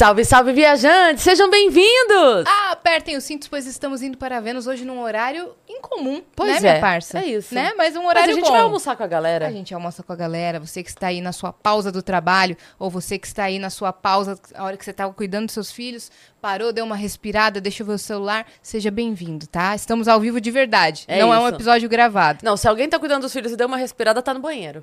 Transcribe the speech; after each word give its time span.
Salve, 0.00 0.24
salve, 0.24 0.54
viajantes! 0.54 1.22
Sejam 1.22 1.50
bem-vindos! 1.50 2.46
Ah, 2.46 2.70
apertem 2.72 3.18
os 3.18 3.24
cintos, 3.24 3.48
pois 3.48 3.66
estamos 3.66 4.00
indo 4.00 4.16
para 4.16 4.40
Vênus 4.40 4.66
hoje 4.66 4.82
num 4.82 5.02
horário 5.02 5.50
incomum, 5.68 6.22
Pois 6.34 6.52
né, 6.52 6.56
é, 6.56 6.60
minha 6.60 6.80
parça? 6.80 7.18
é 7.18 7.26
isso. 7.26 7.54
Né? 7.54 7.74
Mas 7.76 7.94
um 7.94 8.04
Mas 8.04 8.08
horário 8.08 8.30
a 8.30 8.34
gente 8.34 8.46
bom. 8.46 8.50
vai 8.50 8.62
almoçar 8.62 8.96
com 8.96 9.02
a 9.02 9.06
galera. 9.06 9.46
A 9.46 9.52
gente 9.52 9.74
almoça 9.74 10.02
com 10.02 10.10
a 10.10 10.16
galera, 10.16 10.58
você 10.58 10.82
que 10.82 10.88
está 10.88 11.08
aí 11.08 11.20
na 11.20 11.32
sua 11.32 11.52
pausa 11.52 11.92
do 11.92 12.02
trabalho, 12.02 12.56
ou 12.78 12.88
você 12.88 13.18
que 13.18 13.26
está 13.26 13.44
aí 13.44 13.58
na 13.58 13.68
sua 13.68 13.92
pausa, 13.92 14.40
a 14.54 14.64
hora 14.64 14.74
que 14.78 14.86
você 14.86 14.90
estava 14.90 15.12
cuidando 15.12 15.44
dos 15.44 15.52
seus 15.52 15.70
filhos, 15.70 16.10
parou, 16.40 16.72
deu 16.72 16.86
uma 16.86 16.96
respirada, 16.96 17.60
deixa 17.60 17.82
eu 17.82 17.86
ver 17.86 17.92
o 17.92 17.98
celular, 17.98 18.46
seja 18.62 18.90
bem-vindo, 18.90 19.46
tá? 19.46 19.74
Estamos 19.74 20.08
ao 20.08 20.18
vivo 20.18 20.40
de 20.40 20.50
verdade, 20.50 21.04
É 21.08 21.20
não 21.20 21.34
é 21.34 21.38
um 21.38 21.46
isso. 21.46 21.56
episódio 21.56 21.90
gravado. 21.90 22.38
Não, 22.42 22.56
se 22.56 22.66
alguém 22.66 22.88
tá 22.88 22.98
cuidando 22.98 23.20
dos 23.24 23.34
filhos 23.34 23.52
e 23.52 23.56
deu 23.56 23.66
uma 23.66 23.76
respirada, 23.76 24.22
tá 24.22 24.32
no 24.32 24.40
banheiro. 24.40 24.82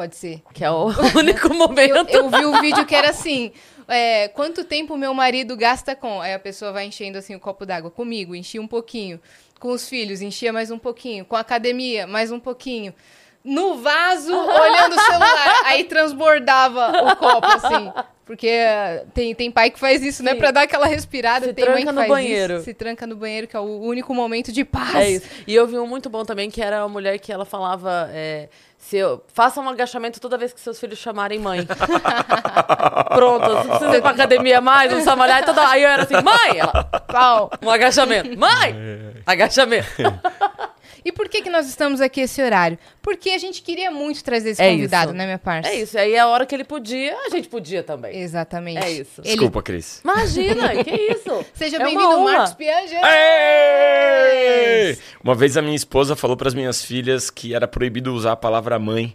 Pode 0.00 0.16
ser. 0.16 0.40
Que 0.54 0.64
é 0.64 0.70
o 0.70 0.86
único 1.14 1.52
momento. 1.52 2.08
Eu, 2.08 2.22
eu 2.22 2.30
vi 2.30 2.46
um 2.46 2.58
vídeo 2.62 2.86
que 2.86 2.94
era 2.94 3.10
assim: 3.10 3.52
é, 3.86 4.28
quanto 4.28 4.64
tempo 4.64 4.96
meu 4.96 5.12
marido 5.12 5.54
gasta 5.54 5.94
com? 5.94 6.22
Aí 6.22 6.32
a 6.32 6.38
pessoa 6.38 6.72
vai 6.72 6.86
enchendo 6.86 7.18
assim 7.18 7.34
o 7.34 7.38
copo 7.38 7.66
d'água. 7.66 7.90
Comigo, 7.90 8.34
enchia 8.34 8.62
um 8.62 8.66
pouquinho. 8.66 9.20
Com 9.58 9.72
os 9.72 9.86
filhos, 9.86 10.22
enchia 10.22 10.54
mais 10.54 10.70
um 10.70 10.78
pouquinho. 10.78 11.22
Com 11.26 11.36
a 11.36 11.40
academia, 11.40 12.06
mais 12.06 12.32
um 12.32 12.40
pouquinho. 12.40 12.94
No 13.42 13.78
vaso, 13.78 14.34
olhando 14.34 14.96
o 14.96 15.00
celular. 15.00 15.60
Aí 15.64 15.84
transbordava 15.84 17.12
o 17.12 17.16
copo, 17.16 17.46
assim. 17.46 17.92
Porque 18.24 18.46
é, 18.46 19.04
tem, 19.12 19.34
tem 19.34 19.50
pai 19.50 19.70
que 19.70 19.78
faz 19.80 20.02
isso, 20.04 20.22
né? 20.22 20.32
Sim. 20.32 20.38
Pra 20.38 20.50
dar 20.50 20.62
aquela 20.62 20.86
respirada. 20.86 21.46
Se 21.46 21.52
tem 21.52 21.64
mãe 21.64 21.74
tranca 21.74 21.86
que 21.86 21.92
no 21.92 22.00
faz 22.00 22.08
banheiro. 22.08 22.54
Isso, 22.54 22.64
se 22.64 22.74
tranca 22.74 23.06
no 23.06 23.16
banheiro, 23.16 23.48
que 23.48 23.56
é 23.56 23.60
o 23.60 23.80
único 23.80 24.14
momento 24.14 24.52
de 24.52 24.64
paz. 24.64 24.94
É 24.94 25.10
isso. 25.10 25.26
E 25.46 25.54
eu 25.54 25.66
vi 25.66 25.78
um 25.78 25.86
muito 25.86 26.08
bom 26.08 26.24
também, 26.24 26.50
que 26.50 26.62
era 26.62 26.80
uma 26.82 26.88
mulher 26.88 27.18
que 27.18 27.32
ela 27.32 27.44
falava. 27.44 28.08
é, 28.12 28.48
se 28.80 28.96
eu, 28.96 29.22
faça 29.32 29.60
um 29.60 29.68
agachamento 29.68 30.18
toda 30.20 30.38
vez 30.38 30.52
que 30.52 30.60
seus 30.60 30.80
filhos 30.80 30.98
chamarem 30.98 31.38
mãe. 31.38 31.66
Pronto, 33.14 33.46
você 33.46 33.68
precisa 33.68 33.96
ir 33.96 34.00
pra 34.00 34.10
academia 34.10 34.60
mais, 34.60 34.90
não 34.90 34.96
precisa 34.96 35.14
malhar. 35.14 35.44
Toda... 35.44 35.68
Aí 35.68 35.82
eu 35.82 35.88
era 35.88 36.02
assim, 36.04 36.14
mãe! 36.22 36.58
Ela, 36.58 36.84
pau, 37.06 37.50
um 37.62 37.70
agachamento. 37.70 38.38
Mãe! 38.38 38.74
Agachamento. 39.26 39.86
E 41.04 41.10
por 41.12 41.28
que, 41.28 41.42
que 41.42 41.50
nós 41.50 41.68
estamos 41.68 42.00
aqui 42.00 42.20
esse 42.20 42.42
horário? 42.42 42.78
Porque 43.02 43.30
a 43.30 43.38
gente 43.38 43.62
queria 43.62 43.90
muito 43.90 44.22
trazer 44.22 44.50
esse 44.50 44.62
É 44.62 44.70
convidado, 44.70 45.10
isso. 45.10 45.16
né, 45.18 45.24
minha 45.24 45.38
parça? 45.38 45.68
É 45.70 45.74
isso. 45.76 45.98
Aí 45.98 46.16
a 46.18 46.26
hora 46.26 46.44
que 46.46 46.54
ele 46.54 46.64
podia, 46.64 47.16
a 47.26 47.30
gente 47.30 47.48
podia 47.48 47.82
também. 47.82 48.18
Exatamente. 48.20 48.84
É 48.84 48.90
isso. 48.90 49.20
Ele- 49.20 49.28
Desculpa, 49.30 49.62
Cris. 49.62 50.00
Imagina, 50.04 50.68
que 50.84 50.90
isso? 50.90 51.44
Seja 51.54 51.76
É 51.76 51.84
bem-vindo. 51.84 52.20
Marcos 52.20 52.54
Piangel. 52.54 53.00
Ei! 53.04 54.98
Uma 55.22 55.34
vez 55.34 55.56
a 55.56 55.62
minha 55.62 55.76
esposa 55.76 56.14
falou 56.16 56.36
para 56.36 56.48
as 56.48 56.54
minhas 56.54 56.84
filhas 56.84 57.30
que 57.30 57.54
era 57.54 57.66
proibido 57.68 58.12
usar 58.14 58.32
a 58.32 58.36
palavra 58.36 58.78
mãe 58.78 59.14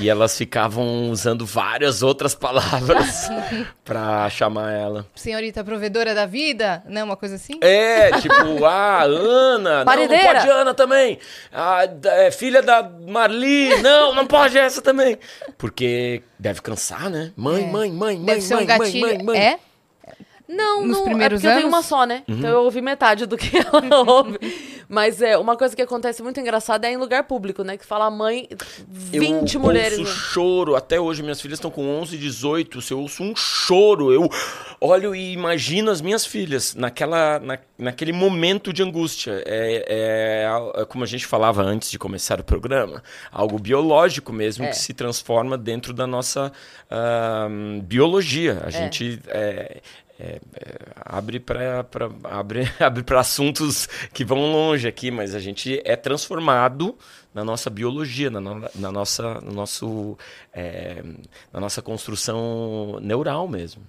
e 0.00 0.08
elas 0.08 0.36
ficavam 0.36 1.10
usando 1.10 1.44
várias 1.44 2.02
outras 2.02 2.34
palavras 2.34 3.28
pra 3.84 4.28
chamar 4.30 4.72
ela. 4.72 5.06
Senhorita 5.14 5.62
provedora 5.62 6.14
da 6.14 6.24
vida, 6.26 6.82
né? 6.86 7.04
Uma 7.04 7.16
coisa 7.16 7.34
assim? 7.36 7.58
É, 7.60 8.10
tipo, 8.18 8.64
ah, 8.64 9.02
Ana, 9.02 9.58
não, 9.70 9.78
não 9.80 9.84
Parideira. 9.84 10.24
pode 10.34 10.48
Ana 10.48 10.74
também. 10.74 11.18
Ah, 11.52 11.82
é, 12.04 12.30
filha 12.30 12.62
da 12.62 12.82
Marli, 13.06 13.76
não, 13.82 14.14
não 14.14 14.26
pode 14.26 14.58
essa 14.58 14.80
também. 14.80 15.18
Porque 15.58 16.22
deve 16.38 16.62
cansar, 16.62 17.10
né? 17.10 17.32
Mãe, 17.36 17.64
É. 17.64 17.66
mãe, 17.66 17.90
mãe, 17.92 18.16
mãe, 18.16 18.24
Deve 18.24 18.40
ser 18.40 18.54
mãe, 18.54 18.64
um 18.64 18.78
mãe, 18.78 19.00
mãe, 19.00 19.22
mãe. 19.22 19.38
É? 19.38 19.58
Não, 20.48 20.86
Nos 20.86 20.98
não, 20.98 21.04
primeiros 21.04 21.42
é 21.42 21.46
porque 21.46 21.46
eu 21.46 21.52
tenho 21.62 21.66
anos? 21.68 21.78
uma 21.78 21.82
só, 21.82 22.04
né? 22.04 22.22
Uhum. 22.28 22.36
Então 22.36 22.50
eu 22.50 22.60
ouvi 22.64 22.82
metade 22.82 23.24
do 23.24 23.38
que 23.38 23.56
ela 23.56 24.00
ouve. 24.06 24.38
Mas 24.92 25.22
é, 25.22 25.38
uma 25.38 25.56
coisa 25.56 25.74
que 25.74 25.80
acontece 25.80 26.22
muito 26.22 26.38
engraçada 26.38 26.86
é 26.86 26.92
em 26.92 26.98
lugar 26.98 27.24
público, 27.24 27.64
né? 27.64 27.78
Que 27.78 27.86
fala 27.86 28.10
mãe, 28.10 28.46
20 28.86 29.54
eu 29.54 29.60
mulheres. 29.62 29.98
ouço 29.98 30.10
né? 30.10 30.18
choro. 30.18 30.76
Até 30.76 31.00
hoje, 31.00 31.22
minhas 31.22 31.40
filhas 31.40 31.56
estão 31.56 31.70
com 31.70 31.88
11, 31.98 32.18
18. 32.18 32.82
Se 32.82 32.92
eu 32.92 33.00
ouço 33.00 33.22
um 33.22 33.34
choro, 33.34 34.12
eu 34.12 34.28
olho 34.78 35.14
e 35.14 35.32
imagino 35.32 35.90
as 35.90 36.02
minhas 36.02 36.26
filhas 36.26 36.74
naquela, 36.74 37.38
na, 37.38 37.58
naquele 37.78 38.12
momento 38.12 38.70
de 38.70 38.82
angústia. 38.82 39.42
É, 39.46 40.44
é, 40.76 40.82
é 40.82 40.84
como 40.84 41.04
a 41.04 41.06
gente 41.06 41.24
falava 41.24 41.62
antes 41.62 41.90
de 41.90 41.98
começar 41.98 42.38
o 42.38 42.44
programa, 42.44 43.02
algo 43.30 43.58
biológico 43.58 44.30
mesmo 44.30 44.66
É. 44.66 44.68
que 44.68 44.76
se 44.76 44.92
transforma 44.92 45.56
dentro 45.56 45.94
da 45.94 46.06
nossa 46.06 46.52
ah, 46.90 47.48
biologia. 47.82 48.60
A 48.62 48.68
gente 48.68 49.18
é, 50.20 50.40
é, 50.54 50.78
abre 50.96 51.40
para 51.40 51.86
abre, 52.24 52.62
abre 52.78 53.04
assuntos 53.16 53.86
que 54.12 54.24
vão 54.24 54.52
longe 54.52 54.86
aqui, 54.86 55.10
mas 55.10 55.34
a 55.34 55.40
gente 55.40 55.80
é 55.84 55.96
transformado 55.96 56.96
na 57.34 57.44
nossa 57.44 57.70
biologia, 57.70 58.30
na, 58.30 58.40
no- 58.40 58.68
na 58.74 58.92
nossa, 58.92 59.40
no 59.40 59.52
nosso, 59.52 60.16
é, 60.52 61.02
na 61.52 61.58
nossa 61.60 61.80
construção 61.82 62.98
neural 63.00 63.48
mesmo. 63.48 63.82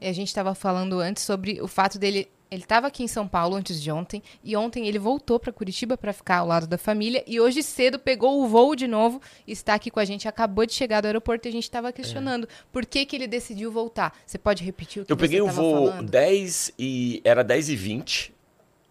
E 0.00 0.06
a 0.06 0.12
gente 0.12 0.28
estava 0.28 0.54
falando 0.54 1.00
antes 1.00 1.22
sobre 1.24 1.60
o 1.60 1.66
fato 1.68 1.98
dele. 1.98 2.28
Ele 2.48 2.62
estava 2.62 2.86
aqui 2.86 3.02
em 3.02 3.08
São 3.08 3.26
Paulo 3.26 3.56
antes 3.56 3.82
de 3.82 3.90
ontem, 3.90 4.22
e 4.44 4.56
ontem 4.56 4.86
ele 4.86 4.98
voltou 5.00 5.38
para 5.40 5.52
Curitiba 5.52 5.96
para 5.98 6.12
ficar 6.12 6.38
ao 6.38 6.46
lado 6.46 6.66
da 6.66 6.78
família, 6.78 7.24
e 7.26 7.40
hoje 7.40 7.60
cedo 7.62 7.98
pegou 7.98 8.40
o 8.40 8.46
voo 8.46 8.76
de 8.76 8.86
novo 8.86 9.20
e 9.46 9.50
está 9.52 9.74
aqui 9.74 9.90
com 9.90 9.98
a 9.98 10.04
gente. 10.04 10.28
Acabou 10.28 10.64
de 10.64 10.72
chegar 10.72 11.00
do 11.00 11.06
aeroporto 11.06 11.46
e 11.46 11.50
a 11.50 11.52
gente 11.52 11.64
estava 11.64 11.92
questionando 11.92 12.48
por 12.70 12.86
que, 12.86 13.04
que 13.04 13.16
ele 13.16 13.26
decidiu 13.26 13.72
voltar. 13.72 14.16
Você 14.24 14.38
pode 14.38 14.62
repetir 14.62 15.02
o 15.02 15.04
que 15.06 15.12
Eu 15.12 15.16
você 15.16 15.20
peguei 15.22 15.40
o 15.40 15.48
voo 15.48 15.88
falando? 15.88 16.08
10 16.08 16.72
e 16.78 17.20
era 17.24 17.42
10 17.42 17.68
e 17.70 17.76
20 17.76 18.34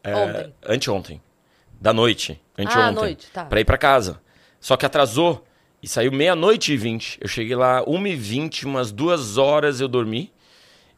é, 0.04 0.16
Ontem. 0.16 0.54
anteontem, 0.68 1.22
da 1.80 1.94
noite, 1.94 2.42
anteontem, 2.58 2.84
Ah, 2.84 2.92
noite, 2.92 3.28
tá. 3.32 3.46
para 3.46 3.62
ir 3.62 3.66
para 3.66 3.78
casa. 3.78 4.22
Só 4.60 4.76
que 4.76 4.86
atrasou 4.86 5.46
e 5.82 5.88
saiu 5.88 6.12
meia-noite 6.12 6.74
e 6.74 6.78
20. 6.78 7.20
Eu 7.22 7.28
cheguei 7.30 7.56
lá 7.56 7.84
1 7.88 8.08
e 8.08 8.16
20, 8.16 8.66
umas 8.66 8.92
duas 8.92 9.38
horas 9.38 9.80
eu 9.80 9.88
dormi. 9.88 10.32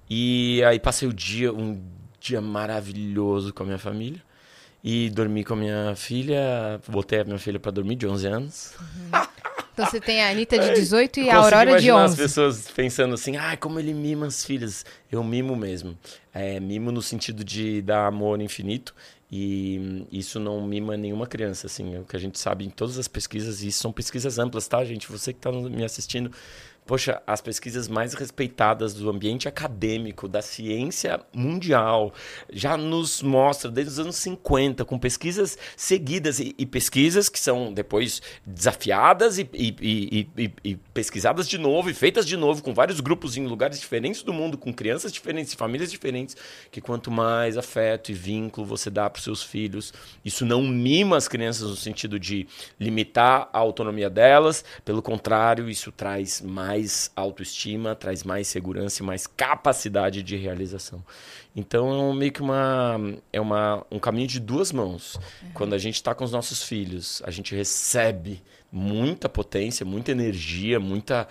E 0.09 0.63
aí 0.63 0.79
passei 0.79 1.07
o 1.07 1.13
dia, 1.13 1.53
um 1.53 1.81
dia 2.19 2.41
maravilhoso 2.41 3.53
com 3.53 3.63
a 3.63 3.65
minha 3.65 3.79
família. 3.79 4.21
E 4.83 5.09
dormi 5.09 5.43
com 5.43 5.53
a 5.53 5.57
minha 5.57 5.95
filha, 5.95 6.79
botei 6.87 7.21
a 7.21 7.23
minha 7.23 7.39
filha 7.39 7.59
para 7.59 7.71
dormir 7.71 7.95
de 7.95 8.07
11 8.07 8.27
anos. 8.27 8.73
Então 9.73 9.85
você 9.85 9.99
tem 9.99 10.23
a 10.23 10.29
Anitta 10.29 10.57
de 10.57 10.73
18 10.73 11.19
e 11.19 11.29
a 11.29 11.35
Aurora 11.35 11.65
de 11.65 11.71
imaginar 11.71 12.03
as 12.05 12.11
11. 12.11 12.21
pessoas 12.21 12.71
pensando 12.71 13.13
assim, 13.13 13.37
ai, 13.37 13.57
como 13.57 13.79
ele 13.79 13.93
mima 13.93 14.25
as 14.25 14.43
filhas. 14.43 14.85
Eu 15.11 15.23
mimo 15.23 15.55
mesmo. 15.55 15.97
É, 16.33 16.59
mimo 16.59 16.91
no 16.91 17.01
sentido 17.01 17.43
de 17.43 17.81
dar 17.81 18.07
amor 18.07 18.41
infinito. 18.41 18.95
E 19.31 20.07
isso 20.11 20.39
não 20.39 20.65
mima 20.65 20.95
nenhuma 20.95 21.27
criança, 21.27 21.67
assim. 21.67 21.95
É 21.95 21.99
o 21.99 22.05
que 22.05 22.15
a 22.15 22.19
gente 22.19 22.39
sabe 22.39 22.65
em 22.65 22.69
todas 22.69 22.97
as 22.97 23.07
pesquisas, 23.07 23.61
e 23.61 23.67
isso 23.67 23.81
são 23.81 23.91
pesquisas 23.91 24.39
amplas, 24.39 24.67
tá, 24.67 24.83
gente? 24.85 25.11
Você 25.11 25.33
que 25.33 25.39
está 25.39 25.51
me 25.51 25.83
assistindo, 25.83 26.31
poxa, 26.87 27.21
as 27.27 27.41
pesquisas 27.41 27.87
mais 27.87 28.13
respeitadas 28.13 28.93
do 28.93 29.09
ambiente 29.09 29.47
acadêmico, 29.47 30.27
da 30.27 30.41
ciência 30.41 31.19
mundial, 31.33 32.13
já 32.51 32.77
nos 32.77 33.21
mostra 33.21 33.69
desde 33.69 33.91
os 33.93 33.99
anos 33.99 34.15
50, 34.15 34.85
com 34.85 34.97
pesquisas 34.97 35.57
seguidas 35.75 36.39
e, 36.39 36.55
e 36.57 36.65
pesquisas 36.65 37.27
que 37.27 37.39
são 37.39 37.73
depois 37.73 38.21
desafiadas 38.45 39.37
e, 39.37 39.49
e- 39.53 39.75
e- 39.81 40.29
e- 40.37 40.51
e 40.63 40.75
pesquisadas 40.93 41.47
de 41.47 41.57
novo 41.57 41.89
e 41.89 41.93
feitas 41.93 42.25
de 42.25 42.37
novo 42.37 42.63
com 42.63 42.73
vários 42.73 42.99
grupos 43.01 43.35
em 43.35 43.45
lugares 43.45 43.79
diferentes 43.79 44.23
do 44.23 44.31
mundo, 44.33 44.57
com 44.57 44.73
crianças 44.73 45.11
diferentes, 45.11 45.53
famílias 45.53 45.91
diferentes, 45.91 46.35
que 46.71 46.79
quanto 46.79 47.11
mais 47.11 47.57
afeto 47.57 48.11
e 48.11 48.13
vínculo 48.13 48.65
você 48.65 48.89
dá 48.89 49.09
para 49.09 49.17
os 49.17 49.23
seus 49.23 49.43
filhos, 49.43 49.93
isso 50.23 50.45
não 50.45 50.61
mima 50.63 51.17
as 51.17 51.27
crianças 51.27 51.69
no 51.69 51.75
sentido 51.75 52.17
de 52.19 52.47
limitar 52.79 53.49
a 53.51 53.59
autonomia 53.59 54.09
delas, 54.09 54.63
pelo 54.85 55.01
contrário, 55.01 55.69
isso 55.69 55.91
traz 55.91 56.41
mais 56.41 56.76
autoestima, 57.15 57.95
traz 57.95 58.23
mais 58.23 58.47
segurança 58.47 59.01
e 59.01 59.05
mais 59.05 59.25
capacidade 59.27 60.21
de 60.23 60.35
realização. 60.35 61.03
Então 61.55 61.89
é 61.89 61.97
um- 61.97 62.13
meio 62.13 62.31
que 62.31 62.41
uma 62.41 62.97
é 63.33 63.39
uma, 63.41 63.85
um 63.91 63.99
caminho 63.99 64.27
de 64.27 64.39
duas 64.39 64.71
mãos. 64.71 65.19
Quando 65.53 65.73
a 65.73 65.77
gente 65.77 65.95
está 65.95 66.13
com 66.13 66.23
os 66.23 66.31
nossos 66.31 66.63
filhos, 66.63 67.21
a 67.25 67.31
gente 67.31 67.55
recebe 67.55 68.41
muita 68.71 69.29
potência, 69.29 69.85
muita 69.85 70.11
energia, 70.11 70.79
muita 70.79 71.27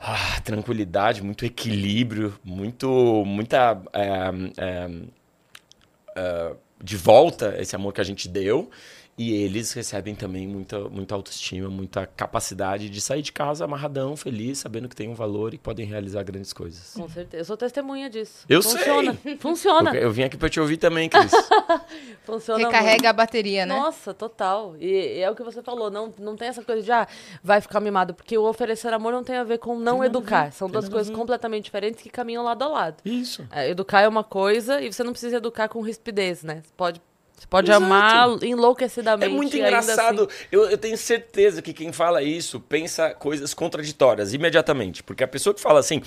ah, 0.00 0.40
tranquilidade, 0.44 1.22
muito 1.22 1.44
equilíbrio, 1.44 2.38
muito 2.44 3.24
muita 3.26 3.80
é, 3.92 4.08
é, 4.58 4.90
é, 6.16 6.52
de 6.82 6.96
volta 6.96 7.54
esse 7.58 7.74
amor 7.74 7.92
que 7.92 8.00
a 8.00 8.04
gente 8.04 8.28
deu. 8.28 8.70
E 9.16 9.32
eles 9.32 9.72
recebem 9.72 10.14
também 10.14 10.46
muita, 10.46 10.88
muita 10.88 11.14
autoestima, 11.14 11.68
muita 11.68 12.04
capacidade 12.04 12.90
de 12.90 13.00
sair 13.00 13.22
de 13.22 13.32
casa 13.32 13.64
amarradão, 13.64 14.16
feliz, 14.16 14.58
sabendo 14.58 14.88
que 14.88 14.96
tem 14.96 15.08
um 15.08 15.14
valor 15.14 15.54
e 15.54 15.56
que 15.56 15.62
podem 15.62 15.86
realizar 15.86 16.24
grandes 16.24 16.52
coisas. 16.52 16.94
Com 16.94 17.08
certeza. 17.08 17.42
Eu 17.42 17.44
sou 17.44 17.56
testemunha 17.56 18.10
disso. 18.10 18.44
Eu 18.48 18.60
Funciona. 18.60 19.16
sei. 19.22 19.36
Funciona. 19.38 19.94
Eu, 19.94 20.02
eu 20.02 20.12
vim 20.12 20.24
aqui 20.24 20.36
pra 20.36 20.48
te 20.48 20.58
ouvir 20.58 20.78
também, 20.78 21.08
Cris. 21.08 21.30
Funciona 22.24 22.66
Recarrega 22.66 23.10
a 23.10 23.12
bateria, 23.12 23.64
né? 23.64 23.74
Nossa, 23.74 24.12
total. 24.12 24.74
E, 24.80 25.18
e 25.18 25.20
é 25.20 25.30
o 25.30 25.34
que 25.36 25.44
você 25.44 25.62
falou, 25.62 25.90
não, 25.90 26.12
não 26.18 26.34
tem 26.34 26.48
essa 26.48 26.64
coisa 26.64 26.82
de, 26.82 26.90
ah, 26.90 27.06
vai 27.42 27.60
ficar 27.60 27.78
mimado, 27.78 28.14
porque 28.14 28.36
o 28.36 28.42
oferecer 28.42 28.92
amor 28.92 29.12
não 29.12 29.22
tem 29.22 29.36
a 29.36 29.44
ver 29.44 29.58
com 29.58 29.78
não 29.78 30.02
a 30.02 30.06
educar. 30.06 30.52
São 30.52 30.66
tem 30.66 30.72
duas 30.72 30.88
coisas 30.88 31.08
ver. 31.08 31.14
completamente 31.14 31.64
diferentes 31.64 32.02
que 32.02 32.10
caminham 32.10 32.42
lado 32.42 32.64
a 32.64 32.68
lado. 32.68 32.96
Isso. 33.04 33.46
É, 33.52 33.70
educar 33.70 34.00
é 34.00 34.08
uma 34.08 34.24
coisa 34.24 34.80
e 34.80 34.92
você 34.92 35.04
não 35.04 35.12
precisa 35.12 35.36
educar 35.36 35.68
com 35.68 35.80
rispidez, 35.80 36.42
né? 36.42 36.62
Você 36.64 36.72
pode 36.76 37.00
Você 37.36 37.46
pode 37.48 37.70
Exato. 37.70 37.84
amar 37.84 38.42
enlouquecidamente. 38.42 39.30
É 39.30 39.34
muito 39.34 39.54
ainda 39.56 39.68
engraçado. 39.68 40.22
assim- 40.30 40.46
Eu, 40.52 40.70
eu 40.70 40.78
tenho 40.78 40.96
certeza 40.96 41.60
que 41.60 41.72
quem 41.72 41.92
fala 41.92 42.22
isso 42.22 42.58
pensa 42.60 43.10
coisas 43.14 43.52
contraditórias 43.52 44.32
imediatamente. 44.32 45.02
Porque 45.02 45.22
a 45.24 45.28
pessoa 45.28 45.52
que 45.52 45.60
fala 45.60 45.80
assim, 45.80 46.00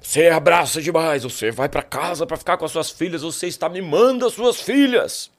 você 0.00 0.28
abraça 0.28 0.80
demais, 0.80 1.22
você 1.24 1.50
vai 1.50 1.68
pra 1.68 1.82
casa 1.82 2.26
pra 2.26 2.36
ficar 2.36 2.56
com 2.56 2.64
as 2.64 2.70
suas 2.72 2.90
filhas, 2.90 3.22
você 3.22 3.46
está 3.46 3.68
mimando 3.68 4.26
as 4.26 4.34
suas 4.34 4.60
filhas. 4.60 5.30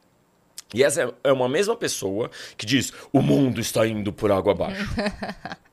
E 0.73 0.83
essa 0.83 1.03
é- 1.03 1.13
é 1.25 1.31
uma 1.31 1.47
mesma 1.47 1.75
pessoa 1.75 2.29
que 2.57 2.65
diz, 2.65 2.91
o 3.13 3.21
mundo 3.21 3.61
está 3.61 3.87
indo 3.87 4.11
por 4.11 4.31
água 4.31 4.51
abaixo. 4.51 4.83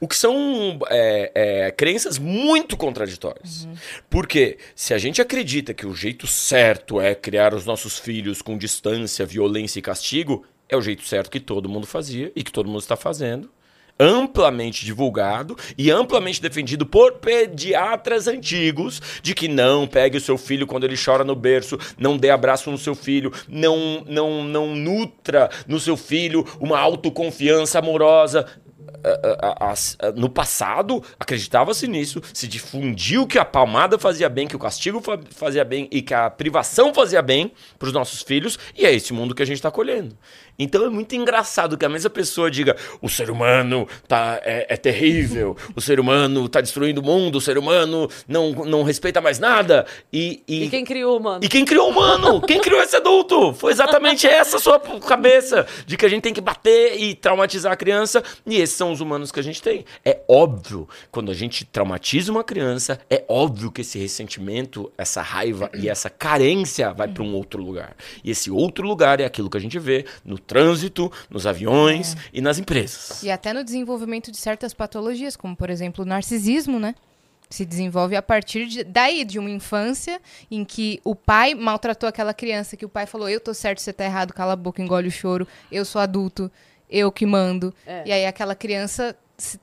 O 0.00 0.08
que 0.08 0.16
são 0.16 0.78
é, 0.88 1.32
é, 1.34 1.70
crenças 1.70 2.18
muito 2.18 2.76
contraditórias. 2.76 3.68
Porque 4.10 4.58
se 4.74 4.92
a 4.92 4.98
gente 4.98 5.22
acredita 5.22 5.72
que 5.72 5.86
o 5.86 5.94
jeito 5.94 6.26
certo 6.26 7.00
é 7.00 7.14
criar 7.14 7.54
os 7.54 7.64
nossos 7.64 7.98
filhos 7.98 8.42
com 8.42 8.58
distância, 8.58 9.26
violência 9.26 9.78
e 9.78 9.82
castigo, 9.82 10.44
é 10.68 10.76
o 10.76 10.82
jeito 10.82 11.04
certo 11.04 11.30
que 11.30 11.40
todo 11.40 11.68
mundo 11.68 11.86
fazia 11.86 12.32
e 12.34 12.42
que 12.42 12.52
todo 12.52 12.68
mundo 12.68 12.80
está 12.80 12.96
fazendo. 12.96 13.50
Amplamente 13.96 14.84
divulgado 14.84 15.56
e 15.78 15.88
amplamente 15.88 16.42
defendido 16.42 16.84
por 16.84 17.12
pediatras 17.12 18.26
antigos 18.26 19.00
de 19.22 19.36
que 19.36 19.46
não 19.46 19.86
pegue 19.86 20.16
o 20.16 20.20
seu 20.20 20.36
filho 20.36 20.66
quando 20.66 20.82
ele 20.82 20.96
chora 20.96 21.22
no 21.22 21.36
berço, 21.36 21.78
não 21.96 22.16
dê 22.16 22.28
abraço 22.28 22.72
no 22.72 22.78
seu 22.78 22.96
filho, 22.96 23.32
não, 23.48 24.04
não, 24.08 24.42
não 24.42 24.74
nutra 24.74 25.48
no 25.68 25.78
seu 25.78 25.96
filho 25.96 26.44
uma 26.58 26.76
autoconfiança 26.76 27.78
amorosa 27.78 28.44
no 30.16 30.28
passado, 30.28 31.02
acreditava-se 31.18 31.86
nisso, 31.86 32.20
se 32.32 32.46
difundiu 32.46 33.26
que 33.26 33.38
a 33.38 33.44
palmada 33.44 33.98
fazia 33.98 34.28
bem, 34.28 34.46
que 34.46 34.56
o 34.56 34.58
castigo 34.58 35.00
fa- 35.00 35.18
fazia 35.30 35.64
bem 35.64 35.88
e 35.90 36.02
que 36.02 36.14
a 36.14 36.30
privação 36.30 36.92
fazia 36.94 37.22
bem 37.22 37.52
para 37.78 37.86
os 37.86 37.92
nossos 37.92 38.22
filhos, 38.22 38.58
e 38.76 38.84
é 38.84 38.92
esse 38.92 39.12
mundo 39.12 39.34
que 39.34 39.42
a 39.42 39.46
gente 39.46 39.56
está 39.56 39.70
colhendo. 39.70 40.16
Então 40.58 40.84
é 40.84 40.88
muito 40.88 41.14
engraçado 41.14 41.76
que 41.76 41.84
a 41.84 41.88
mesma 41.88 42.10
pessoa 42.10 42.50
diga: 42.50 42.76
o 43.02 43.08
ser 43.08 43.30
humano 43.30 43.88
tá, 44.06 44.40
é, 44.42 44.66
é 44.70 44.76
terrível, 44.76 45.56
o 45.74 45.80
ser 45.80 45.98
humano 45.98 46.46
está 46.46 46.60
destruindo 46.60 47.00
o 47.00 47.04
mundo, 47.04 47.36
o 47.36 47.40
ser 47.40 47.58
humano 47.58 48.08
não, 48.28 48.52
não 48.52 48.82
respeita 48.82 49.20
mais 49.20 49.38
nada. 49.38 49.86
E, 50.12 50.42
e, 50.46 50.64
E 50.64 50.70
quem 50.70 50.84
criou, 50.84 51.18
mano? 51.20 51.44
e 51.44 51.48
quem 51.48 51.64
criou 51.64 51.88
o 51.88 51.90
humano? 51.90 52.40
Quem 52.40 52.60
criou 52.60 52.82
esse 52.82 52.96
adulto? 52.96 53.52
Foi 53.54 53.72
exatamente 53.72 54.26
essa 54.26 54.58
sua 54.58 54.78
cabeça 54.78 55.66
de 55.86 55.96
que 55.96 56.06
a 56.06 56.08
gente 56.08 56.22
tem 56.22 56.32
que 56.32 56.40
bater 56.40 57.00
e 57.00 57.14
traumatizar 57.14 57.72
a 57.72 57.76
criança. 57.76 58.22
E 58.46 58.56
esses 58.56 58.76
são 58.76 58.92
os 58.92 59.00
humanos 59.00 59.32
que 59.32 59.40
a 59.40 59.42
gente 59.42 59.62
tem. 59.62 59.84
É 60.04 60.20
óbvio, 60.28 60.88
quando 61.10 61.30
a 61.30 61.34
gente 61.34 61.64
traumatiza 61.64 62.30
uma 62.30 62.44
criança, 62.44 63.00
é 63.10 63.24
óbvio 63.28 63.70
que 63.70 63.80
esse 63.80 63.98
ressentimento, 63.98 64.92
essa 64.96 65.22
raiva 65.22 65.70
e 65.74 65.88
essa 65.88 66.08
carência 66.10 66.92
vai 66.92 67.08
para 67.08 67.22
um 67.22 67.34
outro 67.34 67.62
lugar. 67.62 67.96
E 68.22 68.30
esse 68.30 68.50
outro 68.50 68.86
lugar 68.86 69.20
é 69.20 69.24
aquilo 69.24 69.50
que 69.50 69.56
a 69.56 69.60
gente 69.60 69.78
vê 69.78 70.04
no 70.24 70.38
trânsito, 70.44 71.10
nos 71.28 71.46
aviões 71.46 72.16
e 72.32 72.40
nas 72.40 72.58
empresas. 72.58 73.22
E 73.22 73.30
até 73.30 73.52
no 73.52 73.64
desenvolvimento 73.64 74.30
de 74.30 74.36
certas 74.36 74.72
patologias, 74.74 75.36
como 75.36 75.56
por 75.56 75.70
exemplo 75.70 76.04
o 76.04 76.06
narcisismo, 76.06 76.78
né? 76.78 76.94
Se 77.50 77.64
desenvolve 77.64 78.16
a 78.16 78.22
partir 78.22 78.66
de, 78.66 78.82
daí, 78.84 79.24
de 79.24 79.38
uma 79.38 79.50
infância 79.50 80.20
em 80.50 80.64
que 80.64 81.00
o 81.04 81.14
pai 81.14 81.54
maltratou 81.54 82.08
aquela 82.08 82.32
criança, 82.34 82.76
que 82.76 82.84
o 82.84 82.88
pai 82.88 83.06
falou, 83.06 83.28
eu 83.28 83.38
tô 83.38 83.52
certo, 83.54 83.80
você 83.80 83.92
tá 83.92 84.04
errado, 84.04 84.32
cala 84.32 84.54
a 84.54 84.56
boca, 84.56 84.82
engole 84.82 85.08
o 85.08 85.10
choro, 85.10 85.46
eu 85.70 85.84
sou 85.84 86.00
adulto, 86.00 86.50
eu 86.90 87.12
que 87.12 87.24
mando. 87.26 87.72
É. 87.86 88.02
E 88.06 88.12
aí 88.12 88.26
aquela 88.26 88.54
criança 88.54 89.16
se- 89.36 89.60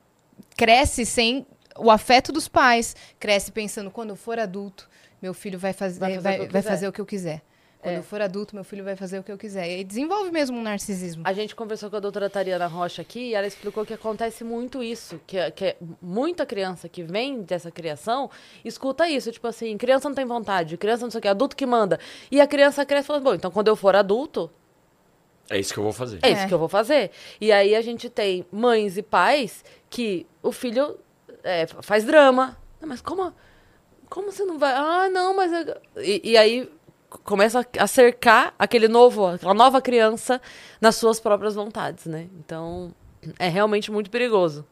cresce 0.55 1.05
sem 1.05 1.45
o 1.77 1.89
afeto 1.89 2.31
dos 2.31 2.47
pais, 2.47 2.95
cresce 3.19 3.51
pensando, 3.51 3.89
quando 3.89 4.11
eu 4.11 4.15
for 4.15 4.37
adulto, 4.39 4.87
meu 5.21 5.33
filho 5.33 5.57
vai 5.57 5.73
fazer, 5.73 5.99
Vai 5.99 6.17
vai, 6.19 6.21
fazer 6.21 6.29
o 6.35 6.39
que 6.39 6.47
eu 6.47 6.51
vai 6.51 6.61
quiser. 6.61 6.69
fazer 6.71 6.87
o 6.87 6.91
que 6.93 7.01
eu 7.01 7.05
quiser. 7.05 7.41
Quando 7.81 7.95
É. 7.95 7.97
eu 7.97 8.03
for 8.03 8.21
adulto, 8.21 8.53
meu 8.53 8.63
filho 8.63 8.83
vai 8.83 8.95
fazer 8.95 9.17
o 9.17 9.23
que 9.23 9.31
eu 9.31 9.37
quiser. 9.37 9.67
E 9.67 9.75
aí 9.77 9.83
desenvolve 9.83 10.29
mesmo 10.29 10.55
um 10.55 10.61
narcisismo. 10.61 11.23
A 11.25 11.33
gente 11.33 11.55
conversou 11.55 11.89
com 11.89 11.95
a 11.95 11.99
doutora 11.99 12.29
Tariana 12.29 12.67
Rocha 12.67 13.01
aqui 13.01 13.29
e 13.29 13.33
ela 13.33 13.47
explicou 13.47 13.83
que 13.85 13.93
acontece 13.93 14.43
muito 14.43 14.83
isso, 14.83 15.19
que, 15.25 15.49
que 15.51 15.75
muita 15.99 16.45
criança 16.45 16.87
que 16.87 17.01
vem 17.01 17.41
dessa 17.41 17.71
criação 17.71 18.29
escuta 18.63 19.09
isso, 19.09 19.31
tipo 19.31 19.47
assim, 19.47 19.75
criança 19.77 20.07
não 20.07 20.15
tem 20.15 20.25
vontade, 20.25 20.77
criança 20.77 21.03
não 21.05 21.11
sei 21.11 21.17
o 21.17 21.21
que, 21.23 21.27
adulto 21.27 21.55
que 21.55 21.65
manda. 21.65 21.99
E 22.31 22.39
a 22.39 22.45
criança 22.45 22.85
cresce 22.85 23.07
falando, 23.07 23.23
bom, 23.23 23.33
então 23.33 23.49
quando 23.49 23.67
eu 23.69 23.75
for 23.75 23.95
adulto, 23.95 24.51
É 25.49 25.59
isso 25.59 25.73
que 25.73 25.79
eu 25.79 25.83
vou 25.83 25.91
fazer. 25.93 26.19
é 26.21 26.29
isso 26.29 26.41
É. 26.43 26.47
que 26.47 26.53
eu 26.53 26.59
vou 26.59 26.69
fazer. 26.69 27.09
E 27.41 27.51
aí 27.51 27.75
a 27.75 27.81
gente 27.81 28.09
tem 28.11 28.45
mães 28.51 28.95
e 28.95 29.01
pais 29.01 29.65
que 29.89 30.25
o 30.43 30.51
filho 30.51 30.97
é, 31.43 31.65
faz 31.81 32.03
drama. 32.05 32.57
Não, 32.79 32.87
mas 32.87 33.01
como, 33.01 33.33
como 34.09 34.31
você 34.31 34.45
não 34.45 34.57
vai? 34.59 34.71
Ah, 34.73 35.09
não, 35.09 35.35
mas. 35.35 35.51
eu-" 35.51 35.75
E, 36.03 36.21
e 36.31 36.37
aí 36.37 36.69
começa 37.23 37.65
a 37.77 37.87
cercar 37.87 38.53
aquele 38.57 38.87
novo, 38.87 39.27
aquela 39.27 39.53
nova 39.53 39.81
criança 39.81 40.41
nas 40.79 40.95
suas 40.95 41.19
próprias 41.19 41.55
vontades, 41.55 42.05
né? 42.05 42.27
Então 42.39 42.93
é 43.37 43.47
realmente 43.47 43.91
muito 43.91 44.09
perigoso. 44.09 44.65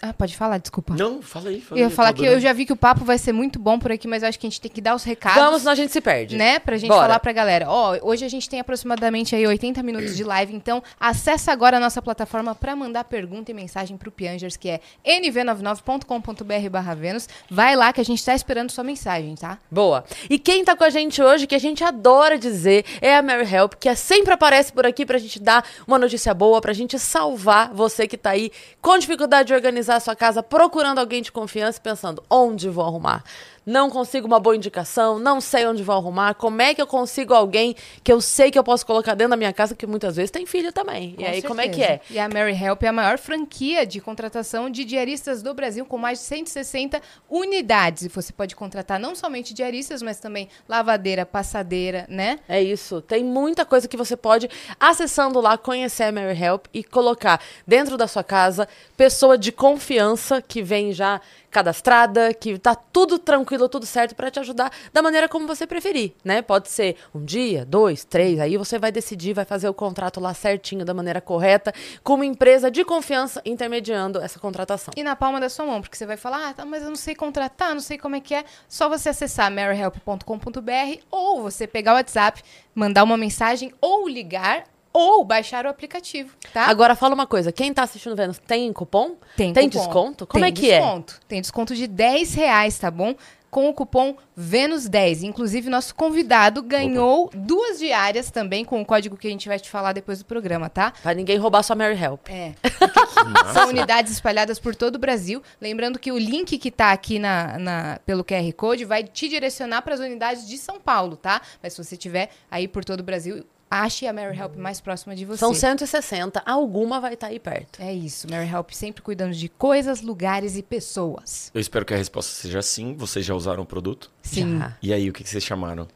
Ah, 0.00 0.12
pode 0.12 0.36
falar, 0.36 0.58
desculpa. 0.58 0.94
Não, 0.94 1.20
fala 1.20 1.50
aí. 1.50 1.60
Fala 1.60 1.80
Eu 1.80 1.84
ia 1.84 1.90
falar 1.90 2.12
tô 2.12 2.20
que 2.22 2.24
eu 2.26 2.40
já 2.40 2.52
vi 2.52 2.64
que 2.64 2.72
o 2.72 2.76
papo 2.76 3.04
vai 3.04 3.18
ser 3.18 3.32
muito 3.32 3.58
bom 3.58 3.78
por 3.78 3.92
aqui, 3.92 4.08
mas 4.08 4.22
eu 4.22 4.28
acho 4.28 4.38
que 4.38 4.46
a 4.46 4.50
gente 4.50 4.60
tem 4.60 4.70
que 4.70 4.80
dar 4.80 4.94
os 4.94 5.04
recados. 5.04 5.42
Vamos, 5.42 5.58
senão 5.60 5.72
a 5.72 5.76
gente 5.76 5.92
se 5.92 6.00
perde. 6.00 6.36
Né, 6.36 6.58
pra 6.58 6.76
gente 6.76 6.88
Bora. 6.88 7.02
falar 7.02 7.18
pra 7.20 7.32
galera. 7.32 7.66
Ó, 7.68 7.98
hoje 8.02 8.24
a 8.24 8.28
gente 8.28 8.48
tem 8.48 8.60
aproximadamente 8.60 9.34
aí 9.36 9.46
80 9.46 9.82
minutos 9.82 10.16
de 10.16 10.24
live, 10.24 10.54
então 10.54 10.82
acessa 10.98 11.52
agora 11.52 11.76
a 11.76 11.80
nossa 11.80 12.00
plataforma 12.00 12.54
pra 12.54 12.74
mandar 12.76 13.04
pergunta 13.04 13.50
e 13.50 13.54
mensagem 13.54 13.96
pro 13.96 14.10
Piangers, 14.10 14.56
que 14.56 14.68
é 14.70 14.80
nv99.com.br 15.04 16.70
barra 16.70 16.94
Vênus. 16.94 17.28
Vai 17.50 17.76
lá 17.76 17.92
que 17.92 18.00
a 18.00 18.04
gente 18.04 18.24
tá 18.24 18.34
esperando 18.34 18.70
sua 18.70 18.84
mensagem, 18.84 19.34
tá? 19.34 19.58
Boa. 19.70 20.04
E 20.28 20.38
quem 20.38 20.64
tá 20.64 20.74
com 20.76 20.84
a 20.84 20.90
gente 20.90 21.22
hoje, 21.22 21.46
que 21.46 21.54
a 21.54 21.58
gente 21.60 21.82
adora 21.84 22.38
dizer, 22.38 22.84
é 23.00 23.16
a 23.16 23.22
Mary 23.22 23.52
Help, 23.52 23.74
que 23.74 23.88
é- 23.88 23.94
sempre 23.94 24.32
aparece 24.32 24.72
por 24.72 24.86
aqui 24.86 25.04
pra 25.04 25.18
gente 25.18 25.38
dar 25.40 25.64
uma 25.86 25.98
notícia 25.98 26.32
boa, 26.32 26.60
pra 26.60 26.72
gente 26.72 26.98
salvar 26.98 27.70
você 27.72 28.06
que 28.06 28.16
tá 28.16 28.30
aí 28.30 28.50
com 28.80 28.96
dificuldade 28.98 29.48
de 29.48 29.54
organizar 29.54 29.79
a 29.88 30.00
sua 30.00 30.14
casa, 30.16 30.42
procurando 30.42 30.98
alguém 30.98 31.22
de 31.22 31.32
confiança 31.32 31.78
e 31.78 31.82
pensando, 31.82 32.22
onde 32.28 32.68
vou 32.68 32.84
arrumar? 32.84 33.24
Não 33.70 33.88
consigo 33.88 34.26
uma 34.26 34.40
boa 34.40 34.56
indicação, 34.56 35.20
não 35.20 35.40
sei 35.40 35.64
onde 35.64 35.80
vou 35.84 35.94
arrumar, 35.94 36.34
como 36.34 36.60
é 36.60 36.74
que 36.74 36.82
eu 36.82 36.88
consigo 36.88 37.32
alguém 37.32 37.76
que 38.02 38.12
eu 38.12 38.20
sei 38.20 38.50
que 38.50 38.58
eu 38.58 38.64
posso 38.64 38.84
colocar 38.84 39.14
dentro 39.14 39.30
da 39.30 39.36
minha 39.36 39.52
casa, 39.52 39.76
que 39.76 39.86
muitas 39.86 40.16
vezes 40.16 40.28
tem 40.28 40.44
filho 40.44 40.72
também. 40.72 41.14
e 41.16 41.22
Com 41.22 41.24
aí, 41.24 41.42
como 41.42 41.60
é 41.60 41.68
que 41.68 41.80
é? 41.80 41.86
certeza. 41.98 42.12
E 42.14 42.18
a 42.18 42.28
Mary 42.28 42.52
Help 42.52 42.82
é 42.82 42.88
a 42.88 42.92
maior 42.92 43.16
franquia 43.16 43.86
de 43.86 44.00
contratação 44.00 44.68
de 44.68 44.84
diaristas 44.84 45.40
do 45.40 45.54
Brasil, 45.54 45.86
com 45.86 45.96
mais 45.96 46.18
de 46.18 46.24
160 46.24 47.00
unidades. 47.30 48.06
E 48.06 48.08
você 48.08 48.32
pode 48.32 48.56
contratar 48.56 48.98
não 48.98 49.14
somente 49.14 49.54
diaristas, 49.54 50.02
mas 50.02 50.18
também 50.18 50.48
lavadeira, 50.68 51.24
passadeira, 51.24 52.06
né? 52.08 52.40
É 52.48 52.60
isso. 52.60 53.00
Tem 53.00 53.22
muita 53.22 53.64
coisa 53.64 53.86
que 53.86 53.96
você 53.96 54.16
pode, 54.16 54.50
acessando 54.80 55.40
lá, 55.40 55.56
conhecer 55.56 56.02
a 56.02 56.12
Mary 56.12 56.36
Help 56.36 56.66
e 56.74 56.82
colocar 56.82 57.40
dentro 57.64 57.96
da 57.96 58.08
sua 58.08 58.24
casa 58.24 58.66
pessoa 58.96 59.38
de 59.38 59.52
confiança 59.52 60.42
que 60.42 60.60
vem 60.60 60.92
já 60.92 61.20
cadastrada, 61.50 62.32
que 62.32 62.58
tá 62.58 62.74
tudo 62.74 63.18
tranquilo, 63.18 63.68
tudo 63.68 63.84
certo 63.84 64.14
para 64.14 64.30
te 64.30 64.38
ajudar 64.38 64.72
da 64.92 65.02
maneira 65.02 65.28
como 65.28 65.46
você 65.46 65.66
preferir, 65.66 66.12
né? 66.24 66.42
Pode 66.42 66.68
ser 66.68 66.96
um 67.14 67.24
dia, 67.24 67.64
dois, 67.64 68.04
três, 68.04 68.38
aí 68.38 68.56
você 68.56 68.78
vai 68.78 68.92
decidir, 68.92 69.34
vai 69.34 69.44
fazer 69.44 69.68
o 69.68 69.74
contrato 69.74 70.20
lá 70.20 70.32
certinho, 70.32 70.84
da 70.84 70.94
maneira 70.94 71.20
correta, 71.20 71.72
com 72.02 72.14
uma 72.14 72.26
empresa 72.26 72.70
de 72.70 72.84
confiança 72.84 73.42
intermediando 73.44 74.20
essa 74.20 74.38
contratação. 74.38 74.92
E 74.96 75.02
na 75.02 75.16
palma 75.16 75.40
da 75.40 75.48
sua 75.48 75.66
mão, 75.66 75.80
porque 75.80 75.96
você 75.96 76.06
vai 76.06 76.16
falar, 76.16 76.50
ah, 76.50 76.54
tá, 76.54 76.64
mas 76.64 76.82
eu 76.82 76.88
não 76.88 76.96
sei 76.96 77.14
contratar, 77.14 77.74
não 77.74 77.80
sei 77.80 77.98
como 77.98 78.16
é 78.16 78.20
que 78.20 78.34
é. 78.34 78.44
Só 78.68 78.88
você 78.88 79.08
acessar 79.08 79.50
maryhelp.com.br 79.50 81.02
ou 81.10 81.42
você 81.42 81.66
pegar 81.66 81.92
o 81.92 81.96
WhatsApp, 81.96 82.42
mandar 82.74 83.02
uma 83.02 83.16
mensagem 83.16 83.72
ou 83.80 84.08
ligar 84.08 84.64
ou 84.92 85.24
baixar 85.24 85.66
o 85.66 85.68
aplicativo, 85.68 86.34
tá? 86.52 86.66
Agora 86.66 86.94
fala 86.94 87.14
uma 87.14 87.26
coisa, 87.26 87.52
quem 87.52 87.72
tá 87.72 87.82
assistindo 87.84 88.16
Vênus 88.16 88.38
tem 88.38 88.72
cupom? 88.72 89.16
Tem, 89.36 89.52
tem 89.52 89.68
cupom. 89.70 89.78
desconto? 89.84 90.26
Como 90.26 90.44
Tem 90.44 90.50
é 90.52 90.54
que 90.54 90.70
é? 90.70 90.78
desconto. 90.80 91.20
Tem 91.28 91.40
desconto 91.40 91.74
de 91.74 91.86
10 91.86 92.34
reais, 92.34 92.78
tá 92.78 92.90
bom? 92.90 93.14
Com 93.50 93.68
o 93.68 93.74
cupom 93.74 94.16
Vênus10. 94.38 95.22
Inclusive, 95.24 95.68
nosso 95.68 95.92
convidado 95.94 96.62
ganhou 96.62 97.28
duas 97.34 97.80
diárias 97.80 98.30
também 98.30 98.64
com 98.64 98.80
o 98.80 98.84
código 98.86 99.16
que 99.16 99.26
a 99.26 99.30
gente 99.30 99.48
vai 99.48 99.58
te 99.58 99.68
falar 99.68 99.92
depois 99.92 100.20
do 100.20 100.24
programa, 100.24 100.68
tá? 100.70 100.92
Pra 101.02 101.14
ninguém 101.14 101.36
roubar 101.36 101.62
sua 101.64 101.74
Mary 101.74 102.00
Help. 102.00 102.28
É. 102.28 102.52
São 103.52 103.68
unidades 103.68 104.12
espalhadas 104.12 104.58
por 104.60 104.74
todo 104.76 104.96
o 104.96 104.98
Brasil. 104.98 105.42
Lembrando 105.60 105.98
que 105.98 106.12
o 106.12 106.18
link 106.18 106.58
que 106.58 106.70
tá 106.70 106.92
aqui 106.92 107.18
na, 107.18 107.58
na- 107.58 108.00
pelo 108.06 108.24
QR 108.24 108.52
Code 108.56 108.84
vai 108.84 109.02
te 109.02 109.28
direcionar 109.28 109.82
para 109.82 109.94
as 109.94 110.00
unidades 110.00 110.46
de 110.48 110.56
São 110.56 110.78
Paulo, 110.80 111.16
tá? 111.16 111.40
Mas 111.62 111.72
se 111.72 111.82
você 111.84 111.96
tiver 111.96 112.30
aí 112.50 112.68
por 112.68 112.84
todo 112.84 113.00
o 113.00 113.04
Brasil, 113.04 113.44
ache 113.70 114.06
a 114.06 114.12
Mary 114.12 114.36
Help 114.36 114.56
mais 114.56 114.80
próxima 114.80 115.14
de 115.14 115.24
você. 115.24 115.38
São 115.38 115.54
160, 115.54 116.42
alguma 116.44 117.00
vai 117.00 117.14
estar 117.14 117.28
aí 117.28 117.38
perto. 117.38 117.80
É 117.80 117.92
isso, 117.92 118.28
Mary 118.28 118.48
Help 118.48 118.70
sempre 118.72 119.00
cuidando 119.00 119.32
de 119.32 119.48
coisas, 119.48 120.02
lugares 120.02 120.56
e 120.56 120.62
pessoas. 120.62 121.50
Eu 121.54 121.60
espero 121.60 121.84
que 121.84 121.94
a 121.94 121.96
resposta 121.96 122.32
seja 122.32 122.60
sim. 122.62 122.94
Vocês 122.94 123.24
já 123.24 123.34
usaram 123.34 123.62
o 123.62 123.66
produto? 123.66 124.10
Sim. 124.22 124.58
Já. 124.58 124.76
E 124.82 124.92
aí, 124.92 125.08
o 125.08 125.12
que 125.12 125.22
que 125.22 125.30
vocês 125.30 125.44
chamaram? 125.44 125.86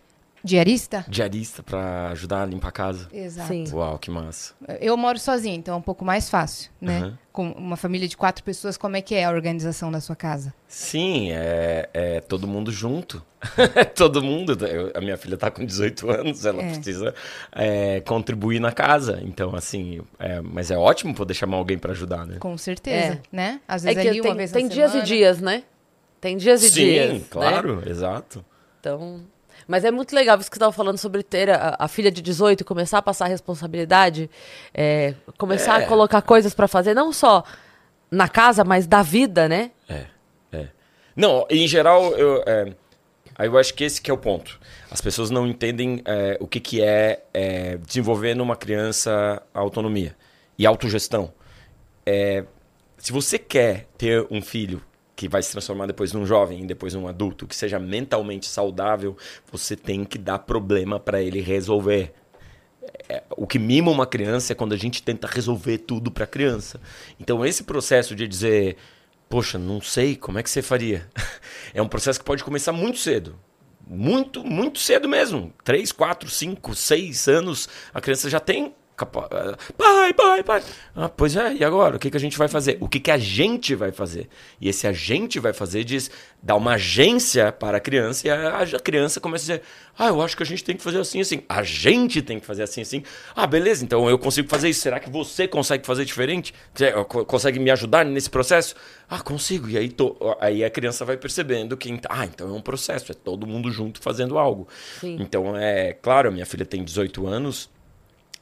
Diarista? 0.45 1.07
diarista 1.09 1.63
pra 1.63 2.09
ajudar 2.11 2.43
a 2.43 2.47
limpar 2.47 2.69
a 2.69 2.73
casa. 2.73 3.09
Exato. 3.11 3.49
Sim. 3.49 3.65
Uau, 3.73 3.99
que 3.99 4.11
massa. 4.11 4.53
Eu 4.79 4.95
moro 4.95 5.19
sozinha, 5.19 5.55
então 5.57 5.75
é 5.75 5.77
um 5.79 5.83
pouco 5.83 6.05
mais 6.05 6.29
fácil, 6.29 6.71
né? 6.79 6.99
Aham. 6.99 7.19
Com 7.33 7.51
uma 7.53 7.77
família 7.77 8.07
de 8.07 8.17
quatro 8.17 8.45
pessoas, 8.45 8.77
como 8.77 8.95
é 8.97 9.01
que 9.01 9.15
é 9.15 9.25
a 9.25 9.31
organização 9.31 9.91
da 9.91 10.01
sua 10.01 10.15
casa? 10.15 10.53
Sim, 10.69 11.33
é, 11.33 11.89
é 11.95 12.21
todo 12.21 12.47
mundo 12.47 12.71
junto. 12.71 13.25
todo 13.97 14.23
mundo. 14.23 14.53
Eu- 14.67 14.93
a 14.95 15.01
minha 15.01 15.17
filha 15.17 15.37
tá 15.37 15.51
com 15.51 15.65
18 15.65 16.11
anos, 16.11 16.45
ela 16.45 16.63
É. 16.63 16.73
precisa 16.75 17.15
é, 17.51 18.01
contribuir 18.03 18.61
na 18.61 18.71
casa. 18.71 19.21
Então, 19.25 19.55
assim, 19.57 20.01
é, 20.19 20.41
mas 20.43 20.71
é 20.71 20.77
ótimo 20.77 21.15
poder 21.15 21.35
chamar 21.35 21.57
alguém 21.57 21.79
pra 21.79 21.93
ajudar, 21.93 22.27
né? 22.27 22.37
Com 22.39 22.57
certeza, 22.59 23.15
É. 23.15 23.21
né? 23.33 23.61
Às 23.67 23.85
É 23.85 23.89
vezes 23.89 24.03
que 24.03 24.09
ali 24.11 24.21
tem, 24.21 24.31
uma 24.31 24.37
vez 24.37 24.53
tem 24.53 24.65
na 24.65 24.69
dias 24.71 24.91
semana. 24.93 25.05
e 25.09 25.09
dias, 25.09 25.41
né? 25.41 25.65
Tem 26.21 26.37
dias 26.37 26.63
e 26.63 26.69
Sim, 26.71 26.75
dias. 26.85 27.13
né? 27.15 27.21
claro, 27.31 27.83
exato. 27.89 28.45
Então. 28.81 29.23
Mas 29.67 29.85
é 29.85 29.91
muito 29.91 30.15
legal 30.15 30.39
isso 30.39 30.51
que 30.51 30.57
você 30.57 30.59
estava 30.59 30.73
falando 30.73 30.99
sobre 30.99 31.23
ter 31.23 31.51
a, 31.51 31.77
a 31.79 31.89
filha 31.89 32.11
de 32.11 32.21
18 32.23 32.61
e 32.61 32.65
começar 32.65 32.99
a 32.99 33.03
passar 33.03 33.27
responsabilidade, 33.27 34.31
é, 34.73 35.15
começar 35.39 35.81
É. 35.81 35.85
a 35.85 35.89
colocar 35.89 36.23
coisas 36.23 36.55
para 36.55 36.69
fazer, 36.69 36.95
não 36.95 37.13
só 37.13 37.45
na 38.11 38.29
casa, 38.29 38.65
mas 38.65 38.87
da 38.87 39.03
vida, 39.03 39.49
né? 39.49 39.71
É, 39.89 40.05
é. 40.53 40.69
Não, 41.17 41.47
em 41.51 41.67
geral, 41.67 42.13
eu, 42.17 42.43
é, 42.47 42.73
aí 43.37 43.49
eu 43.49 43.59
acho 43.59 43.75
que 43.75 43.85
esse 43.85 44.01
que 44.01 44.11
é 44.11 44.15
o 44.15 44.19
ponto. 44.19 44.61
As 44.91 45.01
pessoas 45.01 45.31
não 45.31 45.47
entendem 45.47 46.03
é, 46.05 46.37
o 46.41 46.47
que, 46.47 46.61
que 46.61 46.83
é, 46.83 47.25
é, 47.33 47.77
desenvolver 47.79 48.35
numa 48.35 48.55
criança 48.57 49.43
a 49.53 49.61
autonomia 49.61 50.15
e 50.57 50.65
autogestão. 50.67 51.33
É, 52.07 52.45
se 52.99 53.13
você 53.13 53.39
quer 53.39 53.87
ter 53.99 54.27
um 54.31 54.41
filho 54.41 54.81
que 55.17 55.29
vai 55.29 55.43
se 55.43 55.53
transformar 55.53 55.87
depois 55.87 56.13
num 56.13 56.27
jovem 56.27 56.67
depois 56.67 56.95
num 56.95 57.07
adulto, 57.07 57.47
que 57.47 57.55
seja 57.55 57.79
mentalmente 57.79 58.47
saudável, 58.47 59.17
você 59.51 59.77
tem 59.77 60.05
que 60.05 60.19
dar 60.19 60.41
problema 60.41 60.99
para 60.99 61.23
ele 61.23 61.41
resolver. 61.41 62.13
É, 63.09 63.23
o 63.37 63.47
que 63.47 63.59
mima 63.59 63.91
uma 63.91 64.07
criança 64.07 64.53
é 64.53 64.57
quando 64.57 64.73
a 64.73 64.77
gente 64.77 65.03
tenta 65.03 65.27
resolver 65.27 65.79
tudo 65.79 66.11
para 66.11 66.25
a 66.25 66.27
criança. 66.27 66.81
Então, 67.19 67.45
esse 67.45 67.65
processo 67.65 68.15
de 68.15 68.27
dizer, 68.27 68.77
poxa, 69.29 69.59
não 69.59 69.81
sei, 69.81 70.17
como 70.17 70.39
é 70.39 70.43
que 70.43 70.51
você 70.51 70.63
faria? 70.63 71.09
É 71.73 71.83
um 71.83 71.89
processo 71.89 72.21
que 72.21 72.25
pode 72.25 72.45
começar 72.45 72.71
muito 72.71 72.99
cedo. 72.99 73.37
Muito, 73.85 74.45
muito 74.45 74.79
cedo 74.79 75.09
mesmo. 75.09 75.53
Três, 75.65 75.91
quatro, 75.91 76.31
cinco, 76.31 76.73
seis 76.73 77.27
anos, 77.27 77.69
a 77.93 78.01
criança 78.01 78.31
já 78.31 78.39
tem. 78.39 78.73
Pai, 79.77 80.13
pai, 80.15 80.43
pai. 80.45 80.63
Ah, 80.95 81.09
pois 81.09 81.35
é, 81.37 81.55
e 81.55 81.65
agora? 81.65 81.97
O 81.97 81.99
que, 81.99 82.11
que 82.11 82.17
a 82.17 82.21
gente 82.21 82.39
vai 82.39 82.47
fazer? 82.49 82.77
O 82.81 82.89
que, 82.89 83.01
que 83.01 83.11
a 83.11 83.19
gente 83.19 83.75
vai 83.75 83.91
fazer? 83.91 84.29
E 84.61 84.69
esse 84.69 84.87
a 84.87 84.93
gente 84.93 85.39
vai 85.41 85.53
fazer 85.53 85.83
diz 85.85 86.11
dar 86.43 86.55
uma 86.57 86.75
agência 86.75 87.51
para 87.51 87.79
a 87.79 87.81
criança 87.81 88.27
e 88.27 88.31
a, 88.31 88.59
a 88.61 88.81
criança 88.81 89.21
começa 89.21 89.43
a 89.53 89.57
dizer: 89.57 89.63
Ah, 89.99 90.09
eu 90.09 90.23
acho 90.23 90.37
que 90.37 90.43
a 90.43 90.47
gente 90.47 90.63
tem 90.63 90.77
que 90.77 90.83
fazer 90.83 91.01
assim, 91.01 91.21
assim. 91.21 91.43
A 91.49 91.63
gente 91.63 92.23
tem 92.23 92.39
que 92.39 92.47
fazer 92.47 92.63
assim, 92.63 92.83
assim. 92.83 93.03
Ah, 93.35 93.47
beleza, 93.47 93.85
então 93.85 94.09
eu 94.09 94.19
consigo 94.19 94.49
fazer 94.49 94.69
isso. 94.69 94.81
Será 94.83 95.01
que 95.01 95.11
você 95.11 95.49
consegue 95.49 95.85
fazer 95.85 96.05
diferente? 96.05 96.55
Você, 96.73 96.93
co- 97.05 97.25
consegue 97.25 97.59
me 97.59 97.71
ajudar 97.73 98.05
nesse 98.05 98.31
processo? 98.31 98.75
Ah, 99.09 99.21
consigo. 99.21 99.69
E 99.69 99.77
aí, 99.77 99.89
to- 99.89 100.17
aí 100.41 100.65
a 100.65 100.71
criança 100.71 101.05
vai 101.05 101.17
percebendo 101.17 101.77
que, 101.77 101.99
ah, 102.09 102.25
então 102.27 102.49
é 102.49 102.53
um 102.53 102.61
processo, 102.63 103.11
é 103.11 103.15
todo 103.15 103.47
mundo 103.47 103.71
junto 103.73 104.01
fazendo 104.01 104.39
algo. 104.39 104.69
Sim. 105.01 105.17
Então, 105.21 105.57
é 105.57 105.93
claro, 105.95 106.31
minha 106.31 106.47
filha 106.47 106.65
tem 106.65 106.85
18 106.85 107.27
anos. 107.27 107.69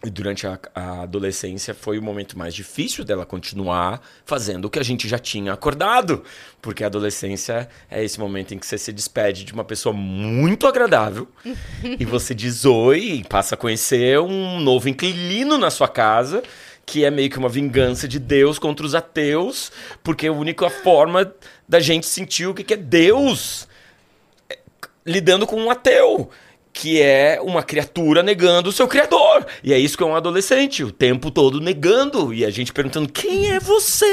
E 0.05 0.11
durante 0.11 0.47
a, 0.49 0.59
a 0.75 1.03
adolescência 1.03 1.73
foi 1.75 1.97
o 1.97 2.03
momento 2.03 2.37
mais 2.37 2.53
difícil 2.53 3.05
dela 3.05 3.25
continuar 3.25 4.03
fazendo 4.25 4.65
o 4.65 4.71
que 4.71 4.81
a 4.81 4.83
gente 4.83 5.07
já 5.09 5.19
tinha 5.19 5.53
acordado. 5.53 6.25
Porque 6.61 6.83
a 6.83 6.89
adolescência 6.89 7.69
é 7.89 8.03
esse 8.03 8.19
momento 8.19 8.53
em 8.53 8.59
que 8.59 8.67
você 8.67 8.77
se 8.77 8.93
despede 8.93 9.45
de 9.45 9.53
uma 9.53 9.65
pessoa 9.65 9.93
muito 9.93 10.67
agradável 10.67 11.29
e 11.85 12.05
você 12.05 12.35
diz 12.35 12.65
oi 12.65 12.99
e 12.99 13.25
passa 13.25 13.55
a 13.55 13.59
conhecer 13.59 14.19
um 14.19 14.59
novo 14.59 14.89
inquilino 14.89 15.57
na 15.57 15.71
sua 15.71 15.87
casa, 15.87 16.43
que 16.85 17.05
é 17.05 17.11
meio 17.11 17.31
que 17.31 17.39
uma 17.39 17.49
vingança 17.49 18.09
de 18.09 18.19
Deus 18.19 18.59
contra 18.59 18.85
os 18.85 18.97
ateus, 18.97 19.71
porque 20.03 20.27
é 20.27 20.31
a 20.31 20.33
única 20.33 20.69
forma 20.69 21.33
da 21.69 21.79
gente 21.79 22.07
sentir 22.07 22.47
o 22.47 22.55
que 22.55 22.65
que 22.65 22.75
é 22.75 22.77
Deus 22.77 23.69
lidando 25.05 25.47
com 25.47 25.57
um 25.57 25.71
ateu, 25.71 26.31
que 26.83 27.01
é 27.01 27.39
uma 27.41 27.63
criatura 27.63 28.25
negando 28.25 28.69
o 28.69 28.73
seu 28.73 28.89
criador. 28.89 29.47
E 29.63 29.73
é 29.73 29.79
isso 29.79 29.97
que 29.97 30.03
é 30.03 30.07
um 30.07 30.17
adolescente, 30.17 30.83
o 30.83 30.91
tempo 30.91 31.31
todo 31.31 31.61
negando. 31.61 32.35
E 32.35 32.45
a 32.45 32.51
gente 32.51 32.73
perguntando: 32.73 33.09
quem 33.09 33.53
é 33.53 33.61
você? 33.61 34.13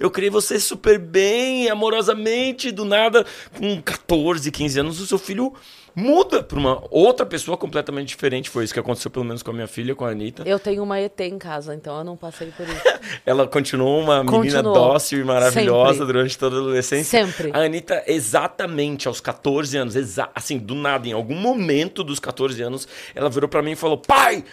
Eu 0.00 0.10
criei 0.10 0.30
você 0.30 0.58
super 0.58 0.98
bem, 0.98 1.68
amorosamente, 1.68 2.72
do 2.72 2.86
nada, 2.86 3.26
com 3.58 3.82
14, 3.82 4.50
15 4.50 4.80
anos, 4.80 5.00
o 5.02 5.06
seu 5.06 5.18
filho 5.18 5.52
muda 5.98 6.42
para 6.42 6.58
uma 6.58 6.82
outra 6.90 7.26
pessoa 7.26 7.56
completamente 7.56 8.08
diferente. 8.08 8.48
Foi 8.48 8.62
isso 8.64 8.72
que 8.72 8.78
aconteceu, 8.78 9.10
pelo 9.10 9.24
menos, 9.24 9.42
com 9.42 9.50
a 9.50 9.54
minha 9.54 9.66
filha, 9.66 9.94
com 9.94 10.04
a 10.04 10.10
Anitta. 10.10 10.44
Eu 10.46 10.58
tenho 10.58 10.82
uma 10.84 11.00
ET 11.00 11.18
em 11.20 11.38
casa, 11.38 11.74
então 11.74 11.98
eu 11.98 12.04
não 12.04 12.16
passei 12.16 12.52
por 12.56 12.66
isso. 12.68 12.82
Ela 13.26 13.48
continuou 13.48 14.00
uma 14.00 14.22
menina 14.22 14.62
Continuou. 14.62 14.74
dócil 14.74 15.20
e 15.20 15.24
maravilhosa 15.24 15.98
Sempre. 15.98 16.06
durante 16.06 16.38
toda 16.38 16.56
a 16.56 16.58
adolescência. 16.60 17.26
Sempre. 17.26 17.50
A 17.52 17.58
Anitta, 17.64 18.04
exatamente 18.06 19.08
aos 19.08 19.20
14 19.20 19.76
anos, 19.76 19.96
exa 19.96 20.30
assim, 20.34 20.56
do 20.56 20.74
nada, 20.74 21.08
em 21.08 21.12
algum 21.12 21.34
momento 21.34 22.04
dos 22.04 22.20
14 22.20 22.62
anos, 22.62 22.86
ela 23.14 23.28
virou 23.28 23.48
pra 23.48 23.60
mim 23.60 23.72
e 23.72 23.76
falou: 23.76 23.98
Pai, 23.98 24.44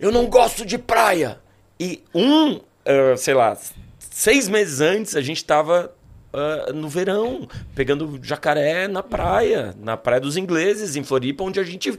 eu 0.00 0.10
não 0.10 0.26
gosto 0.26 0.64
de 0.64 0.78
praia. 0.78 1.38
E 1.78 2.02
um, 2.14 2.60
ah, 2.86 3.16
sei 3.16 3.34
lá, 3.34 3.56
seis 3.98 4.48
meses 4.48 4.80
antes, 4.80 5.14
a 5.14 5.20
gente 5.20 5.44
tava 5.44 5.92
ah, 6.34 6.72
no 6.72 6.88
verão, 6.88 7.48
pegando 7.76 8.18
jacaré 8.20 8.88
na 8.88 9.04
praia, 9.04 9.72
na 9.80 9.96
Praia 9.96 10.20
dos 10.20 10.36
Ingleses, 10.36 10.96
em 10.96 11.04
Floripa, 11.04 11.44
onde 11.44 11.60
a 11.60 11.62
gente 11.62 11.96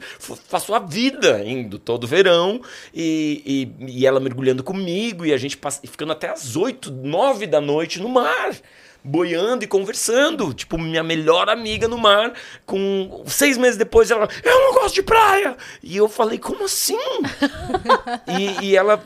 passou 0.50 0.74
a 0.74 0.78
vida 0.78 1.42
indo 1.42 1.78
todo 1.78 2.06
verão 2.06 2.60
e, 2.94 3.74
e, 3.80 4.00
e 4.00 4.06
ela 4.06 4.20
mergulhando 4.20 4.62
comigo 4.62 5.24
e 5.24 5.32
a 5.32 5.38
gente 5.38 5.56
pass- 5.56 5.80
ficando 5.82 6.12
até 6.12 6.28
as 6.28 6.54
8, 6.54 6.90
9 6.90 7.46
da 7.46 7.60
noite 7.62 7.98
no 7.98 8.10
mar. 8.10 8.54
Boiando 9.02 9.62
e 9.62 9.68
conversando, 9.68 10.52
tipo, 10.52 10.76
minha 10.76 11.00
melhor 11.02 11.48
amiga 11.48 11.86
no 11.86 11.96
mar. 11.96 12.34
Com 12.66 13.22
seis 13.24 13.56
meses 13.56 13.76
depois, 13.76 14.10
ela, 14.10 14.28
eu 14.42 14.60
não 14.60 14.74
gosto 14.74 14.96
de 14.96 15.02
praia. 15.02 15.56
E 15.80 15.96
eu 15.96 16.08
falei, 16.08 16.38
como 16.38 16.64
assim? 16.64 16.98
e, 18.36 18.66
e 18.66 18.76
ela 18.76 19.00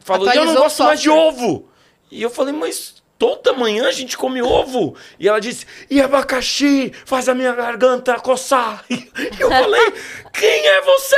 falou, 0.00 0.26
eu 0.26 0.34
não 0.34 0.42
Atualizou 0.42 0.62
gosto 0.64 0.82
mais 0.82 1.00
de 1.00 1.08
ovo. 1.08 1.68
E 2.10 2.20
eu 2.20 2.30
falei, 2.30 2.52
mas 2.52 2.96
toda 3.24 3.54
manhã 3.54 3.86
a 3.88 3.92
gente 3.92 4.18
come 4.18 4.42
ovo. 4.42 4.94
E 5.18 5.26
ela 5.28 5.40
disse, 5.40 5.64
e 5.90 6.00
abacaxi 6.02 6.92
faz 7.06 7.26
a 7.28 7.34
minha 7.34 7.52
garganta 7.54 8.14
coçar. 8.20 8.84
E 8.90 9.40
eu 9.40 9.48
falei, 9.48 9.92
quem 10.32 10.66
é 10.66 10.80
você? 10.82 11.16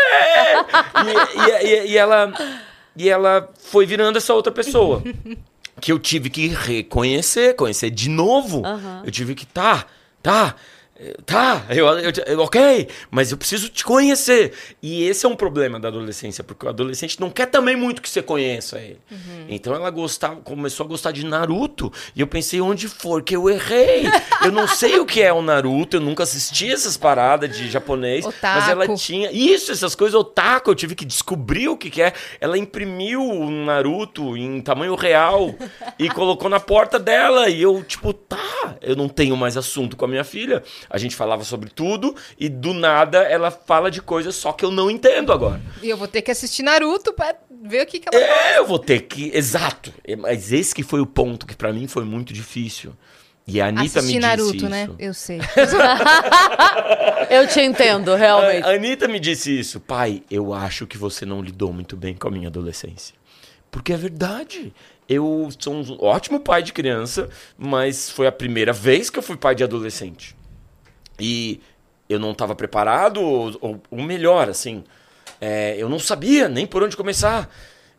E, 1.04 1.66
e- 1.66 1.66
e- 1.66 1.86
e 1.92 1.98
ela, 1.98 2.32
e 2.94 3.08
ela 3.08 3.50
foi 3.58 3.84
virando 3.86 4.18
essa 4.18 4.32
outra 4.34 4.52
pessoa. 4.52 5.02
Que 5.80 5.90
eu 5.92 5.98
tive 5.98 6.30
que 6.30 6.48
reconhecer, 6.48 7.54
conhecer 7.56 7.90
de 7.90 8.08
novo. 8.08 8.64
Aham. 8.64 9.02
Eu 9.04 9.10
tive 9.10 9.34
que, 9.34 9.44
tá, 9.44 9.84
tá. 10.22 10.54
Tá, 11.26 11.66
eu, 11.68 11.86
eu- 11.86 12.12
eu- 12.26 12.40
ok, 12.40 12.88
mas 13.10 13.30
eu 13.30 13.36
preciso 13.36 13.68
te 13.68 13.84
conhecer. 13.84 14.52
E 14.82 15.04
esse 15.04 15.26
é 15.26 15.28
um 15.28 15.36
problema 15.36 15.78
da 15.78 15.88
adolescência, 15.88 16.42
porque 16.42 16.64
o 16.64 16.68
adolescente 16.70 17.20
não 17.20 17.28
quer 17.28 17.46
também 17.46 17.76
muito 17.76 18.00
que 18.00 18.08
você 18.08 18.22
conheça 18.22 18.78
ele. 18.78 18.98
Então 19.48 19.74
ela 19.74 19.90
gostava, 19.90 20.36
começou 20.36 20.84
a 20.84 20.88
gostar 20.88 21.12
de 21.12 21.24
Naruto, 21.26 21.92
e 22.14 22.20
eu 22.20 22.26
pensei, 22.26 22.60
onde 22.62 22.88
for 22.88 23.22
que 23.22 23.36
eu 23.36 23.48
errei? 23.50 24.04
Eu 24.42 24.50
não 24.50 24.66
sei 24.66 24.98
o 24.98 25.04
que 25.04 25.20
é 25.20 25.32
o 25.32 25.42
Naruto, 25.42 25.98
eu 25.98 26.00
nunca 26.00 26.22
assisti 26.22 26.72
essas 26.72 26.96
paradas 26.96 27.54
de 27.56 27.70
japonês, 27.70 28.24
mas 28.24 28.68
ela 28.68 28.84
Otaku. 28.84 28.98
tinha. 28.98 29.30
Isso, 29.32 29.70
essas 29.72 29.94
coisas 29.94 30.14
otaku, 30.18 30.70
eu 30.70 30.74
tive 30.74 30.94
que 30.94 31.04
descobrir 31.04 31.68
o 31.68 31.76
que, 31.76 31.90
que 31.90 32.00
é. 32.00 32.12
Ela 32.40 32.56
imprimiu 32.56 33.20
um 33.20 33.64
Naruto 33.66 34.36
em 34.36 34.60
tamanho 34.62 34.94
real 34.94 35.54
e 35.98 36.08
colocou 36.08 36.48
na 36.48 36.58
porta 36.60 36.98
dela. 36.98 37.48
E 37.50 37.60
eu, 37.60 37.82
tipo, 37.84 38.12
tá, 38.14 38.76
eu 38.80 38.96
não 38.96 39.08
tenho 39.08 39.36
mais 39.36 39.56
assunto 39.58 39.94
com 39.96 40.04
a 40.04 40.08
minha 40.08 40.24
filha. 40.24 40.62
A 40.88 40.98
gente 40.98 41.16
falava 41.16 41.44
sobre 41.44 41.70
tudo 41.70 42.14
e 42.38 42.48
do 42.48 42.72
nada 42.72 43.18
ela 43.18 43.50
fala 43.50 43.90
de 43.90 44.00
coisas 44.00 44.34
só 44.34 44.52
que 44.52 44.64
eu 44.64 44.70
não 44.70 44.90
entendo 44.90 45.32
agora. 45.32 45.60
E 45.82 45.88
eu 45.88 45.96
vou 45.96 46.08
ter 46.08 46.22
que 46.22 46.30
assistir 46.30 46.62
Naruto 46.62 47.12
pra 47.12 47.34
ver 47.62 47.82
o 47.82 47.86
que, 47.86 48.00
que 48.00 48.08
ela 48.12 48.24
É, 48.24 48.58
eu 48.58 48.66
vou 48.66 48.78
ter 48.78 49.02
que. 49.02 49.30
Exato. 49.34 49.92
É, 50.04 50.16
Mas 50.16 50.52
esse 50.52 50.74
que 50.74 50.82
foi 50.82 51.00
o 51.00 51.06
ponto 51.06 51.46
que 51.46 51.56
pra 51.56 51.72
mim 51.72 51.86
foi 51.86 52.04
muito 52.04 52.32
difícil. 52.32 52.92
E 53.48 53.60
a 53.60 53.68
Anitta 53.68 54.00
Assistir 54.00 54.02
me 54.02 54.12
disse 54.12 54.20
Naruto, 54.20 54.56
isso. 54.56 54.68
né? 54.68 54.90
Eu 54.98 55.14
sei. 55.14 55.38
Eu 57.30 57.46
te 57.46 57.60
entendo, 57.60 58.14
realmente. 58.16 58.64
A 58.64 58.70
Anitta 58.70 59.06
me 59.06 59.20
disse 59.20 59.56
isso. 59.56 59.78
Pai, 59.78 60.22
eu 60.28 60.52
acho 60.52 60.84
que 60.86 60.98
você 60.98 61.24
não 61.24 61.40
lidou 61.40 61.72
muito 61.72 61.96
bem 61.96 62.14
com 62.14 62.26
a 62.26 62.30
minha 62.30 62.48
adolescência. 62.48 63.14
Porque 63.70 63.92
é 63.92 63.96
verdade. 63.96 64.74
Eu 65.08 65.48
sou 65.58 65.74
um 65.74 65.96
ótimo 66.00 66.40
pai 66.40 66.62
de 66.62 66.72
criança, 66.72 67.28
mas 67.56 68.10
foi 68.10 68.26
a 68.26 68.32
primeira 68.32 68.72
vez 68.72 69.10
que 69.10 69.18
eu 69.18 69.22
fui 69.22 69.36
pai 69.36 69.54
de 69.54 69.62
adolescente. 69.62 70.34
E 71.18 71.60
eu 72.08 72.18
não 72.18 72.32
estava 72.32 72.54
preparado, 72.54 73.20
ou, 73.20 73.80
ou, 73.90 74.02
melhor, 74.02 74.48
assim, 74.48 74.84
é, 75.40 75.76
eu 75.76 75.88
não 75.88 75.98
sabia 75.98 76.48
nem 76.48 76.66
por 76.66 76.82
onde 76.82 76.96
começar. 76.96 77.50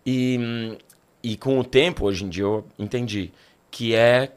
E, 0.05 0.77
e 1.21 1.35
com 1.37 1.59
o 1.59 1.63
tempo, 1.63 2.05
hoje 2.05 2.23
em 2.23 2.29
dia, 2.29 2.43
eu 2.43 2.65
entendi 2.79 3.31
que 3.69 3.93
é 3.93 4.31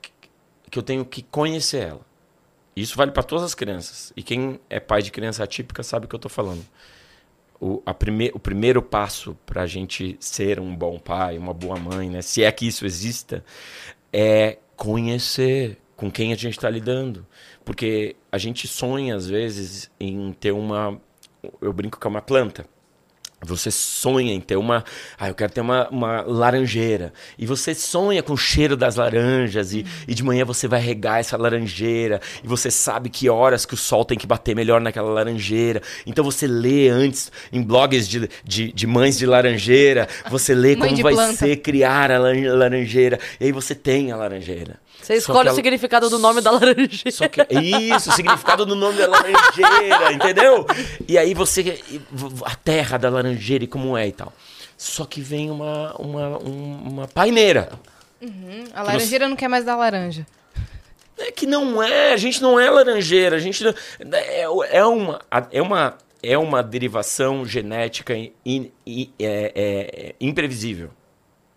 que 0.70 0.78
eu 0.78 0.82
tenho 0.82 1.04
que 1.04 1.22
conhecer 1.22 1.88
ela. 1.88 2.00
Isso 2.76 2.96
vale 2.96 3.10
para 3.10 3.22
todas 3.22 3.44
as 3.44 3.54
crianças. 3.54 4.12
E 4.16 4.22
quem 4.22 4.60
é 4.70 4.78
pai 4.78 5.02
de 5.02 5.10
criança 5.10 5.42
atípica 5.42 5.82
sabe 5.82 6.06
o 6.06 6.08
que 6.08 6.14
eu 6.14 6.18
tô 6.18 6.28
falando. 6.28 6.64
o, 7.60 7.82
a 7.84 7.92
prime, 7.92 8.30
o 8.32 8.38
primeiro 8.38 8.80
passo 8.82 9.36
para 9.44 9.62
a 9.62 9.66
gente 9.66 10.16
ser 10.18 10.58
um 10.58 10.74
bom 10.74 10.98
pai, 10.98 11.36
uma 11.36 11.52
boa 11.52 11.76
mãe, 11.76 12.08
né? 12.08 12.22
Se 12.22 12.42
é 12.42 12.50
que 12.50 12.66
isso 12.66 12.86
exista, 12.86 13.44
é 14.12 14.58
conhecer 14.76 15.78
com 16.00 16.10
quem 16.10 16.32
a 16.32 16.36
gente 16.36 16.56
está 16.56 16.70
lidando. 16.70 17.26
Porque 17.62 18.16
a 18.32 18.38
gente 18.38 18.66
sonha, 18.66 19.14
às 19.14 19.28
vezes, 19.28 19.90
em 20.00 20.32
ter 20.32 20.50
uma. 20.50 20.98
Eu 21.60 21.74
brinco 21.74 22.00
que 22.00 22.06
é 22.06 22.10
uma 22.10 22.22
planta. 22.22 22.64
Você 23.42 23.70
sonha 23.70 24.32
em 24.32 24.40
ter 24.40 24.56
uma. 24.56 24.82
Ah, 25.18 25.28
eu 25.28 25.34
quero 25.34 25.52
ter 25.52 25.60
uma, 25.60 25.88
uma 25.90 26.22
laranjeira. 26.22 27.12
E 27.38 27.44
você 27.44 27.74
sonha 27.74 28.22
com 28.22 28.32
o 28.32 28.36
cheiro 28.36 28.78
das 28.78 28.96
laranjas. 28.96 29.74
E, 29.74 29.84
e 30.08 30.14
de 30.14 30.22
manhã 30.22 30.42
você 30.44 30.66
vai 30.66 30.80
regar 30.80 31.20
essa 31.20 31.36
laranjeira. 31.36 32.20
E 32.42 32.48
você 32.48 32.70
sabe 32.70 33.10
que 33.10 33.28
horas 33.28 33.66
que 33.66 33.74
o 33.74 33.78
sol 33.78 34.02
tem 34.02 34.16
que 34.16 34.26
bater 34.26 34.56
melhor 34.56 34.80
naquela 34.80 35.10
laranjeira. 35.10 35.82
Então 36.06 36.24
você 36.24 36.46
lê 36.46 36.88
antes 36.88 37.30
em 37.52 37.62
blogs 37.62 38.08
de, 38.08 38.28
de, 38.42 38.72
de 38.72 38.86
mães 38.86 39.18
de 39.18 39.26
laranjeira. 39.26 40.08
Você 40.30 40.54
lê 40.54 40.76
como 40.76 40.96
vai 41.02 41.12
planta. 41.12 41.36
ser 41.36 41.56
criar 41.56 42.10
a 42.10 42.18
laranjeira. 42.18 43.18
E 43.38 43.44
aí 43.44 43.52
você 43.52 43.74
tem 43.74 44.12
a 44.12 44.16
laranjeira. 44.16 44.80
Você 45.14 45.18
escolhe 45.18 45.48
que 45.48 45.52
o 45.52 45.56
significado 45.56 46.08
do 46.10 46.18
nome 46.18 46.40
da 46.40 46.50
laranjeira. 46.50 47.10
Só 47.10 47.28
que, 47.28 47.40
isso, 47.60 48.10
o 48.10 48.12
significado 48.12 48.64
do 48.66 48.74
nome 48.74 48.98
da 48.98 49.06
laranjeira, 49.08 50.12
entendeu? 50.12 50.66
E 51.08 51.16
aí 51.18 51.34
você. 51.34 51.80
A 52.44 52.54
terra 52.56 52.98
da 52.98 53.08
laranjeira 53.08 53.64
e 53.64 53.66
como 53.66 53.96
é 53.96 54.08
e 54.08 54.12
tal. 54.12 54.32
Só 54.76 55.04
que 55.04 55.20
vem 55.20 55.50
uma, 55.50 55.94
uma, 55.98 56.38
um- 56.38 56.82
uma 56.88 57.08
paineira. 57.08 57.70
A 58.74 58.82
laranjeira 58.82 59.28
não 59.28 59.36
quer 59.36 59.48
mais 59.48 59.64
dar 59.64 59.76
laranja. 59.76 60.26
É 61.18 61.30
que 61.30 61.46
não 61.46 61.82
é, 61.82 62.12
a 62.14 62.16
gente 62.16 62.40
não 62.40 62.58
é 62.58 62.70
laranjeira, 62.70 63.36
a 63.36 63.38
gente 63.38 63.62
não, 63.62 63.74
é, 64.12 64.42
é 64.78 64.84
uma 64.86 65.20
é 65.50 65.60
uma 65.62 65.98
é 66.22 66.38
uma 66.38 66.62
derivação 66.62 67.44
genética 67.44 68.14
in- 68.16 68.32
in- 68.86 69.10
é- 69.18 69.52
é- 69.54 70.14
imprevisível. 70.20 70.90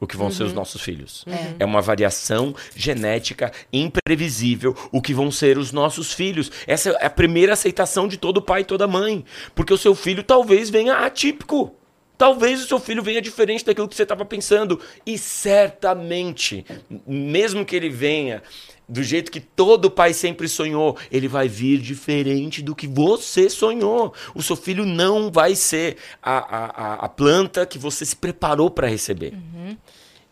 O 0.03 0.07
que 0.07 0.17
vão 0.17 0.29
ser 0.29 0.43
os 0.43 0.51
nossos 0.51 0.81
filhos. 0.81 1.23
É. 1.59 1.63
uma 1.65 1.81
variação 1.81 2.53
genética 2.75 3.53
imprevisível 3.71 4.75
o 4.91 5.01
que 5.01 5.13
vão 5.13 5.31
ser 5.31 5.57
os 5.57 5.71
nossos 5.71 6.11
filhos. 6.11 6.51
Essa 6.67 6.89
é 6.89 7.05
a 7.05 7.09
primeira 7.09 7.53
aceitação 7.53 8.05
de 8.05 8.17
todo 8.17 8.41
pai 8.41 8.61
e 8.61 8.65
toda 8.65 8.85
mãe. 8.85 9.23
Porque 9.55 9.73
o 9.73 9.77
seu 9.77 9.95
filho 9.95 10.21
talvez 10.21 10.69
venha 10.69 11.05
atípico. 11.05 11.73
Talvez 12.17 12.61
o 12.63 12.67
seu 12.67 12.79
filho 12.79 13.01
venha 13.01 13.21
diferente 13.21 13.65
daquilo 13.65 13.87
que 13.87 13.95
você 13.95 14.03
estava 14.03 14.25
pensando. 14.25 14.79
E 15.05 15.17
certamente, 15.17 16.65
mesmo 17.07 17.65
que 17.65 17.75
ele 17.75 17.89
venha 17.89 18.43
do 18.87 19.01
jeito 19.01 19.31
que 19.31 19.39
todo 19.39 19.89
pai 19.89 20.13
sempre 20.13 20.47
sonhou, 20.47 20.97
ele 21.11 21.27
vai 21.27 21.47
vir 21.47 21.79
diferente 21.79 22.61
do 22.61 22.75
que 22.75 22.87
você 22.87 23.49
sonhou. 23.49 24.13
O 24.35 24.41
seu 24.43 24.55
filho 24.55 24.85
não 24.85 25.31
vai 25.31 25.55
ser 25.55 25.97
a, 26.21 26.37
a, 26.37 26.65
a- 27.05 27.09
planta 27.09 27.65
que 27.65 27.77
você 27.77 28.05
se 28.05 28.15
preparou 28.15 28.69
para 28.69 28.87
receber. 28.87 29.33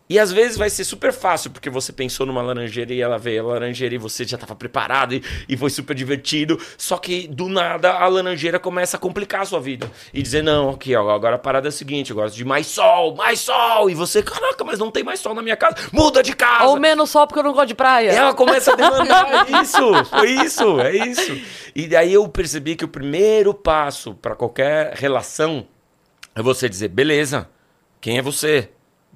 E 0.08 0.18
às 0.18 0.30
vezes 0.30 0.58
vai 0.58 0.68
ser 0.68 0.84
super 0.84 1.12
fácil, 1.12 1.50
porque 1.50 1.70
você 1.70 1.92
pensou 1.92 2.26
numa 2.26 2.42
laranjeira 2.42 2.92
e 2.92 3.00
ela 3.00 3.18
veio 3.18 3.48
a 3.48 3.52
laranjeira 3.54 3.94
e 3.94 3.98
você 3.98 4.24
já 4.24 4.34
estava 4.36 4.54
preparado 4.54 5.14
e, 5.14 5.22
e 5.48 5.56
foi 5.56 5.70
super 5.70 5.94
divertido. 5.94 6.60
Só 6.76 6.98
que 6.98 7.26
do 7.28 7.48
nada 7.48 7.92
a 7.92 8.06
laranjeira 8.08 8.58
começa 8.58 8.96
a 8.96 9.00
complicar 9.00 9.42
a 9.42 9.44
sua 9.46 9.60
vida. 9.60 9.90
E 10.12 10.20
dizer, 10.20 10.42
não, 10.42 10.70
aqui, 10.70 10.94
ó, 10.94 11.08
agora 11.10 11.36
a 11.36 11.38
parada 11.38 11.68
é 11.68 11.70
a 11.70 11.72
seguinte, 11.72 12.10
eu 12.10 12.16
gosto 12.16 12.34
de 12.36 12.44
mais 12.44 12.66
sol, 12.66 13.14
mais 13.14 13.40
sol. 13.40 13.88
E 13.88 13.94
você, 13.94 14.22
caraca, 14.22 14.62
mas 14.64 14.78
não 14.78 14.90
tem 14.90 15.02
mais 15.02 15.20
sol 15.20 15.34
na 15.34 15.42
minha 15.42 15.56
casa. 15.56 15.76
Muda 15.92 16.22
de 16.22 16.34
casa. 16.34 16.64
Ou 16.64 16.78
menos 16.78 17.08
só 17.08 17.26
porque 17.26 17.40
eu 17.40 17.44
não 17.44 17.52
gosto 17.52 17.68
de 17.68 17.74
praia. 17.74 18.10
Ela 18.10 18.34
começa 18.34 18.72
a 18.72 18.76
demandar 18.76 19.46
isso. 19.62 20.04
Foi 20.04 20.30
isso, 20.30 20.80
é 20.80 20.94
isso. 21.08 21.40
E 21.74 21.86
daí 21.86 22.12
eu 22.12 22.28
percebi 22.28 22.76
que 22.76 22.84
o 22.84 22.88
primeiro 22.88 23.54
passo 23.54 24.14
para 24.14 24.34
qualquer 24.34 24.92
relação 24.94 25.66
é 26.34 26.42
você 26.42 26.68
dizer, 26.68 26.88
beleza, 26.88 27.48
quem 28.00 28.18
é 28.18 28.22
você? 28.22 28.68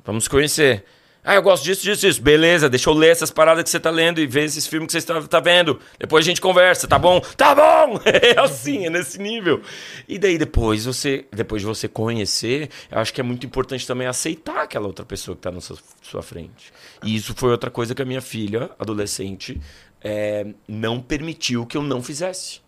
Vamos 0.06 0.28
conhecer. 0.28 0.84
Ah, 1.28 1.34
eu 1.34 1.42
gosto 1.42 1.64
disso, 1.64 1.82
disso, 1.82 2.02
disso. 2.02 2.22
Beleza, 2.22 2.70
deixa 2.70 2.88
eu 2.88 2.94
ler 2.94 3.10
essas 3.10 3.32
paradas 3.32 3.64
que 3.64 3.70
você 3.70 3.80
tá 3.80 3.90
lendo 3.90 4.20
e 4.20 4.26
ver 4.28 4.44
esses 4.44 4.64
filmes 4.64 4.86
que 4.86 4.92
você 4.92 4.98
está 4.98 5.20
tá 5.22 5.40
vendo. 5.40 5.80
Depois 5.98 6.24
a 6.24 6.28
gente 6.28 6.40
conversa, 6.40 6.86
tá 6.86 6.96
bom? 6.96 7.20
Tá 7.36 7.52
bom! 7.52 8.00
É 8.06 8.38
assim, 8.38 8.86
é 8.86 8.90
nesse 8.90 9.18
nível. 9.18 9.60
E 10.06 10.18
daí 10.18 10.38
depois 10.38 10.84
você, 10.84 11.26
depois 11.32 11.62
de 11.62 11.66
você 11.66 11.88
conhecer, 11.88 12.70
eu 12.88 12.98
acho 12.98 13.12
que 13.12 13.20
é 13.20 13.24
muito 13.24 13.44
importante 13.44 13.84
também 13.84 14.06
aceitar 14.06 14.62
aquela 14.62 14.86
outra 14.86 15.04
pessoa 15.04 15.34
que 15.34 15.42
tá 15.42 15.50
na 15.50 15.60
sua, 15.60 15.76
sua 16.00 16.22
frente. 16.22 16.72
E 17.02 17.16
isso 17.16 17.34
foi 17.34 17.50
outra 17.50 17.70
coisa 17.72 17.92
que 17.92 18.02
a 18.02 18.04
minha 18.04 18.20
filha, 18.20 18.70
adolescente, 18.78 19.60
é, 20.00 20.46
não 20.68 21.00
permitiu 21.00 21.66
que 21.66 21.76
eu 21.76 21.82
não 21.82 22.00
fizesse. 22.00 22.60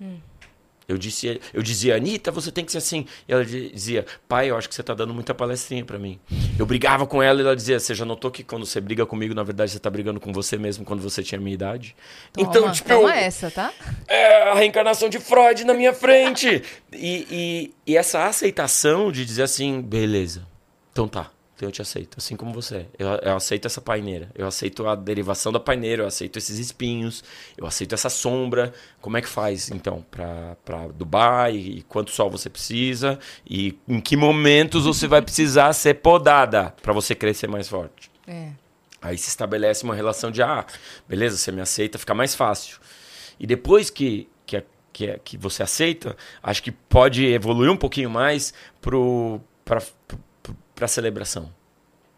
Eu, 0.88 0.96
disse, 0.96 1.38
eu 1.53 1.62
dizia, 1.62 1.96
Anitta, 1.96 2.31
você 2.33 2.51
tem 2.51 2.64
que 2.64 2.72
ser 2.72 2.79
assim. 2.79 3.05
E 3.29 3.33
ela 3.33 3.44
dizia, 3.44 4.07
pai, 4.27 4.48
eu 4.51 4.57
acho 4.57 4.66
que 4.66 4.74
você 4.74 4.83
tá 4.83 4.94
dando 4.94 5.12
muita 5.12 5.35
palestrinha 5.35 5.85
pra 5.85 5.98
mim. 5.98 6.18
Eu 6.59 6.64
brigava 6.64 7.07
com 7.07 7.22
ela 7.22 7.40
e 7.40 7.44
ela 7.44 7.55
dizia, 7.55 7.79
você 7.79 7.94
já 7.94 8.07
notou 8.07 8.31
que 8.31 8.42
quando 8.42 8.64
você 8.64 8.81
briga 8.81 9.05
comigo, 9.05 9.35
na 9.35 9.42
verdade, 9.42 9.70
você 9.70 9.79
tá 9.79 9.90
brigando 9.90 10.18
com 10.18 10.33
você 10.33 10.57
mesmo 10.57 10.87
quando 10.87 11.03
você 11.03 11.22
tinha 11.22 11.38
a 11.38 11.42
minha 11.42 11.53
idade? 11.53 11.94
então, 12.38 12.62
Toma, 12.62 12.72
tipo, 12.72 12.88
toma 12.88 13.09
eu- 13.11 13.14
essa, 13.14 13.51
tá? 13.51 13.70
é 14.09 14.51
a 14.51 14.55
reencarnação 14.55 15.11
de 15.11 15.18
Freud 15.18 15.62
na 15.64 15.74
minha 15.74 15.92
frente. 15.92 16.62
e, 16.92 17.27
e, 17.31 17.74
e 17.92 17.96
essa 17.96 18.24
aceitação 18.27 19.12
de 19.12 19.27
dizer 19.27 19.42
assim, 19.42 19.83
beleza, 19.83 20.46
então 20.90 21.07
tá, 21.07 21.31
então 21.59 21.68
eu 21.68 21.73
te 21.73 21.83
aceito, 21.83 22.18
assim 22.18 22.37
como 22.37 22.53
você 22.53 22.77
é. 22.77 22.87
Eu, 22.97 23.09
eu 23.09 23.37
aceito 23.37 23.66
essa 23.66 23.81
paineira, 23.81 24.31
eu 24.33 24.47
aceito 24.47 24.87
a 24.87 24.94
derivação 24.94 25.51
da 25.51 25.59
paineira, 25.59 26.05
eu 26.05 26.07
aceito 26.07 26.37
esses 26.38 26.57
espinhos, 26.57 27.25
eu 27.57 27.66
aceito 27.66 27.97
essa 27.97 28.09
sombra. 28.09 28.73
Como 29.01 29.16
é 29.16 29.21
que 29.21 29.27
faz, 29.29 29.68
então, 29.68 30.07
pra, 30.09 30.57
pra 30.64 30.87
Dubai? 30.87 31.57
E 31.57 31.83
quanto 31.88 32.12
sol 32.12 32.31
você 32.31 32.49
precisa? 32.49 33.18
E 33.44 33.77
em 33.88 34.01
que 34.01 34.16
momentos 34.16 34.85
você 34.85 35.09
vai 35.09 35.21
precisar 35.21 35.73
ser 35.73 35.94
podada 35.94 36.73
para 36.81 36.92
você 36.92 37.12
crescer 37.12 37.49
mais 37.49 37.68
forte? 37.68 38.09
É. 38.25 38.51
Aí 39.03 39.18
se 39.18 39.29
estabelece 39.29 39.83
uma 39.83 39.97
relação 39.97 40.31
de, 40.31 40.40
ah, 40.40 40.64
beleza, 41.09 41.37
você 41.37 41.51
me 41.51 41.61
aceita, 41.61 41.99
fica 41.99 42.14
mais 42.14 42.37
fácil. 42.37 42.79
E 43.40 43.49
depois 43.49 43.90
que, 43.90 44.29
que, 44.47 44.62
que, 44.92 45.07
é- 45.09 45.18
que 45.25 45.37
você 45.37 45.64
aceita, 45.64 46.16
acho 46.40 46.62
que 46.62 46.71
pode 46.71 47.27
evoluir 47.27 47.68
um 47.68 47.77
pouquinho 47.77 48.11
mais 48.11 48.55
para 50.78 50.84
a 50.84 50.88
celebração. 50.88 51.52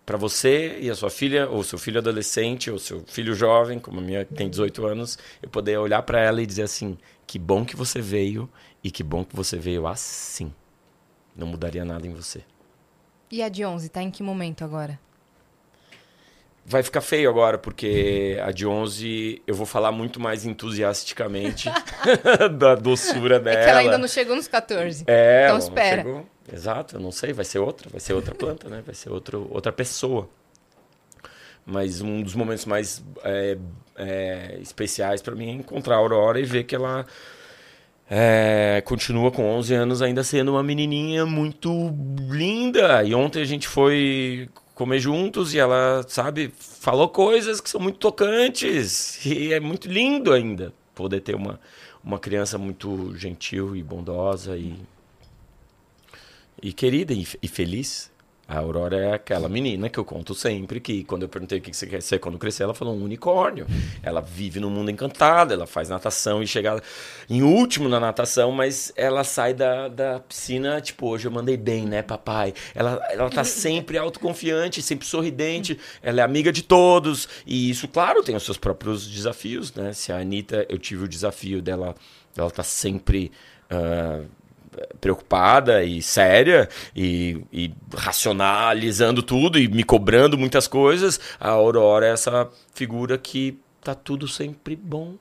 Para 0.05 0.19
você 0.19 0.79
e 0.81 0.91
a 0.91 0.95
sua 0.95 1.09
filha, 1.09 1.49
ou 1.49 1.65
seu 1.65 1.79
filho 1.79 1.99
adolescente, 1.99 2.71
ou 2.71 2.79
seu 2.79 3.03
filho 3.07 3.35
jovem, 3.35 3.79
como 3.79 4.01
a 4.01 4.03
minha 4.03 4.23
que 4.23 4.35
tem 4.35 4.51
18 4.51 4.87
anos, 4.87 5.19
eu 5.43 5.49
poder 5.49 5.79
olhar 5.79 6.03
para 6.03 6.21
ela 6.21 6.43
e 6.43 6.47
dizer 6.47 6.65
assim: 6.65 6.99
que 7.27 7.39
bom 7.39 7.65
que 7.65 7.75
você 7.75 8.03
veio 8.03 8.51
e 8.85 8.91
que 8.91 9.03
bom 9.03 9.25
que 9.25 9.35
você 9.35 9.57
veio 9.57 9.87
assim. 9.87 10.53
Não 11.35 11.47
mudaria 11.47 11.87
nada 11.87 12.07
em 12.07 12.13
você. 12.13 12.43
E 13.31 13.43
a 13.43 13.49
de 13.49 13.65
11, 13.65 13.89
tá 13.89 14.03
em 14.03 14.11
que 14.11 14.23
momento 14.23 14.63
agora? 14.63 15.01
Vai 16.71 16.85
ficar 16.85 17.01
feio 17.01 17.29
agora, 17.29 17.59
porque 17.59 18.39
a 18.45 18.53
de 18.53 18.65
11 18.65 19.43
eu 19.45 19.57
vou 19.57 19.67
falar 19.67 19.91
muito 19.91 20.21
mais 20.21 20.47
entusiasticamente 20.47 21.69
da 22.57 22.77
doçura 22.77 23.41
dela. 23.41 23.59
É 23.59 23.65
que 23.65 23.71
ela 23.71 23.81
ainda 23.81 23.99
não 23.99 24.07
chegou 24.07 24.37
nos 24.37 24.47
14. 24.47 25.03
É, 25.09 25.47
então 25.47 25.59
espera. 25.59 26.03
chegou. 26.05 26.27
Exato, 26.53 26.95
eu 26.95 27.01
não 27.01 27.11
sei, 27.11 27.33
vai 27.33 27.45
ser 27.45 27.59
outra, 27.59 27.91
vai 27.91 27.99
ser 27.99 28.13
outra 28.13 28.33
planta, 28.37 28.69
né? 28.69 28.85
Vai 28.87 28.95
ser 28.95 29.11
outro, 29.11 29.49
outra 29.51 29.73
pessoa. 29.73 30.29
Mas 31.67 32.01
um 32.01 32.23
dos 32.23 32.37
momentos 32.37 32.65
mais 32.65 33.03
é, 33.25 33.59
é, 33.97 34.59
especiais 34.63 35.21
para 35.21 35.35
mim 35.35 35.49
é 35.49 35.53
encontrar 35.55 35.97
a 35.97 35.99
Aurora 35.99 36.39
e 36.39 36.45
ver 36.45 36.63
que 36.63 36.77
ela 36.77 37.05
é, 38.09 38.81
continua 38.85 39.33
com 39.33 39.45
11 39.45 39.75
anos 39.75 40.03
ainda 40.03 40.23
sendo 40.23 40.53
uma 40.53 40.63
menininha 40.63 41.27
muito 41.27 41.93
linda. 42.29 43.03
E 43.03 43.13
ontem 43.13 43.43
a 43.43 43.45
gente 43.45 43.67
foi 43.67 44.49
comer 44.81 44.99
juntos 44.99 45.53
e 45.53 45.59
ela, 45.59 46.03
sabe, 46.09 46.51
falou 46.57 47.07
coisas 47.07 47.61
que 47.61 47.69
são 47.69 47.79
muito 47.79 47.99
tocantes. 47.99 49.27
E 49.27 49.53
é 49.53 49.61
muito 49.61 49.87
lindo 49.87 50.33
ainda 50.33 50.73
poder 50.95 51.21
ter 51.21 51.35
uma, 51.35 51.61
uma 52.03 52.19
criança 52.19 52.57
muito 52.57 53.15
gentil 53.15 53.77
e 53.77 53.83
bondosa 53.83 54.57
e, 54.57 54.75
e 56.63 56.73
querida 56.73 57.13
e, 57.13 57.29
e 57.43 57.47
feliz. 57.47 58.11
A 58.51 58.59
Aurora 58.59 58.97
é 58.97 59.13
aquela 59.15 59.49
menina 59.49 59.89
que 59.89 59.97
eu 59.97 60.05
conto 60.05 60.35
sempre 60.35 60.81
que 60.81 61.05
quando 61.05 61.23
eu 61.23 61.29
perguntei 61.29 61.59
o 61.59 61.63
que 61.63 61.73
você 61.73 61.87
quer 61.87 62.03
ser 62.03 62.19
quando 62.19 62.37
crescer, 62.37 62.65
ela 62.65 62.75
falou 62.75 62.97
um 62.97 63.05
unicórnio. 63.05 63.65
Ela 64.03 64.21
vive 64.21 64.59
num 64.59 64.69
mundo 64.69 64.91
encantado, 64.91 65.55
ela 65.55 65.69
faz 65.69 65.89
natação 65.89 66.43
e 66.43 66.49
chega 66.49 66.83
em 67.29 67.45
último 67.45 67.89
na 67.89 68.01
natação, 68.01 68.51
mas 68.51 68.93
ela 68.97 69.23
sai 69.23 69.55
da, 69.55 69.87
da 69.87 70.19
piscina, 70.19 70.81
tipo, 70.81 71.07
hoje 71.07 71.29
eu 71.29 71.31
mandei 71.31 71.57
bem, 71.57 71.87
né, 71.87 72.03
papai? 72.03 72.53
Ela, 72.75 73.01
ela 73.13 73.31
tá 73.31 73.45
sempre 73.45 73.97
autoconfiante, 73.97 74.83
sempre 74.83 75.07
sorridente, 75.07 75.79
ela 76.03 76.21
é 76.21 76.25
amiga 76.25 76.51
de 76.51 76.65
todos. 76.65 77.29
E 77.47 77.71
isso, 77.71 77.87
claro, 77.87 78.21
tem 78.21 78.35
os 78.35 78.43
seus 78.43 78.59
próprios 78.59 79.07
desafios, 79.07 79.73
né? 79.75 79.93
Se 79.93 80.11
a 80.11 80.19
Anitta, 80.19 80.67
eu 80.69 80.77
tive 80.77 81.05
o 81.05 81.09
desafio 81.09 81.63
dela, 81.63 81.95
dela 82.35 82.51
tá 82.51 82.65
sempre. 82.65 83.31
ah, 83.71 84.25
preocupada 85.01 85.83
e 85.83 86.03
séria 86.03 86.69
e, 86.95 87.43
e 87.53 87.73
racionalizando 87.95 89.23
tudo 89.23 89.59
e 89.59 89.69
me 89.69 89.85
cobrando 89.85 90.39
muitas 90.39 90.67
coisas, 90.67 91.21
a 91.39 91.51
Aurora 91.51 92.07
é 92.07 92.13
essa 92.13 92.49
figura 92.75 93.19
que 93.19 93.59
tá 93.83 93.95
tudo 93.95 94.29
sempre 94.29 94.77
bom. 94.77 95.15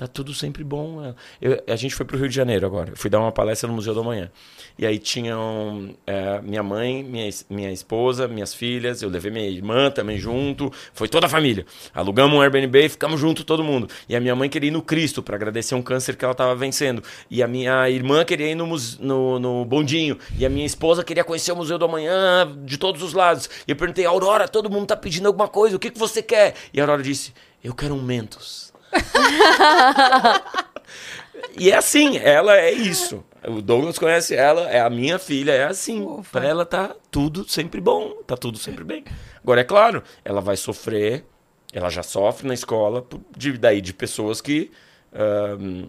Tá 0.00 0.06
tudo 0.06 0.32
sempre 0.32 0.64
bom. 0.64 1.14
Eu, 1.42 1.62
a 1.68 1.76
gente 1.76 1.94
foi 1.94 2.06
pro 2.06 2.16
Rio 2.16 2.26
de 2.26 2.34
Janeiro 2.34 2.64
agora. 2.64 2.92
Eu 2.92 2.96
fui 2.96 3.10
dar 3.10 3.20
uma 3.20 3.30
palestra 3.30 3.68
no 3.68 3.74
Museu 3.74 3.94
da 3.94 4.02
Manhã. 4.02 4.30
E 4.78 4.86
aí 4.86 4.98
tinham 4.98 5.94
é, 6.06 6.40
minha 6.40 6.62
mãe, 6.62 7.04
minha, 7.04 7.28
minha 7.50 7.70
esposa, 7.70 8.26
minhas 8.26 8.54
filhas. 8.54 9.02
Eu 9.02 9.10
levei 9.10 9.30
minha 9.30 9.46
irmã 9.46 9.90
também 9.90 10.16
junto. 10.16 10.72
Foi 10.94 11.06
toda 11.06 11.26
a 11.26 11.28
família. 11.28 11.66
Alugamos 11.92 12.34
um 12.34 12.40
Airbnb 12.40 12.86
e 12.86 12.88
ficamos 12.88 13.20
junto 13.20 13.44
todo 13.44 13.62
mundo. 13.62 13.90
E 14.08 14.16
a 14.16 14.20
minha 14.20 14.34
mãe 14.34 14.48
queria 14.48 14.68
ir 14.68 14.70
no 14.70 14.80
Cristo 14.80 15.22
para 15.22 15.36
agradecer 15.36 15.74
um 15.74 15.82
câncer 15.82 16.16
que 16.16 16.24
ela 16.24 16.32
estava 16.32 16.56
vencendo. 16.56 17.02
E 17.30 17.42
a 17.42 17.46
minha 17.46 17.90
irmã 17.90 18.24
queria 18.24 18.50
ir 18.50 18.54
no, 18.54 18.66
no, 19.00 19.38
no 19.38 19.64
bondinho. 19.66 20.16
E 20.38 20.46
a 20.46 20.48
minha 20.48 20.64
esposa 20.64 21.04
queria 21.04 21.24
conhecer 21.24 21.52
o 21.52 21.56
Museu 21.56 21.76
da 21.76 21.86
Manhã 21.86 22.50
de 22.64 22.78
todos 22.78 23.02
os 23.02 23.12
lados. 23.12 23.50
E 23.68 23.72
eu 23.72 23.76
perguntei, 23.76 24.06
Aurora, 24.06 24.48
todo 24.48 24.70
mundo 24.70 24.86
tá 24.86 24.96
pedindo 24.96 25.26
alguma 25.26 25.46
coisa. 25.46 25.76
O 25.76 25.78
que, 25.78 25.90
que 25.90 25.98
você 25.98 26.22
quer? 26.22 26.54
E 26.72 26.80
a 26.80 26.84
Aurora 26.84 27.02
disse, 27.02 27.34
eu 27.62 27.74
quero 27.74 27.94
um 27.94 28.00
Mentos. 28.00 28.69
E 31.56 31.70
é 31.70 31.76
assim, 31.76 32.18
ela 32.18 32.56
é 32.56 32.70
isso. 32.72 33.24
O 33.46 33.62
Douglas 33.62 33.98
conhece 33.98 34.34
ela, 34.34 34.68
é 34.68 34.80
a 34.80 34.90
minha 34.90 35.18
filha, 35.18 35.52
é 35.52 35.64
assim. 35.64 36.22
Para 36.30 36.46
ela 36.46 36.66
tá 36.66 36.94
tudo 37.10 37.48
sempre 37.48 37.80
bom, 37.80 38.10
tá 38.26 38.36
tudo 38.36 38.58
sempre 38.58 38.84
bem. 38.84 39.04
Agora 39.42 39.62
é 39.62 39.64
claro, 39.64 40.02
ela 40.24 40.40
vai 40.40 40.56
sofrer, 40.56 41.24
ela 41.72 41.88
já 41.88 42.02
sofre 42.02 42.46
na 42.46 42.54
escola 42.54 43.06
de, 43.36 43.56
daí 43.56 43.80
de 43.80 43.94
pessoas 43.94 44.40
que 44.40 44.70
um, 45.58 45.88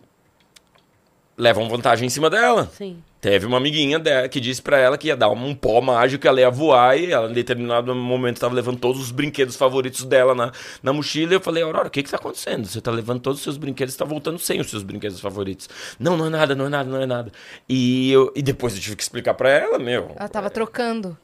levam 1.38 1.68
vantagem 1.68 2.08
em 2.08 2.10
cima 2.10 2.30
dela. 2.30 2.72
Sim. 2.74 3.04
Teve 3.22 3.46
uma 3.46 3.58
amiguinha 3.58 4.00
dela 4.00 4.28
que 4.28 4.40
disse 4.40 4.60
para 4.60 4.80
ela 4.80 4.98
que 4.98 5.08
ia 5.08 5.16
dar 5.16 5.30
um 5.30 5.54
pó 5.54 5.80
mágico, 5.80 6.28
ela 6.28 6.42
ia 6.42 6.50
voar 6.50 6.98
e 6.98 7.12
ela, 7.12 7.30
em 7.30 7.34
determinado 7.34 7.94
momento, 7.94 8.38
estava 8.38 8.56
levando 8.56 8.80
todos 8.80 9.00
os 9.00 9.12
brinquedos 9.12 9.56
favoritos 9.56 10.04
dela 10.04 10.34
na, 10.34 10.52
na 10.82 10.92
mochila. 10.92 11.34
E 11.34 11.36
eu 11.36 11.40
falei, 11.40 11.62
Aurora, 11.62 11.88
o 11.88 11.92
que 11.92 12.02
que 12.02 12.10
tá 12.10 12.18
acontecendo? 12.18 12.66
Você 12.66 12.82
tá 12.82 12.90
levando 12.90 13.22
todos 13.22 13.38
os 13.38 13.44
seus 13.44 13.58
brinquedos 13.58 13.94
e 13.94 13.98
tá 13.98 14.06
voltando 14.06 14.40
sem 14.40 14.60
os 14.60 14.72
seus 14.72 14.82
brinquedos 14.82 15.20
favoritos. 15.20 15.70
Não, 16.00 16.18
não 16.18 16.26
é 16.26 16.30
nada, 16.30 16.56
não 16.56 16.66
é 16.66 16.70
nada, 16.70 16.90
não 16.90 17.00
é 17.00 17.06
nada. 17.06 17.32
E, 17.70 18.12
eu, 18.12 18.34
e 18.36 18.42
depois 18.42 18.74
eu 18.74 18.82
tive 18.82 18.96
que 18.96 19.04
explicar 19.04 19.36
para 19.36 19.52
ela, 19.52 19.78
meu. 19.78 20.16
Ela 20.18 20.28
tava 20.28 20.48
é... 20.48 20.50
trocando. 20.50 21.16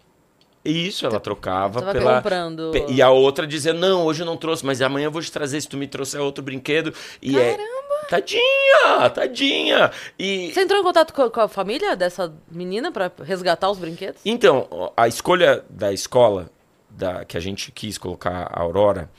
Isso, 0.64 1.06
ela 1.06 1.20
trocava 1.20 1.80
Tava 1.80 1.94
pela. 1.94 2.18
comprando. 2.18 2.74
E 2.90 3.02
a 3.02 3.10
outra 3.10 3.48
dizia: 3.48 3.74
Não, 3.74 4.04
hoje 4.04 4.22
eu 4.22 4.26
não 4.26 4.36
trouxe, 4.36 4.66
mas 4.66 4.82
amanhã 4.82 5.06
eu 5.06 5.12
vou 5.12 5.22
te 5.22 5.32
trazer 5.32 5.62
se 5.62 5.68
tu 5.68 5.78
me 5.78 5.88
trouxer 5.88 6.20
outro 6.20 6.44
brinquedo. 6.44 6.94
E 7.22 7.34
Caramba! 7.34 7.64
é. 7.64 7.87
Tadinha, 8.10 9.10
tadinha. 9.14 9.92
E... 10.18 10.52
Você 10.54 10.62
entrou 10.62 10.80
em 10.80 10.84
contato 10.84 11.14
com 11.14 11.42
a 11.42 11.48
família 11.48 11.96
dessa 11.96 12.34
menina 12.52 12.92
para 12.92 13.12
resgatar 13.24 13.70
os 13.70 13.78
brinquedos? 13.78 14.22
Então, 14.26 14.92
a 14.96 15.08
escolha 15.08 15.64
da 15.70 15.92
escola 15.92 16.50
da, 16.90 17.26
que 17.26 17.38
a 17.38 17.40
gente 17.40 17.72
quis 17.72 17.98
colocar 17.98 18.50
a 18.52 18.62
Aurora 18.62 19.10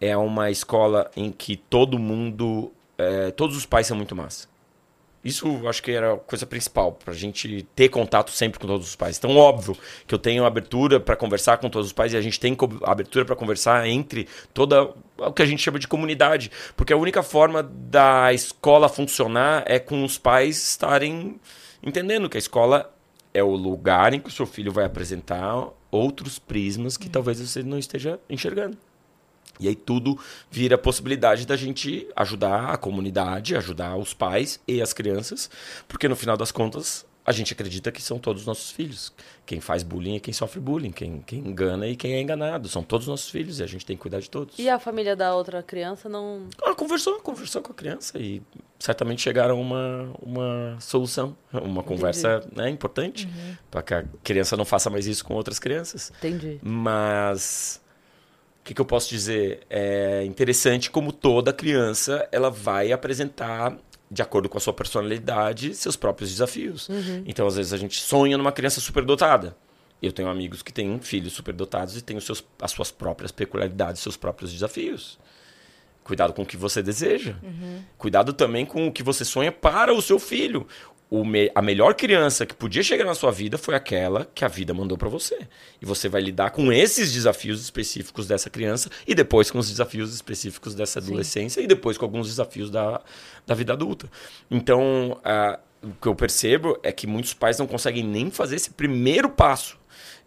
é 0.00 0.16
uma 0.16 0.50
escola 0.50 1.10
em 1.14 1.30
que 1.30 1.56
todo 1.56 1.98
mundo, 1.98 2.72
é, 2.96 3.30
todos 3.30 3.56
os 3.56 3.66
pais 3.66 3.86
são 3.86 3.96
muito 3.96 4.16
massa. 4.16 4.48
Isso 5.22 5.68
acho 5.68 5.82
que 5.82 5.90
era 5.90 6.14
a 6.14 6.16
coisa 6.16 6.46
principal, 6.46 6.92
para 6.92 7.12
a 7.12 7.16
gente 7.16 7.66
ter 7.74 7.90
contato 7.90 8.30
sempre 8.30 8.58
com 8.58 8.66
todos 8.66 8.88
os 8.88 8.96
pais. 8.96 9.18
Então, 9.18 9.36
óbvio 9.36 9.76
que 10.06 10.14
eu 10.14 10.18
tenho 10.18 10.46
abertura 10.46 10.98
para 10.98 11.14
conversar 11.14 11.58
com 11.58 11.68
todos 11.68 11.88
os 11.88 11.92
pais 11.92 12.14
e 12.14 12.16
a 12.16 12.22
gente 12.22 12.40
tem 12.40 12.56
abertura 12.82 13.24
para 13.24 13.36
conversar 13.36 13.86
entre 13.86 14.26
toda 14.54 14.94
o 15.18 15.32
que 15.32 15.42
a 15.42 15.46
gente 15.46 15.62
chama 15.62 15.78
de 15.78 15.86
comunidade. 15.86 16.50
Porque 16.74 16.92
a 16.92 16.96
única 16.96 17.22
forma 17.22 17.62
da 17.62 18.32
escola 18.32 18.88
funcionar 18.88 19.62
é 19.66 19.78
com 19.78 20.04
os 20.04 20.16
pais 20.16 20.70
estarem 20.70 21.38
entendendo 21.82 22.28
que 22.28 22.38
a 22.38 22.40
escola 22.40 22.90
é 23.34 23.42
o 23.42 23.54
lugar 23.54 24.14
em 24.14 24.20
que 24.20 24.28
o 24.28 24.32
seu 24.32 24.46
filho 24.46 24.72
vai 24.72 24.84
apresentar 24.86 25.68
outros 25.90 26.38
prismas 26.38 26.96
que 26.96 27.08
talvez 27.10 27.40
você 27.40 27.62
não 27.62 27.78
esteja 27.78 28.18
enxergando. 28.28 28.76
E 29.60 29.68
aí 29.68 29.76
tudo 29.76 30.18
vira 30.50 30.78
possibilidade 30.78 31.46
da 31.46 31.56
gente 31.56 32.08
ajudar 32.16 32.70
a 32.70 32.76
comunidade, 32.76 33.54
ajudar 33.54 33.96
os 33.96 34.14
pais 34.14 34.58
e 34.66 34.80
as 34.80 34.92
crianças, 34.92 35.50
porque 35.86 36.08
no 36.08 36.16
final 36.16 36.36
das 36.36 36.50
contas 36.50 37.06
a 37.24 37.32
gente 37.32 37.52
acredita 37.52 37.92
que 37.92 38.02
são 38.02 38.18
todos 38.18 38.46
nossos 38.46 38.70
filhos. 38.70 39.12
Quem 39.44 39.60
faz 39.60 39.82
bullying 39.82 40.16
é 40.16 40.20
quem 40.20 40.32
sofre 40.32 40.58
bullying, 40.58 40.90
quem, 40.90 41.20
quem 41.20 41.38
engana 41.40 41.86
e 41.86 41.94
quem 41.94 42.14
é 42.14 42.20
enganado. 42.20 42.68
São 42.68 42.82
todos 42.82 43.06
nossos 43.06 43.30
filhos 43.30 43.60
e 43.60 43.62
a 43.62 43.66
gente 43.66 43.84
tem 43.84 43.96
que 43.96 44.02
cuidar 44.02 44.20
de 44.20 44.30
todos. 44.30 44.58
E 44.58 44.68
a 44.68 44.78
família 44.78 45.14
da 45.14 45.34
outra 45.34 45.62
criança 45.62 46.08
não. 46.08 46.48
Ah, 46.62 46.74
conversou, 46.74 47.20
conversou 47.20 47.62
com 47.62 47.72
a 47.72 47.74
criança 47.74 48.18
e 48.18 48.42
certamente 48.78 49.20
chegaram 49.22 49.58
a 49.58 49.60
uma, 49.60 50.12
uma 50.20 50.76
solução, 50.80 51.36
uma 51.52 51.82
conversa 51.82 52.42
né, 52.52 52.70
importante, 52.70 53.26
uhum. 53.26 53.56
para 53.70 53.82
que 53.82 53.94
a 53.94 54.04
criança 54.24 54.56
não 54.56 54.64
faça 54.64 54.88
mais 54.88 55.06
isso 55.06 55.24
com 55.24 55.34
outras 55.34 55.58
crianças. 55.58 56.12
Entendi. 56.18 56.58
Mas 56.62 57.80
o 58.60 58.64
que, 58.64 58.74
que 58.74 58.80
eu 58.80 58.84
posso 58.84 59.08
dizer? 59.08 59.60
É 59.68 60.24
interessante 60.24 60.90
como 60.90 61.12
toda 61.12 61.52
criança 61.52 62.28
ela 62.30 62.50
vai 62.50 62.92
apresentar 62.92 63.76
de 64.10 64.22
acordo 64.22 64.48
com 64.48 64.58
a 64.58 64.60
sua 64.60 64.72
personalidade, 64.72 65.74
seus 65.74 65.96
próprios 65.96 66.30
desafios. 66.30 66.88
Uhum. 66.88 67.22
Então, 67.26 67.46
às 67.46 67.56
vezes, 67.56 67.72
a 67.72 67.76
gente 67.76 68.00
sonha 68.00 68.36
numa 68.36 68.52
criança 68.52 68.80
superdotada. 68.80 69.56
Eu 70.02 70.12
tenho 70.12 70.28
amigos 70.28 70.62
que 70.62 70.72
têm 70.72 70.98
filhos 71.00 71.32
superdotados 71.32 71.96
e 71.96 72.02
têm 72.02 72.16
os 72.16 72.24
seus, 72.24 72.44
as 72.60 72.72
suas 72.72 72.90
próprias 72.90 73.30
peculiaridades, 73.30 74.02
seus 74.02 74.16
próprios 74.16 74.52
desafios. 74.52 75.18
Cuidado 76.02 76.32
com 76.32 76.42
o 76.42 76.46
que 76.46 76.56
você 76.56 76.82
deseja. 76.82 77.36
Uhum. 77.42 77.82
Cuidado 77.96 78.32
também 78.32 78.66
com 78.66 78.88
o 78.88 78.92
que 78.92 79.02
você 79.02 79.24
sonha 79.24 79.52
para 79.52 79.92
o 79.94 80.02
seu 80.02 80.18
filho 80.18 80.66
me, 81.10 81.50
a 81.54 81.60
melhor 81.60 81.94
criança 81.94 82.46
que 82.46 82.54
podia 82.54 82.82
chegar 82.84 83.04
na 83.04 83.14
sua 83.14 83.32
vida 83.32 83.58
foi 83.58 83.74
aquela 83.74 84.28
que 84.32 84.44
a 84.44 84.48
vida 84.48 84.72
mandou 84.72 84.96
para 84.96 85.08
você. 85.08 85.40
E 85.82 85.84
você 85.84 86.08
vai 86.08 86.22
lidar 86.22 86.50
com 86.50 86.72
esses 86.72 87.12
desafios 87.12 87.60
específicos 87.60 88.26
dessa 88.26 88.48
criança 88.48 88.88
e 89.06 89.14
depois 89.14 89.50
com 89.50 89.58
os 89.58 89.68
desafios 89.68 90.14
específicos 90.14 90.74
dessa 90.74 91.00
adolescência 91.00 91.60
Sim. 91.60 91.64
e 91.64 91.66
depois 91.66 91.98
com 91.98 92.04
alguns 92.04 92.28
desafios 92.28 92.70
da, 92.70 93.00
da 93.44 93.54
vida 93.54 93.72
adulta. 93.72 94.08
Então, 94.48 95.20
o 95.82 95.90
que 96.00 96.06
eu 96.06 96.14
percebo 96.14 96.78
é 96.82 96.92
que 96.92 97.08
muitos 97.08 97.34
pais 97.34 97.58
não 97.58 97.66
conseguem 97.66 98.04
nem 98.04 98.30
fazer 98.30 98.54
esse 98.54 98.70
primeiro 98.70 99.28
passo 99.28 99.79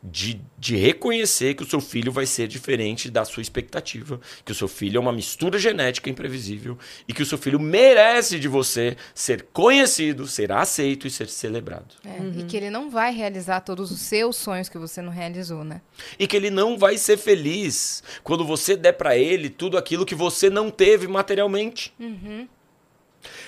de, 0.03 0.41
de 0.59 0.75
reconhecer 0.75 1.53
que 1.53 1.63
o 1.63 1.65
seu 1.65 1.79
filho 1.79 2.11
vai 2.11 2.25
ser 2.25 2.45
diferente 2.47 3.09
da 3.09 3.23
sua 3.23 3.41
expectativa, 3.41 4.19
que 4.43 4.51
o 4.51 4.55
seu 4.55 4.67
filho 4.67 4.97
é 4.97 4.99
uma 4.99 5.13
mistura 5.13 5.57
genética 5.57 6.09
imprevisível 6.09 6.77
e 7.07 7.13
que 7.13 7.23
o 7.23 7.25
seu 7.25 7.37
filho 7.37 7.57
merece 7.57 8.37
de 8.37 8.49
você 8.49 8.97
ser 9.15 9.47
conhecido, 9.53 10.27
ser 10.27 10.51
aceito 10.51 11.07
e 11.07 11.11
ser 11.11 11.29
celebrado. 11.29 11.95
É, 12.03 12.19
uhum. 12.19 12.33
E 12.39 12.43
que 12.43 12.57
ele 12.57 12.69
não 12.69 12.89
vai 12.89 13.13
realizar 13.13 13.61
todos 13.61 13.91
os 13.91 14.01
seus 14.01 14.35
sonhos 14.35 14.67
que 14.67 14.77
você 14.77 15.01
não 15.01 15.11
realizou, 15.11 15.63
né? 15.63 15.81
E 16.19 16.27
que 16.27 16.35
ele 16.35 16.49
não 16.49 16.77
vai 16.77 16.97
ser 16.97 17.17
feliz 17.17 18.03
quando 18.23 18.43
você 18.43 18.75
der 18.75 18.93
para 18.93 19.15
ele 19.17 19.49
tudo 19.49 19.77
aquilo 19.77 20.05
que 20.05 20.15
você 20.15 20.49
não 20.49 20.69
teve 20.69 21.07
materialmente. 21.07 21.93
Uhum. 21.97 22.47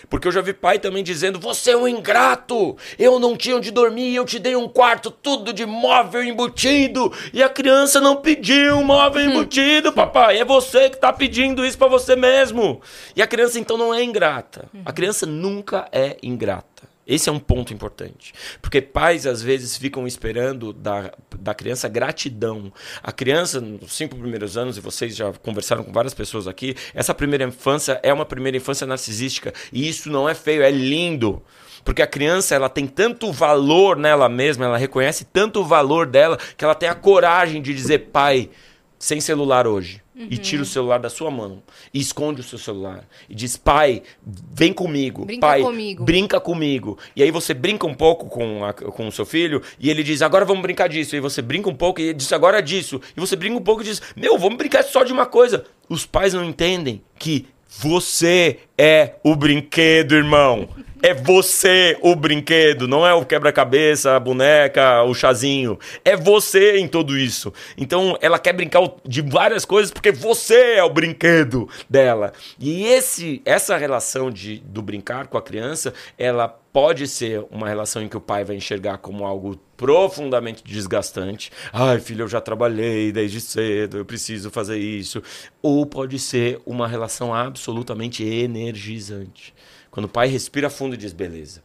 Porque 0.10 0.28
eu 0.28 0.32
já 0.32 0.42
vi 0.42 0.54
pai 0.54 0.80
também 0.80 1.04
dizendo: 1.04 1.40
Você 1.40 1.72
é 1.72 1.78
um 1.78 1.88
ingrato, 1.88 2.76
eu 2.98 3.20
não 3.20 3.36
tinha 3.36 3.58
onde 3.58 3.72
dormir, 3.72 4.16
eu 4.16 4.26
te 4.26 4.40
dei 4.40 4.56
um 4.56 4.68
quarto 4.68 5.10
tudo 5.10 5.54
de 5.54 5.66
móvel 5.66 6.24
embutido, 6.24 7.12
e 7.34 7.42
a 7.42 7.50
criança 7.50 8.00
não 8.00 8.18
pediu 8.18 8.78
um 8.78 8.84
móvel 8.84 9.26
hum. 9.26 9.32
embutido, 9.32 9.92
papai. 9.92 10.40
É 10.40 10.46
você 10.46 10.90
que 10.90 10.96
está 10.96 11.12
pedindo 11.12 11.66
isso 11.66 11.78
para 11.78 11.88
você 11.88 12.16
mesmo. 12.16 12.82
E 13.16 13.22
a 13.22 13.28
criança 13.28 13.60
então 13.60 13.78
não 13.78 13.94
é 13.94 14.04
ingrata. 14.04 14.70
A 14.84 14.92
criança 14.92 15.26
nunca 15.26 15.88
é 15.92 16.18
ingrata. 16.22 16.75
Esse 17.08 17.30
é 17.30 17.32
um 17.32 17.40
ponto 17.40 17.72
importante. 17.72 18.34
Porque 18.62 18.82
pais, 18.82 19.28
às 19.28 19.42
vezes, 19.42 19.78
ficam 19.78 20.08
esperando 20.08 20.74
da, 20.74 21.12
da 21.40 21.54
criança 21.54 21.88
gratidão. 21.88 22.74
A 23.04 23.12
criança, 23.12 23.62
nos 23.62 23.94
cinco 23.94 24.16
primeiros 24.16 24.58
anos, 24.58 24.78
e 24.78 24.82
vocês 24.82 25.16
já 25.16 25.32
conversaram 25.34 25.84
com 25.84 25.92
várias 25.92 26.14
pessoas 26.14 26.48
aqui, 26.48 26.76
essa 26.94 27.14
primeira 27.14 27.44
infância 27.44 28.00
é 28.02 28.12
uma 28.12 28.26
primeira 28.26 28.58
infância 28.58 28.88
narcisística. 28.88 29.54
E 29.72 29.88
isso 29.88 30.10
não 30.10 30.28
é 30.28 30.34
feio, 30.34 30.64
é 30.64 30.72
lindo. 30.72 31.44
Porque 31.84 32.02
a 32.02 32.08
criança, 32.08 32.56
ela 32.56 32.70
tem 32.70 32.88
tanto 32.88 33.32
valor 33.32 33.96
nela 33.96 34.28
mesma, 34.28 34.66
ela 34.66 34.78
reconhece 34.78 35.26
tanto 35.26 35.60
o 35.60 35.66
valor 35.66 36.08
dela, 36.08 36.38
que 36.58 36.66
ela 36.66 36.74
tem 36.74 36.90
a 36.90 36.96
coragem 36.96 37.62
de 37.62 37.76
dizer, 37.76 38.10
pai, 38.10 38.50
sem 38.98 39.22
celular 39.22 39.68
hoje. 39.68 40.05
Uhum. 40.16 40.28
E 40.32 40.38
tira 40.38 40.64
o 40.64 40.66
celular 40.66 40.98
da 40.98 41.10
sua 41.10 41.30
mão. 41.30 41.62
E 41.94 42.00
esconde 42.00 42.40
o 42.40 42.44
seu 42.44 42.58
celular. 42.58 43.06
E 43.30 43.36
diz, 43.36 43.58
pai, 43.58 44.02
vem 44.26 44.72
comigo. 44.72 45.26
Brinca 45.26 45.48
pai, 45.48 45.62
comigo. 45.62 46.04
brinca 46.06 46.40
comigo. 46.40 46.98
E 47.16 47.22
aí 47.22 47.32
você 47.32 47.54
brinca 47.54 47.86
um 47.86 47.94
pouco 47.94 48.28
com, 48.28 48.64
a, 48.64 48.72
com 48.74 49.08
o 49.08 49.12
seu 49.12 49.26
filho. 49.26 49.62
E 49.78 49.90
ele 49.90 50.04
diz, 50.04 50.22
agora 50.22 50.46
vamos 50.46 50.62
brincar 50.62 50.88
disso. 50.88 51.16
E 51.18 51.20
você 51.20 51.42
brinca 51.42 51.70
um 51.70 51.76
pouco 51.76 52.00
e 52.00 52.06
ele 52.06 52.14
diz, 52.14 52.32
agora 52.32 52.62
disso. 52.62 53.02
E 53.16 53.20
você 53.20 53.36
brinca 53.36 53.58
um 53.58 53.64
pouco 53.64 53.82
e 53.82 53.86
diz, 53.86 54.02
meu, 54.16 54.38
vamos 54.38 54.58
brincar 54.58 54.84
só 54.84 55.04
de 55.04 55.12
uma 55.12 55.26
coisa. 55.26 55.66
Os 55.90 56.06
pais 56.06 56.34
não 56.34 56.46
entendem 56.46 57.04
que 57.20 57.48
você 57.78 58.60
é 58.78 59.16
o 59.24 59.36
brinquedo, 59.36 60.16
irmão. 60.16 60.68
É 61.02 61.14
você 61.14 61.98
o 62.02 62.16
brinquedo, 62.16 62.88
não 62.88 63.06
é 63.06 63.14
o 63.14 63.26
quebra-cabeça, 63.26 64.16
a 64.16 64.20
boneca, 64.20 65.04
o 65.04 65.14
chazinho. 65.14 65.78
É 66.04 66.16
você 66.16 66.78
em 66.78 66.88
tudo 66.88 67.18
isso. 67.18 67.54
Então 67.78 68.18
ela 68.22 68.40
quer 68.40 68.54
brincar 68.54 68.82
de 69.06 69.22
várias 69.22 69.66
coisas 69.66 69.92
porque 69.92 70.12
você 70.12 70.76
é 70.76 70.84
o 70.84 70.90
brinquedo 70.90 71.70
dela. 71.88 72.34
E 72.60 72.86
esse, 72.88 73.42
essa 73.46 73.78
relação 73.78 74.32
de, 74.32 74.58
do 74.66 74.82
brincar 74.82 75.28
com 75.28 75.38
a 75.38 75.42
criança, 75.42 75.94
ela 76.18 76.60
pode 76.76 77.08
ser 77.08 77.46
uma 77.50 77.70
relação 77.70 78.02
em 78.02 78.10
que 78.10 78.18
o 78.18 78.20
pai 78.20 78.44
vai 78.44 78.58
enxergar 78.58 78.98
como 78.98 79.24
algo 79.24 79.56
profundamente 79.78 80.62
desgastante. 80.62 81.50
Ai, 81.72 82.02
filho, 82.02 82.24
eu 82.24 82.28
já 82.28 82.42
trabalhei 82.42 83.14
desde 83.14 83.40
cedo, 83.40 83.96
eu 83.96 84.04
preciso 84.04 84.52
fazer 84.52 84.78
isso. 84.78 85.24
Ou 85.62 85.86
pode 85.86 86.20
ser 86.20 86.60
uma 86.66 86.86
relação 86.86 87.34
absolutamente 87.34 88.26
energizante. 88.26 89.56
Quando 89.90 90.08
o 90.08 90.10
pai 90.10 90.28
respira 90.28 90.70
fundo 90.70 90.96
e 90.96 90.98
diz: 90.98 91.14
beleza. 91.14 91.64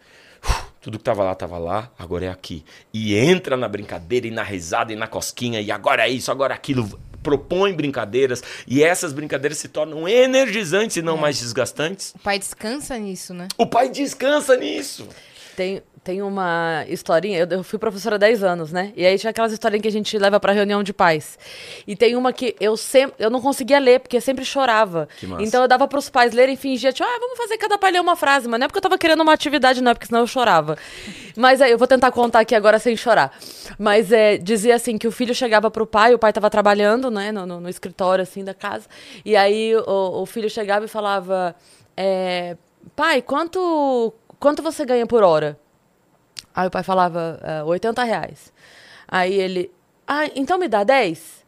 Tudo 0.80 0.96
que 0.96 1.02
estava 1.02 1.24
lá, 1.24 1.32
estava 1.32 1.58
lá, 1.58 1.90
agora 1.98 2.26
é 2.26 2.30
aqui. 2.30 2.64
E 2.94 3.16
entra 3.16 3.56
na 3.56 3.66
brincadeira 3.66 4.28
e 4.28 4.30
na 4.30 4.44
risada 4.44 4.92
e 4.92 4.96
na 4.96 5.08
cosquinha, 5.08 5.60
e 5.60 5.72
agora 5.72 6.06
é 6.06 6.08
isso, 6.08 6.30
agora 6.30 6.54
é 6.54 6.56
aquilo. 6.56 6.88
Propõe 7.22 7.72
brincadeiras, 7.72 8.42
e 8.66 8.82
essas 8.82 9.12
brincadeiras 9.12 9.58
se 9.58 9.68
tornam 9.68 10.08
energizantes 10.08 10.96
e 10.96 11.02
não 11.02 11.16
é. 11.16 11.20
mais 11.20 11.38
desgastantes. 11.38 12.12
O 12.14 12.18
pai 12.18 12.38
descansa 12.38 12.98
nisso, 12.98 13.34
né? 13.34 13.48
O 13.56 13.66
pai 13.66 13.88
descansa 13.88 14.56
nisso. 14.56 15.08
Tem, 15.56 15.82
tem 16.02 16.22
uma 16.22 16.84
historinha, 16.88 17.40
eu, 17.40 17.46
eu 17.46 17.62
fui 17.62 17.78
professora 17.78 18.14
há 18.14 18.18
10 18.18 18.42
anos, 18.42 18.72
né? 18.72 18.92
E 18.96 19.04
aí 19.04 19.18
tinha 19.18 19.30
aquelas 19.30 19.52
historinhas 19.52 19.82
que 19.82 19.88
a 19.88 19.92
gente 19.92 20.18
leva 20.18 20.40
pra 20.40 20.52
reunião 20.52 20.82
de 20.82 20.94
pais. 20.94 21.38
E 21.86 21.94
tem 21.94 22.16
uma 22.16 22.32
que 22.32 22.56
eu 22.58 22.74
sempre, 22.76 23.14
eu 23.18 23.28
não 23.28 23.40
conseguia 23.40 23.78
ler, 23.78 24.00
porque 24.00 24.16
eu 24.16 24.20
sempre 24.20 24.44
chorava. 24.44 25.08
Então 25.42 25.60
eu 25.60 25.68
dava 25.68 25.86
pros 25.86 26.08
pais 26.08 26.32
lerem 26.32 26.54
e 26.54 26.56
fingia, 26.56 26.90
tipo, 26.90 27.06
ah, 27.06 27.18
vamos 27.20 27.36
fazer 27.36 27.58
cada 27.58 27.76
pai 27.76 27.92
ler 27.92 28.00
uma 28.00 28.16
frase. 28.16 28.48
Mas 28.48 28.58
não 28.58 28.64
é 28.64 28.68
porque 28.68 28.78
eu 28.78 28.82
tava 28.82 28.96
querendo 28.96 29.20
uma 29.20 29.32
atividade, 29.34 29.82
não, 29.82 29.90
é 29.90 29.94
porque 29.94 30.06
senão 30.06 30.20
eu 30.20 30.26
chorava. 30.26 30.78
Mas 31.36 31.60
aí, 31.60 31.70
eu 31.70 31.78
vou 31.78 31.86
tentar 31.86 32.10
contar 32.12 32.40
aqui 32.40 32.54
agora 32.54 32.78
sem 32.78 32.96
chorar. 32.96 33.38
Mas 33.78 34.10
é, 34.10 34.38
dizia 34.38 34.76
assim, 34.76 34.96
que 34.96 35.06
o 35.06 35.12
filho 35.12 35.34
chegava 35.34 35.70
pro 35.70 35.86
pai, 35.86 36.14
o 36.14 36.18
pai 36.18 36.32
tava 36.32 36.48
trabalhando, 36.48 37.10
né, 37.10 37.30
no, 37.30 37.44
no, 37.44 37.60
no 37.60 37.68
escritório, 37.68 38.22
assim, 38.22 38.42
da 38.42 38.54
casa. 38.54 38.86
E 39.22 39.36
aí 39.36 39.76
o, 39.76 40.22
o 40.22 40.26
filho 40.26 40.48
chegava 40.48 40.86
e 40.86 40.88
falava, 40.88 41.54
é, 41.94 42.56
pai, 42.96 43.20
quanto, 43.20 44.14
quanto 44.38 44.62
você 44.62 44.86
ganha 44.86 45.06
por 45.06 45.22
hora? 45.22 45.58
Aí 46.54 46.66
o 46.66 46.70
pai 46.70 46.82
falava, 46.82 47.40
uh, 47.64 47.68
80 47.68 48.02
reais. 48.04 48.52
Aí 49.06 49.34
ele, 49.34 49.70
ah, 50.06 50.26
então 50.34 50.58
me 50.58 50.68
dá 50.68 50.84
10? 50.84 51.40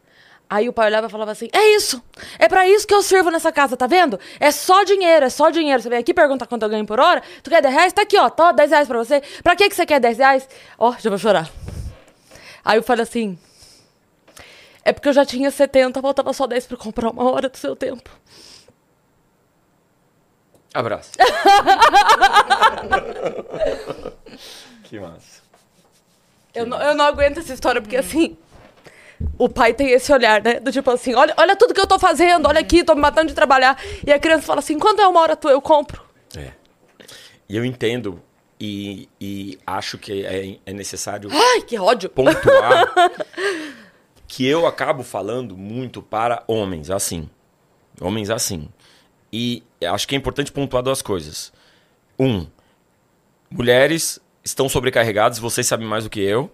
Aí 0.49 0.67
o 0.69 0.73
pai 0.73 0.87
olhava 0.87 1.07
e 1.07 1.09
falava 1.09 1.31
assim: 1.31 1.49
É 1.51 1.75
isso! 1.75 1.99
É 2.37 2.47
para 2.47 2.67
isso 2.67 2.85
que 2.85 2.93
eu 2.93 3.01
sirvo 3.01 3.31
nessa 3.31 3.51
casa, 3.51 3.75
tá 3.75 3.87
vendo? 3.87 4.19
É 4.39 4.51
só 4.51 4.83
dinheiro, 4.83 5.25
é 5.25 5.29
só 5.29 5.49
dinheiro. 5.49 5.81
Você 5.81 5.89
vem 5.89 5.97
aqui 5.97 6.13
perguntar 6.13 6.45
quanto 6.45 6.61
eu 6.61 6.69
ganho 6.69 6.85
por 6.85 6.99
hora. 6.99 7.23
Tu 7.41 7.49
quer 7.49 7.59
10 7.61 7.73
reais? 7.73 7.91
Tá 7.91 8.03
aqui, 8.03 8.19
ó, 8.19 8.29
tá 8.29 8.51
10 8.51 8.69
reais 8.69 8.87
pra 8.87 8.99
você. 8.99 9.23
Pra 9.41 9.55
que, 9.55 9.67
que 9.67 9.75
você 9.75 9.83
quer 9.83 9.99
10 9.99 10.17
reais? 10.19 10.47
Ó, 10.77 10.89
oh, 10.89 10.95
já 10.99 11.09
vou 11.09 11.17
chorar. 11.17 11.49
Aí 12.63 12.77
eu 12.77 12.83
falei 12.83 13.01
assim: 13.01 13.35
É 14.85 14.93
porque 14.93 15.09
eu 15.09 15.13
já 15.13 15.25
tinha 15.25 15.49
70, 15.49 15.99
faltava 16.01 16.31
só 16.33 16.45
10 16.45 16.67
pra 16.67 16.77
comprar 16.77 17.09
uma 17.09 17.31
hora 17.31 17.49
do 17.49 17.57
seu 17.57 17.75
tempo. 17.75 18.11
Abraço. 20.73 21.11
Que 24.93 24.99
massa. 24.99 25.41
Que 26.51 26.59
eu, 26.59 26.67
massa. 26.67 26.83
Não, 26.83 26.89
eu 26.89 26.95
não 26.95 27.05
aguento 27.05 27.39
essa 27.39 27.51
história, 27.51 27.81
porque 27.81 27.97
assim. 27.97 28.37
O 29.39 29.49
pai 29.49 29.73
tem 29.73 29.89
esse 29.89 30.11
olhar, 30.13 30.43
né? 30.43 30.59
Do 30.59 30.71
tipo 30.71 30.91
assim, 30.91 31.15
olha, 31.15 31.33
olha 31.35 31.55
tudo 31.55 31.73
que 31.73 31.79
eu 31.79 31.87
tô 31.87 31.97
fazendo, 31.97 32.47
olha 32.47 32.59
aqui, 32.59 32.83
tô 32.83 32.93
me 32.93 33.01
matando 33.01 33.29
de 33.29 33.33
trabalhar. 33.33 33.75
E 34.05 34.11
a 34.11 34.19
criança 34.19 34.43
fala 34.43 34.59
assim, 34.59 34.77
quando 34.77 35.01
é 35.01 35.07
uma 35.07 35.19
hora 35.19 35.35
tua, 35.35 35.49
eu 35.49 35.61
compro. 35.61 36.03
É. 36.37 36.51
E 37.49 37.57
eu 37.57 37.65
entendo 37.65 38.21
e, 38.59 39.09
e 39.19 39.57
acho 39.65 39.97
que 39.97 40.25
é, 40.25 40.59
é 40.63 40.73
necessário. 40.73 41.29
Ai, 41.31 41.61
que 41.61 41.79
ódio! 41.79 42.09
Pontuar 42.09 42.93
que 44.27 44.45
eu 44.45 44.67
acabo 44.67 45.01
falando 45.01 45.57
muito 45.57 46.03
para 46.03 46.43
homens 46.47 46.91
assim. 46.91 47.27
Homens 47.99 48.29
assim. 48.29 48.69
E 49.31 49.63
acho 49.89 50.07
que 50.07 50.13
é 50.13 50.17
importante 50.19 50.51
pontuar 50.51 50.83
duas 50.83 51.01
coisas. 51.01 51.51
Um, 52.19 52.45
mulheres 53.49 54.19
estão 54.43 54.67
sobrecarregadas, 54.67 55.39
vocês 55.39 55.65
sabem 55.65 55.87
mais 55.87 56.03
do 56.03 56.09
que 56.09 56.19
eu, 56.19 56.51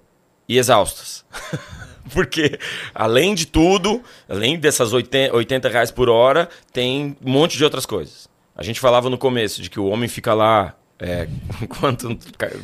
e 0.47 0.58
exaustas. 0.58 1.25
Porque, 2.13 2.58
além 2.93 3.36
de 3.36 3.45
tudo, 3.45 4.02
além 4.28 4.58
dessas 4.58 4.93
80, 4.93 5.36
80 5.36 5.69
reais 5.69 5.91
por 5.91 6.10
hora, 6.10 6.49
tem 6.73 7.15
um 7.23 7.32
monte 7.32 7.56
de 7.56 7.63
outras 7.63 7.86
coisas. 7.86 8.28
A 8.56 8.63
gente 8.63 8.80
falava 8.80 9.10
no 9.10 9.17
começo 9.17 9.62
de 9.62 9.69
que 9.69 9.80
o 9.80 9.86
homem 9.86 10.10
fica 10.10 10.34
lá 10.34 10.75
é, 10.97 11.28
quanto 11.80 12.17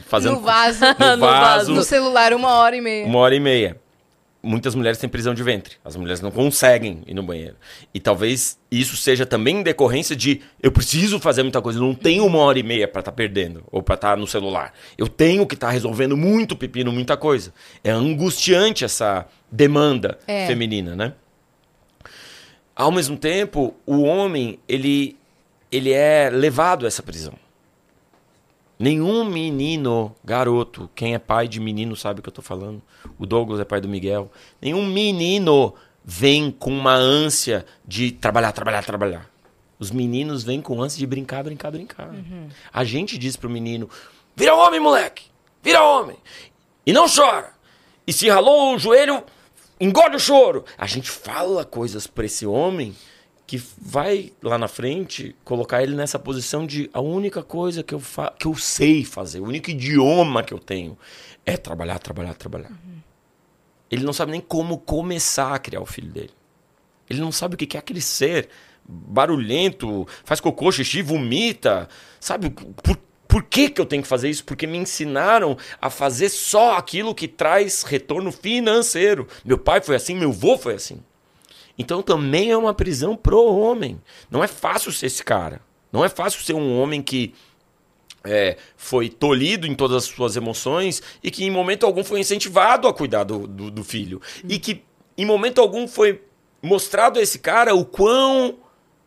fazendo 0.07 0.35
no 0.35 0.41
vaso, 0.41 0.79
no 0.83 1.17
vaso, 1.25 1.73
no 1.73 1.83
celular 1.83 2.33
uma 2.33 2.55
hora 2.55 2.75
e 2.75 2.81
meia. 2.81 3.05
Uma 3.05 3.19
hora 3.19 3.35
e 3.35 3.39
meia 3.39 3.84
muitas 4.45 4.75
mulheres 4.75 4.99
têm 4.99 5.09
prisão 5.09 5.33
de 5.33 5.41
ventre. 5.41 5.77
As 5.83 5.95
mulheres 5.95 6.21
não 6.21 6.29
conseguem 6.31 7.01
ir 7.07 7.13
no 7.13 7.23
banheiro. 7.23 7.55
E 7.93 7.99
talvez 7.99 8.59
isso 8.71 8.95
seja 8.95 9.25
também 9.25 9.63
decorrência 9.63 10.15
de 10.15 10.41
eu 10.61 10.71
preciso 10.71 11.19
fazer 11.19 11.41
muita 11.43 11.61
coisa, 11.61 11.79
eu 11.79 11.83
não 11.83 11.95
tenho 11.95 12.25
uma 12.25 12.37
hora 12.39 12.59
e 12.59 12.63
meia 12.63 12.87
para 12.87 12.99
estar 12.99 13.11
tá 13.11 13.15
perdendo 13.15 13.63
ou 13.71 13.81
para 13.81 13.95
estar 13.95 14.11
tá 14.11 14.15
no 14.15 14.27
celular. 14.27 14.73
Eu 14.97 15.07
tenho 15.07 15.45
que 15.47 15.55
estar 15.55 15.67
tá 15.67 15.73
resolvendo 15.73 16.15
muito 16.15 16.55
pepino, 16.55 16.91
muita 16.91 17.17
coisa. 17.17 17.53
É 17.83 17.89
angustiante 17.89 18.85
essa 18.85 19.25
demanda 19.51 20.19
é. 20.27 20.45
feminina, 20.47 20.95
né? 20.95 21.13
Ao 22.75 22.91
mesmo 22.91 23.17
tempo, 23.17 23.73
o 23.85 24.01
homem, 24.01 24.59
ele 24.67 25.17
ele 25.71 25.91
é 25.91 26.29
levado 26.29 26.85
a 26.85 26.87
essa 26.87 27.03
prisão. 27.03 27.33
Nenhum 28.77 29.23
menino, 29.23 30.13
garoto, 30.23 30.89
quem 30.93 31.13
é 31.13 31.19
pai 31.19 31.47
de 31.47 31.59
menino 31.59 31.95
sabe 31.95 32.19
o 32.19 32.23
que 32.23 32.29
eu 32.29 32.33
tô 32.33 32.41
falando. 32.41 32.81
O 33.17 33.25
Douglas 33.25 33.59
é 33.59 33.63
pai 33.65 33.79
do 33.79 33.87
Miguel. 33.87 34.29
Nenhum 34.61 34.85
menino 34.85 35.73
vem 36.03 36.51
com 36.51 36.71
uma 36.71 36.93
ânsia 36.93 37.65
de 37.87 38.11
trabalhar, 38.11 38.51
trabalhar, 38.51 38.83
trabalhar. 38.83 39.29
Os 39.79 39.91
meninos 39.91 40.43
vêm 40.43 40.61
com 40.61 40.81
ânsia 40.81 40.99
de 40.99 41.07
brincar, 41.07 41.43
brincar, 41.43 41.71
brincar. 41.71 42.09
Uhum. 42.09 42.49
A 42.71 42.83
gente 42.83 43.17
diz 43.17 43.35
pro 43.35 43.49
menino: 43.49 43.89
vira 44.35 44.55
homem, 44.55 44.79
moleque! 44.79 45.25
Vira 45.63 45.83
homem! 45.83 46.17
E 46.85 46.93
não 46.93 47.07
chora! 47.07 47.53
E 48.05 48.13
se 48.13 48.29
ralou 48.29 48.75
o 48.75 48.79
joelho, 48.79 49.23
engole 49.79 50.15
o 50.15 50.19
choro! 50.19 50.63
A 50.77 50.85
gente 50.85 51.09
fala 51.09 51.65
coisas 51.65 52.07
pra 52.07 52.25
esse 52.25 52.45
homem 52.45 52.95
que 53.47 53.61
vai 53.79 54.33
lá 54.41 54.57
na 54.57 54.67
frente 54.67 55.35
colocar 55.43 55.83
ele 55.83 55.95
nessa 55.95 56.17
posição 56.17 56.65
de 56.65 56.89
a 56.91 56.99
única 56.99 57.43
coisa 57.43 57.83
que 57.83 57.93
eu, 57.93 57.99
fa 57.99 58.33
que 58.37 58.47
eu 58.47 58.55
sei 58.55 59.05
fazer, 59.05 59.39
o 59.39 59.45
único 59.45 59.69
idioma 59.69 60.43
que 60.43 60.53
eu 60.53 60.59
tenho 60.59 60.97
é 61.45 61.55
trabalhar, 61.55 61.99
trabalhar, 61.99 62.33
trabalhar. 62.33 62.71
Uhum. 62.71 62.99
Ele 63.89 64.03
não 64.03 64.13
sabe 64.13 64.31
nem 64.31 64.41
como 64.41 64.79
começar 64.79 65.53
a 65.53 65.59
criar 65.59 65.81
o 65.81 65.85
filho 65.85 66.09
dele. 66.09 66.31
Ele 67.07 67.21
não 67.21 67.31
sabe 67.31 67.53
o 67.53 67.57
que 67.57 67.77
é 67.77 67.79
aquele 67.79 68.01
ser 68.01 68.49
barulhento, 68.87 70.07
faz 70.23 70.39
cocô, 70.39 70.71
xixi, 70.71 71.03
vomita. 71.03 71.87
Sabe 72.19 72.49
por, 72.49 72.97
por 73.27 73.43
que, 73.43 73.69
que 73.69 73.79
eu 73.79 73.85
tenho 73.85 74.01
que 74.01 74.07
fazer 74.07 74.29
isso? 74.29 74.43
Porque 74.43 74.65
me 74.65 74.77
ensinaram 74.77 75.57
a 75.79 75.89
fazer 75.89 76.29
só 76.29 76.77
aquilo 76.77 77.13
que 77.13 77.27
traz 77.27 77.83
retorno 77.83 78.31
financeiro. 78.31 79.27
Meu 79.43 79.57
pai 79.57 79.81
foi 79.81 79.95
assim, 79.95 80.15
meu 80.15 80.29
avô 80.31 80.57
foi 80.57 80.73
assim. 80.73 80.99
Então 81.77 82.01
também 82.01 82.51
é 82.51 82.57
uma 82.57 82.73
prisão 82.73 83.15
pro 83.15 83.43
homem. 83.43 84.01
Não 84.29 84.43
é 84.43 84.47
fácil 84.47 84.91
ser 84.91 85.07
esse 85.07 85.23
cara. 85.23 85.61
Não 85.91 86.03
é 86.03 86.09
fácil 86.09 86.43
ser 86.43 86.53
um 86.53 86.79
homem 86.79 87.01
que 87.01 87.33
é, 88.23 88.57
foi 88.75 89.09
tolhido 89.09 89.67
em 89.67 89.75
todas 89.75 89.97
as 89.97 90.03
suas 90.05 90.35
emoções 90.35 91.01
e 91.23 91.29
que 91.29 91.43
em 91.45 91.51
momento 91.51 91.85
algum 91.85 92.03
foi 92.03 92.19
incentivado 92.19 92.87
a 92.87 92.93
cuidar 92.93 93.23
do, 93.23 93.47
do, 93.47 93.69
do 93.69 93.83
filho. 93.83 94.21
Hum. 94.43 94.47
E 94.49 94.59
que 94.59 94.83
em 95.17 95.25
momento 95.25 95.61
algum 95.61 95.87
foi 95.87 96.21
mostrado 96.61 97.19
a 97.19 97.21
esse 97.21 97.39
cara 97.39 97.73
o 97.75 97.85
quão 97.85 98.57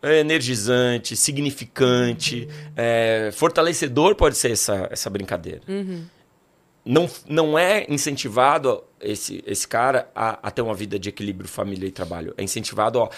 é, 0.02 0.20
energizante, 0.20 1.16
significante, 1.16 2.48
é, 2.76 3.30
fortalecedor 3.32 4.14
pode 4.14 4.36
ser 4.36 4.52
essa, 4.52 4.88
essa 4.90 5.10
brincadeira. 5.10 5.60
Uhum. 5.68 6.04
Não, 6.88 7.06
não 7.28 7.58
é 7.58 7.84
incentivado 7.86 8.82
esse, 8.98 9.44
esse 9.46 9.68
cara 9.68 10.10
a, 10.16 10.38
a 10.48 10.50
ter 10.50 10.62
uma 10.62 10.72
vida 10.72 10.98
de 10.98 11.10
equilíbrio 11.10 11.46
família 11.46 11.86
e 11.86 11.90
trabalho. 11.90 12.32
É 12.38 12.42
incentivado, 12.42 12.98
ó, 12.98 13.10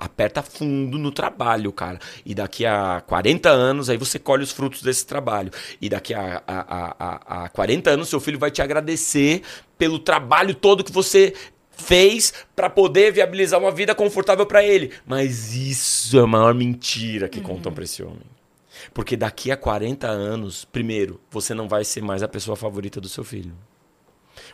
aperta 0.00 0.42
fundo 0.42 0.96
no 0.96 1.12
trabalho, 1.12 1.70
cara. 1.72 1.98
E 2.24 2.34
daqui 2.34 2.64
a 2.64 3.02
40 3.06 3.50
anos, 3.50 3.90
aí 3.90 3.98
você 3.98 4.18
colhe 4.18 4.42
os 4.42 4.50
frutos 4.50 4.80
desse 4.80 5.06
trabalho. 5.06 5.52
E 5.78 5.90
daqui 5.90 6.14
a, 6.14 6.42
a, 6.46 6.96
a, 6.98 7.44
a 7.44 7.48
40 7.50 7.90
anos, 7.90 8.08
seu 8.08 8.18
filho 8.18 8.38
vai 8.38 8.50
te 8.50 8.62
agradecer 8.62 9.42
pelo 9.76 9.98
trabalho 9.98 10.54
todo 10.54 10.82
que 10.82 10.90
você 10.90 11.34
fez 11.70 12.32
para 12.56 12.70
poder 12.70 13.12
viabilizar 13.12 13.60
uma 13.60 13.70
vida 13.70 13.94
confortável 13.94 14.46
para 14.46 14.64
ele. 14.64 14.90
Mas 15.06 15.54
isso 15.54 16.18
é 16.18 16.22
a 16.22 16.26
maior 16.26 16.54
mentira 16.54 17.28
que 17.28 17.40
uhum. 17.40 17.44
contam 17.44 17.72
para 17.72 17.84
esse 17.84 18.02
homem. 18.02 18.31
Porque 18.92 19.16
daqui 19.16 19.50
a 19.50 19.56
40 19.56 20.08
anos, 20.08 20.64
primeiro, 20.64 21.20
você 21.30 21.54
não 21.54 21.68
vai 21.68 21.84
ser 21.84 22.02
mais 22.02 22.22
a 22.22 22.28
pessoa 22.28 22.56
favorita 22.56 23.00
do 23.00 23.08
seu 23.08 23.24
filho. 23.24 23.54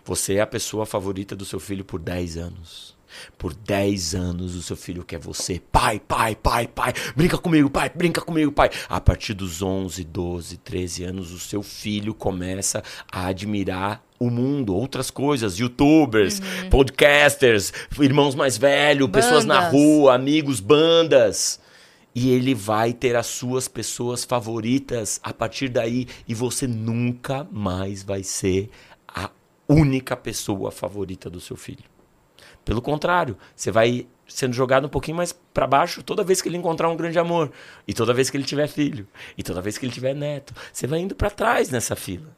Você 0.04 0.34
é 0.34 0.40
a 0.40 0.46
pessoa 0.46 0.86
favorita 0.86 1.36
do 1.36 1.44
seu 1.44 1.60
filho 1.60 1.84
por 1.84 2.00
10 2.00 2.36
anos. 2.36 2.98
Por 3.36 3.54
10 3.54 4.14
anos 4.14 4.54
o 4.54 4.62
seu 4.62 4.76
filho 4.76 5.04
quer 5.04 5.18
você. 5.18 5.60
Pai, 5.72 5.98
pai, 5.98 6.34
pai, 6.34 6.66
pai. 6.66 6.92
Brinca 7.16 7.38
comigo, 7.38 7.70
pai. 7.70 7.90
Brinca 7.94 8.20
comigo, 8.20 8.52
pai. 8.52 8.70
A 8.88 9.00
partir 9.00 9.34
dos 9.34 9.62
11, 9.62 10.04
12, 10.04 10.58
13 10.58 11.04
anos, 11.04 11.32
o 11.32 11.38
seu 11.38 11.62
filho 11.62 12.14
começa 12.14 12.82
a 13.10 13.26
admirar 13.26 14.04
o 14.18 14.30
mundo, 14.30 14.74
outras 14.74 15.10
coisas, 15.10 15.58
youtubers, 15.58 16.40
uhum. 16.40 16.70
podcasters, 16.70 17.72
irmãos 18.00 18.34
mais 18.34 18.58
velhos, 18.58 19.08
pessoas 19.10 19.44
na 19.44 19.68
rua, 19.68 20.14
amigos, 20.14 20.60
bandas. 20.60 21.60
E 22.18 22.30
ele 22.30 22.52
vai 22.52 22.92
ter 22.92 23.14
as 23.14 23.28
suas 23.28 23.68
pessoas 23.68 24.24
favoritas 24.24 25.20
a 25.22 25.32
partir 25.32 25.68
daí 25.68 26.08
e 26.26 26.34
você 26.34 26.66
nunca 26.66 27.46
mais 27.48 28.02
vai 28.02 28.24
ser 28.24 28.70
a 29.06 29.30
única 29.68 30.16
pessoa 30.16 30.72
favorita 30.72 31.30
do 31.30 31.40
seu 31.40 31.54
filho. 31.54 31.84
Pelo 32.64 32.82
contrário, 32.82 33.38
você 33.54 33.70
vai 33.70 34.08
sendo 34.26 34.52
jogado 34.52 34.86
um 34.86 34.90
pouquinho 34.90 35.16
mais 35.16 35.32
para 35.32 35.64
baixo 35.64 36.02
toda 36.02 36.24
vez 36.24 36.42
que 36.42 36.48
ele 36.48 36.56
encontrar 36.56 36.90
um 36.90 36.96
grande 36.96 37.20
amor, 37.20 37.52
e 37.86 37.94
toda 37.94 38.12
vez 38.12 38.28
que 38.28 38.36
ele 38.36 38.42
tiver 38.42 38.66
filho, 38.66 39.06
e 39.36 39.44
toda 39.44 39.62
vez 39.62 39.78
que 39.78 39.86
ele 39.86 39.92
tiver 39.92 40.12
neto. 40.12 40.52
Você 40.72 40.88
vai 40.88 40.98
indo 40.98 41.14
para 41.14 41.30
trás 41.30 41.70
nessa 41.70 41.94
fila. 41.94 42.36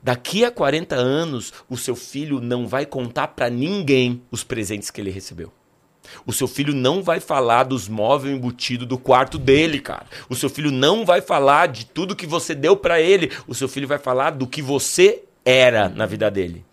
Daqui 0.00 0.44
a 0.44 0.52
40 0.52 0.94
anos, 0.94 1.52
o 1.68 1.76
seu 1.76 1.96
filho 1.96 2.40
não 2.40 2.68
vai 2.68 2.86
contar 2.86 3.26
para 3.28 3.50
ninguém 3.50 4.22
os 4.30 4.44
presentes 4.44 4.88
que 4.88 5.00
ele 5.00 5.10
recebeu. 5.10 5.52
O 6.26 6.32
seu 6.32 6.48
filho 6.48 6.74
não 6.74 7.02
vai 7.02 7.20
falar 7.20 7.64
dos 7.64 7.88
móveis 7.88 8.34
embutidos 8.34 8.86
do 8.86 8.98
quarto 8.98 9.38
dele, 9.38 9.80
cara. 9.80 10.06
O 10.28 10.34
seu 10.34 10.50
filho 10.50 10.70
não 10.70 11.04
vai 11.04 11.20
falar 11.20 11.68
de 11.68 11.86
tudo 11.86 12.16
que 12.16 12.26
você 12.26 12.54
deu 12.54 12.76
para 12.76 13.00
ele. 13.00 13.30
O 13.46 13.54
seu 13.54 13.68
filho 13.68 13.88
vai 13.88 13.98
falar 13.98 14.30
do 14.30 14.46
que 14.46 14.62
você 14.62 15.22
era 15.44 15.88
na 15.88 16.06
vida 16.06 16.30
dele. 16.30 16.64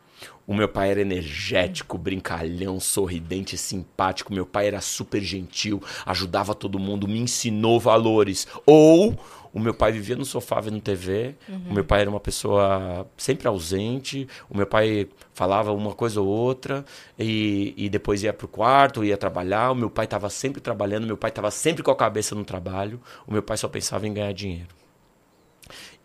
O 0.47 0.53
meu 0.53 0.69
pai 0.69 0.91
era 0.91 1.01
energético, 1.01 1.97
brincalhão, 1.97 2.79
sorridente, 2.79 3.57
simpático. 3.57 4.33
Meu 4.33 4.45
pai 4.45 4.67
era 4.67 4.79
super 4.79 5.21
gentil, 5.21 5.83
ajudava 6.05 6.55
todo 6.55 6.79
mundo, 6.79 7.05
me 7.05 7.19
ensinou 7.19 7.81
valores. 7.81 8.47
Ou 8.65 9.13
o 9.57 9.59
meu 9.59 9.73
pai 9.73 9.91
vivia 9.91 10.15
no 10.15 10.23
sofá 10.23 10.61
vendo 10.61 10.79
TV. 10.79 11.35
Uhum. 11.49 11.71
O 11.71 11.73
meu 11.73 11.83
pai 11.83 12.01
era 12.01 12.09
uma 12.09 12.19
pessoa 12.19 13.07
sempre 13.17 13.47
ausente. 13.47 14.27
O 14.47 14.55
meu 14.55 14.67
pai 14.67 15.09
falava 15.33 15.73
uma 15.73 15.95
coisa 15.95 16.21
ou 16.21 16.27
outra 16.27 16.85
e, 17.17 17.73
e 17.75 17.89
depois 17.89 18.21
ia 18.21 18.31
pro 18.31 18.47
quarto, 18.47 19.03
ia 19.03 19.17
trabalhar. 19.17 19.71
O 19.71 19.75
meu 19.75 19.89
pai 19.89 20.05
estava 20.05 20.29
sempre 20.29 20.61
trabalhando. 20.61 21.07
Meu 21.07 21.17
pai 21.17 21.29
estava 21.29 21.49
sempre 21.49 21.81
com 21.81 21.89
a 21.89 21.95
cabeça 21.95 22.35
no 22.35 22.45
trabalho. 22.45 23.01
O 23.25 23.33
meu 23.33 23.41
pai 23.41 23.57
só 23.57 23.67
pensava 23.67 24.07
em 24.07 24.13
ganhar 24.13 24.31
dinheiro. 24.31 24.69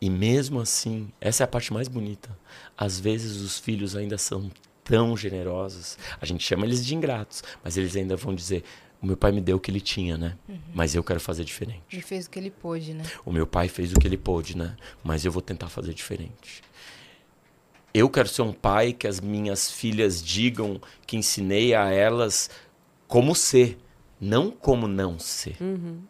E 0.01 0.09
mesmo 0.09 0.59
assim, 0.59 1.13
essa 1.21 1.43
é 1.43 1.45
a 1.45 1.49
parte 1.49 1.73
mais 1.73 1.89
bonita. 1.89 2.37
Às 2.77 2.99
vezes 2.99 3.41
os 3.43 3.59
filhos 3.59 3.95
ainda 3.95 4.17
são 4.17 4.51
tão 4.83 5.15
generosos. 5.15 5.99
A 6.21 6.25
gente 6.25 6.43
chama 6.43 6.65
eles 6.65 6.85
de 6.85 6.95
ingratos, 6.95 7.45
mas 7.63 7.77
eles 7.77 7.95
ainda 7.95 8.17
vão 8.17 8.35
dizer: 8.35 8.65
o 9.03 9.07
meu 9.07 9.17
pai 9.17 9.33
me 9.33 9.41
deu 9.41 9.57
o 9.57 9.61
que 9.61 9.69
ele 9.69 9.81
tinha, 9.81 10.17
né? 10.17 10.39
Uhum. 10.49 10.59
Mas 10.73 10.95
eu 10.95 11.03
quero 11.03 11.19
fazer 11.19 11.45
diferente. 11.45 11.83
Ele 11.91 12.03
fez 12.03 12.27
o 12.27 12.31
que 12.31 12.39
ele 12.39 12.51
pôde, 12.51 12.95
né? 12.95 13.03
O 13.25 13.33
meu 13.33 13.47
pai 13.47 13.67
fez 13.69 13.93
o 13.93 13.97
que 13.97 14.07
ele 14.07 14.17
pôde, 14.17 14.57
né? 14.57 14.77
Mas 15.03 15.25
eu 15.25 15.33
vou 15.33 15.43
tentar 15.43 15.69
fazer 15.69 15.93
diferente. 15.93 16.63
Eu 17.93 18.09
quero 18.09 18.29
ser 18.29 18.43
um 18.43 18.53
pai 18.53 18.93
que 18.93 19.09
as 19.09 19.21
minhas 19.21 19.71
filhas 19.71 20.23
digam 20.23 20.81
que 21.05 21.17
ensinei 21.17 21.75
a 21.75 21.91
elas 21.91 22.49
como 23.09 23.35
ser, 23.35 23.77
não 24.21 24.53
como 24.53 24.87
não 24.87 25.19
ser. 25.19 25.57
Uhum. 25.61 26.01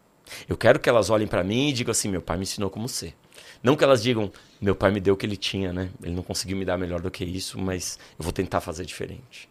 Eu 0.47 0.55
quero 0.55 0.79
que 0.79 0.87
elas 0.87 1.09
olhem 1.09 1.27
para 1.27 1.43
mim 1.43 1.69
e 1.69 1.73
digam 1.73 1.91
assim: 1.91 2.09
meu 2.09 2.21
pai 2.21 2.37
me 2.37 2.43
ensinou 2.43 2.69
como 2.69 2.87
ser. 2.87 3.15
Não 3.63 3.75
que 3.75 3.83
elas 3.83 4.03
digam, 4.03 4.31
meu 4.61 4.75
pai 4.75 4.91
me 4.91 4.99
deu 4.99 5.15
o 5.15 5.17
que 5.17 5.25
ele 5.25 5.37
tinha, 5.37 5.73
né? 5.73 5.89
Ele 6.03 6.13
não 6.13 6.23
conseguiu 6.23 6.55
me 6.55 6.63
dar 6.63 6.77
melhor 6.77 7.01
do 7.01 7.09
que 7.09 7.25
isso, 7.25 7.59
mas 7.59 7.97
eu 8.19 8.23
vou 8.23 8.31
tentar 8.31 8.61
fazer 8.61 8.85
diferente. 8.85 9.49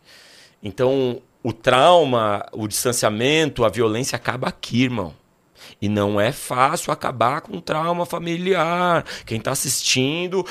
Então, 0.63 1.21
o 1.43 1.53
trauma, 1.53 2.47
o 2.53 2.69
distanciamento, 2.69 3.65
a 3.65 3.69
violência 3.69 4.17
acaba 4.17 4.49
aqui, 4.49 4.85
irmão. 4.85 5.15
E 5.81 5.89
não 5.89 6.21
é 6.21 6.33
fácil 6.33 6.93
acabar 6.93 7.41
com 7.41 7.61
trauma 7.61 8.07
familiar. 8.07 9.05
Quem 9.27 9.39
está 9.39 9.51
assistindo 9.51 10.47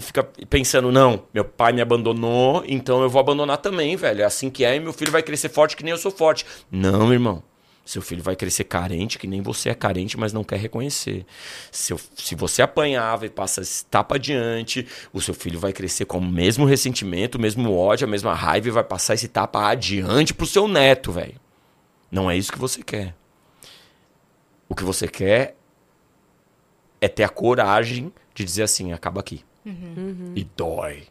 fica 0.00 0.24
pensando, 0.48 0.92
não, 0.92 1.24
meu 1.34 1.44
pai 1.44 1.72
me 1.72 1.80
abandonou, 1.80 2.62
então 2.66 3.02
eu 3.02 3.08
vou 3.08 3.20
abandonar 3.20 3.58
também, 3.58 3.96
velho. 3.96 4.22
É 4.22 4.24
assim 4.24 4.50
que 4.50 4.64
é 4.64 4.76
e 4.76 4.80
meu 4.80 4.92
filho 4.92 5.10
vai 5.10 5.22
crescer 5.22 5.48
forte 5.48 5.76
que 5.76 5.82
nem 5.82 5.92
eu 5.92 5.98
sou 5.98 6.10
forte. 6.10 6.46
Não, 6.70 7.12
irmão. 7.12 7.42
Seu 7.90 8.00
filho 8.00 8.22
vai 8.22 8.36
crescer 8.36 8.62
carente, 8.62 9.18
que 9.18 9.26
nem 9.26 9.42
você 9.42 9.68
é 9.68 9.74
carente, 9.74 10.16
mas 10.16 10.32
não 10.32 10.44
quer 10.44 10.60
reconhecer. 10.60 11.26
Se, 11.72 11.92
se 12.14 12.36
você 12.36 12.62
apanhava 12.62 13.26
e 13.26 13.28
passa 13.28 13.62
esse 13.62 13.84
tapa 13.84 14.14
adiante, 14.14 14.86
o 15.12 15.20
seu 15.20 15.34
filho 15.34 15.58
vai 15.58 15.72
crescer 15.72 16.04
com 16.04 16.18
o 16.18 16.24
mesmo 16.24 16.64
ressentimento, 16.64 17.36
o 17.36 17.40
mesmo 17.40 17.76
ódio, 17.76 18.06
a 18.06 18.08
mesma 18.08 18.32
raiva 18.32 18.68
e 18.68 18.70
vai 18.70 18.84
passar 18.84 19.14
esse 19.14 19.26
tapa 19.26 19.68
adiante 19.68 20.32
pro 20.32 20.46
seu 20.46 20.68
neto, 20.68 21.10
velho. 21.10 21.34
Não 22.12 22.30
é 22.30 22.36
isso 22.36 22.52
que 22.52 22.60
você 22.60 22.80
quer. 22.80 23.12
O 24.68 24.76
que 24.76 24.84
você 24.84 25.08
quer 25.08 25.56
é 27.00 27.08
ter 27.08 27.24
a 27.24 27.28
coragem 27.28 28.12
de 28.32 28.44
dizer 28.44 28.62
assim: 28.62 28.92
acaba 28.92 29.18
aqui. 29.18 29.44
Uhum. 29.66 30.32
E 30.36 30.44
dói. 30.44 31.08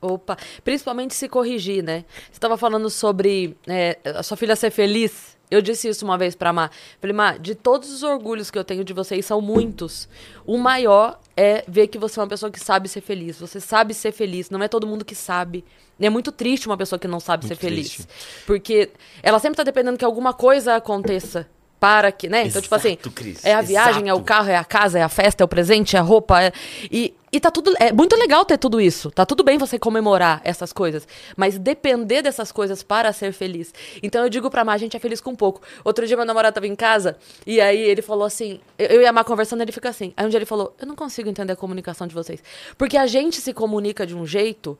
Opa, 0.00 0.36
principalmente 0.62 1.14
se 1.14 1.28
corrigir, 1.28 1.82
né? 1.82 2.04
Você 2.30 2.32
estava 2.32 2.56
falando 2.56 2.88
sobre 2.90 3.56
é, 3.66 3.98
a 4.04 4.22
sua 4.22 4.36
filha 4.36 4.54
ser 4.54 4.70
feliz. 4.70 5.36
Eu 5.50 5.62
disse 5.62 5.88
isso 5.88 6.04
uma 6.04 6.18
vez 6.18 6.34
pra 6.34 6.52
Má. 6.52 6.70
Falei, 7.00 7.14
Má, 7.14 7.36
de 7.36 7.54
todos 7.54 7.90
os 7.92 8.02
orgulhos 8.02 8.50
que 8.50 8.58
eu 8.58 8.64
tenho 8.64 8.84
de 8.84 8.92
vocês, 8.92 9.24
são 9.24 9.40
muitos. 9.40 10.08
O 10.44 10.58
maior 10.58 11.20
é 11.36 11.64
ver 11.68 11.86
que 11.86 11.98
você 11.98 12.18
é 12.18 12.22
uma 12.22 12.28
pessoa 12.28 12.50
que 12.50 12.58
sabe 12.58 12.88
ser 12.88 13.00
feliz. 13.00 13.38
Você 13.38 13.60
sabe 13.60 13.94
ser 13.94 14.10
feliz. 14.12 14.50
Não 14.50 14.62
é 14.62 14.68
todo 14.68 14.86
mundo 14.86 15.04
que 15.04 15.14
sabe. 15.14 15.64
É 16.00 16.10
muito 16.10 16.32
triste 16.32 16.66
uma 16.66 16.76
pessoa 16.76 16.98
que 16.98 17.06
não 17.06 17.20
sabe 17.20 17.44
muito 17.44 17.54
ser 17.54 17.60
feliz. 17.60 17.94
Triste. 17.94 18.08
Porque 18.44 18.90
ela 19.22 19.38
sempre 19.38 19.56
tá 19.56 19.62
dependendo 19.62 19.96
que 19.96 20.04
alguma 20.04 20.32
coisa 20.32 20.74
aconteça 20.74 21.48
para 21.78 22.10
que, 22.10 22.28
né? 22.28 22.46
Então, 22.46 22.60
tipo 22.60 22.74
assim, 22.74 22.96
Cris, 22.96 23.44
é 23.44 23.54
a 23.54 23.60
viagem, 23.60 24.02
exato. 24.02 24.08
é 24.08 24.14
o 24.14 24.22
carro, 24.22 24.48
é 24.48 24.56
a 24.56 24.64
casa, 24.64 24.98
é 24.98 25.02
a 25.02 25.08
festa, 25.08 25.42
é 25.42 25.44
o 25.44 25.48
presente, 25.48 25.94
é 25.94 25.98
a 25.98 26.02
roupa. 26.02 26.42
É... 26.42 26.52
E, 26.90 27.14
e 27.36 27.40
tá 27.40 27.50
tudo. 27.50 27.74
É 27.78 27.92
muito 27.92 28.16
legal 28.16 28.46
ter 28.46 28.56
tudo 28.56 28.80
isso. 28.80 29.10
Tá 29.10 29.26
tudo 29.26 29.44
bem 29.44 29.58
você 29.58 29.78
comemorar 29.78 30.40
essas 30.42 30.72
coisas. 30.72 31.06
Mas 31.36 31.58
depender 31.58 32.22
dessas 32.22 32.50
coisas 32.50 32.82
para 32.82 33.12
ser 33.12 33.30
feliz. 33.32 33.74
Então 34.02 34.22
eu 34.24 34.30
digo 34.30 34.50
pra 34.50 34.64
Má, 34.64 34.72
a 34.72 34.78
gente 34.78 34.96
é 34.96 35.00
feliz 35.00 35.20
com 35.20 35.36
pouco. 35.36 35.60
Outro 35.84 36.06
dia 36.06 36.16
meu 36.16 36.24
namorado 36.24 36.54
tava 36.54 36.66
em 36.66 36.74
casa 36.74 37.18
e 37.46 37.60
aí 37.60 37.78
ele 37.78 38.00
falou 38.00 38.24
assim: 38.24 38.58
eu 38.78 39.02
e 39.02 39.06
a 39.06 39.12
Má 39.12 39.22
conversando, 39.22 39.60
ele 39.60 39.70
fica 39.70 39.90
assim. 39.90 40.14
Aí 40.16 40.24
um 40.24 40.30
dia 40.30 40.38
ele 40.38 40.46
falou: 40.46 40.74
Eu 40.80 40.86
não 40.86 40.96
consigo 40.96 41.28
entender 41.28 41.52
a 41.52 41.56
comunicação 41.56 42.06
de 42.06 42.14
vocês. 42.14 42.42
Porque 42.78 42.96
a 42.96 43.06
gente 43.06 43.38
se 43.38 43.52
comunica 43.52 44.06
de 44.06 44.16
um 44.16 44.26
jeito 44.26 44.78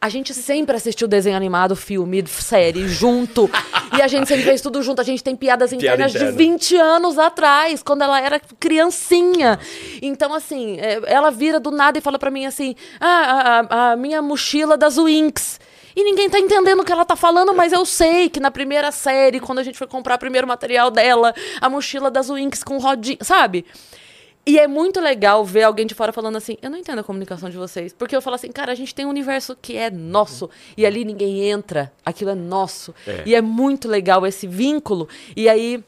a 0.00 0.08
gente 0.08 0.34
sempre 0.34 0.76
assistiu 0.76 1.08
desenho 1.08 1.36
animado, 1.36 1.74
filme, 1.74 2.24
série, 2.26 2.86
junto. 2.86 3.50
e 3.96 4.02
a 4.02 4.06
gente 4.06 4.28
sempre 4.28 4.44
fez 4.44 4.60
tudo 4.60 4.82
junto. 4.82 5.00
A 5.00 5.04
gente 5.04 5.24
tem 5.24 5.34
piadas 5.34 5.72
internas 5.72 6.12
Piada 6.12 6.32
de 6.32 6.36
20 6.36 6.76
anos 6.76 7.18
atrás, 7.18 7.82
quando 7.82 8.02
ela 8.02 8.20
era 8.20 8.38
criancinha. 8.60 9.58
Então, 10.02 10.34
assim, 10.34 10.78
é, 10.78 11.00
ela 11.06 11.30
vira 11.30 11.58
do 11.58 11.70
nada 11.70 11.98
e 11.98 12.00
fala 12.00 12.18
para 12.18 12.30
mim 12.30 12.46
assim: 12.46 12.74
ah, 13.00 13.64
a, 13.68 13.92
a, 13.92 13.96
minha 13.96 14.20
mochila 14.20 14.76
das 14.76 14.96
Winx. 14.96 15.58
E 15.94 16.04
ninguém 16.04 16.28
tá 16.28 16.38
entendendo 16.38 16.80
o 16.80 16.84
que 16.84 16.92
ela 16.92 17.06
tá 17.06 17.16
falando, 17.16 17.54
mas 17.54 17.72
eu 17.72 17.86
sei 17.86 18.28
que 18.28 18.38
na 18.38 18.50
primeira 18.50 18.92
série, 18.92 19.40
quando 19.40 19.60
a 19.60 19.62
gente 19.62 19.78
foi 19.78 19.86
comprar 19.86 20.16
o 20.16 20.18
primeiro 20.18 20.46
material 20.46 20.90
dela, 20.90 21.34
a 21.58 21.70
mochila 21.70 22.10
das 22.10 22.28
Winx 22.28 22.62
com 22.62 22.76
rodinha, 22.76 23.16
sabe? 23.22 23.64
E 24.46 24.60
é 24.60 24.68
muito 24.68 25.00
legal 25.00 25.44
ver 25.44 25.64
alguém 25.64 25.84
de 25.84 25.94
fora 25.94 26.12
falando 26.12 26.36
assim: 26.36 26.56
eu 26.62 26.70
não 26.70 26.78
entendo 26.78 27.00
a 27.00 27.04
comunicação 27.04 27.50
de 27.50 27.56
vocês. 27.56 27.92
Porque 27.92 28.14
eu 28.14 28.22
falo 28.22 28.36
assim, 28.36 28.52
cara, 28.52 28.70
a 28.70 28.74
gente 28.76 28.94
tem 28.94 29.04
um 29.04 29.08
universo 29.08 29.56
que 29.60 29.76
é 29.76 29.90
nosso. 29.90 30.48
E 30.76 30.86
ali 30.86 31.04
ninguém 31.04 31.50
entra, 31.50 31.92
aquilo 32.04 32.30
é 32.30 32.34
nosso. 32.34 32.94
É. 33.06 33.24
E 33.26 33.34
é 33.34 33.42
muito 33.42 33.88
legal 33.88 34.24
esse 34.24 34.46
vínculo. 34.46 35.08
E 35.34 35.48
aí. 35.48 35.82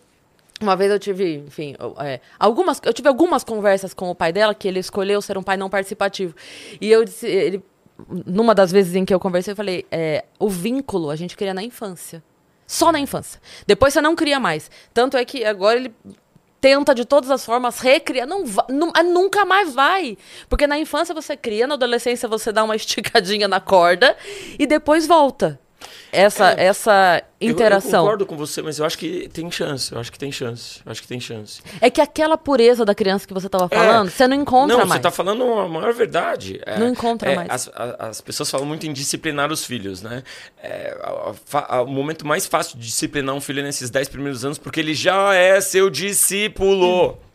Uma 0.61 0.75
vez 0.75 0.91
eu 0.91 0.99
tive, 0.99 1.37
enfim, 1.47 1.77
é, 2.01 2.19
algumas, 2.37 2.81
eu 2.85 2.93
tive 2.93 3.09
algumas 3.09 3.45
conversas 3.45 3.95
com 3.95 4.11
o 4.11 4.15
pai 4.15 4.33
dela 4.33 4.53
que 4.53 4.67
ele 4.67 4.81
escolheu 4.81 5.23
ser 5.23 5.39
um 5.39 5.43
pai 5.43 5.57
não 5.57 5.71
participativo. 5.71 6.35
E 6.81 6.91
eu 6.91 7.05
disse, 7.05 7.29
ele, 7.29 7.63
numa 8.27 8.57
das 8.57 8.73
vezes 8.73 8.97
em 8.97 9.05
que 9.05 9.15
eu 9.15 9.21
conversei, 9.21 9.53
eu 9.53 9.57
falei, 9.57 9.87
é, 9.89 10.25
o 10.37 10.49
vínculo 10.49 11.11
a 11.11 11.15
gente 11.15 11.37
cria 11.37 11.55
na 11.55 11.63
infância. 11.63 12.21
Só 12.67 12.91
na 12.91 12.99
infância. 12.99 13.41
Depois 13.69 13.95
você 13.95 14.01
não 14.01 14.17
cria 14.17 14.41
mais. 14.41 14.69
Tanto 14.93 15.17
é 15.17 15.25
que 15.25 15.45
agora 15.45 15.79
ele 15.79 15.95
tenta 16.61 16.95
de 16.95 17.05
todas 17.05 17.31
as 17.31 17.45
formas 17.45 17.79
recriar, 17.81 18.27
não, 18.27 18.45
não, 18.69 18.93
é, 18.97 19.03
nunca 19.03 19.45
mais 19.45 19.75
vai. 19.75 20.17
Porque 20.49 20.67
na 20.67 20.79
infância 20.79 21.15
você 21.15 21.37
cria, 21.37 21.67
na 21.67 21.75
adolescência 21.75 22.29
você 22.29 22.53
dá 22.53 22.65
uma 22.65 22.75
esticadinha 22.77 23.49
na 23.49 23.61
corda 23.61 24.17
e 24.59 24.67
depois 24.67 25.07
volta 25.07 25.61
essa, 26.13 26.53
é, 26.53 26.65
essa 26.65 27.23
interação. 27.41 27.91
Eu, 27.91 27.97
eu, 27.97 28.03
concordo 28.03 28.27
com 28.27 28.37
você, 28.37 28.63
mas 28.63 28.79
eu 28.79 28.85
acho 28.87 28.99
que 28.99 29.29
tem 29.29 29.51
chance. 29.51 29.93
Eu 29.93 30.01
acho 30.01 30.11
que 30.11 30.19
tem 30.19 30.33
chance. 30.33 30.81
Eu 30.85 30.91
acho 30.91 31.03
que 31.03 31.09
tem 31.09 31.21
chance. 31.21 31.61
É 31.81 31.91
que 31.91 32.01
aquela 32.01 32.37
pureza 32.37 32.85
da 32.85 32.95
criança 32.95 33.27
que 33.27 33.35
você 33.35 33.47
estava 33.47 33.69
falando, 33.69 34.09
é, 34.09 34.11
você 34.11 34.27
não 34.27 34.37
encontra 34.37 34.77
não, 34.77 34.87
mais. 34.87 34.89
Não, 34.89 34.95
você 34.95 34.99
está 34.99 35.11
falando 35.11 35.45
a 35.45 35.69
maior 35.69 35.93
verdade. 35.93 36.61
É, 36.65 36.79
não 36.79 36.89
encontra 36.89 37.33
é, 37.33 37.37
mais. 37.37 37.49
As, 37.51 37.71
as, 37.99 38.21
pessoas 38.21 38.51
falam 38.51 38.67
muito 38.67 38.87
em 38.87 38.93
disciplinar 38.93 39.53
os 39.53 39.65
filhos, 39.65 40.03
né? 40.03 40.23
É, 40.63 40.97
o 41.83 41.87
momento 41.87 42.27
mais 42.27 42.47
fácil 42.47 42.79
de 42.79 42.87
disciplinar 42.87 43.35
um 43.35 43.41
filho 43.41 43.61
é 43.61 43.63
nesses 43.63 43.91
10 43.91 44.09
primeiros 44.09 44.45
anos, 44.45 44.59
porque 44.59 44.81
ele 44.81 44.95
já 44.95 45.35
é 45.35 45.61
seu 45.61 45.91
discípulo. 45.91 47.11
Hum. 47.11 47.28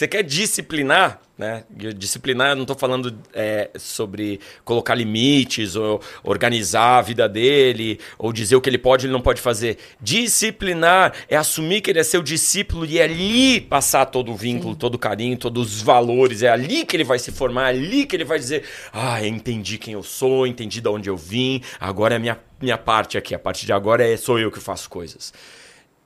Você 0.00 0.08
quer 0.08 0.22
disciplinar? 0.22 1.20
Né? 1.36 1.62
Disciplinar, 1.94 2.52
eu 2.52 2.56
não 2.56 2.62
estou 2.62 2.74
falando 2.74 3.14
é, 3.34 3.68
sobre 3.78 4.40
colocar 4.64 4.94
limites 4.94 5.76
ou 5.76 6.00
organizar 6.22 6.96
a 6.96 7.02
vida 7.02 7.28
dele 7.28 8.00
ou 8.18 8.32
dizer 8.32 8.56
o 8.56 8.62
que 8.62 8.70
ele 8.70 8.78
pode 8.78 9.04
e 9.04 9.06
ele 9.06 9.12
não 9.12 9.20
pode 9.20 9.42
fazer. 9.42 9.76
Disciplinar 10.00 11.12
é 11.28 11.36
assumir 11.36 11.82
que 11.82 11.90
ele 11.90 11.98
é 11.98 12.02
seu 12.02 12.22
discípulo 12.22 12.86
e 12.86 12.98
é 12.98 13.02
ali 13.02 13.60
passar 13.60 14.06
todo 14.06 14.32
o 14.32 14.34
vínculo, 14.34 14.72
Sim. 14.72 14.78
todo 14.78 14.94
o 14.94 14.98
carinho, 14.98 15.36
todos 15.36 15.76
os 15.76 15.82
valores. 15.82 16.42
É 16.42 16.48
ali 16.48 16.86
que 16.86 16.96
ele 16.96 17.04
vai 17.04 17.18
se 17.18 17.30
formar, 17.30 17.66
é 17.66 17.76
ali 17.76 18.06
que 18.06 18.16
ele 18.16 18.24
vai 18.24 18.38
dizer: 18.38 18.64
Ah, 18.90 19.22
entendi 19.22 19.76
quem 19.76 19.92
eu 19.92 20.02
sou, 20.02 20.46
entendi 20.46 20.80
de 20.80 20.88
onde 20.88 21.10
eu 21.10 21.16
vim, 21.18 21.60
agora 21.78 22.14
é 22.14 22.16
a 22.16 22.20
minha, 22.20 22.38
minha 22.58 22.78
parte 22.78 23.18
aqui. 23.18 23.34
A 23.34 23.38
partir 23.38 23.66
de 23.66 23.72
agora 23.74 24.02
é, 24.02 24.16
sou 24.16 24.38
eu 24.38 24.50
que 24.50 24.60
faço 24.60 24.88
coisas. 24.88 25.30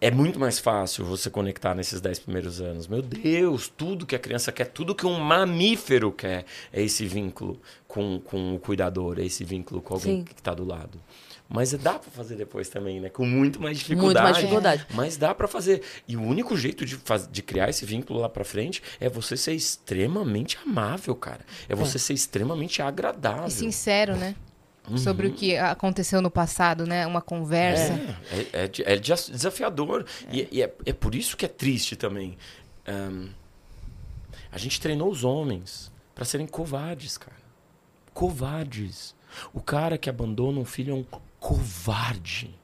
É 0.05 0.11
muito 0.11 0.39
mais 0.39 0.59
fácil 0.59 1.03
você 1.03 1.31
conectar 1.31 1.75
nesses 1.75 1.99
10 1.99 2.19
primeiros 2.19 2.61
anos. 2.61 2.87
Meu 2.87 3.01
Deus, 3.01 3.73
tudo 3.75 4.05
que 4.05 4.15
a 4.15 4.19
criança 4.19 4.53
quer, 4.53 4.67
tudo 4.67 4.95
que 4.95 5.07
um 5.07 5.19
mamífero 5.19 6.13
quer 6.13 6.45
é 6.71 6.83
esse 6.83 7.07
vínculo 7.07 7.59
com, 7.89 8.21
com 8.23 8.55
o 8.55 8.59
cuidador, 8.59 9.19
é 9.19 9.25
esse 9.25 9.45
vínculo 9.45 9.81
com 9.81 9.95
alguém 9.95 10.19
Sim. 10.19 10.25
que 10.25 10.35
está 10.35 10.53
do 10.53 10.63
lado. 10.63 11.01
Mas 11.49 11.73
dá 11.73 11.99
para 11.99 12.11
fazer 12.11 12.37
depois 12.37 12.69
também, 12.69 13.01
né? 13.01 13.09
Com 13.09 13.25
muito 13.25 13.63
mais 13.63 13.79
dificuldade. 13.79 14.15
Muito 14.15 14.23
mais 14.23 14.37
dificuldade. 14.37 14.87
Mas 14.93 15.17
dá 15.17 15.35
para 15.35 15.49
fazer. 15.49 15.81
E 16.07 16.19
o 16.19 16.23
único 16.23 16.55
jeito 16.55 16.85
de, 16.85 16.97
faz... 16.97 17.27
de 17.31 17.43
criar 17.43 17.71
esse 17.71 17.87
vínculo 17.87 18.21
lá 18.21 18.29
para 18.29 18.45
frente 18.45 18.83
é 19.01 19.09
você 19.09 19.39
ser 19.39 19.55
extremamente 19.55 20.59
amável, 20.67 21.15
cara. 21.15 21.41
É 21.67 21.75
você 21.75 21.99
ser 21.99 22.13
extremamente 22.13 22.83
agradável. 22.83 23.49
E 23.49 23.51
sincero, 23.51 24.17
né? 24.17 24.35
Sobre 24.99 25.27
o 25.29 25.31
Uhum. 25.31 25.37
que 25.37 25.57
aconteceu 25.57 26.21
no 26.21 26.31
passado, 26.31 26.87
né? 26.87 27.07
Uma 27.07 27.23
conversa. 27.23 27.95
É, 28.31 28.37
é, 28.53 28.65
é 28.65 28.93
é 28.95 28.97
des- 28.99 29.31
desafiador. 29.31 30.05
E, 30.31 30.47
e 30.53 30.63
é, 30.63 30.75
é 30.85 30.93
por 30.93 31.15
isso 31.15 31.37
que 31.39 31.47
é 31.47 31.49
triste 31.49 31.97
também. 31.97 32.37
Ahn, 32.87 33.29
a 34.53 34.59
gente 34.59 34.79
treinou 34.81 35.11
os 35.11 35.25
homens 35.25 35.91
para 36.15 36.25
serem 36.27 36.47
covardes, 36.47 37.17
cara. 37.17 37.37
Covardes. 38.13 39.15
O 39.53 39.61
cara 39.61 39.97
que 39.99 40.09
abandona 40.11 40.61
um 40.61 40.65
filho 40.65 40.93
é 40.93 40.95
um 40.97 41.05
covarde. 41.41 42.55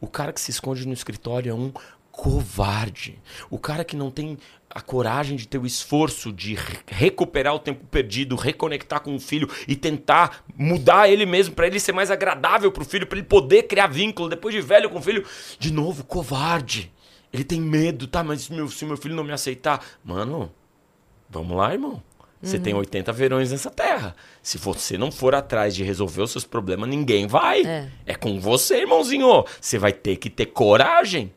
O 0.00 0.06
cara 0.06 0.32
que 0.32 0.40
se 0.40 0.50
esconde 0.50 0.86
no 0.86 0.92
escritório 0.92 1.50
é 1.50 1.54
um 1.54 1.72
covarde. 2.20 3.18
O 3.48 3.58
cara 3.58 3.84
que 3.84 3.96
não 3.96 4.10
tem 4.10 4.36
a 4.68 4.80
coragem 4.80 5.36
de 5.36 5.48
ter 5.48 5.58
o 5.58 5.66
esforço 5.66 6.32
de 6.32 6.54
re- 6.54 6.78
recuperar 6.86 7.54
o 7.54 7.58
tempo 7.58 7.84
perdido, 7.86 8.36
reconectar 8.36 9.00
com 9.00 9.14
o 9.16 9.20
filho 9.20 9.48
e 9.66 9.74
tentar 9.74 10.44
mudar 10.56 11.08
ele 11.08 11.26
mesmo 11.26 11.54
para 11.54 11.66
ele 11.66 11.80
ser 11.80 11.92
mais 11.92 12.10
agradável 12.10 12.70
pro 12.70 12.84
filho, 12.84 13.06
para 13.06 13.18
ele 13.18 13.26
poder 13.26 13.64
criar 13.64 13.88
vínculo 13.88 14.28
depois 14.28 14.54
de 14.54 14.60
velho 14.60 14.88
com 14.90 14.98
o 14.98 15.02
filho. 15.02 15.24
De 15.58 15.72
novo, 15.72 16.04
covarde. 16.04 16.92
Ele 17.32 17.42
tem 17.44 17.60
medo, 17.60 18.06
tá? 18.06 18.22
Mas 18.22 18.48
meu, 18.48 18.68
se 18.68 18.84
meu 18.84 18.96
filho 18.96 19.14
não 19.16 19.24
me 19.24 19.32
aceitar, 19.32 19.84
mano, 20.04 20.52
vamos 21.28 21.56
lá, 21.56 21.72
irmão. 21.72 22.02
Você 22.42 22.58
tem 22.58 22.72
80 22.72 23.12
verões 23.12 23.50
nessa 23.52 23.70
terra. 23.70 24.16
Se 24.42 24.56
você 24.56 24.96
não 24.96 25.12
for 25.12 25.34
atrás 25.34 25.74
de 25.74 25.84
resolver 25.84 26.22
os 26.22 26.30
seus 26.30 26.44
problemas, 26.44 26.88
ninguém 26.88 27.26
vai. 27.26 27.62
É. 27.62 27.88
É 28.06 28.14
com 28.14 28.40
você, 28.40 28.78
irmãozinho. 28.78 29.44
Você 29.60 29.78
vai 29.78 29.92
ter 29.92 30.16
que 30.16 30.30
ter 30.30 30.46
coragem. 30.46 31.32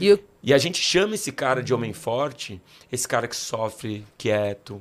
E 0.00 0.12
o- 0.12 0.18
E 0.42 0.54
a 0.54 0.58
gente 0.58 0.80
chama 0.80 1.14
esse 1.16 1.32
cara 1.32 1.62
de 1.62 1.74
homem 1.74 1.92
forte, 1.92 2.60
esse 2.92 3.06
cara 3.08 3.26
que 3.26 3.34
sofre 3.34 4.04
quieto, 4.16 4.80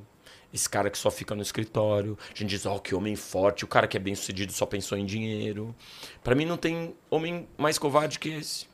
esse 0.54 0.70
cara 0.70 0.90
que 0.92 0.98
só 0.98 1.10
fica 1.10 1.34
no 1.34 1.42
escritório. 1.42 2.18
A 2.34 2.38
gente 2.38 2.50
diz, 2.52 2.66
ó, 2.66 2.78
que 2.78 2.94
homem 2.94 3.16
forte, 3.16 3.66
o 3.66 3.68
cara 3.68 3.88
que 3.88 3.98
é 3.98 4.00
bem 4.00 4.14
sucedido 4.16 4.54
só 4.54 4.66
pensou 4.66 4.98
em 4.98 5.06
dinheiro. 5.06 5.76
Pra 6.24 6.36
mim 6.36 6.46
não 6.46 6.56
tem 6.58 6.94
homem 7.10 7.48
mais 7.58 7.78
covarde 7.80 8.20
que 8.20 8.30
esse. 8.30 8.68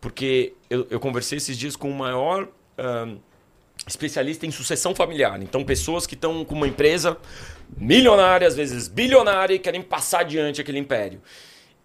Porque 0.00 0.54
eu, 0.70 0.86
eu 0.90 0.98
conversei 0.98 1.36
esses 1.36 1.56
dias 1.56 1.76
com 1.76 1.90
o 1.90 1.94
maior 1.94 2.48
ahn, 2.78 3.18
especialista 3.86 4.46
em 4.46 4.50
sucessão 4.50 4.94
familiar. 4.94 5.40
Então, 5.42 5.62
pessoas 5.64 6.06
que 6.06 6.14
estão 6.14 6.44
com 6.44 6.54
uma 6.54 6.66
empresa 6.66 7.16
milionária, 7.76 8.48
às 8.48 8.56
vezes 8.56 8.88
bilionária, 8.88 9.54
e 9.54 9.58
querem 9.58 9.82
passar 9.82 10.20
adiante 10.20 10.60
aquele 10.60 10.78
império. 10.78 11.20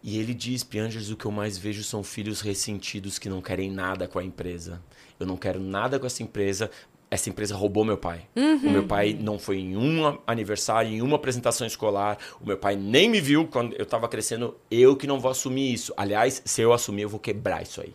E 0.03 0.19
ele 0.19 0.33
diz, 0.33 0.65
Piangers, 0.65 1.09
o 1.09 1.15
que 1.15 1.25
eu 1.25 1.31
mais 1.31 1.57
vejo 1.57 1.81
são 1.81 2.03
filhos 2.03 2.41
ressentidos 2.41 3.17
que 3.17 3.29
não 3.29 3.41
querem 3.41 3.71
nada 3.71 4.05
com 4.05 4.19
a 4.19 4.23
empresa. 4.23 4.81
Eu 5.17 5.25
não 5.25 5.37
quero 5.37 5.61
nada 5.61 5.97
com 5.97 6.05
essa 6.05 6.21
empresa. 6.21 6.69
Essa 7.09 7.29
empresa 7.29 7.55
roubou 7.55 7.85
meu 7.85 7.97
pai. 7.97 8.27
O 8.35 8.69
meu 8.69 8.85
pai 8.85 9.17
não 9.17 9.39
foi 9.39 9.59
em 9.59 9.77
um 9.77 10.19
aniversário, 10.27 10.91
em 10.91 11.01
uma 11.01 11.15
apresentação 11.15 11.65
escolar. 11.65 12.17
O 12.41 12.45
meu 12.45 12.57
pai 12.57 12.75
nem 12.75 13.07
me 13.07 13.21
viu 13.21 13.47
quando 13.47 13.75
eu 13.75 13.83
estava 13.83 14.09
crescendo. 14.09 14.57
Eu 14.69 14.97
que 14.97 15.07
não 15.07 15.21
vou 15.21 15.31
assumir 15.31 15.71
isso. 15.71 15.93
Aliás, 15.95 16.41
se 16.43 16.61
eu 16.61 16.73
assumir, 16.73 17.03
eu 17.03 17.09
vou 17.09 17.19
quebrar 17.19 17.61
isso 17.61 17.79
aí. 17.79 17.93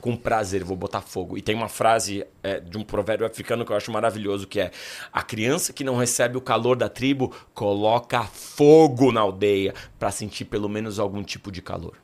Com 0.00 0.16
prazer, 0.16 0.64
vou 0.64 0.76
botar 0.76 1.00
fogo. 1.02 1.36
E 1.36 1.42
tem 1.42 1.54
uma 1.54 1.68
frase 1.68 2.26
é, 2.42 2.58
de 2.58 2.78
um 2.78 2.82
provérbio 2.82 3.26
africano 3.26 3.64
que 3.64 3.72
eu 3.72 3.76
acho 3.76 3.92
maravilhoso, 3.92 4.46
que 4.46 4.58
é 4.58 4.70
a 5.12 5.22
criança 5.22 5.72
que 5.72 5.84
não 5.84 5.96
recebe 5.96 6.36
o 6.36 6.40
calor 6.40 6.76
da 6.76 6.88
tribo 6.88 7.32
coloca 7.54 8.22
fogo 8.24 9.12
na 9.12 9.20
aldeia 9.20 9.74
para 9.98 10.10
sentir 10.10 10.46
pelo 10.46 10.68
menos 10.68 10.98
algum 10.98 11.22
tipo 11.22 11.52
de 11.52 11.60
calor. 11.60 11.96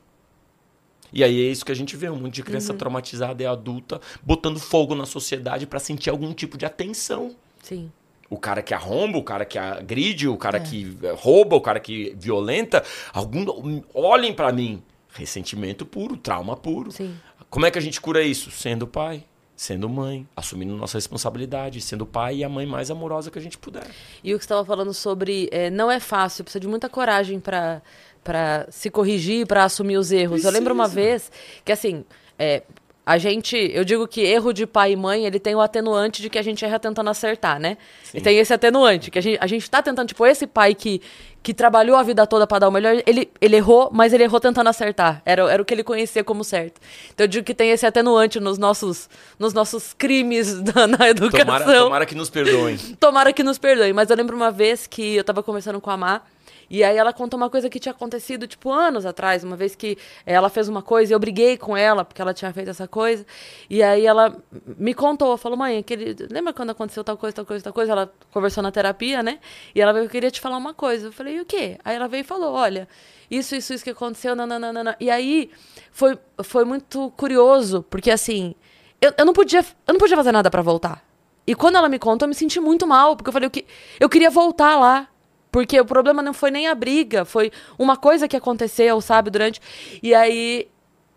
E 1.11 1.23
aí 1.23 1.47
é 1.47 1.51
isso 1.51 1.65
que 1.65 1.71
a 1.71 1.75
gente 1.75 1.95
vê, 1.97 2.09
um 2.09 2.15
monte 2.15 2.35
de 2.35 2.43
criança 2.43 2.73
traumatizada 2.73 3.41
e 3.41 3.45
adulta 3.45 3.99
botando 4.21 4.59
fogo 4.59 4.93
na 4.93 5.05
sociedade 5.05 5.65
para 5.65 5.79
sentir 5.79 6.09
algum 6.09 6.33
tipo 6.33 6.57
de 6.57 6.65
atenção. 6.65 7.35
Sim. 7.63 7.91
O 8.29 8.37
cara 8.37 8.61
que 8.61 8.75
arromba, 8.75 9.17
o 9.17 9.23
cara 9.23 9.43
que 9.43 9.57
agride, 9.57 10.27
o 10.27 10.37
cara 10.37 10.59
que 10.59 10.95
eh, 11.01 11.15
rouba, 11.17 11.55
o 11.55 11.61
cara 11.61 11.79
que 11.79 12.15
violenta, 12.15 12.83
algum 13.11 13.81
olhem 13.93 14.33
para 14.33 14.51
mim. 14.51 14.83
Ressentimento 15.11 15.83
puro, 15.83 16.15
trauma 16.15 16.55
puro. 16.55 16.91
Sim. 16.91 17.15
Como 17.49 17.65
é 17.65 17.71
que 17.71 17.77
a 17.77 17.81
gente 17.81 17.99
cura 17.99 18.21
isso? 18.21 18.51
Sendo 18.51 18.85
pai, 18.87 19.23
sendo 19.55 19.89
mãe, 19.89 20.27
assumindo 20.35 20.75
nossa 20.75 20.97
responsabilidade, 20.97 21.81
sendo 21.81 22.05
pai 22.05 22.37
e 22.37 22.43
a 22.43 22.49
mãe 22.49 22.65
mais 22.65 22.89
amorosa 22.89 23.29
que 23.29 23.39
a 23.39 23.41
gente 23.41 23.57
puder. 23.57 23.87
E 24.23 24.33
o 24.33 24.37
que 24.37 24.43
você 24.43 24.45
estava 24.45 24.63
falando 24.63 24.93
sobre 24.93 25.49
é, 25.51 25.69
não 25.69 25.91
é 25.91 25.99
fácil, 25.99 26.43
precisa 26.43 26.59
de 26.61 26.67
muita 26.67 26.87
coragem 26.87 27.39
para 27.39 27.81
para 28.21 28.67
se 28.69 28.89
corrigir, 28.89 29.47
para 29.47 29.63
assumir 29.63 29.97
os 29.97 30.11
erros. 30.11 30.43
Eu 30.43 30.51
lembro 30.51 30.73
uma 30.73 30.83
Precisa. 30.83 31.01
vez 31.01 31.31
que 31.63 31.71
assim, 31.71 32.03
é, 32.37 32.63
a 33.09 33.17
gente, 33.17 33.57
eu 33.73 33.83
digo 33.83 34.07
que 34.07 34.21
erro 34.21 34.53
de 34.53 34.67
pai 34.67 34.91
e 34.91 34.95
mãe, 34.95 35.25
ele 35.25 35.39
tem 35.39 35.55
o 35.55 35.61
atenuante 35.61 36.21
de 36.21 36.29
que 36.29 36.37
a 36.37 36.43
gente 36.43 36.63
erra 36.63 36.77
tentando 36.77 37.09
acertar, 37.09 37.59
né? 37.59 37.75
E 38.13 38.21
tem 38.21 38.37
esse 38.37 38.53
atenuante 38.53 39.09
que 39.09 39.17
a 39.17 39.21
gente, 39.21 39.39
a 39.41 39.47
gente 39.47 39.67
tá 39.67 39.81
tentando, 39.81 40.09
tipo, 40.09 40.23
esse 40.27 40.45
pai 40.45 40.75
que 40.75 41.01
que 41.41 41.53
trabalhou 41.53 41.95
a 41.95 42.03
vida 42.03 42.27
toda 42.27 42.45
para 42.45 42.59
dar 42.59 42.69
o 42.69 42.71
melhor, 42.71 43.01
ele, 43.05 43.31
ele 43.39 43.55
errou, 43.55 43.89
mas 43.93 44.11
ele 44.11 44.23
errou 44.23 44.39
tentando 44.39 44.67
acertar. 44.67 45.21
Era, 45.25 45.49
era 45.51 45.61
o 45.61 45.65
que 45.65 45.73
ele 45.73 45.83
conhecia 45.83 46.23
como 46.23 46.43
certo. 46.43 46.81
Então 47.13 47.23
eu 47.23 47.27
digo 47.27 47.45
que 47.45 47.53
tem 47.53 47.71
esse 47.71 47.85
atenuante 47.85 48.39
nos 48.39 48.57
nossos, 48.57 49.09
nos 49.37 49.53
nossos 49.53 49.93
crimes 49.93 50.59
da, 50.61 50.87
na 50.87 51.09
educação. 51.09 51.45
Tomara, 51.45 51.79
tomara 51.79 52.05
que 52.05 52.15
nos 52.15 52.29
perdoem. 52.29 52.77
Tomara 52.99 53.33
que 53.33 53.43
nos 53.43 53.57
perdoe. 53.57 53.93
Mas 53.93 54.09
eu 54.09 54.15
lembro 54.15 54.35
uma 54.35 54.51
vez 54.51 54.85
que 54.85 55.15
eu 55.15 55.23
tava 55.23 55.41
conversando 55.41 55.79
com 55.79 55.89
a 55.89 55.97
Má. 55.97 56.21
E 56.69 56.83
aí 56.83 56.97
ela 56.97 57.11
contou 57.11 57.37
uma 57.37 57.49
coisa 57.49 57.69
que 57.69 57.79
tinha 57.79 57.91
acontecido, 57.91 58.47
tipo, 58.47 58.71
anos 58.71 59.05
atrás. 59.05 59.43
Uma 59.43 59.55
vez 59.55 59.75
que 59.75 59.97
ela 60.25 60.49
fez 60.49 60.67
uma 60.67 60.81
coisa 60.81 61.11
e 61.11 61.15
eu 61.15 61.19
briguei 61.19 61.57
com 61.57 61.75
ela 61.75 62.05
porque 62.05 62.21
ela 62.21 62.33
tinha 62.33 62.53
feito 62.53 62.69
essa 62.69 62.87
coisa. 62.87 63.25
E 63.69 63.81
aí 63.81 64.05
ela 64.05 64.37
me 64.77 64.93
contou, 64.93 65.35
falou, 65.37 65.57
mãe, 65.57 65.77
aquele... 65.77 66.15
lembra 66.29 66.53
quando 66.53 66.69
aconteceu 66.69 67.03
tal 67.03 67.17
coisa, 67.17 67.35
tal 67.35 67.45
coisa, 67.45 67.63
tal 67.63 67.73
coisa? 67.73 67.91
Ela 67.91 68.13
conversou 68.31 68.61
na 68.61 68.71
terapia, 68.71 69.23
né? 69.23 69.39
E 69.73 69.81
ela 69.81 69.91
veio, 69.91 70.05
eu 70.05 70.09
queria 70.09 70.29
te 70.29 70.39
falar 70.39 70.57
uma 70.57 70.73
coisa. 70.73 71.07
Eu 71.07 71.11
falei, 71.11 71.37
e 71.37 71.41
o 71.41 71.45
quê? 71.45 71.77
Aí 71.83 71.95
ela 71.95 72.07
veio 72.07 72.21
e 72.21 72.25
falou, 72.25 72.53
olha, 72.53 72.87
isso, 73.29 73.55
isso, 73.55 73.73
isso 73.73 73.83
que 73.83 73.91
aconteceu, 73.91 74.35
nananana. 74.35 74.95
E 74.99 75.09
aí 75.09 75.51
foi, 75.91 76.17
foi 76.43 76.65
muito 76.65 77.11
curioso, 77.17 77.85
porque 77.89 78.09
assim, 78.09 78.55
eu, 79.01 79.13
eu, 79.17 79.25
não, 79.25 79.33
podia, 79.33 79.59
eu 79.87 79.93
não 79.93 79.99
podia 79.99 80.17
fazer 80.17 80.31
nada 80.31 80.49
pra 80.49 80.61
voltar. 80.61 81.03
E 81.45 81.55
quando 81.55 81.77
ela 81.77 81.89
me 81.89 81.97
contou, 81.97 82.25
eu 82.25 82.29
me 82.29 82.35
senti 82.35 82.59
muito 82.59 82.85
mal, 82.85 83.15
porque 83.15 83.29
eu 83.29 83.33
falei 83.33 83.49
que 83.49 83.65
eu 83.99 84.09
queria 84.09 84.29
voltar 84.29 84.77
lá. 84.77 85.07
Porque 85.51 85.79
o 85.79 85.85
problema 85.85 86.21
não 86.21 86.33
foi 86.33 86.51
nem 86.51 86.67
a 86.67 86.75
briga, 86.75 87.25
foi 87.25 87.51
uma 87.77 87.97
coisa 87.97 88.27
que 88.27 88.37
aconteceu, 88.37 89.01
sabe, 89.01 89.29
durante. 89.29 89.59
E 90.01 90.13
aí 90.13 90.67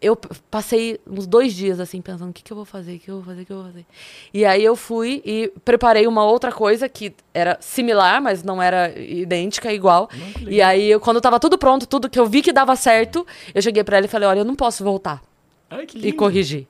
eu 0.03 0.17
passei 0.51 1.01
uns 1.07 1.29
dois 1.29 1.55
dias 1.55 1.79
assim, 1.79 2.03
pensando: 2.03 2.31
o 2.31 2.33
que, 2.33 2.43
que 2.43 2.53
eu 2.53 2.57
vou 2.57 2.65
fazer, 2.65 2.97
o 2.97 2.99
que 2.99 3.09
eu 3.09 3.17
vou 3.17 3.25
fazer, 3.25 3.43
o 3.43 3.47
que 3.47 3.53
eu 3.53 3.57
vou 3.59 3.67
fazer. 3.67 3.87
E 4.35 4.45
aí 4.45 4.65
eu 4.65 4.75
fui 4.75 5.23
e 5.25 5.53
preparei 5.65 6.09
uma 6.09 6.25
outra 6.25 6.51
coisa 6.51 6.89
que 6.89 7.15
era 7.33 7.57
similar, 7.61 8.21
mas 8.21 8.43
não 8.43 8.61
era 8.61 8.99
idêntica, 8.99 9.73
igual. 9.73 10.11
E 10.49 10.61
aí, 10.61 10.91
eu, 10.91 10.99
quando 10.99 11.21
tava 11.21 11.39
tudo 11.39 11.57
pronto, 11.57 11.87
tudo 11.87 12.11
que 12.11 12.19
eu 12.19 12.27
vi 12.27 12.43
que 12.43 12.53
dava 12.53 12.75
certo, 12.75 13.25
eu 13.55 13.63
cheguei 13.63 13.85
pra 13.85 13.97
ela 13.97 14.07
e 14.07 14.09
falei: 14.09 14.29
olha, 14.29 14.41
eu 14.41 14.45
não 14.45 14.57
posso 14.57 14.83
voltar 14.83 15.23
Ai, 15.71 15.87
que 15.87 15.99
e 15.99 16.13
corrigir. 16.13 16.67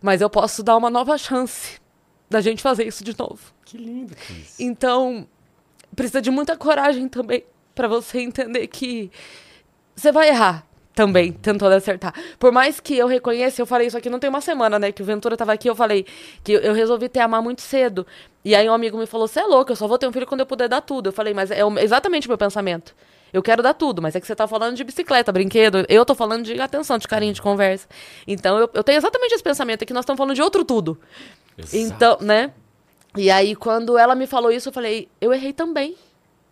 Mas 0.00 0.22
eu 0.22 0.30
posso 0.30 0.62
dar 0.62 0.76
uma 0.76 0.88
nova 0.88 1.16
chance 1.18 1.78
da 2.28 2.40
gente 2.40 2.62
fazer 2.62 2.86
isso 2.86 3.04
de 3.04 3.16
novo. 3.16 3.52
Que 3.66 3.76
lindo, 3.76 4.16
Cris. 4.16 4.58
Então, 4.58 5.28
precisa 5.94 6.20
de 6.20 6.30
muita 6.30 6.56
coragem 6.56 7.08
também 7.08 7.44
pra 7.74 7.88
você 7.88 8.20
entender 8.20 8.66
que 8.66 9.10
você 9.94 10.12
vai 10.12 10.28
errar 10.28 10.66
também, 10.94 11.32
tentando 11.32 11.72
acertar. 11.74 12.14
Por 12.38 12.52
mais 12.52 12.78
que 12.78 12.96
eu 12.96 13.06
reconheça, 13.06 13.60
eu 13.62 13.66
falei 13.66 13.86
isso 13.86 13.96
aqui 13.96 14.10
não 14.10 14.18
tem 14.18 14.28
uma 14.28 14.40
semana, 14.40 14.78
né? 14.78 14.92
Que 14.92 15.02
o 15.02 15.04
Ventura 15.04 15.36
tava 15.36 15.52
aqui, 15.52 15.68
eu 15.68 15.74
falei 15.74 16.06
que 16.44 16.52
eu 16.52 16.74
resolvi 16.74 17.08
ter 17.08 17.20
amar 17.20 17.42
muito 17.42 17.62
cedo. 17.62 18.06
E 18.44 18.54
aí 18.54 18.68
um 18.68 18.72
amigo 18.72 18.98
me 18.98 19.06
falou: 19.06 19.26
você 19.26 19.40
é 19.40 19.44
louco, 19.44 19.72
eu 19.72 19.76
só 19.76 19.86
vou 19.86 19.98
ter 19.98 20.06
um 20.06 20.12
filho 20.12 20.26
quando 20.26 20.40
eu 20.40 20.46
puder 20.46 20.68
dar 20.68 20.80
tudo. 20.80 21.08
Eu 21.08 21.12
falei, 21.12 21.32
mas 21.32 21.50
é 21.50 21.60
exatamente 21.80 22.26
o 22.26 22.30
meu 22.30 22.38
pensamento. 22.38 22.94
Eu 23.32 23.42
quero 23.42 23.62
dar 23.62 23.72
tudo, 23.72 24.02
mas 24.02 24.14
é 24.14 24.20
que 24.20 24.26
você 24.26 24.34
tá 24.34 24.46
falando 24.46 24.76
de 24.76 24.84
bicicleta, 24.84 25.32
brinquedo. 25.32 25.86
Eu 25.88 26.04
tô 26.04 26.14
falando 26.14 26.44
de 26.44 26.60
atenção, 26.60 26.98
de 26.98 27.08
carinho, 27.08 27.32
de 27.32 27.40
conversa. 27.40 27.88
Então 28.26 28.58
eu, 28.58 28.70
eu 28.74 28.84
tenho 28.84 28.98
exatamente 28.98 29.32
esse 29.34 29.42
pensamento, 29.42 29.82
é 29.82 29.86
que 29.86 29.94
nós 29.94 30.02
estamos 30.02 30.18
falando 30.18 30.34
de 30.34 30.42
outro 30.42 30.62
tudo. 30.64 31.00
Exato. 31.56 31.76
Então, 31.76 32.18
né? 32.20 32.52
E 33.16 33.30
aí, 33.30 33.54
quando 33.54 33.98
ela 33.98 34.14
me 34.14 34.26
falou 34.26 34.50
isso, 34.50 34.68
eu 34.68 34.72
falei, 34.72 35.08
eu 35.20 35.32
errei 35.32 35.52
também. 35.52 35.96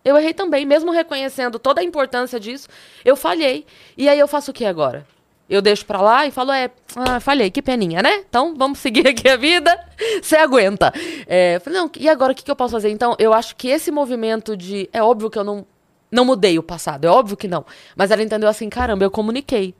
Eu 0.03 0.17
errei 0.17 0.33
também, 0.33 0.65
mesmo 0.65 0.91
reconhecendo 0.91 1.59
toda 1.59 1.81
a 1.81 1.83
importância 1.83 2.39
disso, 2.39 2.67
eu 3.05 3.15
falhei. 3.15 3.65
E 3.95 4.09
aí 4.09 4.17
eu 4.17 4.27
faço 4.27 4.51
o 4.51 4.53
que 4.53 4.65
agora? 4.65 5.05
Eu 5.49 5.61
deixo 5.61 5.85
pra 5.85 6.01
lá 6.01 6.25
e 6.25 6.31
falo, 6.31 6.51
é, 6.51 6.71
ah, 6.95 7.19
falhei, 7.19 7.51
que 7.51 7.61
peninha, 7.61 8.01
né? 8.01 8.23
Então 8.27 8.55
vamos 8.55 8.79
seguir 8.79 9.05
aqui 9.09 9.27
a 9.27 9.35
vida, 9.35 9.77
você 10.21 10.37
aguenta. 10.37 10.93
É, 11.27 11.59
falei, 11.59 11.79
não, 11.79 11.91
e 11.99 12.09
agora 12.09 12.31
o 12.31 12.35
que, 12.35 12.43
que 12.43 12.49
eu 12.49 12.55
posso 12.55 12.71
fazer? 12.71 12.89
Então, 12.89 13.15
eu 13.19 13.33
acho 13.33 13.55
que 13.55 13.67
esse 13.67 13.91
movimento 13.91 14.55
de. 14.55 14.89
É 14.93 15.03
óbvio 15.03 15.29
que 15.29 15.37
eu 15.37 15.43
não, 15.43 15.65
não 16.09 16.25
mudei 16.25 16.57
o 16.57 16.63
passado, 16.63 17.05
é 17.05 17.09
óbvio 17.09 17.37
que 17.37 17.47
não. 17.47 17.65
Mas 17.95 18.11
ela 18.11 18.23
entendeu 18.23 18.49
assim, 18.49 18.69
caramba, 18.69 19.03
eu 19.03 19.11
comuniquei. 19.11 19.75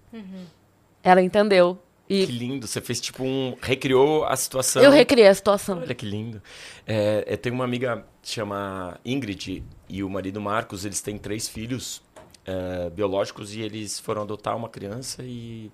Ela 1.04 1.22
entendeu. 1.22 1.80
E 2.12 2.26
Que 2.26 2.32
lindo. 2.34 2.68
Você 2.68 2.82
fez 2.82 3.00
tipo 3.00 3.24
um. 3.24 3.56
Recriou 3.62 4.26
a 4.26 4.36
situação. 4.36 4.84
eu 4.84 4.92
recriei 4.92 5.28
a 5.28 5.34
situação. 5.34 5.80
Olha 5.80 5.96
que 5.96 6.06
lindo. 6.06 6.42
É, 6.86 7.24
eu 7.26 7.38
tenho 7.38 7.56
uma 7.56 7.64
amiga 7.64 8.06
chama 8.22 9.00
Ingrid 9.06 9.64
e 9.88 10.04
o 10.04 10.10
marido 10.10 10.42
Marcos, 10.42 10.84
eles 10.84 11.02
têm 11.02 11.18
três 11.18 11.48
filhos 11.48 12.02
é, 12.46 12.90
biológicos 12.90 13.54
e 13.56 13.62
eles 13.62 14.00
foram 14.00 14.24
adotar 14.24 14.58
uma 14.58 14.68
criança 14.68 15.24
e. 15.24 15.72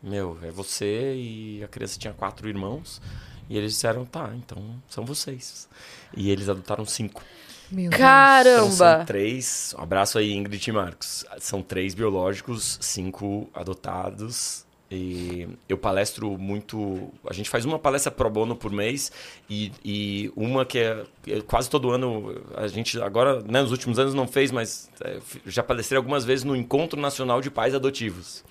Meu, 0.00 0.38
é 0.42 0.50
você 0.50 1.14
e 1.16 1.64
a 1.64 1.68
criança 1.68 1.98
tinha 1.98 2.12
quatro 2.12 2.48
irmãos. 2.48 3.00
E 3.48 3.56
eles 3.58 3.72
disseram, 3.72 4.04
tá, 4.04 4.32
então 4.36 4.80
são 4.88 5.04
vocês. 5.04 5.68
E 6.16 6.30
eles 6.30 6.48
adotaram 6.48 6.84
cinco. 6.84 7.22
Meu 7.70 7.86
Então, 7.86 7.98
Caramba! 7.98 8.70
são 8.70 9.04
três. 9.04 9.74
Um 9.78 9.82
abraço 9.82 10.18
aí, 10.18 10.32
Ingrid 10.32 10.68
e 10.68 10.72
Marcos. 10.72 11.24
São 11.40 11.62
três 11.62 11.94
biológicos, 11.94 12.78
cinco 12.80 13.48
adotados. 13.52 14.63
E 14.94 15.48
eu 15.68 15.76
palestro 15.76 16.38
muito. 16.38 17.10
A 17.28 17.32
gente 17.32 17.50
faz 17.50 17.64
uma 17.64 17.78
palestra 17.78 18.10
pro 18.10 18.30
bono 18.30 18.54
por 18.54 18.70
mês 18.70 19.10
e, 19.50 19.72
e 19.84 20.32
uma 20.36 20.64
que 20.64 20.78
é, 20.78 21.04
é 21.26 21.40
quase 21.40 21.68
todo 21.68 21.90
ano. 21.90 22.40
A 22.54 22.66
gente 22.66 23.00
agora, 23.00 23.42
né, 23.42 23.62
nos 23.62 23.70
últimos 23.70 23.98
anos 23.98 24.14
não 24.14 24.26
fez, 24.26 24.50
mas 24.50 24.90
é, 25.02 25.18
já 25.46 25.62
palestrei 25.62 25.96
algumas 25.96 26.24
vezes 26.24 26.44
no 26.44 26.54
Encontro 26.54 27.00
Nacional 27.00 27.40
de 27.40 27.50
Pais 27.50 27.74
Adotivos. 27.74 28.44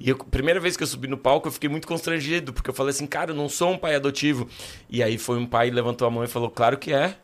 E 0.00 0.10
a 0.10 0.14
primeira 0.14 0.60
vez 0.60 0.76
que 0.76 0.82
eu 0.82 0.86
subi 0.86 1.08
no 1.08 1.18
palco, 1.18 1.48
eu 1.48 1.52
fiquei 1.52 1.68
muito 1.68 1.88
constrangido, 1.88 2.52
porque 2.52 2.70
eu 2.70 2.74
falei 2.74 2.90
assim, 2.90 3.06
cara, 3.06 3.32
eu 3.32 3.34
não 3.34 3.48
sou 3.48 3.72
um 3.72 3.78
pai 3.78 3.96
adotivo. 3.96 4.48
E 4.88 5.02
aí 5.02 5.18
foi 5.18 5.38
um 5.38 5.46
pai, 5.46 5.70
levantou 5.70 6.06
a 6.06 6.10
mão 6.10 6.22
e 6.22 6.28
falou, 6.28 6.50
claro 6.50 6.78
que 6.78 6.92
é. 6.92 7.16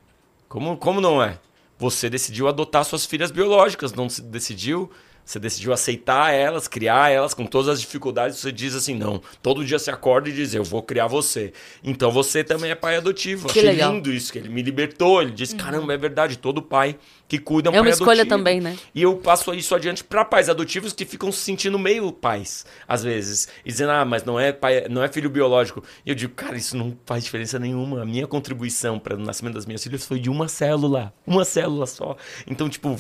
Como, 0.49 0.77
como 0.77 1.01
não 1.01 1.23
é? 1.23 1.39
Você 1.79 2.11
decidiu 2.11 2.49
adotar 2.49 2.85
suas 2.85 3.07
filhas 3.07 3.31
biológicas, 3.31 3.93
não 3.93 4.07
decidiu? 4.25 4.91
Você 5.25 5.39
decidiu 5.39 5.73
aceitar 5.73 6.33
elas, 6.33 6.69
criar 6.69 7.11
elas 7.11 7.33
com 7.33 7.47
todas 7.47 7.69
as 7.69 7.81
dificuldades. 7.81 8.39
Você 8.39 8.53
diz 8.53 8.75
assim, 8.75 8.95
não. 8.95 9.23
Todo 9.43 9.65
dia 9.65 9.79
você 9.79 9.91
acorda 9.91 10.29
e 10.29 10.33
diz, 10.33 10.55
eu 10.55 10.63
vou 10.63 10.83
criar 10.83 11.07
você. 11.07 11.53
Então 11.83 12.11
você 12.11 12.45
também 12.45 12.71
é 12.71 12.75
pai 12.75 12.97
adotivo. 12.97 13.49
Que 13.49 13.59
Achei 13.59 13.71
legal. 13.71 13.95
lindo 13.95 14.13
isso, 14.13 14.33
que 14.33 14.39
ele 14.39 14.49
me 14.51 14.63
libertou. 14.63 15.23
Ele 15.23 15.31
disse, 15.31 15.57
caramba, 15.57 15.95
é 15.95 15.97
verdade. 15.97 16.37
Todo 16.37 16.61
pai 16.61 16.97
que 17.27 17.39
cuida 17.39 17.71
é 17.71 17.73
um 17.73 17.77
É 17.77 17.81
uma 17.81 17.89
escolha 17.89 18.21
adotivo. 18.23 18.29
também, 18.37 18.61
né? 18.61 18.77
E 18.95 19.03
eu 19.03 19.17
passo 19.17 19.55
isso 19.55 19.75
adiante 19.75 20.05
para 20.05 20.25
pais 20.25 20.49
adotivos 20.51 20.93
que 20.93 21.07
ficam 21.07 21.33
se 21.33 21.39
sentindo 21.39 21.79
meio 21.79 22.13
pais, 22.13 22.67
às 22.87 23.03
vezes, 23.03 23.49
e 23.65 23.71
dizendo, 23.71 23.93
ah, 23.93 24.05
mas 24.05 24.25
não 24.25 24.39
é 24.39 24.53
pai, 24.53 24.87
não 24.91 25.03
é 25.03 25.09
filho 25.09 25.31
biológico. 25.31 25.83
E 26.05 26.11
eu 26.11 26.15
digo, 26.15 26.35
cara, 26.35 26.57
isso 26.57 26.77
não 26.77 26.97
faz 27.07 27.25
diferença 27.25 27.59
nenhuma. 27.59 28.03
A 28.03 28.05
minha 28.05 28.27
contribuição 28.27 28.99
para 28.99 29.15
o 29.15 29.19
nascimento 29.19 29.55
das 29.55 29.65
minhas 29.65 29.83
filhas 29.83 30.05
foi 30.07 30.21
de 30.21 30.29
uma 30.29 30.49
célula, 30.49 31.15
uma 31.27 31.45
célula 31.45 31.87
só. 31.87 32.15
Então, 32.47 32.69
tipo, 32.69 32.99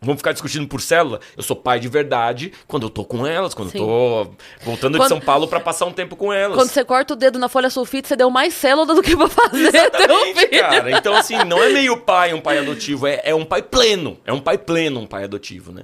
vamos 0.00 0.18
ficar 0.18 0.32
discutindo 0.32 0.66
por 0.68 0.80
célula? 0.80 1.20
Eu 1.36 1.42
sou 1.42 1.56
pai 1.56 1.80
de 1.80 1.88
verdade 1.88 2.52
quando 2.66 2.84
eu 2.84 2.90
tô 2.90 3.04
com 3.04 3.26
elas, 3.26 3.54
quando 3.54 3.70
Sim. 3.70 3.78
eu 3.78 3.84
tô 3.86 4.64
voltando 4.64 4.98
Quando- 4.98 5.02
de 5.02 5.08
São 5.08 5.20
Paulo 5.20 5.48
para 5.48 5.60
passar 5.60 5.86
um 5.86 5.92
tempo 5.92 6.14
com 6.16 6.32
elas. 6.32 6.56
Quando 6.56 6.68
você 6.70 6.84
corta 6.84 7.14
o 7.14 7.16
dedo 7.16 7.38
na 7.38 7.48
folha 7.48 7.70
sulfite, 7.70 8.08
você 8.08 8.16
deu 8.16 8.30
mais 8.30 8.52
célula 8.54 8.94
do 8.94 9.02
que 9.02 9.16
pra 9.16 9.28
fazer 9.28 9.68
Exatamente, 9.68 10.46
cara. 10.48 10.90
Então, 10.92 11.14
assim, 11.14 11.36
não 11.44 11.62
é 11.62 11.68
meio 11.70 11.96
pai 12.00 12.34
um 12.34 12.40
pai 12.40 12.58
adotivo, 12.58 13.06
é, 13.06 13.20
é 13.24 13.34
um 13.34 13.44
pai 13.44 13.62
pleno. 13.62 14.18
É 14.24 14.32
um 14.32 14.40
pai 14.40 14.58
pleno, 14.58 15.00
um 15.00 15.06
pai 15.06 15.24
adotivo, 15.24 15.72
né? 15.72 15.82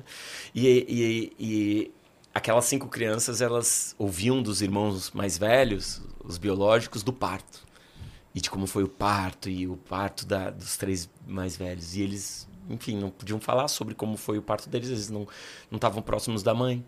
E, 0.55 0.67
e, 0.69 1.33
e 1.39 1.91
aquelas 2.35 2.65
cinco 2.65 2.89
crianças, 2.89 3.41
elas 3.41 3.95
ouviam 3.99 4.43
dos 4.43 4.61
irmãos 4.63 5.11
mais 5.13 5.39
velhos, 5.39 6.01
os 6.25 6.39
biológicos, 6.39 7.03
do 7.03 7.13
parto. 7.13 7.61
E 8.35 8.41
de 8.41 8.49
como 8.49 8.67
foi 8.67 8.85
o 8.85 8.89
parto, 8.89 9.49
e 9.49 9.67
o 9.67 9.77
parto 9.77 10.25
da, 10.25 10.51
dos 10.51 10.77
três 10.77 11.09
mais 11.27 11.57
velhos. 11.57 11.97
E 11.97 12.03
eles, 12.03 12.47
enfim, 12.71 12.97
não 12.97 13.11
podiam 13.11 13.41
falar 13.41 13.69
sobre 13.69 13.95
como 13.95 14.17
foi 14.17 14.39
o 14.39 14.43
parto 14.43 14.69
deles, 14.69 14.89
eles 14.89 15.11
não 15.11 15.27
não 15.71 15.77
estavam 15.77 16.03
próximos 16.03 16.43
da 16.43 16.55
mãe. 16.55 16.85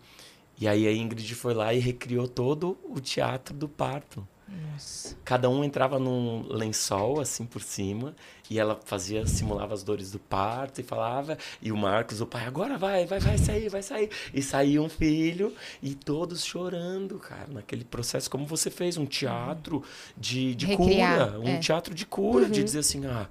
E 0.59 0.67
aí 0.67 0.87
a 0.87 0.93
Ingrid 0.93 1.33
foi 1.35 1.53
lá 1.53 1.73
e 1.73 1.79
recriou 1.79 2.27
todo 2.27 2.77
o 2.83 2.99
teatro 2.99 3.53
do 3.55 3.67
parto. 3.67 4.27
Cada 5.23 5.49
um 5.49 5.63
entrava 5.63 5.97
num 5.97 6.45
lençol 6.47 7.19
assim 7.19 7.45
por 7.45 7.61
cima 7.61 8.15
e 8.49 8.59
ela 8.59 8.79
fazia, 8.83 9.25
simulava 9.25 9.73
as 9.73 9.83
dores 9.83 10.11
do 10.11 10.19
parto 10.19 10.79
e 10.79 10.83
falava. 10.83 11.37
E 11.61 11.71
o 11.71 11.77
Marcos, 11.77 12.21
o 12.21 12.25
pai, 12.25 12.45
agora 12.45 12.77
vai, 12.77 13.05
vai, 13.05 13.19
vai 13.19 13.37
sair, 13.37 13.69
vai 13.69 13.81
sair. 13.81 14.09
E 14.33 14.41
saía 14.41 14.81
um 14.81 14.89
filho 14.89 15.53
e 15.81 15.95
todos 15.95 16.45
chorando, 16.45 17.17
cara, 17.17 17.47
naquele 17.49 17.83
processo, 17.83 18.29
como 18.29 18.45
você 18.45 18.69
fez, 18.69 18.97
um 18.97 19.05
teatro 19.05 19.83
de, 20.17 20.53
de 20.55 20.65
Recriar, 20.65 21.31
cura, 21.31 21.39
um 21.39 21.49
é. 21.49 21.57
teatro 21.57 21.93
de 21.93 22.05
cura, 22.05 22.49
de 22.49 22.63
dizer 22.63 22.79
assim, 22.79 23.05
ah. 23.05 23.27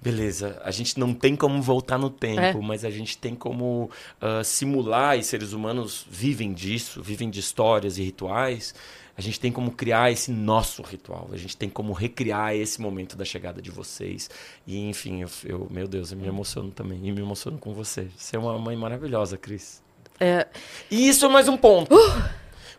Beleza, 0.00 0.60
a 0.64 0.70
gente 0.70 0.98
não 0.98 1.12
tem 1.12 1.34
como 1.34 1.60
voltar 1.60 1.98
no 1.98 2.08
tempo, 2.08 2.40
É. 2.40 2.54
mas 2.54 2.84
a 2.84 2.90
gente 2.90 3.18
tem 3.18 3.34
como 3.34 3.90
ah, 4.20 4.44
simular, 4.44 5.18
e 5.18 5.24
seres 5.24 5.52
humanos 5.52 6.06
vivem 6.08 6.52
disso, 6.52 7.02
vivem 7.02 7.28
de 7.28 7.40
histórias 7.40 7.98
e 7.98 8.02
rituais. 8.04 8.74
A 9.16 9.20
gente 9.20 9.40
tem 9.40 9.50
como 9.50 9.72
criar 9.72 10.12
esse 10.12 10.30
nosso 10.30 10.80
ritual, 10.82 11.28
a 11.32 11.36
gente 11.36 11.56
tem 11.56 11.68
como 11.68 11.92
recriar 11.92 12.54
esse 12.54 12.80
momento 12.80 13.16
da 13.16 13.24
chegada 13.24 13.60
de 13.60 13.68
vocês. 13.72 14.30
E 14.64 14.88
enfim, 14.88 15.22
eu, 15.22 15.28
eu- 15.44 15.66
meu 15.68 15.88
Deus, 15.88 16.12
eu 16.12 16.18
me 16.18 16.28
emociono 16.28 16.70
também, 16.70 17.00
e 17.02 17.10
me 17.10 17.20
emociono 17.20 17.58
com 17.58 17.74
você. 17.74 18.06
Você 18.16 18.36
é 18.36 18.38
uma 18.38 18.56
mãe 18.56 18.76
maravilhosa, 18.76 19.36
Cris. 19.36 19.82
É, 20.20 20.46
E 20.88 21.08
isso 21.08 21.26
é 21.26 21.28
mais 21.28 21.48
um 21.48 21.56
ponto. 21.56 21.92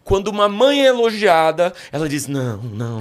Quando 0.04 0.30
uma 0.30 0.50
mãe 0.50 0.82
é 0.82 0.88
elogiada, 0.88 1.74
ela 1.92 2.10
diz: 2.10 2.28
Não, 2.28 2.58
não, 2.58 3.00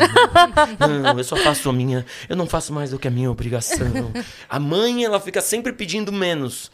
não, 0.79 0.99
não, 1.01 1.19
eu 1.19 1.25
só 1.25 1.37
faço 1.37 1.71
a 1.71 1.73
minha, 1.73 2.05
eu 2.29 2.37
não 2.37 2.47
faço 2.47 2.73
mais 2.73 2.91
do 2.91 2.99
que 2.99 3.09
a 3.09 3.11
minha 3.11 3.31
obrigação. 3.31 4.13
A 4.49 4.59
mãe, 4.59 5.05
ela 5.05 5.21
fica 5.21 5.41
sempre 5.41 5.73
pedindo 5.73 6.13
menos. 6.13 6.71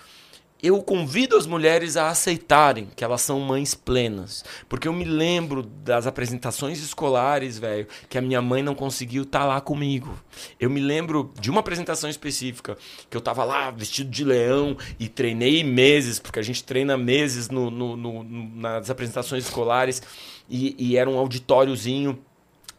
Eu 0.63 0.83
convido 0.83 1.37
as 1.37 1.47
mulheres 1.47 1.95
a 1.95 2.09
aceitarem 2.09 2.89
que 2.97 3.05
elas 3.05 3.21
são 3.21 3.39
mães 3.39 3.75
plenas. 3.75 4.43
Porque 4.67 4.89
eu 4.89 4.95
me 4.95 5.05
lembro 5.05 5.63
das 5.63 6.07
apresentações 6.07 6.79
escolares, 6.83 7.59
velho, 7.59 7.87
que 8.09 8.17
a 8.17 8.23
minha 8.23 8.41
mãe 8.41 8.63
não 8.63 8.75
conseguiu 8.75 9.25
estar 9.25 9.45
lá 9.45 9.61
comigo. 9.61 10.19
Eu 10.59 10.71
me 10.71 10.81
lembro 10.81 11.31
de 11.39 11.51
uma 11.51 11.61
apresentação 11.61 12.09
específica, 12.09 12.79
que 13.11 13.17
eu 13.17 13.21
tava 13.21 13.45
lá 13.45 13.71
vestido 13.71 14.09
de 14.09 14.25
leão 14.25 14.75
e 14.99 15.07
treinei 15.07 15.63
meses, 15.63 16.19
porque 16.19 16.39
a 16.39 16.43
gente 16.43 16.65
treina 16.65 16.97
meses 16.97 17.51
no- 17.51 17.71
no- 17.71 17.95
no- 17.97 18.25
nas 18.25 18.89
apresentações 18.89 19.45
escolares, 19.45 20.03
e, 20.49 20.75
e 20.79 20.97
era 20.97 21.11
um 21.11 21.19
auditóriozinho. 21.19 22.19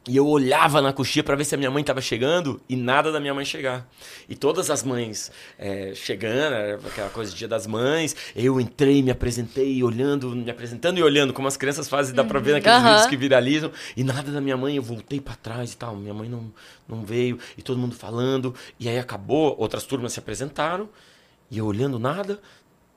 E 0.07 0.17
eu 0.17 0.27
olhava 0.27 0.83
na 0.83 0.93
coxinha 0.93 1.23
para 1.23 1.35
ver 1.35 1.45
se 1.45 1.55
a 1.55 1.57
minha 1.57 1.71
mãe 1.71 1.81
estava 1.81 1.99
chegando 1.99 2.61
e 2.69 2.75
nada 2.75 3.11
da 3.11 3.19
minha 3.19 3.33
mãe 3.33 3.43
chegar. 3.43 3.89
E 4.29 4.35
todas 4.35 4.69
as 4.69 4.83
mães 4.83 5.31
é, 5.57 5.93
chegando, 5.95 6.53
era 6.53 6.75
aquela 6.75 7.09
coisa 7.09 7.31
de 7.31 7.37
dia 7.37 7.47
das 7.47 7.65
mães. 7.65 8.15
Eu 8.35 8.61
entrei, 8.61 9.01
me 9.01 9.09
apresentei, 9.09 9.83
olhando, 9.83 10.29
me 10.29 10.51
apresentando 10.51 10.99
e 10.99 11.03
olhando, 11.03 11.33
como 11.33 11.47
as 11.47 11.57
crianças 11.57 11.89
fazem, 11.89 12.13
dá 12.13 12.23
pra 12.23 12.39
ver 12.39 12.53
naqueles 12.53 12.77
Aham. 12.77 12.89
vídeos 12.89 13.07
que 13.07 13.17
viralizam. 13.17 13.71
E 13.97 14.03
nada 14.03 14.31
da 14.31 14.39
minha 14.39 14.55
mãe, 14.55 14.75
eu 14.75 14.83
voltei 14.83 15.19
para 15.19 15.35
trás 15.35 15.73
e 15.73 15.77
tal. 15.77 15.95
Minha 15.95 16.13
mãe 16.13 16.29
não, 16.29 16.53
não 16.87 17.03
veio, 17.03 17.39
e 17.57 17.63
todo 17.63 17.79
mundo 17.79 17.95
falando. 17.95 18.53
E 18.79 18.87
aí 18.87 18.99
acabou, 18.99 19.55
outras 19.57 19.85
turmas 19.85 20.13
se 20.13 20.19
apresentaram, 20.19 20.87
e 21.49 21.57
eu 21.57 21.65
olhando 21.65 21.97
nada, 21.97 22.39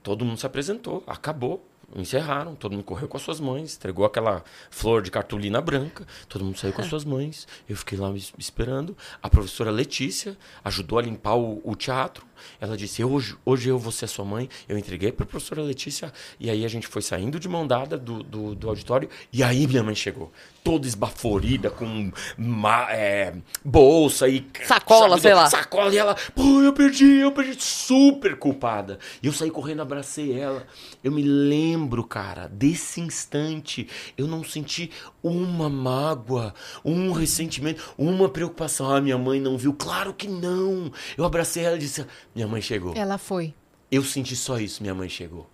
todo 0.03 0.27
mundo 0.27 0.39
se 0.39 0.45
apresentou, 0.45 1.03
acabou. 1.07 1.67
Encerraram, 1.97 2.55
todo 2.55 2.73
mundo 2.73 2.85
correu 2.85 3.09
com 3.09 3.17
as 3.17 3.23
suas 3.23 3.41
mães, 3.41 3.75
entregou 3.77 4.05
aquela 4.05 4.45
flor 4.71 5.01
de 5.03 5.11
cartolina 5.11 5.59
branca, 5.61 6.07
todo 6.29 6.45
mundo 6.45 6.59
saiu 6.59 6.73
com 6.75 6.83
as 6.83 6.87
suas 6.89 7.05
mães. 7.05 7.49
Eu 7.69 7.77
fiquei 7.77 7.97
lá 7.99 8.11
es- 8.11 8.33
esperando. 8.37 8.97
A 9.23 9.29
professora 9.31 9.71
Letícia 9.71 10.37
ajudou 10.63 10.99
a 10.99 11.03
limpar 11.03 11.35
o, 11.37 11.63
o 11.65 11.75
teatro. 11.75 12.27
Ela 12.61 12.77
disse: 12.77 13.03
hoje, 13.05 13.37
hoje 13.45 13.69
eu 13.69 13.79
vou 13.79 13.93
ser 13.93 14.07
sua 14.07 14.25
mãe. 14.25 14.49
Eu 14.69 14.77
entreguei 14.79 15.13
para 15.13 15.25
a 15.25 15.27
professora 15.27 15.63
Letícia. 15.63 16.13
E 16.39 16.51
aí 16.51 16.65
a 16.65 16.69
gente 16.69 16.87
foi 16.87 17.03
saindo 17.03 17.39
de 17.39 17.49
mão 17.49 17.67
dada 17.67 17.97
do, 17.97 18.23
do, 18.23 18.55
do 18.55 18.69
auditório. 18.69 19.09
E 19.33 19.43
aí 19.43 19.67
minha 19.67 19.83
mãe 19.83 19.95
chegou, 19.95 20.33
toda 20.65 20.87
esbaforida, 20.87 21.71
com 21.71 22.11
ma- 22.37 22.89
é, 22.91 23.35
bolsa 23.65 24.29
e. 24.29 24.47
Sacola, 24.67 25.11
sabe, 25.11 25.21
sei 25.23 25.35
lá. 25.35 25.51
Sacola. 25.51 25.95
E 25.95 25.99
ela, 25.99 26.15
pô, 26.35 26.63
eu 26.63 26.73
perdi, 26.73 27.05
eu 27.21 27.33
perdi. 27.33 27.57
Super 27.63 28.37
culpada. 28.37 28.99
E 29.23 29.27
eu 29.27 29.33
saí 29.33 29.51
correndo, 29.51 29.83
abracei 29.83 30.39
ela. 30.39 30.67
Eu 31.03 31.13
me 31.13 31.23
lembro, 31.23 32.05
cara, 32.05 32.49
desse 32.49 33.01
instante. 33.01 33.89
Eu 34.17 34.27
não 34.27 34.43
senti 34.45 34.91
uma 35.23 35.69
mágoa, 35.69 36.55
um 36.85 37.13
ressentimento, 37.13 37.83
uma 37.97 38.29
preocupação. 38.29 38.91
Ah, 38.91 39.01
minha 39.01 39.19
mãe 39.19 39.41
não 39.41 39.57
viu. 39.57 39.73
Claro 39.73 40.13
que 40.15 40.29
não. 40.29 40.91
Eu 41.17 41.25
abracei 41.25 41.65
ela 41.65 41.77
e 41.77 41.81
disse: 41.81 42.05
Minha 42.39 42.47
mãe 42.47 42.63
chegou. 42.63 42.95
Ela 42.95 43.19
foi. 43.19 43.53
Eu 43.91 44.05
senti 44.05 44.37
só 44.37 44.61
isso, 44.61 44.81
minha 44.81 44.95
mãe 44.95 45.09
chegou. 45.09 45.51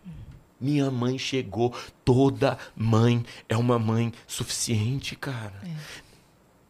Minha 0.61 0.91
mãe 0.91 1.17
chegou. 1.17 1.75
Toda 2.05 2.59
mãe 2.77 3.25
é 3.49 3.57
uma 3.57 3.79
mãe 3.79 4.13
suficiente, 4.27 5.17
cara. 5.17 5.63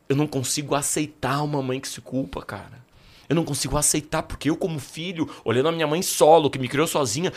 Eu 0.09 0.15
não 0.15 0.29
consigo 0.29 0.77
aceitar 0.77 1.43
uma 1.43 1.61
mãe 1.61 1.81
que 1.81 1.89
se 1.89 2.01
culpa, 2.01 2.41
cara. 2.43 2.85
Eu 3.29 3.35
não 3.35 3.45
consigo 3.45 3.77
aceitar, 3.77 4.23
porque 4.23 4.49
eu, 4.49 4.57
como 4.57 4.79
filho, 4.79 5.29
olhando 5.45 5.71
a 5.71 5.73
minha 5.73 5.87
mãe 5.89 6.01
solo, 6.01 6.49
que 6.49 6.61
me 6.61 6.69
criou 6.69 6.87
sozinha, 6.87 7.33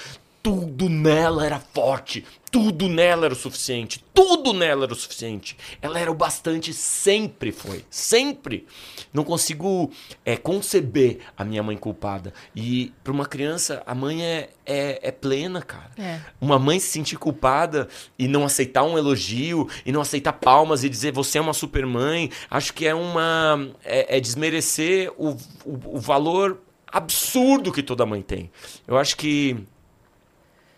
tudo 0.48 0.88
nela 0.88 1.46
era 1.46 1.60
forte, 1.60 2.24
tudo 2.50 2.88
nela 2.88 3.26
era 3.26 3.34
o 3.34 3.38
suficiente, 3.38 4.02
tudo 4.14 4.54
nela 4.54 4.86
era 4.86 4.94
o 4.94 4.96
suficiente. 4.96 5.58
Ela 5.82 6.00
era 6.00 6.10
o 6.10 6.14
bastante, 6.14 6.74
sempre 6.74 7.52
foi, 7.52 7.84
sempre. 7.90 8.66
Não 9.12 9.26
consigo 9.26 9.92
é, 10.24 10.38
conceber 10.38 11.20
a 11.36 11.44
minha 11.44 11.62
mãe 11.62 11.76
culpada. 11.76 12.34
E 12.56 12.94
para 13.04 13.12
uma 13.12 13.26
criança, 13.26 13.84
a 13.86 13.94
mãe 13.94 14.24
é, 14.24 14.50
é, 14.66 15.10
é 15.10 15.12
plena, 15.12 15.62
cara. 15.62 15.92
É. 15.98 16.22
Uma 16.40 16.58
mãe 16.58 16.80
se 16.80 16.88
sentir 16.88 17.18
culpada 17.18 17.90
e 18.18 18.26
não 18.26 18.46
aceitar 18.46 18.84
um 18.84 18.98
elogio, 18.98 19.68
e 19.86 19.92
não 19.92 20.00
aceitar 20.00 20.32
palmas 20.32 20.82
e 20.82 20.88
dizer 20.88 21.12
você 21.12 21.40
é 21.40 21.42
uma 21.42 21.54
super 21.54 21.86
mãe, 21.86 22.32
acho 22.50 22.74
que 22.74 22.88
é 22.88 22.96
uma. 22.96 23.70
é, 23.84 24.16
é 24.16 24.20
desmerecer 24.22 25.12
o, 25.18 25.32
o, 25.66 25.98
o 25.98 26.00
valor 26.00 26.62
absurdo 26.90 27.70
que 27.70 27.84
toda 27.84 28.06
mãe 28.06 28.22
tem. 28.22 28.50
Eu 28.88 28.98
acho 28.98 29.18
que 29.18 29.68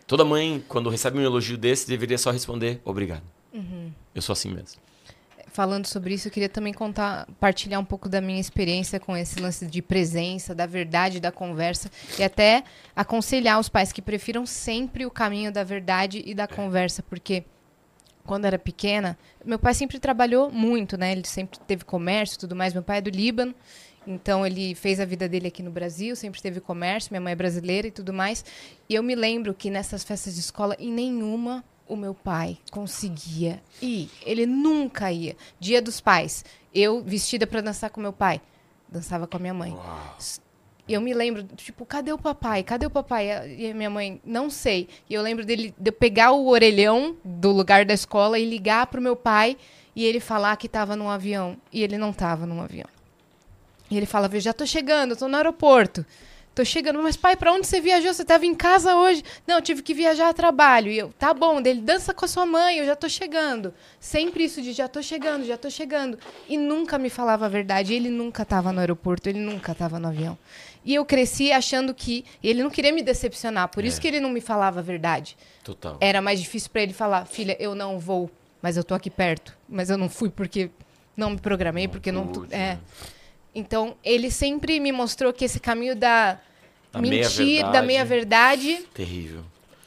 toda 0.10 0.26
mãe, 0.26 0.62
quando 0.68 0.90
recebe 0.90 1.20
um 1.20 1.22
elogio 1.22 1.56
desse, 1.56 1.88
deveria 1.88 2.18
só 2.18 2.32
responder 2.32 2.82
obrigado. 2.84 3.22
Eu 4.16 4.24
sou 4.24 4.34
assim 4.34 4.50
mesmo. 4.50 4.82
Falando 5.52 5.86
sobre 5.86 6.16
isso, 6.16 6.28
eu 6.28 6.32
queria 6.32 6.50
também 6.50 6.74
contar, 6.74 7.28
partilhar 7.40 7.80
um 7.80 7.86
pouco 7.86 8.10
da 8.10 8.20
minha 8.20 8.40
experiência 8.40 9.00
com 9.00 9.16
esse 9.16 9.40
lance 9.40 9.68
de 9.68 9.82
presença, 9.82 10.56
da 10.56 10.66
verdade 10.66 11.20
da 11.20 11.32
conversa 11.32 11.92
e 12.18 12.24
até 12.24 12.64
aconselhar 12.96 13.60
os 13.60 13.70
pais 13.70 13.92
que 13.92 14.02
prefiram 14.02 14.46
sempre 14.46 15.06
o 15.06 15.12
caminho 15.12 15.52
da 15.52 15.64
verdade 15.64 16.24
e 16.26 16.34
da 16.34 16.48
conversa, 16.48 17.04
porque 17.04 17.44
quando 18.26 18.46
era 18.46 18.58
pequena, 18.58 19.18
meu 19.46 19.60
pai 19.60 19.74
sempre 19.74 20.00
trabalhou 20.00 20.52
muito, 20.52 20.98
né? 20.98 21.12
Ele 21.12 21.26
sempre 21.26 21.60
teve 21.68 21.84
comércio 21.84 22.36
e 22.36 22.40
tudo 22.40 22.56
mais. 22.56 22.74
Meu 22.74 22.84
pai 22.84 22.98
é 22.98 23.02
do 23.02 23.10
Líbano, 23.10 23.54
então 24.10 24.44
ele 24.44 24.74
fez 24.74 25.00
a 25.00 25.06
vida 25.06 25.30
dele 25.30 25.50
aqui 25.50 25.62
no 25.62 25.70
Brasil, 25.70 26.16
sempre 26.16 26.42
teve 26.42 26.60
comércio. 26.60 27.12
Minha 27.12 27.22
mãe 27.22 27.34
é 27.34 27.36
brasileira 27.36 27.88
e 27.88 27.92
tudo 27.92 28.12
mais. 28.12 28.44
E 28.90 28.96
eu 28.96 29.04
me 29.04 29.14
lembro 29.14 29.54
que 29.54 29.70
nessas 29.70 30.04
festas 30.04 30.34
de 30.34 30.40
escola, 30.40 30.76
em 30.80 30.92
nenhuma 30.92 31.64
o 31.88 31.96
meu 31.96 32.16
pai 32.16 32.58
conseguia 32.72 33.62
ir. 33.80 34.10
Ele 34.26 34.48
nunca 34.48 35.12
ia. 35.12 35.38
Dia 35.60 35.80
dos 35.80 36.02
pais, 36.02 36.44
eu 36.74 37.04
vestida 37.04 37.46
para 37.46 37.62
dançar 37.62 37.92
com 37.92 38.02
meu 38.02 38.12
pai, 38.12 38.42
dançava 38.88 39.28
com 39.28 39.38
a 39.38 39.40
minha 39.40 39.54
mãe. 39.54 39.78
E 40.88 40.94
eu 40.94 41.02
me 41.02 41.14
lembro, 41.14 41.44
tipo, 41.44 41.86
cadê 41.86 42.12
o 42.12 42.18
papai? 42.18 42.64
Cadê 42.64 42.88
o 42.88 42.90
papai? 42.90 43.28
E 43.60 43.70
a 43.70 43.76
minha 43.76 43.92
mãe, 43.92 44.20
não 44.26 44.50
sei. 44.50 44.90
E 45.08 45.14
eu 45.14 45.22
lembro 45.22 45.46
dele, 45.46 45.72
de 45.78 45.90
eu 45.90 45.94
pegar 45.94 46.32
o 46.32 46.48
orelhão 46.48 47.16
do 47.24 47.52
lugar 47.52 47.86
da 47.86 47.94
escola 47.94 48.40
e 48.40 48.50
ligar 48.50 48.88
pro 48.88 49.00
meu 49.00 49.16
pai 49.16 49.56
e 49.96 50.04
ele 50.04 50.20
falar 50.20 50.56
que 50.58 50.68
tava 50.68 50.96
num 50.96 51.08
avião. 51.08 51.58
E 51.72 51.84
ele 51.84 51.96
não 51.96 52.12
tava 52.12 52.48
num 52.48 52.60
avião. 52.60 52.88
E 53.90 53.98
ele 53.98 54.06
falava, 54.06 54.36
eu 54.38 54.42
já 54.42 54.54
tô 54.54 54.66
chegando, 54.66 55.16
tô 55.16 55.28
no 55.28 55.36
aeroporto. 55.38 56.06
Tô 56.56 56.66
chegando, 56.66 57.02
mas 57.02 57.16
pai, 57.16 57.38
pra 57.38 57.54
onde 57.54 57.66
você 57.68 57.80
viajou? 57.80 58.14
Você 58.14 58.26
tava 58.26 58.46
em 58.46 58.54
casa 58.54 58.96
hoje? 58.96 59.24
Não, 59.48 59.56
eu 59.56 59.62
tive 59.62 59.82
que 59.82 59.94
viajar 59.94 60.28
a 60.30 60.34
trabalho. 60.34 60.92
E 60.92 60.98
eu, 60.98 61.14
tá 61.18 61.34
bom, 61.34 61.62
dele, 61.62 61.80
dança 61.80 62.14
com 62.14 62.26
a 62.26 62.28
sua 62.28 62.46
mãe, 62.46 62.80
eu 62.80 62.86
já 62.86 62.96
tô 62.98 63.08
chegando. 63.08 63.74
Sempre 64.00 64.44
isso 64.44 64.62
de 64.62 64.74
já 64.74 64.88
tô 64.88 65.02
chegando, 65.02 65.46
já 65.46 65.56
tô 65.58 65.70
chegando. 65.70 66.20
E 66.50 66.58
nunca 66.58 66.98
me 66.98 67.10
falava 67.10 67.46
a 67.46 67.50
verdade. 67.50 67.94
Ele 67.94 68.10
nunca 68.10 68.44
tava 68.44 68.74
no 68.74 68.80
aeroporto, 68.82 69.30
ele 69.30 69.40
nunca 69.40 69.74
tava 69.74 70.00
no 70.00 70.10
avião. 70.10 70.38
E 70.84 70.96
eu 70.96 71.06
cresci 71.06 71.52
achando 71.52 71.94
que 71.94 72.26
ele 72.44 72.62
não 72.62 72.70
queria 72.70 72.92
me 72.92 73.04
decepcionar, 73.04 73.70
por 73.70 73.86
isso 73.86 73.98
É. 74.00 74.02
que 74.02 74.08
ele 74.08 74.20
não 74.20 74.30
me 74.30 74.42
falava 74.42 74.80
a 74.80 74.84
verdade. 74.84 75.38
Total. 75.64 75.98
Era 76.02 76.22
mais 76.22 76.42
difícil 76.42 76.70
pra 76.72 76.82
ele 76.82 76.94
falar, 76.94 77.26
filha, 77.26 77.56
eu 77.60 77.74
não 77.74 78.00
vou, 78.00 78.30
mas 78.62 78.76
eu 78.76 78.84
tô 78.84 78.94
aqui 78.96 79.10
perto. 79.10 79.56
Mas 79.68 79.90
eu 79.90 79.98
não 79.98 80.10
fui 80.10 80.30
porque 80.30 80.70
não 81.16 81.30
me 81.32 81.38
programei, 81.38 81.88
porque 81.88 82.12
não. 82.12 82.28
tu- 82.28 82.42
pude, 82.42 82.54
É. 82.54 82.58
né? 82.58 82.80
Então, 83.54 83.96
ele 84.04 84.30
sempre 84.32 84.80
me 84.80 84.92
mostrou 84.92 85.34
que 85.34 85.44
esse 85.46 85.60
caminho 85.60 85.96
da, 85.96 86.40
Da 86.92 87.02
mentira, 87.02 87.70
da 87.70 87.82
meia-verdade. 87.82 88.86
Terrível. 88.94 89.44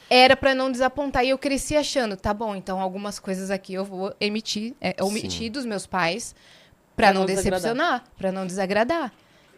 era 0.09 0.35
pra 0.35 0.53
não 0.53 0.71
desapontar. 0.71 1.23
E 1.25 1.29
eu 1.29 1.37
cresci 1.37 1.75
achando, 1.75 2.15
tá 2.17 2.33
bom, 2.33 2.55
então 2.55 2.79
algumas 2.79 3.17
coisas 3.19 3.49
aqui 3.49 3.73
eu 3.73 3.83
vou 3.85 4.13
emitir, 4.19 4.73
é, 4.81 4.95
omitir 5.01 5.51
dos 5.51 5.65
meus 5.65 5.85
pais 5.87 6.35
Pra 6.95 7.11
não, 7.11 7.21
não 7.21 7.25
desagradar. 7.25 7.59
decepcionar, 7.61 8.03
pra 8.17 8.31
não 8.31 8.45
desagradar. 8.45 9.11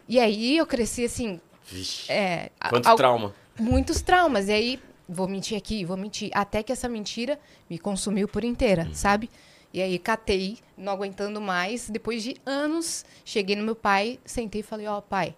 E 0.08 0.18
aí 0.18 0.56
eu 0.56 0.64
cresci 0.66 1.04
assim, 1.04 1.38
Vixe. 1.66 2.10
é, 2.10 2.50
Quanto 2.70 2.86
al- 2.86 2.96
trauma. 2.96 3.34
muitos 3.58 4.00
traumas. 4.00 4.48
E 4.48 4.52
aí, 4.52 4.80
vou 5.08 5.28
mentir 5.28 5.58
aqui, 5.58 5.84
vou 5.84 5.96
mentir. 5.98 6.30
Até 6.32 6.62
que 6.62 6.72
essa 6.72 6.88
mentira 6.88 7.38
me 7.68 7.78
consumiu 7.78 8.26
por 8.26 8.42
inteira, 8.44 8.88
sabe? 8.94 9.28
E 9.72 9.82
aí, 9.82 9.98
catei, 9.98 10.58
não 10.76 10.92
aguentando 10.92 11.40
mais. 11.40 11.90
Depois 11.90 12.22
de 12.22 12.36
anos, 12.46 13.04
cheguei 13.24 13.56
no 13.56 13.62
meu 13.62 13.76
pai, 13.76 14.18
sentei 14.24 14.60
e 14.60 14.64
falei: 14.64 14.86
Ó, 14.86 15.00
pai, 15.00 15.36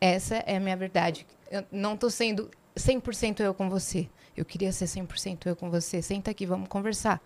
essa 0.00 0.36
é 0.36 0.56
a 0.56 0.60
minha 0.60 0.76
verdade. 0.76 1.26
Eu 1.50 1.64
não 1.70 1.96
tô 1.96 2.10
sendo 2.10 2.50
100% 2.76 3.40
eu 3.40 3.54
com 3.54 3.68
você. 3.68 4.08
Eu 4.36 4.44
queria 4.44 4.72
ser 4.72 4.84
100% 4.86 5.46
eu 5.46 5.56
com 5.56 5.70
você. 5.70 6.02
Senta 6.02 6.30
aqui, 6.30 6.44
vamos 6.46 6.68
conversar. 6.68 7.20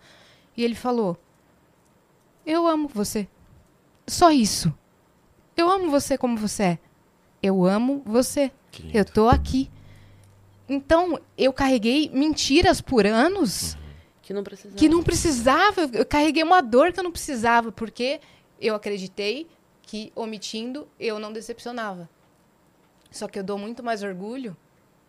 E 0.55 0.63
ele 0.63 0.75
falou: 0.75 1.17
Eu 2.45 2.67
amo 2.67 2.87
você. 2.87 3.27
Só 4.07 4.31
isso. 4.31 4.73
Eu 5.55 5.69
amo 5.69 5.91
você 5.91 6.17
como 6.17 6.37
você 6.37 6.63
é. 6.63 6.79
Eu 7.41 7.65
amo 7.65 8.01
você. 8.05 8.51
Eu 8.93 9.03
tô 9.03 9.27
aqui. 9.27 9.69
Então, 10.67 11.19
eu 11.37 11.51
carreguei 11.51 12.09
mentiras 12.13 12.79
por 12.79 13.05
anos 13.05 13.77
Que 14.21 14.33
não 14.33 14.43
precisa. 14.43 14.75
que 14.75 14.87
não 14.89 15.03
precisava. 15.03 15.89
Eu 15.93 16.05
carreguei 16.05 16.43
uma 16.43 16.61
dor 16.61 16.93
que 16.93 16.99
eu 16.99 17.03
não 17.03 17.11
precisava, 17.11 17.71
porque 17.71 18.19
eu 18.59 18.75
acreditei 18.75 19.47
que 19.81 20.11
omitindo 20.15 20.87
eu 20.99 21.19
não 21.19 21.33
decepcionava. 21.33 22.09
Só 23.09 23.27
que 23.27 23.37
eu 23.39 23.43
dou 23.43 23.57
muito 23.57 23.83
mais 23.83 24.03
orgulho 24.03 24.55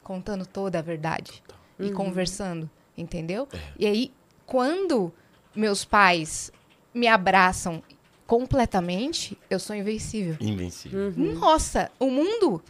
contando 0.02 0.44
toda 0.46 0.78
a 0.78 0.82
verdade 0.82 1.42
e 1.78 1.90
conversando, 1.92 2.68
entendeu? 2.98 3.46
E 3.78 3.86
aí, 3.86 4.12
quando 4.46 5.12
meus 5.54 5.84
pais 5.84 6.50
me 6.94 7.06
abraçam 7.06 7.82
completamente, 8.26 9.38
eu 9.50 9.60
sou 9.60 9.76
invencível. 9.76 10.36
Invencível. 10.40 11.12
Nossa, 11.16 11.90
o 12.00 12.10
mundo 12.10 12.62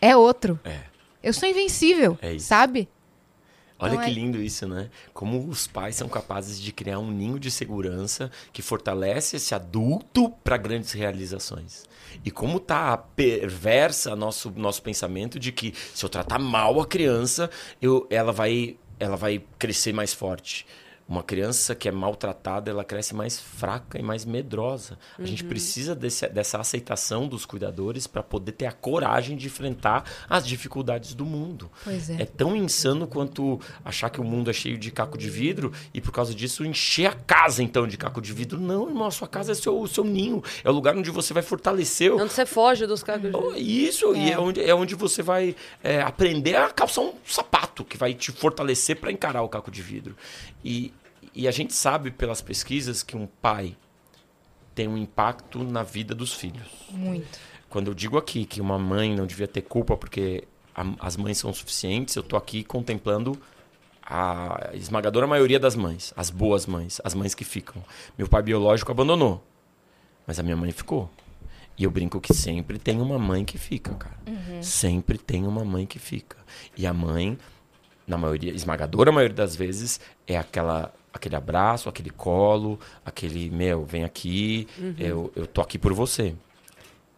é 0.00 0.16
outro. 0.16 0.58
É. 0.64 0.80
Eu 1.22 1.32
sou 1.32 1.48
invencível, 1.48 2.18
É 2.22 2.34
isso. 2.34 2.46
sabe? 2.46 2.88
Olha 3.78 3.92
Então 3.92 4.04
que 4.04 4.10
é- 4.10 4.12
lindo 4.14 4.40
isso, 4.40 4.66
né? 4.66 4.88
Como 5.12 5.46
os 5.48 5.66
pais 5.66 5.96
são 5.96 6.08
capazes 6.08 6.58
de 6.60 6.72
criar 6.72 6.98
um 6.98 7.10
ninho 7.10 7.38
de 7.38 7.50
segurança 7.50 8.30
que 8.52 8.62
fortalece 8.62 9.36
esse 9.36 9.54
adulto 9.54 10.30
para 10.42 10.56
grandes 10.56 10.92
realizações. 10.92 11.84
E 12.24 12.30
como 12.30 12.58
tá 12.58 12.96
perversa 12.96 14.16
nosso 14.16 14.50
nosso 14.56 14.82
pensamento 14.82 15.38
de 15.38 15.52
que 15.52 15.74
se 15.94 16.04
eu 16.04 16.08
tratar 16.08 16.38
mal 16.38 16.80
a 16.80 16.86
criança, 16.86 17.50
eu, 17.80 18.06
ela 18.10 18.32
vai 18.32 18.76
ela 18.98 19.16
vai 19.16 19.42
crescer 19.58 19.92
mais 19.92 20.14
forte. 20.14 20.66
Uma 21.08 21.22
criança 21.22 21.72
que 21.72 21.88
é 21.88 21.92
maltratada, 21.92 22.68
ela 22.68 22.82
cresce 22.82 23.14
mais 23.14 23.38
fraca 23.38 23.96
e 23.96 24.02
mais 24.02 24.24
medrosa. 24.24 24.98
A 25.16 25.24
gente 25.24 25.44
Uhum. 25.44 25.48
precisa 25.48 25.94
desse- 25.94 26.26
dessa 26.28 26.58
aceitação 26.58 27.28
dos 27.28 27.46
cuidadores 27.46 28.08
para 28.08 28.24
poder 28.24 28.50
ter 28.52 28.66
a 28.66 28.72
coragem 28.72 29.36
de 29.36 29.46
enfrentar 29.46 30.04
as 30.28 30.44
dificuldades 30.44 31.14
do 31.14 31.24
mundo. 31.24 31.70
Pois 31.84 32.10
é. 32.10 32.22
É 32.22 32.24
tão 32.24 32.56
insano 32.56 33.06
quanto 33.06 33.60
achar 33.84 34.10
que 34.10 34.20
o 34.20 34.24
mundo 34.24 34.50
é 34.50 34.52
cheio 34.52 34.76
de 34.76 34.90
caco 34.90 35.16
de 35.16 35.30
vidro 35.30 35.72
e 35.94 36.00
por 36.00 36.10
causa 36.10 36.34
disso 36.34 36.64
encher 36.64 37.06
a 37.06 37.12
casa 37.14 37.62
então 37.62 37.86
de 37.86 37.96
caco 37.96 38.20
de 38.20 38.32
vidro. 38.32 38.58
Não, 38.60 38.88
irmão, 38.88 39.06
a 39.06 39.10
sua 39.12 39.28
casa 39.28 39.52
é 39.52 39.54
seu, 39.54 39.80
o 39.80 39.86
seu 39.86 40.02
ninho. 40.02 40.42
É 40.64 40.68
o 40.68 40.72
lugar 40.72 40.96
onde 40.96 41.12
você 41.12 41.32
vai 41.32 41.42
fortalecer. 41.44 42.12
Onde 42.12 42.32
você 42.32 42.44
foge 42.44 42.84
dos 42.84 43.04
cacos. 43.04 43.30
Oh, 43.32 43.52
Isso, 43.54 44.12
e 44.16 44.32
é 44.32 44.38
onde, 44.38 44.60
é 44.60 44.74
onde 44.74 44.96
você 44.96 45.22
vai 45.22 45.54
é, 45.84 46.00
aprender 46.02 46.56
a 46.56 46.68
calçar 46.70 47.02
um 47.02 47.12
sapato 47.24 47.84
que 47.84 47.96
vai 47.96 48.12
te 48.12 48.32
fortalecer 48.32 48.96
para 48.96 49.12
encarar 49.12 49.42
o 49.42 49.48
caco 49.48 49.70
de 49.70 49.82
vidro. 49.82 50.16
E, 50.64 50.92
e 51.36 51.46
a 51.46 51.50
gente 51.50 51.72
sabe 51.74 52.10
pelas 52.10 52.40
pesquisas 52.40 53.02
que 53.02 53.16
um 53.16 53.26
pai 53.26 53.76
tem 54.74 54.88
um 54.88 54.96
impacto 54.96 55.62
na 55.62 55.82
vida 55.82 56.14
dos 56.14 56.32
filhos. 56.32 56.66
Muito. 56.90 57.38
Quando 57.70 57.88
eu 57.88 57.94
digo 57.94 58.16
aqui 58.18 58.44
que 58.44 58.60
uma 58.60 58.78
mãe 58.78 59.14
não 59.14 59.26
devia 59.26 59.46
ter 59.48 59.62
culpa 59.62 59.96
porque 59.96 60.44
a- 60.74 60.94
as 61.00 61.16
mães 61.16 61.38
são 61.38 61.52
suficientes, 61.52 62.14
eu 62.16 62.22
tô 62.22 62.36
aqui 62.36 62.64
contemplando 62.64 63.38
a 64.04 64.70
esmagadora 64.74 65.26
maioria 65.26 65.58
das 65.58 65.74
mães, 65.74 66.12
as 66.16 66.30
boas 66.30 66.66
mães, 66.66 67.00
as 67.04 67.14
mães 67.14 67.34
que 67.34 67.44
ficam. 67.44 67.82
Meu 68.16 68.28
pai 68.28 68.42
biológico 68.42 68.92
abandonou, 68.92 69.44
mas 70.26 70.38
a 70.38 70.42
minha 70.42 70.56
mãe 70.56 70.70
ficou. 70.72 71.10
E 71.78 71.84
eu 71.84 71.90
brinco 71.90 72.20
que 72.20 72.32
sempre 72.32 72.78
tem 72.78 73.00
uma 73.00 73.18
mãe 73.18 73.44
que 73.44 73.58
fica, 73.58 73.94
cara. 73.94 74.16
Sempre 74.62 75.18
tem 75.18 75.46
uma 75.46 75.64
mãe 75.64 75.84
que 75.84 75.98
fica. 75.98 76.36
E 76.76 76.86
a 76.86 76.92
mãe, 76.94 77.36
na 78.06 78.16
maioria, 78.16 78.52
esmagadora 78.52 79.12
maioria 79.12 79.36
das 79.36 79.54
vezes, 79.56 80.00
é 80.26 80.38
aquela 80.38 80.94
aquele 81.16 81.34
abraço, 81.36 81.88
aquele 81.88 82.10
colo, 82.10 82.78
aquele, 83.04 83.50
meu, 83.50 83.84
vem 83.84 84.04
aqui, 84.04 84.66
eu, 84.98 85.32
eu 85.34 85.46
tô 85.46 85.60
aqui 85.60 85.78
por 85.78 85.92
você. 85.92 86.34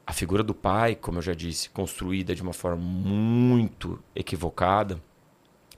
A 0.07 0.13
figura 0.13 0.43
do 0.43 0.55
pai, 0.55 0.95
como 0.95 1.19
eu 1.19 1.23
já 1.23 1.35
disse, 1.35 1.69
construída 1.71 2.35
de 2.35 2.43
uma 2.43 2.53
forma 2.55 2.83
muito 2.83 3.99
equivocada. 4.15 5.01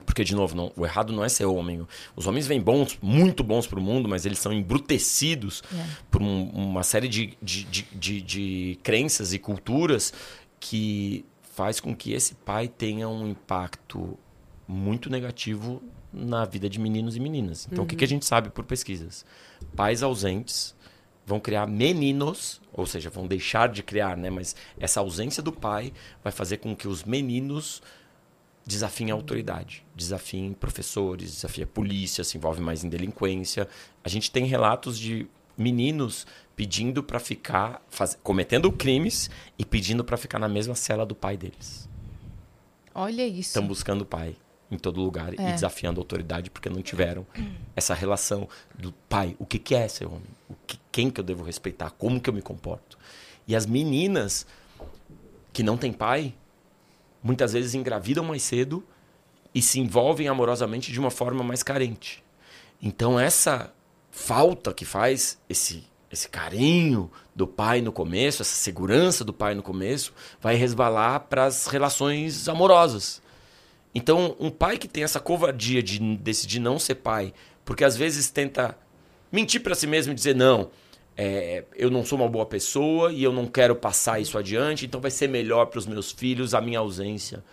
Porque, 0.05 0.23
de 0.23 0.33
novo, 0.33 0.55
não- 0.55 0.71
o 0.75 0.83
errado 0.85 1.13
não 1.13 1.23
é 1.23 1.29
ser 1.29 1.45
homem. 1.45 1.85
Os 2.15 2.25
homens 2.27 2.47
vêm 2.47 2.59
bons, 2.59 2.97
muito 3.01 3.43
bons 3.43 3.67
para 3.67 3.79
o 3.79 3.81
mundo, 3.83 4.09
mas 4.09 4.25
eles 4.25 4.39
são 4.39 4.51
embrutecidos 4.51 5.61
por 6.09 6.21
um- 6.21 6.49
uma 6.49 6.81
série 6.83 7.07
de, 7.07 7.37
de, 7.41 7.63
de, 7.65 7.83
de- 7.93 8.21
de 8.21 8.79
crenças 8.81 9.31
e 9.33 9.37
culturas 9.39 10.11
que 10.59 11.23
faz 11.53 11.79
com 11.79 11.95
que 11.95 12.13
esse 12.13 12.33
pai 12.33 12.67
tenha 12.67 13.07
um 13.07 13.27
impacto 13.27 14.17
muito 14.67 15.09
negativo 15.09 15.83
na 16.13 16.45
vida 16.45 16.69
de 16.69 16.79
meninos 16.79 17.15
e 17.15 17.19
meninas. 17.19 17.67
Então, 17.67 17.79
uhum. 17.79 17.85
o 17.85 17.87
que, 17.87 17.95
que 17.95 18.03
a 18.03 18.07
gente 18.07 18.25
sabe 18.25 18.49
por 18.49 18.65
pesquisas? 18.65 19.25
Pais 19.75 20.03
ausentes 20.03 20.75
vão 21.25 21.39
criar 21.39 21.67
meninos, 21.67 22.61
ou 22.73 22.85
seja, 22.85 23.09
vão 23.09 23.27
deixar 23.27 23.69
de 23.69 23.83
criar, 23.83 24.17
né? 24.17 24.29
Mas 24.29 24.55
essa 24.79 24.99
ausência 24.99 25.41
do 25.41 25.51
pai 25.51 25.93
vai 26.23 26.31
fazer 26.31 26.57
com 26.57 26.75
que 26.75 26.87
os 26.87 27.03
meninos 27.03 27.81
desafiem 28.65 29.11
a 29.11 29.13
autoridade, 29.13 29.85
desafiem 29.95 30.53
professores, 30.53 31.31
desafiem 31.31 31.63
a 31.63 31.67
polícia, 31.67 32.23
se 32.23 32.37
envolve 32.37 32.61
mais 32.61 32.83
em 32.83 32.89
delinquência. 32.89 33.67
A 34.03 34.09
gente 34.09 34.29
tem 34.29 34.45
relatos 34.45 34.99
de 34.99 35.27
meninos 35.57 36.27
pedindo 36.55 37.03
para 37.03 37.19
ficar, 37.19 37.81
faz, 37.89 38.17
cometendo 38.21 38.71
crimes 38.71 39.29
e 39.57 39.65
pedindo 39.65 40.03
para 40.03 40.17
ficar 40.17 40.39
na 40.39 40.49
mesma 40.49 40.75
cela 40.75 41.05
do 41.05 41.15
pai 41.15 41.37
deles. 41.37 41.89
Olha 42.93 43.25
isso. 43.25 43.49
Estão 43.49 43.65
buscando 43.65 44.01
o 44.01 44.05
pai 44.05 44.35
em 44.71 44.77
todo 44.77 45.01
lugar 45.01 45.33
é. 45.33 45.49
e 45.49 45.53
desafiando 45.53 45.99
a 45.99 46.01
autoridade 46.01 46.49
porque 46.49 46.69
não 46.69 46.81
tiveram 46.81 47.27
essa 47.75 47.93
relação 47.93 48.47
do 48.73 48.93
pai. 49.09 49.35
O 49.37 49.45
que, 49.45 49.59
que 49.59 49.75
é 49.75 49.87
ser 49.87 50.05
homem? 50.05 50.23
O 50.49 50.55
que, 50.65 50.79
quem 50.91 51.09
que 51.09 51.19
eu 51.19 51.23
devo 51.23 51.43
respeitar? 51.43 51.91
Como 51.91 52.19
que 52.19 52.29
eu 52.29 52.33
me 52.33 52.41
comporto? 52.41 52.97
E 53.47 53.55
as 53.55 53.65
meninas 53.65 54.47
que 55.51 55.61
não 55.61 55.77
têm 55.77 55.91
pai, 55.91 56.33
muitas 57.21 57.53
vezes 57.53 57.75
engravidam 57.75 58.23
mais 58.23 58.41
cedo 58.41 58.83
e 59.53 59.61
se 59.61 59.79
envolvem 59.79 60.27
amorosamente 60.29 60.91
de 60.91 60.99
uma 60.99 61.11
forma 61.11 61.43
mais 61.43 61.61
carente. 61.61 62.23
Então 62.81 63.19
essa 63.19 63.73
falta 64.09 64.73
que 64.73 64.85
faz 64.85 65.37
esse 65.49 65.91
esse 66.11 66.27
carinho 66.27 67.09
do 67.33 67.47
pai 67.47 67.81
no 67.81 67.91
começo, 67.91 68.41
essa 68.41 68.53
segurança 68.53 69.23
do 69.23 69.31
pai 69.31 69.55
no 69.55 69.63
começo, 69.63 70.13
vai 70.41 70.55
resvalar 70.55 71.21
para 71.21 71.45
as 71.45 71.67
relações 71.67 72.49
amorosas. 72.49 73.21
Então, 73.93 74.35
um 74.39 74.49
pai 74.49 74.77
que 74.77 74.87
tem 74.87 75.03
essa 75.03 75.19
covardia 75.19 75.83
de 75.83 75.99
decidir 76.17 76.59
não 76.59 76.79
ser 76.79 76.95
pai, 76.95 77.33
porque 77.65 77.83
às 77.83 77.95
vezes 77.95 78.29
tenta 78.29 78.77
mentir 79.31 79.61
para 79.61 79.75
si 79.75 79.85
mesmo 79.85 80.13
e 80.13 80.15
dizer: 80.15 80.35
não, 80.35 80.71
é, 81.15 81.65
eu 81.75 81.89
não 81.89 82.05
sou 82.05 82.17
uma 82.17 82.27
boa 82.27 82.45
pessoa 82.45 83.11
e 83.11 83.23
eu 83.23 83.33
não 83.33 83.45
quero 83.45 83.75
passar 83.75 84.19
isso 84.19 84.37
adiante, 84.37 84.85
então 84.85 85.01
vai 85.01 85.11
ser 85.11 85.27
melhor 85.27 85.65
para 85.65 85.79
os 85.79 85.85
meus 85.85 86.11
filhos 86.11 86.53
a 86.53 86.61
minha 86.61 86.79
ausência. 86.79 87.43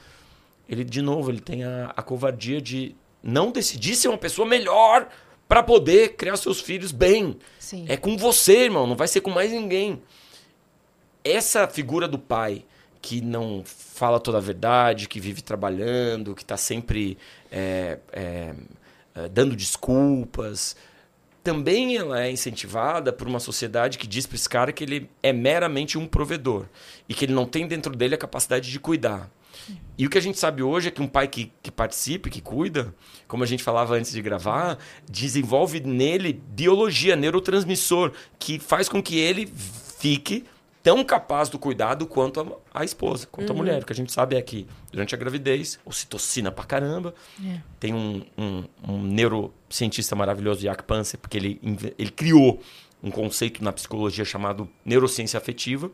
Ele, 0.69 0.85
de 0.85 1.03
novo, 1.03 1.31
ele 1.31 1.41
tem 1.41 1.65
a, 1.65 1.93
a 1.97 2.03
covardia 2.03 2.61
de 2.61 2.95
não 3.23 3.51
decidir 3.51 3.97
ser 3.97 4.09
uma 4.09 4.19
pessoa 4.19 4.47
melhor 4.47 5.09
para 5.49 5.63
poder 5.63 6.15
criar 6.15 6.37
seus 6.37 6.61
filhos 6.61 6.93
bem. 6.93 7.39
Sim. 7.59 7.87
É 7.89 7.97
com 7.97 8.17
você, 8.17 8.65
irmão, 8.65 8.87
não 8.87 8.95
vai 8.95 9.09
ser 9.09 9.23
com 9.23 9.31
mais 9.31 9.51
ninguém. 9.51 10.01
Essa 11.25 11.67
figura 11.67 12.07
do 12.07 12.19
pai 12.19 12.65
que 13.01 13.21
não 13.21 13.63
fala 13.65 14.21
toda 14.21 14.39
a 14.39 14.41
verdade, 14.41 15.09
que 15.09 15.21
vive 15.21 15.43
trabalhando, 15.43 16.35
que 16.35 16.43
está 16.43 16.57
sempre 16.57 17.17
é, 17.51 17.99
é, 18.13 18.55
é, 19.15 19.29
dando 19.29 19.57
desculpas. 19.57 20.77
Também 21.43 21.97
ela 21.97 22.23
é 22.23 22.31
incentivada 22.31 23.13
por 23.13 23.27
uma 23.27 23.41
sociedade 23.41 23.99
que 23.99 24.07
diz 24.07 24.27
para 24.27 24.37
esse 24.37 24.49
cara 24.49 24.73
que 24.73 24.85
ele 24.85 25.09
é 25.23 25.33
meramente 25.33 25.97
um 25.97 26.07
provedor 26.07 26.67
e 27.09 27.15
que 27.15 27.25
ele 27.25 27.33
não 27.33 27.47
tem 27.47 27.67
dentro 27.67 27.95
dele 27.95 28.15
a 28.15 28.19
capacidade 28.19 28.71
de 28.71 28.79
cuidar. 28.79 29.31
E 29.97 30.07
o 30.07 30.11
que 30.11 30.19
a 30.19 30.21
gente 30.21 30.39
sabe 30.39 30.63
hoje 30.63 30.89
é 30.89 30.91
que 30.91 31.03
um 31.03 31.09
pai 31.09 31.27
que, 31.27 31.53
que 31.63 31.71
participe, 31.71 32.31
que 32.31 32.41
cuida, 32.41 32.95
como 33.27 33.43
a 33.43 33.47
gente 33.47 33.63
falava 33.63 33.95
antes 33.97 34.13
de 34.13 34.23
gravar, 34.23 34.79
desenvolve 35.11 35.81
nele 35.81 36.33
biologia, 36.33 37.17
neurotransmissor, 37.17 38.13
que 38.39 38.59
faz 38.59 38.89
com 38.89 39.03
que 39.03 39.19
ele 39.19 39.51
fique 39.99 40.45
tão 40.83 41.05
capaz 41.05 41.49
do 41.49 41.59
cuidado 41.59 42.07
quanto 42.07 42.41
a, 42.41 42.81
a 42.81 42.85
esposa, 42.85 43.27
quanto 43.31 43.51
uhum. 43.51 43.57
a 43.57 43.59
mulher. 43.59 43.83
O 43.83 43.87
que 43.87 43.93
a 43.93 43.97
gente 43.97 44.13
sabe 44.13 44.37
é 44.37 44.43
que 44.43 44.67
durante 44.91 45.15
a 45.15 45.19
gravidez, 45.19 45.79
ocitocina 45.85 46.51
pra 46.51 46.65
caramba. 46.65 47.15
É. 47.45 47.61
Tem 47.79 47.95
um, 47.95 48.25
um, 48.37 48.65
um, 48.87 49.03
neurocientista 49.03 50.17
maravilhoso, 50.17 50.61
Jack 50.61 50.83
Panzer, 50.85 51.19
porque 51.19 51.37
ele, 51.37 51.61
ele 51.99 52.11
criou 52.11 52.61
um 53.03 53.11
conceito 53.11 53.63
na 53.63 53.73
psicologia 53.73 54.25
chamado 54.25 54.69
neurociência 54.85 55.39
afetiva. 55.39 55.91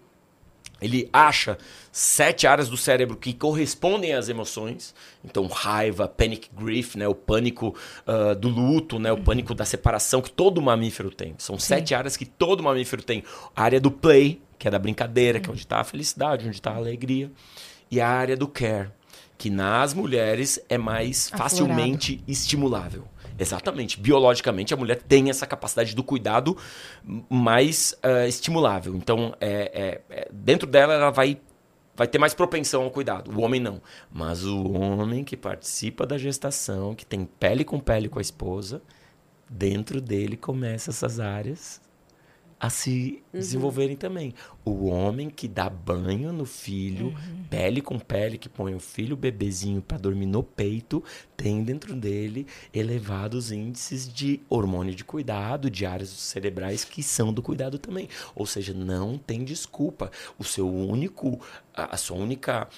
Ele 0.80 1.08
acha 1.12 1.56
sete 1.90 2.46
áreas 2.46 2.68
do 2.68 2.76
cérebro 2.76 3.16
que 3.16 3.32
correspondem 3.32 4.12
às 4.12 4.28
emoções. 4.28 4.94
Então, 5.24 5.46
raiva, 5.46 6.08
panic 6.08 6.50
grief, 6.52 6.96
né? 6.96 7.06
o 7.08 7.14
pânico 7.14 7.74
uh, 8.06 8.34
do 8.34 8.48
luto, 8.48 8.98
né? 8.98 9.10
o 9.12 9.16
pânico 9.16 9.54
da 9.54 9.64
separação 9.64 10.20
que 10.20 10.30
todo 10.30 10.60
mamífero 10.60 11.10
tem. 11.10 11.34
São 11.38 11.58
Sim. 11.58 11.66
sete 11.66 11.94
áreas 11.94 12.16
que 12.16 12.26
todo 12.26 12.62
mamífero 12.62 13.02
tem. 13.02 13.22
A 13.54 13.62
área 13.62 13.80
do 13.80 13.90
play, 13.90 14.42
que 14.58 14.68
é 14.68 14.70
da 14.70 14.78
brincadeira, 14.78 15.40
que 15.40 15.48
é 15.48 15.52
onde 15.52 15.62
está 15.62 15.80
a 15.80 15.84
felicidade, 15.84 16.46
onde 16.46 16.56
está 16.56 16.72
a 16.72 16.76
alegria. 16.76 17.30
E 17.90 18.00
a 18.00 18.08
área 18.08 18.36
do 18.36 18.48
care, 18.48 18.90
que 19.36 19.50
nas 19.50 19.94
mulheres 19.94 20.60
é 20.68 20.78
mais 20.78 21.26
Aflorado. 21.26 21.50
facilmente 21.50 22.24
estimulável. 22.26 23.04
Exatamente. 23.38 24.00
Biologicamente, 24.00 24.72
a 24.72 24.76
mulher 24.76 25.02
tem 25.02 25.28
essa 25.28 25.46
capacidade 25.46 25.94
do 25.94 26.02
cuidado 26.02 26.56
mais 27.28 27.96
uh, 28.04 28.28
estimulável. 28.28 28.94
Então, 28.94 29.34
é, 29.40 30.00
é, 30.10 30.16
é, 30.16 30.28
dentro 30.32 30.68
dela, 30.68 30.94
ela 30.94 31.10
vai, 31.10 31.38
vai 31.96 32.06
ter 32.06 32.18
mais 32.18 32.32
propensão 32.32 32.84
ao 32.84 32.90
cuidado. 32.90 33.30
O 33.32 33.42
homem 33.42 33.60
não. 33.60 33.82
Mas 34.12 34.44
o 34.44 34.72
homem 34.72 35.24
que 35.24 35.36
participa 35.36 36.06
da 36.06 36.16
gestação, 36.16 36.94
que 36.94 37.04
tem 37.04 37.24
pele 37.24 37.64
com 37.64 37.80
pele 37.80 38.08
com 38.08 38.18
a 38.18 38.22
esposa, 38.22 38.80
dentro 39.50 40.00
dele 40.00 40.36
começa 40.36 40.90
essas 40.90 41.18
áreas 41.18 41.83
a 42.64 42.70
se 42.70 43.22
uhum. 43.32 43.40
desenvolverem 43.40 43.94
também. 43.94 44.32
O 44.64 44.86
homem 44.86 45.28
que 45.28 45.46
dá 45.46 45.68
banho 45.68 46.32
no 46.32 46.46
filho, 46.46 47.08
uhum. 47.08 47.44
pele 47.50 47.82
com 47.82 47.98
pele, 47.98 48.38
que 48.38 48.48
põe 48.48 48.74
o 48.74 48.80
filho, 48.80 49.12
o 49.12 49.18
bebezinho 49.18 49.82
para 49.82 49.98
dormir 49.98 50.24
no 50.24 50.42
peito, 50.42 51.04
tem 51.36 51.62
dentro 51.62 51.94
dele 51.94 52.46
elevados 52.72 53.52
índices 53.52 54.10
de 54.10 54.40
hormônio 54.48 54.94
de 54.94 55.04
cuidado, 55.04 55.68
de 55.68 55.84
áreas 55.84 56.08
cerebrais 56.08 56.84
que 56.84 57.02
são 57.02 57.34
do 57.34 57.42
cuidado 57.42 57.78
também. 57.78 58.08
Ou 58.34 58.46
seja, 58.46 58.72
não 58.72 59.18
tem 59.18 59.44
desculpa. 59.44 60.10
O 60.38 60.44
seu 60.44 60.66
único, 60.66 61.38
a, 61.74 61.96
sua 61.96 62.16
única, 62.16 62.68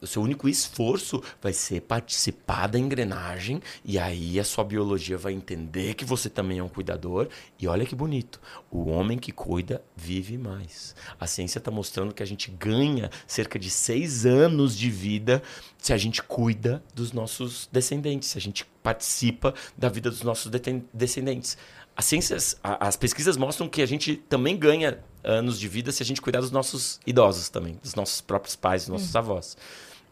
o 0.00 0.06
seu 0.06 0.22
único 0.22 0.48
esforço 0.48 1.22
vai 1.40 1.52
ser 1.52 1.82
participar 1.82 2.66
da 2.66 2.78
engrenagem 2.78 3.60
e 3.84 3.98
aí 3.98 4.38
a 4.40 4.44
sua 4.44 4.64
biologia 4.64 5.16
vai 5.16 5.32
entender 5.32 5.94
que 5.94 6.04
você 6.04 6.28
também 6.28 6.58
é 6.58 6.62
um 6.62 6.68
cuidador. 6.68 7.28
E 7.58 7.68
olha 7.68 7.86
que 7.86 7.94
bonito, 7.94 8.40
o 8.70 8.88
homem 8.90 9.18
que 9.18 9.32
cuida 9.32 9.82
vive 9.96 10.36
mais. 10.36 10.94
A 11.18 11.26
ciência 11.26 11.58
está 11.58 11.70
mostrando 11.70 12.12
que 12.12 12.22
a 12.22 12.26
gente 12.26 12.50
ganha 12.50 13.10
cerca 13.26 13.58
de 13.58 13.70
seis 13.70 14.26
anos 14.26 14.76
de 14.76 14.90
vida 14.90 15.42
se 15.78 15.92
a 15.92 15.96
gente 15.96 16.22
cuida 16.22 16.82
dos 16.94 17.12
nossos 17.12 17.68
descendentes, 17.70 18.30
se 18.30 18.38
a 18.38 18.40
gente 18.40 18.64
participa 18.82 19.54
da 19.78 19.88
vida 19.88 20.10
dos 20.10 20.22
nossos 20.22 20.50
descendentes. 20.92 21.56
As 21.96 22.04
ciências, 22.04 22.58
as 22.62 22.96
pesquisas 22.96 23.36
mostram 23.36 23.68
que 23.68 23.80
a 23.80 23.86
gente 23.86 24.16
também 24.16 24.56
ganha 24.56 24.98
anos 25.26 25.58
de 25.58 25.68
vida 25.68 25.92
se 25.92 26.02
a 26.02 26.06
gente 26.06 26.22
cuidar 26.22 26.40
dos 26.40 26.50
nossos 26.50 27.00
idosos 27.06 27.48
também, 27.48 27.78
dos 27.82 27.94
nossos 27.94 28.20
próprios 28.20 28.56
pais, 28.56 28.82
dos 28.82 28.88
nossos 28.88 29.14
hum. 29.14 29.18
avós. 29.18 29.56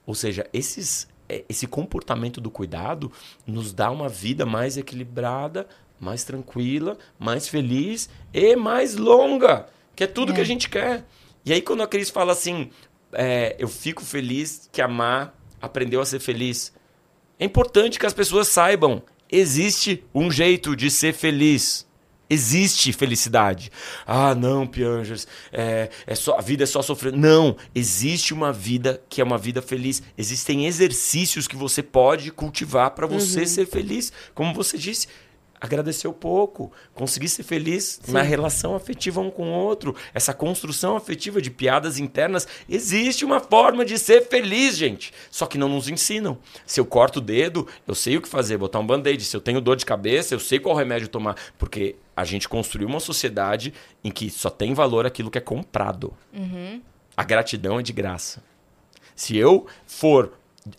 Ou 0.06 0.14
seja, 0.14 0.46
esses, 0.52 1.08
é, 1.28 1.44
esse 1.48 1.66
comportamento 1.66 2.40
do 2.40 2.50
cuidado 2.50 3.10
nos 3.46 3.72
dá 3.72 3.90
uma 3.90 4.08
vida 4.08 4.44
mais 4.44 4.76
equilibrada, 4.76 5.66
mais 5.98 6.24
tranquila, 6.24 6.98
mais 7.18 7.48
feliz 7.48 8.08
e 8.32 8.56
mais 8.56 8.96
longa, 8.96 9.66
que 9.96 10.04
é 10.04 10.06
tudo 10.06 10.32
é. 10.32 10.34
que 10.34 10.40
a 10.40 10.44
gente 10.44 10.68
quer. 10.68 11.04
E 11.44 11.52
aí, 11.52 11.62
quando 11.62 11.82
a 11.82 11.86
Cris 11.86 12.10
fala 12.10 12.32
assim, 12.32 12.70
é, 13.12 13.56
eu 13.58 13.68
fico 13.68 14.02
feliz 14.02 14.68
que 14.72 14.82
a 14.82 14.88
Má 14.88 15.30
aprendeu 15.60 16.00
a 16.00 16.06
ser 16.06 16.18
feliz. 16.18 16.72
É 17.38 17.44
importante 17.44 17.98
que 17.98 18.06
as 18.06 18.12
pessoas 18.12 18.48
saibam, 18.48 19.02
existe 19.30 20.04
um 20.14 20.30
jeito 20.30 20.76
de 20.76 20.90
ser 20.90 21.12
feliz. 21.12 21.86
Existe 22.28 22.92
felicidade. 22.92 23.70
Ah, 24.06 24.34
não, 24.34 24.66
Piangers, 24.66 25.26
é, 25.52 25.90
é 26.06 26.14
só, 26.14 26.38
a 26.38 26.40
vida 26.40 26.62
é 26.62 26.66
só 26.66 26.80
sofrer. 26.80 27.12
Não, 27.12 27.56
existe 27.74 28.32
uma 28.32 28.52
vida 28.52 29.02
que 29.08 29.20
é 29.20 29.24
uma 29.24 29.36
vida 29.36 29.60
feliz. 29.60 30.02
Existem 30.16 30.66
exercícios 30.66 31.46
que 31.46 31.56
você 31.56 31.82
pode 31.82 32.30
cultivar 32.30 32.92
para 32.92 33.06
você 33.06 33.40
uhum. 33.40 33.46
ser 33.46 33.66
feliz. 33.66 34.12
Como 34.34 34.54
você 34.54 34.78
disse, 34.78 35.06
agradeceu 35.60 36.12
pouco, 36.12 36.70
conseguir 36.94 37.28
ser 37.28 37.42
feliz 37.42 38.00
Sim. 38.02 38.12
na 38.12 38.22
relação 38.22 38.74
afetiva 38.74 39.20
um 39.20 39.30
com 39.30 39.48
o 39.48 39.54
outro. 39.54 39.94
Essa 40.12 40.34
construção 40.34 40.96
afetiva 40.96 41.40
de 41.40 41.50
piadas 41.50 41.98
internas, 41.98 42.46
existe 42.68 43.24
uma 43.24 43.40
forma 43.40 43.84
de 43.84 43.98
ser 43.98 44.28
feliz, 44.28 44.76
gente. 44.76 45.12
Só 45.30 45.46
que 45.46 45.58
não 45.58 45.68
nos 45.68 45.88
ensinam. 45.88 46.38
Se 46.66 46.80
eu 46.80 46.84
corto 46.84 47.18
o 47.18 47.22
dedo, 47.22 47.66
eu 47.86 47.94
sei 47.94 48.16
o 48.16 48.22
que 48.22 48.28
fazer, 48.28 48.58
botar 48.58 48.78
um 48.78 48.86
band-aid. 48.86 49.24
Se 49.24 49.36
eu 49.36 49.40
tenho 49.40 49.60
dor 49.60 49.76
de 49.76 49.86
cabeça, 49.86 50.34
eu 50.34 50.40
sei 50.40 50.58
qual 50.58 50.76
remédio 50.76 51.08
tomar. 51.08 51.36
Porque 51.58 51.96
a 52.16 52.24
gente 52.24 52.48
construiu 52.48 52.88
uma 52.88 53.00
sociedade 53.00 53.72
em 54.02 54.10
que 54.10 54.30
só 54.30 54.50
tem 54.50 54.74
valor 54.74 55.06
aquilo 55.06 55.30
que 55.30 55.38
é 55.38 55.40
comprado. 55.40 56.12
Uhum. 56.32 56.80
A 57.16 57.24
gratidão 57.24 57.78
é 57.78 57.82
de 57.82 57.92
graça. 57.92 58.42
Se 59.16 59.36
eu 59.36 59.66
for 59.86 60.32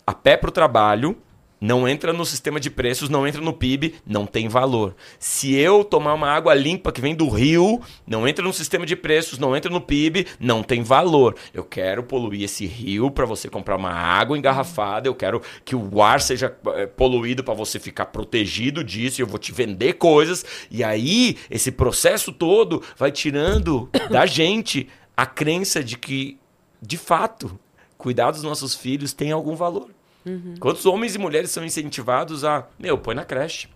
a 0.06 0.12
pé 0.12 0.36
para 0.36 0.48
o 0.48 0.52
trabalho, 0.52 1.16
não 1.60 1.88
entra 1.88 2.12
no 2.12 2.24
sistema 2.24 2.60
de 2.60 2.70
preços, 2.70 3.08
não 3.08 3.26
entra 3.26 3.40
no 3.40 3.52
PIB, 3.52 3.94
não 4.06 4.26
tem 4.26 4.48
valor. 4.48 4.94
Se 5.18 5.54
eu 5.54 5.82
tomar 5.82 6.14
uma 6.14 6.28
água 6.28 6.54
limpa 6.54 6.92
que 6.92 7.00
vem 7.00 7.14
do 7.14 7.28
rio, 7.28 7.80
não 8.06 8.28
entra 8.28 8.44
no 8.44 8.52
sistema 8.52 8.84
de 8.84 8.94
preços, 8.94 9.38
não 9.38 9.56
entra 9.56 9.70
no 9.70 9.80
PIB, 9.80 10.26
não 10.38 10.62
tem 10.62 10.82
valor. 10.82 11.34
Eu 11.54 11.64
quero 11.64 12.02
poluir 12.02 12.42
esse 12.42 12.66
rio 12.66 13.10
para 13.10 13.24
você 13.24 13.48
comprar 13.48 13.76
uma 13.76 13.90
água 13.90 14.36
engarrafada, 14.36 15.08
eu 15.08 15.14
quero 15.14 15.40
que 15.64 15.74
o 15.74 16.02
ar 16.02 16.20
seja 16.20 16.54
é, 16.74 16.86
poluído 16.86 17.42
para 17.42 17.54
você 17.54 17.78
ficar 17.78 18.06
protegido 18.06 18.84
disso, 18.84 19.22
eu 19.22 19.26
vou 19.26 19.38
te 19.38 19.52
vender 19.52 19.94
coisas, 19.94 20.44
e 20.70 20.84
aí 20.84 21.36
esse 21.50 21.72
processo 21.72 22.32
todo 22.32 22.82
vai 22.96 23.10
tirando 23.10 23.88
da 24.10 24.26
gente 24.26 24.88
a 25.16 25.24
crença 25.24 25.82
de 25.82 25.96
que, 25.96 26.38
de 26.82 26.98
fato, 26.98 27.58
cuidar 27.96 28.30
dos 28.30 28.42
nossos 28.42 28.74
filhos 28.74 29.14
tem 29.14 29.32
algum 29.32 29.56
valor. 29.56 29.95
Uhum. 30.26 30.54
Quantos 30.58 30.84
homens 30.84 31.14
e 31.14 31.18
mulheres 31.18 31.50
são 31.50 31.64
incentivados 31.64 32.44
a, 32.44 32.66
meu, 32.78 32.98
põe 32.98 33.14
na 33.14 33.24
creche. 33.24 33.68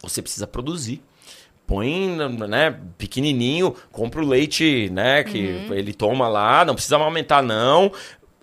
Você 0.00 0.22
precisa 0.22 0.46
produzir. 0.46 1.02
Põe, 1.66 2.16
né, 2.48 2.80
pequenininho, 2.96 3.74
compra 3.92 4.22
o 4.22 4.26
leite, 4.26 4.88
né, 4.90 5.22
que 5.22 5.48
uhum. 5.48 5.74
ele 5.74 5.92
toma 5.92 6.26
lá, 6.26 6.64
não 6.64 6.74
precisa 6.74 6.96
aumentar 6.96 7.42
não. 7.42 7.92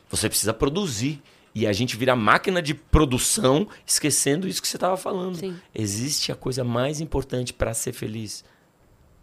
Você 0.09 0.29
precisa 0.29 0.53
produzir. 0.53 1.21
E 1.55 1.65
a 1.65 1.71
gente 1.71 1.95
vira 1.95 2.15
máquina 2.17 2.61
de 2.61 2.73
produção, 2.73 3.65
esquecendo 3.85 4.47
isso 4.47 4.61
que 4.61 4.67
você 4.67 4.75
estava 4.75 4.97
falando. 4.97 5.37
Sim. 5.37 5.55
Existe 5.73 6.31
a 6.31 6.35
coisa 6.35 6.65
mais 6.65 6.99
importante 6.99 7.53
para 7.53 7.73
ser 7.73 7.93
feliz: 7.93 8.43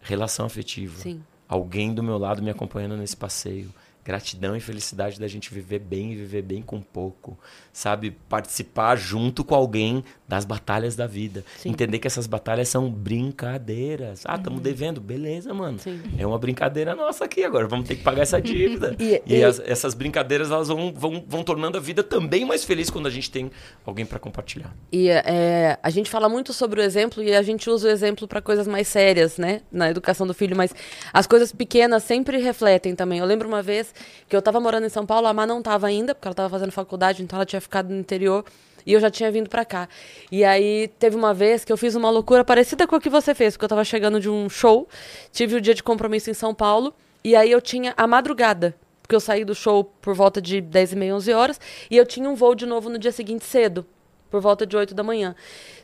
relação 0.01 0.47
afetiva. 0.47 0.99
Sim. 0.99 1.23
Alguém 1.47 1.93
do 1.93 2.01
meu 2.01 2.17
lado 2.17 2.41
me 2.41 2.49
acompanhando 2.49 2.97
nesse 2.97 3.15
passeio 3.15 3.71
gratidão 4.03 4.55
e 4.55 4.59
felicidade 4.59 5.19
da 5.19 5.27
gente 5.27 5.53
viver 5.53 5.79
bem 5.79 6.11
e 6.11 6.15
viver 6.15 6.41
bem 6.41 6.61
com 6.61 6.81
pouco, 6.81 7.37
sabe? 7.71 8.11
Participar 8.27 8.97
junto 8.97 9.43
com 9.43 9.55
alguém 9.55 10.03
das 10.27 10.45
batalhas 10.45 10.95
da 10.95 11.07
vida. 11.07 11.45
Sim. 11.57 11.69
Entender 11.69 11.99
que 11.99 12.07
essas 12.07 12.27
batalhas 12.27 12.67
são 12.67 12.89
brincadeiras. 12.89 14.23
Ah, 14.25 14.35
estamos 14.35 14.57
uhum. 14.57 14.63
devendo. 14.63 14.99
Beleza, 14.99 15.53
mano. 15.53 15.79
Sim. 15.79 16.01
É 16.17 16.25
uma 16.27 16.37
brincadeira 16.37 16.95
nossa 16.95 17.25
aqui 17.25 17.43
agora. 17.43 17.67
Vamos 17.67 17.87
ter 17.87 17.95
que 17.95 18.03
pagar 18.03 18.23
essa 18.23 18.41
dívida. 18.41 18.95
e, 18.99 19.21
e, 19.25 19.37
e 19.37 19.43
as, 19.43 19.59
essas 19.59 19.93
brincadeiras 19.93 20.51
elas 20.51 20.67
vão, 20.67 20.91
vão, 20.91 21.23
vão 21.25 21.43
tornando 21.43 21.77
a 21.77 21.81
vida 21.81 22.03
também 22.03 22.43
mais 22.45 22.63
feliz 22.63 22.89
quando 22.89 23.07
a 23.07 23.11
gente 23.11 23.31
tem 23.31 23.51
alguém 23.85 24.05
para 24.05 24.19
compartilhar. 24.19 24.75
E 24.91 25.09
é, 25.09 25.77
a 25.81 25.89
gente 25.89 26.09
fala 26.09 26.27
muito 26.27 26.51
sobre 26.51 26.81
o 26.81 26.83
exemplo 26.83 27.23
e 27.23 27.33
a 27.33 27.41
gente 27.41 27.69
usa 27.69 27.87
o 27.87 27.91
exemplo 27.91 28.27
para 28.27 28.41
coisas 28.41 28.67
mais 28.67 28.87
sérias, 28.87 29.37
né? 29.37 29.61
Na 29.71 29.89
educação 29.89 30.27
do 30.27 30.33
filho, 30.33 30.57
mas 30.57 30.73
as 31.13 31.25
coisas 31.25 31.51
pequenas 31.51 32.03
sempre 32.03 32.37
refletem 32.39 32.95
também. 32.95 33.19
Eu 33.19 33.25
lembro 33.25 33.47
uma 33.47 33.61
vez 33.61 33.92
que 34.27 34.35
eu 34.35 34.39
estava 34.39 34.59
morando 34.59 34.85
em 34.85 34.89
São 34.89 35.05
Paulo, 35.05 35.27
a 35.27 35.33
Má 35.33 35.45
não 35.45 35.59
estava 35.59 35.87
ainda, 35.87 36.13
porque 36.13 36.27
ela 36.27 36.33
estava 36.33 36.49
fazendo 36.49 36.71
faculdade, 36.71 37.23
então 37.23 37.37
ela 37.37 37.45
tinha 37.45 37.61
ficado 37.61 37.89
no 37.89 37.97
interior. 37.97 38.45
E 38.85 38.93
eu 38.93 38.99
já 38.99 39.09
tinha 39.09 39.31
vindo 39.31 39.49
para 39.49 39.63
cá. 39.63 39.87
E 40.31 40.43
aí 40.43 40.89
teve 40.99 41.15
uma 41.15 41.33
vez 41.33 41.63
que 41.63 41.71
eu 41.71 41.77
fiz 41.77 41.95
uma 41.95 42.09
loucura 42.09 42.43
parecida 42.43 42.85
com 42.85 42.95
a 42.95 43.01
que 43.01 43.09
você 43.09 43.33
fez, 43.33 43.53
porque 43.53 43.65
eu 43.65 43.69
tava 43.69 43.83
chegando 43.85 44.19
de 44.19 44.29
um 44.29 44.49
show, 44.49 44.87
tive 45.31 45.55
o 45.55 45.61
dia 45.61 45.73
de 45.73 45.81
compromisso 45.81 46.29
em 46.29 46.33
São 46.33 46.53
Paulo, 46.53 46.93
e 47.23 47.35
aí 47.35 47.49
eu 47.49 47.61
tinha 47.61 47.93
a 47.95 48.05
madrugada, 48.05 48.75
porque 49.01 49.15
eu 49.15 49.21
saí 49.21 49.45
do 49.45 49.55
show 49.55 49.85
por 50.01 50.13
volta 50.13 50.41
de 50.41 50.59
10 50.59 50.91
e 50.91 50.95
meia, 50.97 51.15
11 51.15 51.33
horas, 51.33 51.61
e 51.89 51.95
eu 51.95 52.05
tinha 52.05 52.29
um 52.29 52.35
voo 52.35 52.53
de 52.53 52.65
novo 52.65 52.89
no 52.89 52.99
dia 52.99 53.11
seguinte 53.11 53.45
cedo, 53.45 53.85
por 54.33 54.41
volta 54.41 54.65
de 54.65 54.75
8 54.75 54.95
da 54.95 55.03
manhã. 55.03 55.35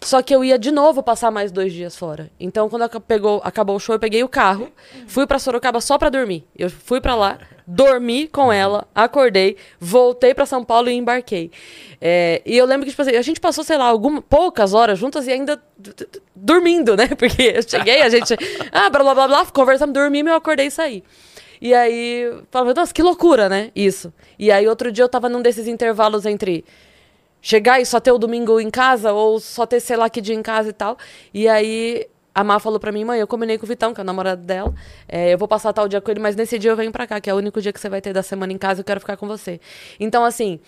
Só 0.02 0.24
que 0.24 0.34
eu 0.34 0.44
ia 0.44 0.58
de 0.58 0.72
novo 0.72 1.04
passar 1.04 1.30
mais 1.30 1.52
dois 1.52 1.72
dias 1.72 1.96
fora. 1.96 2.32
Então, 2.40 2.68
quando 2.68 3.00
pegou, 3.02 3.40
acabou 3.44 3.76
o 3.76 3.80
show, 3.80 3.94
eu 3.94 4.00
peguei 4.00 4.24
o 4.24 4.28
carro, 4.28 4.72
fui 5.06 5.28
para 5.28 5.38
Sorocaba 5.38 5.80
só 5.80 6.00
para 6.00 6.10
dormir. 6.10 6.48
Eu 6.58 6.68
fui 6.68 7.00
para 7.00 7.14
lá, 7.14 7.38
dormi 7.68 8.28
com 8.28 8.52
ela, 8.52 8.88
acordei, 8.96 9.56
voltei 9.80 10.34
para 10.34 10.48
São 10.48 10.64
Paulo 10.64 10.90
e 10.90 10.94
embarquei. 10.94 11.52
É, 12.02 12.42
e 12.44 12.58
eu 12.58 12.66
lembro 12.66 12.86
que, 12.86 12.90
tipo 12.90 13.04
assim, 13.04 13.16
a 13.16 13.22
gente 13.22 13.40
passou, 13.40 13.64
sei 13.64 13.78
lá, 13.78 13.86
algumas, 13.86 14.24
poucas 14.28 14.74
horas 14.74 14.98
juntas 14.98 15.28
e 15.28 15.32
ainda 15.32 15.62
dormindo, 16.36 16.98
né? 16.98 17.06
Porque 17.16 17.54
eu 17.56 17.62
cheguei, 17.62 18.02
a 18.02 18.10
gente, 18.10 18.36
ah, 18.72 18.90
blá 18.90 19.04
blá 19.04 19.14
blá, 19.14 19.28
blá 19.28 19.46
conversamos, 19.46 19.94
dormimos, 19.94 20.32
eu 20.32 20.38
acordei 20.38 20.66
e 20.66 20.72
saí. 20.72 21.04
E 21.62 21.72
aí, 21.72 22.34
falava, 22.50 22.74
nossa, 22.74 22.92
que 22.92 23.04
loucura, 23.04 23.48
né? 23.48 23.70
Isso. 23.76 24.12
E 24.40 24.52
aí, 24.52 24.68
outro 24.68 24.92
dia 24.92 25.04
eu 25.04 25.10
tava 25.10 25.30
num 25.30 25.40
desses 25.40 25.68
intervalos 25.68 26.26
entre 26.26 26.66
chegar 27.42 27.80
e 27.80 27.86
só 27.86 28.00
ter 28.00 28.12
o 28.12 28.18
domingo 28.18 28.60
em 28.60 28.70
casa, 28.70 29.14
ou 29.14 29.40
só 29.40 29.66
ter 29.66 29.80
sei 29.80 29.98
lá 29.98 30.10
que 30.10 30.22
dia 30.22 30.36
em 30.36 30.42
casa 30.42 30.70
e 30.70 30.74
tal. 30.74 30.98
E 31.34 31.48
aí 31.48 32.08
a 32.34 32.44
Má 32.44 32.60
falou 32.60 32.80
pra 32.80 32.92
mim, 32.92 33.04
mãe, 33.04 33.20
eu 33.20 33.28
combinei 33.28 33.58
com 33.58 33.66
o 33.66 33.68
Vitão, 33.68 33.94
que 33.94 34.00
é 34.00 34.04
o 34.04 34.06
namorado 34.06 34.42
dela. 34.44 34.74
É, 35.08 35.34
eu 35.34 35.38
vou 35.38 35.48
passar 35.48 35.74
tal 35.74 35.88
dia 35.88 36.00
com 36.00 36.10
ele, 36.12 36.20
mas 36.20 36.36
nesse 36.36 36.58
dia 36.58 36.72
eu 36.72 36.76
venho 36.76 36.92
pra 36.92 37.06
cá, 37.06 37.20
que 37.20 37.30
é 37.30 37.34
o 37.34 37.38
único 37.38 37.62
dia 37.62 37.74
que 37.74 37.80
você 37.80 37.90
vai 37.90 38.02
ter 38.02 38.14
da 38.14 38.24
semana 38.24 38.54
em 38.54 38.58
casa, 38.58 38.82
eu 38.82 38.86
quero 38.86 39.00
ficar 39.00 39.18
com 39.18 39.28
você. 39.28 39.60
Então, 40.00 40.24
assim, 40.24 40.60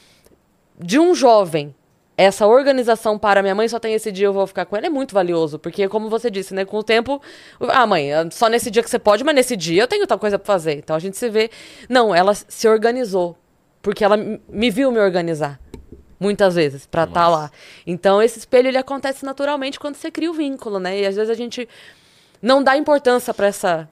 de 0.80 1.00
um 1.00 1.16
jovem, 1.16 1.74
essa 2.18 2.46
organização 2.46 3.18
para 3.18 3.42
minha 3.42 3.56
mãe 3.56 3.68
só 3.68 3.80
tem 3.80 3.94
esse 3.94 4.12
dia, 4.12 4.28
eu 4.28 4.34
vou 4.34 4.46
ficar 4.46 4.66
com 4.66 4.76
ele, 4.76 4.88
é 4.88 4.90
muito 4.90 5.14
valioso. 5.14 5.58
Porque, 5.60 5.88
como 5.88 6.10
você 6.10 6.30
disse, 6.30 6.54
né, 6.54 6.66
com 6.66 6.78
o 6.78 6.84
tempo. 6.84 7.22
Ah, 7.70 7.88
mãe, 7.88 8.10
só 8.32 8.48
nesse 8.48 8.70
dia 8.70 8.84
que 8.84 8.90
você 8.90 9.00
pode, 9.00 9.24
mas 9.24 9.34
nesse 9.36 9.56
dia 9.56 9.84
eu 9.84 9.88
tenho 9.88 10.06
tal 10.06 10.20
coisa 10.20 10.38
pra 10.38 10.46
fazer. 10.46 10.74
Então 10.74 10.96
a 10.96 11.00
gente 11.00 11.18
se 11.18 11.30
vê. 11.30 11.50
Não, 11.88 12.14
ela 12.14 12.34
se 12.34 12.68
organizou. 12.68 13.38
Porque 13.82 14.04
ela 14.04 14.18
me 14.18 14.70
viu 14.70 14.92
me 14.92 15.00
organizar 15.00 15.60
muitas 16.22 16.54
vezes, 16.54 16.86
para 16.86 17.06
estar 17.06 17.22
tá 17.22 17.28
lá. 17.28 17.52
Então, 17.86 18.22
esse 18.22 18.38
espelho 18.38 18.68
ele 18.68 18.78
acontece 18.78 19.26
naturalmente 19.26 19.80
quando 19.80 19.96
você 19.96 20.12
cria 20.12 20.30
o 20.30 20.34
vínculo, 20.36 20.80
né? 20.80 21.00
E 21.00 21.06
às 21.08 21.16
vezes 21.16 21.32
a 21.32 21.34
gente 21.34 21.68
não 22.40 22.64
dá 22.64 22.78
importância 22.78 23.34
para 23.34 23.48
essa 23.48 23.90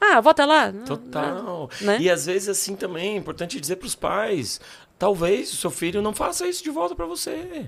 ah, 0.00 0.20
volta 0.20 0.46
lá. 0.46 0.72
Total. 0.86 1.68
Né? 1.80 1.98
E 2.00 2.08
às 2.08 2.26
vezes 2.26 2.48
assim 2.48 2.76
também 2.76 3.14
é 3.14 3.16
importante 3.16 3.60
dizer 3.60 3.76
para 3.76 3.86
os 3.86 3.96
pais, 3.96 4.60
talvez 4.96 5.52
o 5.52 5.56
seu 5.56 5.70
filho 5.70 6.00
não 6.00 6.14
faça 6.14 6.46
isso 6.46 6.62
de 6.62 6.70
volta 6.70 6.94
para 6.94 7.06
você. 7.06 7.66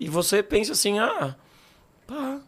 E 0.00 0.08
você 0.08 0.42
pense 0.42 0.72
assim, 0.72 0.98
ah, 0.98 1.36
pá. 2.06 2.40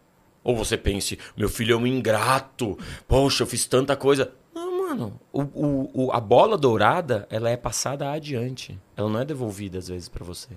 Ou 0.43 0.57
você 0.57 0.77
pense, 0.79 1.19
meu 1.37 1.51
filho 1.51 1.75
é 1.75 1.77
um 1.77 1.87
ingrato. 1.87 2.79
Poxa, 3.07 3.43
eu 3.43 3.47
fiz 3.47 3.67
tanta 3.67 3.95
coisa 3.95 4.33
mano, 4.87 5.21
o, 5.33 5.43
o, 5.43 5.91
o, 5.95 6.13
a 6.13 6.21
bola 6.21 6.57
dourada, 6.57 7.27
ela 7.31 7.51
é 7.51 7.57
passada 7.57 8.11
adiante. 8.11 8.79
Ela 8.97 9.09
não 9.09 9.21
é 9.21 9.25
devolvida, 9.25 9.79
às 9.79 9.89
vezes, 9.89 10.09
para 10.09 10.25
você. 10.25 10.51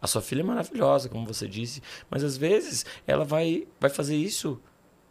A 0.00 0.06
sua 0.06 0.20
filha 0.20 0.40
é 0.40 0.44
maravilhosa, 0.44 1.08
como 1.08 1.26
você 1.26 1.46
disse, 1.46 1.80
mas 2.10 2.24
às 2.24 2.36
vezes 2.36 2.84
ela 3.06 3.24
vai, 3.24 3.66
vai 3.80 3.88
fazer 3.88 4.16
isso 4.16 4.60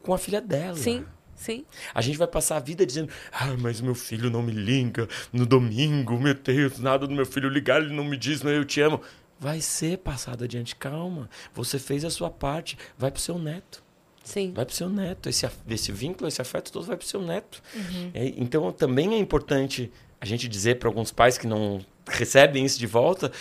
com 0.04 0.14
a 0.14 0.18
filha 0.18 0.42
dela. 0.42 0.76
Sim. 0.76 1.06
Sim. 1.34 1.66
A 1.96 2.02
gente 2.02 2.20
vai 2.20 2.28
passar 2.28 2.58
a 2.58 2.60
vida 2.60 2.86
dizendo: 2.86 3.12
Ah, 3.32 3.56
mas 3.58 3.82
meu 3.82 3.96
filho 3.96 4.30
não 4.30 4.44
me 4.44 4.52
liga 4.52 5.08
no 5.34 5.44
domingo, 5.44 6.20
meu 6.20 6.36
Deus, 6.36 6.78
nada 6.78 7.08
do 7.08 7.16
meu 7.16 7.26
filho 7.26 7.50
ligar, 7.50 7.82
ele 7.82 7.96
não 7.96 8.04
me 8.04 8.16
diz, 8.16 8.44
mas 8.44 8.54
eu 8.54 8.64
te 8.64 8.80
amo. 8.80 9.02
Vai 9.40 9.60
ser 9.60 9.98
passado 9.98 10.44
adiante, 10.44 10.76
calma. 10.76 11.28
Você 11.52 11.80
fez 11.80 12.06
a 12.06 12.12
sua 12.12 12.30
parte, 12.30 12.78
vai 12.96 13.10
pro 13.10 13.20
seu 13.20 13.40
neto. 13.40 13.84
Sim. 14.24 14.52
Vai 14.54 14.66
para 14.66 14.74
o 14.74 14.76
seu 14.76 14.90
neto. 14.90 15.30
Esse, 15.30 15.50
esse 15.70 15.92
vínculo, 15.92 16.28
esse 16.28 16.42
afeto 16.42 16.72
todo 16.72 16.86
vai 16.86 16.96
para 16.96 17.06
o 17.06 17.08
seu 17.08 17.22
neto. 17.22 17.62
Uhum. 17.76 18.12
É, 18.14 18.26
então, 18.38 18.72
também 18.72 19.14
é 19.14 19.18
importante 19.18 19.92
a 20.20 20.26
gente 20.26 20.48
dizer 20.48 20.78
para 20.78 20.88
alguns 20.88 21.12
pais 21.12 21.38
que 21.38 21.48
não 21.48 21.82
recebem 22.08 22.66
isso 22.66 22.80
de 22.80 22.88
volta 22.88 23.32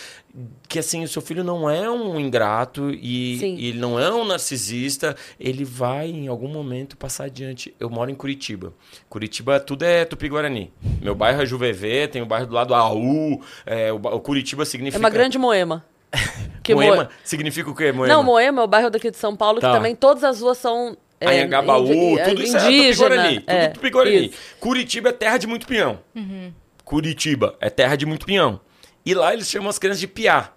que 0.67 0.79
assim 0.79 1.03
o 1.03 1.07
seu 1.07 1.21
filho 1.21 1.43
não 1.43 1.69
é 1.69 1.89
um 1.89 2.19
ingrato 2.19 2.89
e, 2.91 3.37
e, 3.43 3.67
ele 3.69 3.79
não 3.79 3.99
é 3.99 4.11
um 4.13 4.23
narcisista 4.23 5.15
ele 5.39 5.65
vai 5.65 6.09
em 6.09 6.27
algum 6.27 6.47
momento 6.47 6.95
passar 6.95 7.25
adiante 7.25 7.73
eu 7.79 7.89
moro 7.89 8.09
em 8.09 8.15
Curitiba 8.15 8.73
Curitiba 9.09 9.59
tudo 9.59 9.83
é 9.83 10.05
Tupi-Guarani 10.05 10.71
meu 11.01 11.13
bairro 11.15 11.41
é 11.41 11.45
Juvevê 11.45 12.07
tem 12.07 12.21
o 12.21 12.25
bairro 12.25 12.47
do 12.47 12.53
lado 12.53 12.73
AU 12.73 13.41
é, 13.65 13.91
o, 13.91 13.97
o 13.97 14.19
Curitiba 14.19 14.63
significa 14.63 14.97
é 14.97 15.03
uma 15.03 15.09
grande 15.09 15.37
moema 15.37 15.83
Que 16.63 16.75
Moema, 16.75 17.09
significa 17.23 17.69
o 17.69 17.75
quê, 17.75 17.91
Moema? 17.91 18.13
Não, 18.13 18.23
Moema 18.23 18.61
é 18.61 18.65
o 18.65 18.67
bairro 18.67 18.91
daqui 18.91 19.09
de 19.09 19.17
São 19.17 19.35
Paulo, 19.35 19.59
tá. 19.59 19.69
que 19.69 19.75
também 19.75 19.95
todas 19.95 20.23
as 20.23 20.41
ruas 20.41 20.59
são... 20.59 20.95
É, 21.19 21.41
Anhangabaú, 21.41 22.17
tudo 22.23 22.43
isso 22.43 22.57
é 22.57 22.59
Tupi-Guarani. 22.61 23.39
Tudo 23.39 23.49
é, 23.49 23.67
Tupi-Guarani. 23.69 24.33
Curitiba 24.59 25.09
é 25.09 25.11
terra 25.11 25.37
de 25.37 25.47
muito 25.47 25.67
pinhão. 25.67 25.99
Uhum. 26.15 26.53
Curitiba 26.83 27.55
é 27.59 27.69
terra 27.69 27.95
de 27.95 28.05
muito 28.05 28.25
pinhão. 28.25 28.59
E 29.05 29.13
lá 29.13 29.33
eles 29.33 29.49
chamam 29.49 29.69
as 29.69 29.79
crianças 29.79 29.99
de 29.99 30.07
piá. 30.07 30.51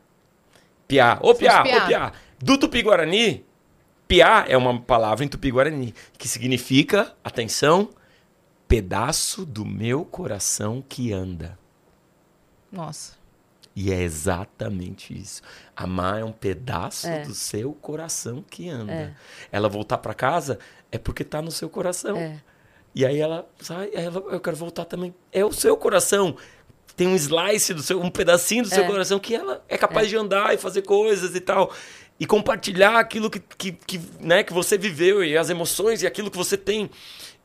Piá. 0.86 1.18
Ô 1.22 1.34
piá, 1.34 1.62
ô 1.62 1.86
piá. 1.86 2.12
Do 2.38 2.58
Tupi-Guarani, 2.58 3.44
piá 4.06 4.44
é 4.48 4.56
uma 4.56 4.78
palavra 4.80 5.24
em 5.24 5.28
Tupi-Guarani, 5.28 5.94
que 6.18 6.28
significa, 6.28 7.14
atenção, 7.22 7.90
pedaço 8.68 9.44
do 9.44 9.64
meu 9.64 10.04
coração 10.04 10.84
que 10.86 11.12
anda. 11.12 11.58
Nossa. 12.70 13.13
E 13.76 13.92
é 13.92 14.02
exatamente 14.02 15.18
isso. 15.18 15.42
Amar 15.74 16.20
é 16.20 16.24
um 16.24 16.30
pedaço 16.30 17.08
é. 17.08 17.22
do 17.22 17.34
seu 17.34 17.72
coração 17.72 18.44
que 18.48 18.68
anda. 18.68 18.92
É. 18.92 19.14
Ela 19.50 19.68
voltar 19.68 19.98
para 19.98 20.14
casa 20.14 20.58
é 20.92 20.98
porque 20.98 21.22
está 21.22 21.42
no 21.42 21.50
seu 21.50 21.68
coração. 21.68 22.16
É. 22.16 22.40
E 22.94 23.04
aí 23.04 23.18
ela 23.18 23.48
sai, 23.58 23.90
ela, 23.92 24.22
eu 24.30 24.38
quero 24.38 24.56
voltar 24.56 24.84
também. 24.84 25.12
É 25.32 25.44
o 25.44 25.52
seu 25.52 25.76
coração. 25.76 26.36
Tem 26.96 27.08
um 27.08 27.16
slice 27.16 27.74
do 27.74 27.82
seu, 27.82 28.00
um 28.00 28.10
pedacinho 28.10 28.62
do 28.62 28.68
seu 28.68 28.84
é. 28.84 28.86
coração 28.86 29.18
que 29.18 29.34
ela 29.34 29.64
é 29.68 29.76
capaz 29.76 30.06
é. 30.06 30.10
de 30.10 30.16
andar 30.16 30.54
e 30.54 30.56
fazer 30.58 30.82
coisas 30.82 31.34
e 31.34 31.40
tal. 31.40 31.72
E 32.20 32.24
compartilhar 32.26 32.96
aquilo 32.96 33.28
que, 33.28 33.40
que, 33.40 33.72
que, 33.72 34.00
né, 34.20 34.44
que 34.44 34.52
você 34.52 34.78
viveu 34.78 35.24
e 35.24 35.36
as 35.36 35.50
emoções 35.50 36.00
e 36.00 36.06
aquilo 36.06 36.30
que 36.30 36.36
você 36.36 36.56
tem. 36.56 36.88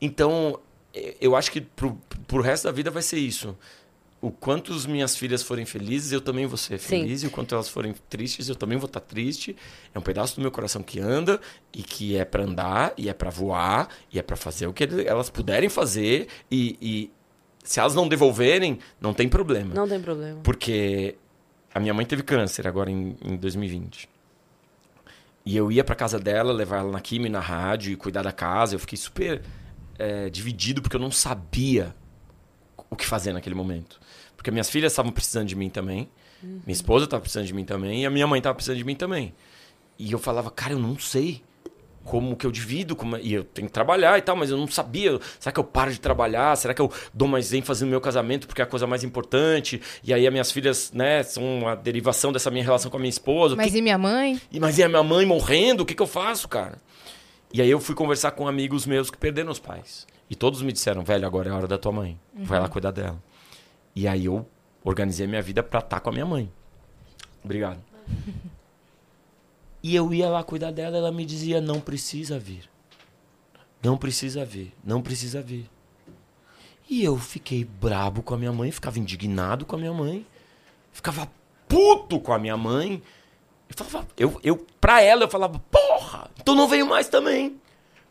Então, 0.00 0.60
eu 1.20 1.34
acho 1.34 1.50
que 1.50 1.60
pro, 1.60 2.00
pro 2.28 2.40
resto 2.40 2.64
da 2.64 2.72
vida 2.72 2.88
vai 2.88 3.02
ser 3.02 3.18
isso 3.18 3.58
o 4.22 4.30
quanto 4.30 4.72
as 4.74 4.84
minhas 4.84 5.16
filhas 5.16 5.42
forem 5.42 5.64
felizes, 5.64 6.12
eu 6.12 6.20
também 6.20 6.46
vou 6.46 6.58
ser 6.58 6.78
Sim. 6.78 7.00
feliz. 7.00 7.22
E 7.22 7.26
o 7.26 7.30
quanto 7.30 7.54
elas 7.54 7.68
forem 7.68 7.94
tristes, 8.08 8.48
eu 8.48 8.54
também 8.54 8.76
vou 8.76 8.86
estar 8.86 9.00
triste. 9.00 9.56
É 9.94 9.98
um 9.98 10.02
pedaço 10.02 10.36
do 10.36 10.42
meu 10.42 10.50
coração 10.50 10.82
que 10.82 11.00
anda 11.00 11.40
e 11.72 11.82
que 11.82 12.16
é 12.16 12.24
para 12.24 12.44
andar, 12.44 12.92
e 12.98 13.08
é 13.08 13.14
para 13.14 13.30
voar, 13.30 13.88
e 14.12 14.18
é 14.18 14.22
para 14.22 14.36
fazer 14.36 14.66
o 14.66 14.72
que 14.74 14.84
elas 15.06 15.30
puderem 15.30 15.70
fazer. 15.70 16.28
E, 16.50 16.76
e 16.82 17.10
se 17.64 17.80
elas 17.80 17.94
não 17.94 18.06
devolverem, 18.06 18.78
não 19.00 19.14
tem 19.14 19.26
problema. 19.26 19.74
Não 19.74 19.88
tem 19.88 20.00
problema. 20.00 20.40
Porque 20.42 21.16
a 21.72 21.80
minha 21.80 21.94
mãe 21.94 22.04
teve 22.04 22.22
câncer 22.22 22.68
agora 22.68 22.90
em, 22.90 23.16
em 23.24 23.36
2020. 23.36 24.06
E 25.46 25.56
eu 25.56 25.72
ia 25.72 25.82
pra 25.82 25.94
casa 25.94 26.18
dela, 26.18 26.52
levar 26.52 26.80
ela 26.80 26.92
na 26.92 27.00
quimio, 27.00 27.30
na 27.30 27.40
rádio 27.40 27.90
e 27.90 27.96
cuidar 27.96 28.22
da 28.22 28.32
casa. 28.32 28.74
Eu 28.74 28.78
fiquei 28.78 28.98
super 28.98 29.40
é, 29.98 30.28
dividido 30.28 30.82
porque 30.82 30.96
eu 30.96 31.00
não 31.00 31.10
sabia 31.10 31.94
o 32.90 32.96
que 32.96 33.06
fazer 33.06 33.32
naquele 33.32 33.54
momento. 33.54 34.00
Porque 34.40 34.50
minhas 34.50 34.70
filhas 34.70 34.90
estavam 34.92 35.12
precisando 35.12 35.46
de 35.48 35.54
mim 35.54 35.68
também. 35.68 36.08
Minha 36.42 36.72
esposa 36.72 37.04
estava 37.04 37.20
precisando 37.20 37.44
de 37.44 37.52
mim 37.52 37.62
também. 37.62 38.00
E 38.00 38.06
a 38.06 38.10
minha 38.10 38.26
mãe 38.26 38.38
estava 38.38 38.54
precisando 38.54 38.78
de 38.78 38.84
mim 38.84 38.94
também. 38.94 39.34
E 39.98 40.10
eu 40.12 40.18
falava, 40.18 40.50
cara, 40.50 40.72
eu 40.72 40.78
não 40.78 40.98
sei 40.98 41.42
como 42.06 42.34
que 42.34 42.46
eu 42.46 42.50
divido, 42.50 42.96
como... 42.96 43.18
e 43.18 43.34
eu 43.34 43.44
tenho 43.44 43.68
que 43.68 43.72
trabalhar 43.74 44.16
e 44.16 44.22
tal, 44.22 44.34
mas 44.34 44.48
eu 44.48 44.56
não 44.56 44.66
sabia. 44.66 45.20
Será 45.38 45.52
que 45.52 45.60
eu 45.60 45.64
paro 45.64 45.92
de 45.92 46.00
trabalhar? 46.00 46.56
Será 46.56 46.72
que 46.72 46.80
eu 46.80 46.90
dou 47.12 47.28
mais 47.28 47.52
ênfase 47.52 47.84
no 47.84 47.90
meu 47.90 48.00
casamento 48.00 48.46
porque 48.46 48.62
é 48.62 48.64
a 48.64 48.66
coisa 48.66 48.86
mais 48.86 49.04
importante? 49.04 49.82
E 50.02 50.14
aí 50.14 50.26
as 50.26 50.32
minhas 50.32 50.50
filhas, 50.50 50.90
né, 50.94 51.22
são 51.22 51.44
uma 51.58 51.74
derivação 51.76 52.32
dessa 52.32 52.50
minha 52.50 52.64
relação 52.64 52.90
com 52.90 52.96
a 52.96 53.00
minha 53.00 53.10
esposa. 53.10 53.54
Mas 53.56 53.72
Que- 53.72 53.78
e 53.78 53.82
minha 53.82 53.98
mãe? 53.98 54.40
e, 54.50 54.58
mas 54.58 54.78
e 54.78 54.82
a 54.82 54.88
minha 54.88 55.02
mãe 55.02 55.26
morrendo? 55.26 55.82
O 55.82 55.86
que, 55.86 55.94
que 55.94 56.00
eu 56.02 56.06
faço, 56.06 56.48
cara? 56.48 56.78
E 57.52 57.60
aí 57.60 57.68
eu 57.70 57.78
fui 57.78 57.94
conversar 57.94 58.30
com 58.30 58.48
amigos 58.48 58.86
meus 58.86 59.10
que 59.10 59.18
perderam 59.18 59.50
os 59.52 59.58
pais. 59.58 60.06
E 60.30 60.34
todos 60.34 60.62
me 60.62 60.72
disseram, 60.72 61.04
velho, 61.04 61.26
agora 61.26 61.50
é 61.50 61.52
a 61.52 61.56
hora 61.56 61.68
da 61.68 61.76
tua 61.76 61.92
mãe. 61.92 62.18
Vai 62.34 62.58
lá 62.58 62.68
cuidar 62.70 62.92
dela. 62.92 63.22
E 63.94 64.06
aí 64.06 64.26
eu 64.26 64.46
organizei 64.84 65.26
minha 65.26 65.42
vida 65.42 65.62
pra 65.62 65.80
estar 65.80 66.00
com 66.00 66.10
a 66.10 66.12
minha 66.12 66.26
mãe. 66.26 66.50
Obrigado. 67.44 67.80
E 69.82 69.96
eu 69.96 70.12
ia 70.12 70.28
lá 70.28 70.44
cuidar 70.44 70.70
dela, 70.70 70.98
ela 70.98 71.10
me 71.10 71.24
dizia, 71.24 71.58
não 71.58 71.80
precisa 71.80 72.38
vir. 72.38 72.68
Não 73.82 73.96
precisa 73.96 74.44
vir, 74.44 74.74
não 74.84 75.00
precisa 75.00 75.40
vir. 75.40 75.70
E 76.88 77.02
eu 77.02 77.16
fiquei 77.16 77.64
brabo 77.64 78.22
com 78.22 78.34
a 78.34 78.36
minha 78.36 78.52
mãe, 78.52 78.70
ficava 78.70 78.98
indignado 78.98 79.64
com 79.64 79.76
a 79.76 79.78
minha 79.78 79.92
mãe, 79.92 80.26
ficava 80.92 81.30
puto 81.66 82.20
com 82.20 82.32
a 82.32 82.38
minha 82.38 82.56
mãe. 82.56 83.02
Eu 83.68 83.84
falava, 83.84 84.08
eu, 84.18 84.40
eu, 84.42 84.66
pra 84.80 85.00
ela 85.00 85.22
eu 85.22 85.28
falava, 85.28 85.58
porra, 85.70 86.28
então 86.38 86.54
não 86.54 86.68
veio 86.68 86.86
mais 86.86 87.08
também. 87.08 87.58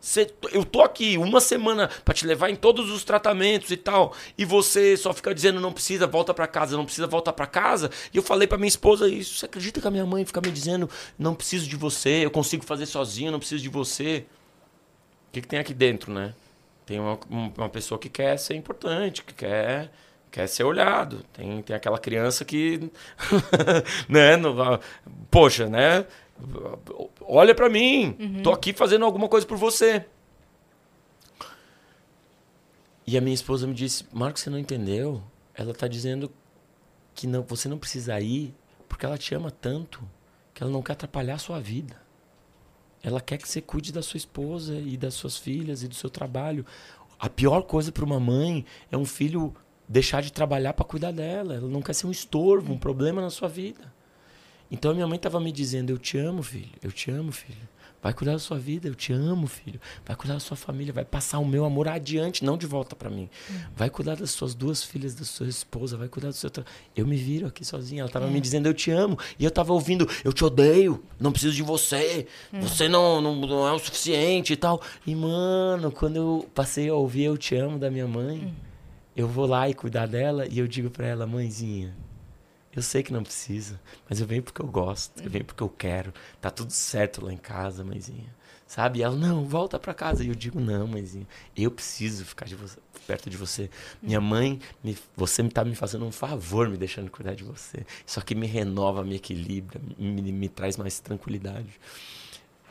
Cê- 0.02 0.32
eu 0.54 0.64
tô 0.64 0.82
aqui 0.82 1.18
uma 1.18 1.42
semana 1.42 1.90
pra 2.06 2.14
te 2.14 2.26
levar 2.26 2.50
em 2.50 2.56
todos 2.56 2.90
os 2.90 3.04
tratamentos 3.04 3.70
e 3.70 3.76
tal, 3.76 4.14
e 4.38 4.46
você 4.46 4.96
só 4.96 5.14
fica 5.14 5.36
dizendo 5.36 5.60
não 5.60 5.74
precisa, 5.74 6.08
volta 6.08 6.34
pra 6.34 6.48
casa, 6.48 6.78
não 6.78 6.86
precisa, 6.86 7.06
volta 7.06 7.34
pra 7.34 7.46
casa. 7.46 7.92
E 8.14 8.18
eu 8.18 8.24
falei 8.24 8.48
pra 8.48 8.58
minha 8.58 8.70
esposa 8.70 9.10
isso. 9.10 9.36
Você 9.38 9.46
acredita 9.46 9.82
que 9.82 9.88
a 9.88 9.92
minha 9.92 10.06
mãe 10.06 10.24
fica 10.26 10.40
me 10.40 10.52
dizendo 10.52 10.90
não 11.18 11.36
preciso 11.36 11.68
de 11.68 11.76
você, 11.76 12.24
eu 12.24 12.32
consigo 12.32 12.64
fazer 12.64 12.86
sozinho, 12.86 13.32
não 13.32 13.40
preciso 13.40 13.62
de 13.62 13.68
você? 13.70 14.26
O 15.28 15.32
que, 15.34 15.42
que 15.42 15.48
tem 15.48 15.60
aqui 15.60 15.74
dentro, 15.74 16.14
né? 16.14 16.34
Tem 16.86 17.00
uma, 17.00 17.20
um- 17.30 17.52
uma 17.58 17.70
pessoa 17.70 18.00
que 18.00 18.08
quer 18.10 18.38
ser 18.40 18.56
importante, 18.56 19.22
que 19.24 19.34
quer, 19.34 19.92
quer 20.32 20.48
ser 20.48 20.64
olhado. 20.64 21.24
Tem, 21.34 21.62
tem 21.62 21.76
aquela 21.76 22.00
criança 22.00 22.46
que. 22.46 22.90
né? 24.08 24.38
não 24.38 24.56
vai- 24.56 24.80
poxa, 25.30 25.68
né? 25.68 26.06
Olha 27.22 27.54
pra 27.54 27.70
mim. 27.70 28.16
Tô 28.44 28.52
aqui 28.52 28.74
fazendo 28.74 29.06
alguma 29.06 29.28
coisa 29.28 29.46
por 29.46 29.58
você. 29.58 30.06
E 33.06 33.18
a 33.18 33.22
minha 33.22 33.34
esposa 33.34 33.66
me 33.66 33.74
disse: 33.74 34.06
Marcos, 34.12 34.42
você 34.42 34.50
não 34.50 34.60
entendeu? 34.60 35.22
Ela 35.54 35.74
tá 35.74 35.88
dizendo 35.88 36.32
que 37.16 37.28
não, 37.28 37.42
você 37.44 37.68
não 37.68 37.78
precisa 37.78 38.20
ir 38.20 38.54
porque 38.88 39.06
ela 39.06 39.18
te 39.18 39.34
ama 39.36 39.52
tanto 39.52 40.02
que 40.54 40.64
ela 40.64 40.72
não 40.72 40.82
quer 40.82 40.94
atrapalhar 40.94 41.36
a 41.36 41.40
sua 41.40 41.60
vida. 41.60 42.00
Ela 43.02 43.22
quer 43.22 43.38
que 43.38 43.48
você 43.48 43.62
cuide 43.62 43.92
da 43.92 44.02
sua 44.02 44.18
esposa 44.18 44.76
e 44.76 44.98
das 44.98 45.14
suas 45.14 45.38
filhas 45.38 45.84
e 45.84 45.88
do 45.88 45.96
seu 45.96 46.10
trabalho. 46.10 46.66
A 47.18 47.30
pior 47.30 47.64
coisa 47.64 47.92
para 47.92 48.06
uma 48.06 48.20
mãe 48.20 48.66
é 48.92 48.98
um 48.98 49.06
filho 49.06 49.54
deixar 49.88 50.22
de 50.22 50.32
trabalhar 50.32 50.74
para 50.74 50.86
cuidar 50.86 51.12
dela. 51.12 51.56
Ela 51.56 51.68
não 51.68 51.82
quer 51.82 51.94
ser 51.94 52.08
um 52.08 52.12
estorvo, 52.12 52.74
um 52.74 52.78
problema 52.78 53.22
na 53.22 53.30
sua 53.30 53.48
vida. 53.48 53.92
Então 54.72 54.92
a 54.92 54.94
minha 54.94 55.08
mãe 55.08 55.16
estava 55.16 55.40
me 55.40 55.52
dizendo: 55.52 55.90
Eu 55.90 55.98
te 55.98 56.18
amo, 56.18 56.44
filho. 56.44 56.70
Eu 56.82 56.92
te 56.92 57.10
amo, 57.12 57.32
filho. 57.32 57.68
Vai 58.02 58.14
cuidar 58.14 58.32
da 58.32 58.40
sua 58.40 58.58
vida, 58.58 58.88
eu 58.88 58.96
te 58.96 59.12
amo, 59.12 59.46
filho. 59.46 59.80
Vai 60.06 60.16
cuidar 60.16 60.36
da 60.36 60.40
sua 60.40 60.56
família, 60.56 60.94
vai 60.94 61.04
passar 61.04 61.38
o 61.40 61.46
meu 61.46 61.66
amor 61.66 61.90
adiante, 61.90 62.46
não 62.46 62.58
de 62.58 62.66
volta 62.66 62.96
para 62.96 63.10
mim. 63.10 63.30
Vai 63.76 63.90
cuidar 63.90 64.16
das 64.16 64.32
suas 64.32 64.56
duas 64.56 64.82
filhas, 64.82 65.14
da 65.14 65.26
sua 65.26 65.48
esposa, 65.48 65.98
vai 65.98 66.08
cuidar 66.08 66.30
do 66.30 66.34
seu. 66.34 66.50
Tra... 66.50 66.64
Eu 66.96 67.06
me 67.06 67.18
viro 67.18 67.46
aqui 67.46 67.66
sozinha. 67.66 68.02
Ela 68.02 68.10
tava 68.10 68.28
me 68.28 68.40
dizendo 68.40 68.68
eu 68.68 68.74
te 68.74 68.90
amo 68.90 69.20
e 69.38 69.44
eu 69.44 69.52
tava 69.52 69.74
ouvindo 69.74 70.08
eu 70.24 70.32
te 70.32 70.46
odeio, 70.46 71.04
não 71.20 71.32
preciso 71.32 71.54
de 71.54 71.62
você, 71.62 72.26
você 72.54 72.88
não, 72.88 73.20
não, 73.20 73.36
não 73.36 73.68
é 73.68 73.74
o 73.74 73.80
suficiente 73.80 74.54
e 74.54 74.56
tal. 74.56 74.82
E 75.06 75.14
mano, 75.14 75.92
quando 75.92 76.16
eu 76.16 76.50
passei 76.56 76.88
a 76.88 76.94
ouvir 76.94 77.24
eu 77.24 77.38
te 77.38 77.54
amo 77.56 77.78
da 77.78 77.92
minha 77.92 78.08
mãe, 78.08 78.54
eu 79.14 79.28
vou 79.28 79.46
lá 79.46 79.70
e 79.70 79.74
cuidar 79.74 80.08
dela 80.08 80.48
e 80.50 80.58
eu 80.58 80.68
digo 80.68 80.90
para 80.90 81.06
ela, 81.06 81.28
mãezinha, 81.28 81.94
eu 82.80 82.84
sei 82.84 83.04
que 83.04 83.14
não 83.14 83.24
precisa, 83.24 83.80
mas 84.10 84.20
eu 84.22 84.28
venho 84.28 84.44
porque 84.44 84.62
eu 84.62 84.68
gosto, 84.68 85.22
eu 85.24 85.30
venho 85.30 85.46
porque 85.46 85.64
eu 85.64 85.70
quero. 85.70 86.14
Tá 86.42 86.50
tudo 86.50 86.72
certo 86.72 87.24
lá 87.24 87.32
em 87.34 87.38
casa, 87.38 87.84
mãezinha. 87.84 88.34
Sabe? 88.68 89.00
E 89.00 89.04
ela, 89.04 89.16
não, 89.16 89.46
volta 89.46 89.80
pra 89.80 89.94
casa. 89.96 90.24
E 90.24 90.28
eu 90.30 90.36
digo, 90.36 90.60
não, 90.60 90.88
mãezinha, 90.88 91.28
eu 91.58 91.72
preciso 91.72 92.24
ficar 92.26 92.46
de 92.46 92.56
você- 92.56 92.80
perto 93.08 93.30
de 93.30 93.36
você. 93.38 93.70
Minha 94.02 94.22
mãe, 94.22 94.60
me- 94.84 94.98
você 95.18 95.42
me 95.42 95.50
tá 95.50 95.66
me 95.66 95.76
fazendo 95.76 96.06
um 96.06 96.12
favor 96.12 96.70
me 96.70 96.78
deixando 96.78 97.10
cuidar 97.10 97.34
de 97.34 97.44
você. 97.44 97.86
Isso 98.06 98.20
aqui 98.20 98.36
me 98.36 98.46
renova, 98.46 99.04
me 99.04 99.16
equilibra, 99.16 99.82
me, 99.98 100.22
me 100.32 100.48
traz 100.50 100.78
mais 100.78 101.00
tranquilidade. 101.00 101.80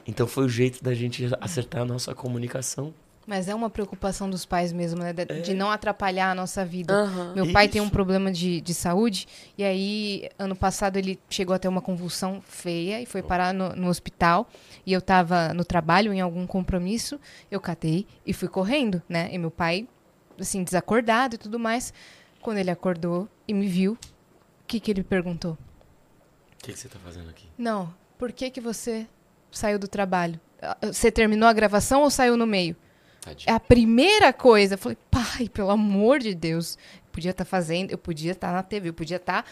Então 0.06 0.26
foi 0.26 0.44
o 0.44 0.48
jeito 0.48 0.82
da 0.82 0.94
gente 0.94 1.28
acertar 1.40 1.82
a 1.82 1.84
nossa 1.84 2.14
comunicação. 2.14 2.94
Mas 3.28 3.46
é 3.46 3.54
uma 3.54 3.68
preocupação 3.68 4.30
dos 4.30 4.46
pais 4.46 4.72
mesmo, 4.72 5.02
né? 5.02 5.12
De, 5.12 5.42
de 5.42 5.52
não 5.52 5.70
atrapalhar 5.70 6.30
a 6.30 6.34
nossa 6.34 6.64
vida. 6.64 6.94
Aham. 6.94 7.34
Meu 7.34 7.52
pai 7.52 7.68
tem 7.68 7.78
um 7.78 7.84
Isso. 7.84 7.92
problema 7.92 8.32
de, 8.32 8.58
de 8.62 8.72
saúde, 8.72 9.28
e 9.58 9.62
aí, 9.62 10.30
ano 10.38 10.56
passado, 10.56 10.96
ele 10.96 11.20
chegou 11.28 11.54
a 11.54 11.58
ter 11.58 11.68
uma 11.68 11.82
convulsão 11.82 12.40
feia 12.40 13.02
e 13.02 13.04
foi 13.04 13.22
parar 13.22 13.52
no, 13.52 13.76
no 13.76 13.88
hospital. 13.88 14.48
E 14.86 14.94
eu 14.94 15.02
tava 15.02 15.52
no 15.52 15.62
trabalho, 15.62 16.10
em 16.10 16.22
algum 16.22 16.46
compromisso, 16.46 17.20
eu 17.50 17.60
catei 17.60 18.06
e 18.24 18.32
fui 18.32 18.48
correndo, 18.48 19.02
né? 19.06 19.28
E 19.30 19.36
meu 19.36 19.50
pai, 19.50 19.86
assim, 20.40 20.64
desacordado 20.64 21.34
e 21.34 21.38
tudo 21.38 21.58
mais. 21.58 21.92
Quando 22.40 22.56
ele 22.56 22.70
acordou 22.70 23.28
e 23.46 23.52
me 23.52 23.66
viu, 23.68 23.92
o 23.92 23.98
que, 24.66 24.80
que 24.80 24.90
ele 24.90 25.02
perguntou? 25.02 25.52
O 25.52 26.64
que, 26.64 26.72
que 26.72 26.78
você 26.78 26.88
tá 26.88 26.98
fazendo 27.04 27.28
aqui? 27.28 27.46
Não, 27.58 27.92
por 28.16 28.32
que, 28.32 28.50
que 28.50 28.60
você 28.60 29.06
saiu 29.50 29.78
do 29.78 29.86
trabalho? 29.86 30.40
Ah, 30.62 30.78
Você 30.80 31.10
terminou 31.12 31.46
a 31.46 31.52
gravação 31.52 32.00
ou 32.00 32.10
saiu 32.10 32.34
no 32.34 32.46
meio? 32.46 32.74
Tadinho. 33.20 33.50
É 33.50 33.52
a 33.52 33.60
primeira 33.60 34.32
coisa. 34.32 34.74
Eu 34.74 34.78
falei, 34.78 34.96
pai, 35.10 35.48
pelo 35.48 35.70
amor 35.70 36.18
de 36.20 36.34
Deus. 36.34 36.76
Eu 36.76 37.10
podia 37.12 37.30
estar 37.32 37.44
fazendo, 37.44 37.90
eu 37.90 37.98
podia 37.98 38.32
estar 38.32 38.52
na 38.52 38.62
TV, 38.62 38.88
eu 38.90 38.94
podia 38.94 39.16
estar 39.16 39.44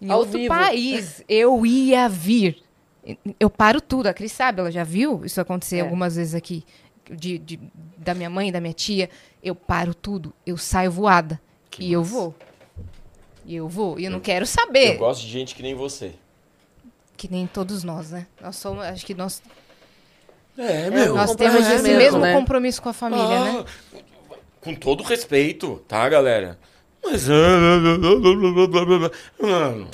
em 0.00 0.10
Ao 0.10 0.18
outro 0.20 0.38
vivo. 0.38 0.48
país. 0.54 1.22
Eu 1.28 1.64
ia 1.66 2.08
vir. 2.08 2.62
Eu 3.38 3.50
paro 3.50 3.80
tudo. 3.80 4.06
A 4.08 4.14
Cris 4.14 4.32
sabe, 4.32 4.60
ela 4.60 4.70
já 4.70 4.84
viu 4.84 5.24
isso 5.24 5.40
acontecer 5.40 5.78
É. 5.78 5.80
algumas 5.80 6.16
vezes 6.16 6.34
aqui. 6.34 6.64
De, 7.10 7.38
de- 7.38 7.58
da 7.96 8.14
minha 8.14 8.30
mãe, 8.30 8.52
da 8.52 8.60
minha 8.60 8.72
tia. 8.72 9.10
Eu 9.42 9.54
paro 9.54 9.92
tudo. 9.94 10.32
Eu 10.46 10.56
saio 10.56 10.90
voada. 10.92 11.40
Que 11.70 11.82
e 11.84 11.92
eu 11.92 12.00
massa. 12.02 12.12
vou. 12.12 12.34
E 13.44 13.56
eu 13.56 13.68
vou. 13.68 13.98
E 13.98 14.04
eu 14.04 14.10
não 14.10 14.18
Eu- 14.18 14.22
quero 14.22 14.46
saber. 14.46 14.94
Eu 14.94 14.98
gosto 14.98 15.22
de 15.22 15.28
gente 15.28 15.54
que 15.56 15.62
nem 15.62 15.74
você. 15.74 16.12
Que 17.16 17.28
nem 17.28 17.46
todos 17.46 17.82
nós, 17.82 18.10
né? 18.12 18.26
Nós 18.40 18.56
somos, 18.56 18.84
acho 18.84 19.04
que 19.04 19.14
nós, 19.14 19.42
É, 20.60 20.90
meu. 20.90 21.14
nós 21.14 21.30
Um 21.30 21.34
temos 21.36 21.60
esse 21.66 21.82
mesmo, 21.82 21.98
mesmo 21.98 22.18
né? 22.18 22.34
compromisso 22.34 22.82
com 22.82 22.90
a 22.90 22.92
família, 22.92 23.26
né? 23.44 23.64
Ah, 23.64 23.96
Com 24.60 24.74
todo 24.74 25.02
respeito, 25.02 25.82
tá, 25.88 26.06
galera? 26.08 26.58
Mas. 27.02 27.26
Mano. 29.40 29.88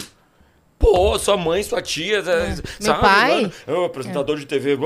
Pô, 0.79 1.18
sua 1.18 1.39
mãe, 1.39 1.62
sua 1.62 1.81
tia, 1.81 2.22
sabe? 2.22 2.62
Meu 2.81 2.95
pai? 3.01 3.43
mano? 3.43 3.53
É 3.66 3.87
apresentador 3.87 4.39
de 4.39 4.45
TV. 4.45 4.77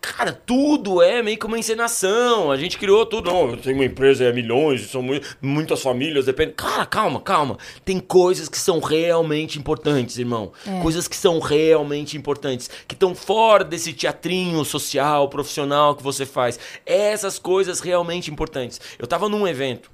Cara, 0.00 0.30
tudo 0.30 1.00
é 1.00 1.22
meio 1.22 1.38
que 1.38 1.46
uma 1.46 1.58
encenação. 1.58 2.52
A 2.52 2.56
gente 2.58 2.76
criou 2.76 3.06
tudo. 3.06 3.30
Não, 3.30 3.50
eu 3.50 3.56
tenho 3.56 3.76
uma 3.76 3.84
empresa, 3.86 4.24
é 4.24 4.32
milhões, 4.32 4.90
são 4.90 5.00
mui- 5.00 5.22
muitas 5.40 5.80
famílias, 5.82 6.26
depende. 6.26 6.52
Cara, 6.52 6.84
calma, 6.84 7.18
calma. 7.18 7.56
Tem 7.82 7.98
coisas 7.98 8.46
que 8.46 8.58
são 8.58 8.78
realmente 8.78 9.58
importantes, 9.58 10.18
irmão. 10.18 10.52
É. 10.66 10.80
Coisas 10.82 11.08
que 11.08 11.16
são 11.16 11.38
realmente 11.38 12.14
importantes. 12.16 12.68
Que 12.86 12.94
estão 12.94 13.14
fora 13.14 13.64
desse 13.64 13.94
teatrinho 13.94 14.62
social, 14.66 15.28
profissional 15.30 15.96
que 15.96 16.02
você 16.02 16.26
faz. 16.26 16.58
Essas 16.84 17.38
coisas 17.38 17.80
realmente 17.80 18.30
importantes. 18.30 18.78
Eu 18.98 19.06
tava 19.06 19.30
num 19.30 19.48
evento 19.48 19.90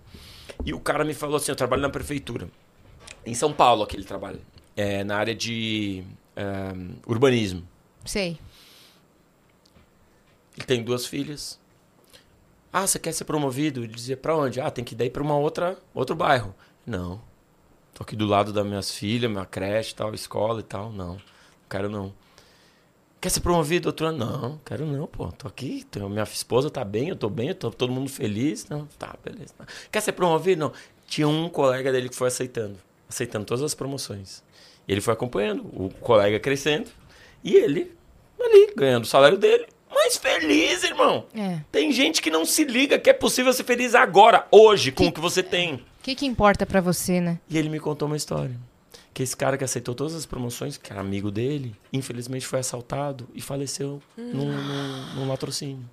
e 0.66 0.74
o 0.74 0.80
cara 0.80 1.04
me 1.04 1.14
falou 1.14 1.36
assim: 1.36 1.52
eu 1.52 1.56
trabalho 1.56 1.80
na 1.82 1.90
prefeitura. 1.90 2.48
Em 3.24 3.34
São 3.34 3.52
Paulo, 3.52 3.84
aquele 3.84 4.02
trabalho. 4.04 4.40
É, 4.80 5.02
na 5.02 5.16
área 5.16 5.34
de 5.34 6.04
eh, 6.36 6.72
urbanismo. 7.04 7.66
Sei. 8.04 8.38
Ele 10.56 10.64
tem 10.64 10.84
duas 10.84 11.04
filhas. 11.04 11.58
Ah, 12.72 12.86
você 12.86 12.96
quer 12.96 13.10
ser 13.10 13.24
promovido? 13.24 13.82
Ele 13.82 13.92
dizia, 13.92 14.16
pra 14.16 14.36
onde? 14.36 14.60
Ah, 14.60 14.70
tem 14.70 14.84
que 14.84 14.94
ir 14.94 14.96
daí 14.96 15.10
pra 15.10 15.20
uma 15.20 15.36
outra, 15.36 15.76
outro 15.92 16.14
bairro. 16.14 16.54
Não. 16.86 17.20
Tô 17.92 18.04
aqui 18.04 18.14
do 18.14 18.24
lado 18.24 18.52
das 18.52 18.64
minhas 18.64 18.92
filhas, 18.92 19.28
minha 19.28 19.44
creche, 19.44 19.96
tal, 19.96 20.14
escola 20.14 20.60
e 20.60 20.62
tal. 20.62 20.92
Não, 20.92 21.14
não 21.14 21.20
quero 21.68 21.88
não. 21.88 22.14
Quer 23.20 23.30
ser 23.30 23.40
promovido, 23.40 23.84
doutora? 23.84 24.12
Não, 24.12 24.60
quero 24.64 24.86
não, 24.86 25.08
pô. 25.08 25.32
Tô 25.32 25.48
aqui, 25.48 25.84
tô, 25.90 26.08
minha 26.08 26.22
esposa 26.22 26.70
tá 26.70 26.84
bem, 26.84 27.08
eu 27.08 27.16
tô 27.16 27.28
bem, 27.28 27.48
eu 27.48 27.54
tô 27.56 27.68
todo 27.72 27.92
mundo 27.92 28.08
feliz. 28.08 28.68
Não, 28.68 28.86
tá, 28.96 29.16
beleza. 29.24 29.54
Quer 29.90 30.00
ser 30.00 30.12
promovido? 30.12 30.60
Não. 30.60 30.72
Tinha 31.04 31.26
um 31.26 31.48
colega 31.48 31.90
dele 31.90 32.08
que 32.08 32.14
foi 32.14 32.28
aceitando, 32.28 32.76
aceitando 33.08 33.44
todas 33.44 33.64
as 33.64 33.74
promoções. 33.74 34.46
E 34.88 34.92
ele 34.92 35.00
foi 35.02 35.12
acompanhando, 35.12 35.62
o 35.74 35.90
colega 36.00 36.40
crescendo, 36.40 36.90
e 37.44 37.54
ele 37.54 37.92
ali, 38.40 38.72
ganhando 38.74 39.04
o 39.04 39.06
salário 39.06 39.36
dele, 39.36 39.66
mas 39.90 40.16
feliz, 40.16 40.82
irmão. 40.84 41.26
É. 41.34 41.60
Tem 41.70 41.92
gente 41.92 42.22
que 42.22 42.30
não 42.30 42.44
se 42.46 42.64
liga 42.64 42.98
que 42.98 43.10
é 43.10 43.12
possível 43.12 43.52
ser 43.52 43.64
feliz 43.64 43.94
agora, 43.94 44.46
hoje, 44.50 44.90
com 44.90 45.04
Que- 45.04 45.08
o 45.10 45.12
que 45.12 45.20
você 45.20 45.42
tem. 45.42 45.74
O 45.74 45.80
que, 46.02 46.14
que 46.14 46.24
importa 46.26 46.64
pra 46.64 46.80
você, 46.80 47.20
né? 47.20 47.38
E 47.50 47.58
ele 47.58 47.68
me 47.68 47.78
contou 47.78 48.06
uma 48.06 48.16
história. 48.16 48.56
Que 49.12 49.22
esse 49.22 49.36
cara 49.36 49.58
que 49.58 49.64
aceitou 49.64 49.94
todas 49.94 50.14
as 50.14 50.24
promoções, 50.24 50.76
que 50.78 50.90
era 50.92 51.00
amigo 51.00 51.30
dele, 51.30 51.74
infelizmente 51.92 52.46
foi 52.46 52.60
assaltado 52.60 53.28
e 53.34 53.40
faleceu 53.42 54.00
num, 54.16 54.32
num, 54.52 55.14
num 55.16 55.28
latrocínio. 55.28 55.84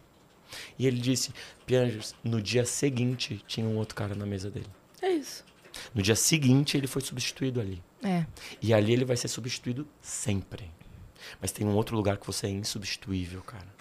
E 0.78 0.86
ele 0.86 1.00
disse, 1.00 1.32
Piangers, 1.66 2.14
no 2.24 2.39
dia 2.41 2.66
seguinte 2.66 3.43
tinha 3.48 3.66
um 3.66 3.78
outro 3.78 3.96
cara 3.96 4.14
na 4.16 4.26
mesa 4.26 4.50
dele. 4.52 4.68
É 5.02 5.10
isso. 5.10 5.43
No 5.93 6.02
dia 6.02 6.16
seguinte 6.16 6.78
ele 6.78 6.88
foi 6.88 7.02
substituído 7.02 7.60
ali. 7.60 7.82
É. 8.06 8.26
E 8.62 8.74
ali 8.74 8.93
ele 8.93 9.06
vai 9.06 9.18
ser 9.18 9.28
substituído 9.28 9.88
sempre. 10.01 10.70
Mas 11.41 11.51
tem 11.51 11.66
um 11.66 11.74
outro 11.76 11.95
lugar 11.95 12.18
que 12.18 12.26
você 12.28 12.47
é 12.47 12.49
insubstituível, 12.51 13.41
cara. 13.41 13.74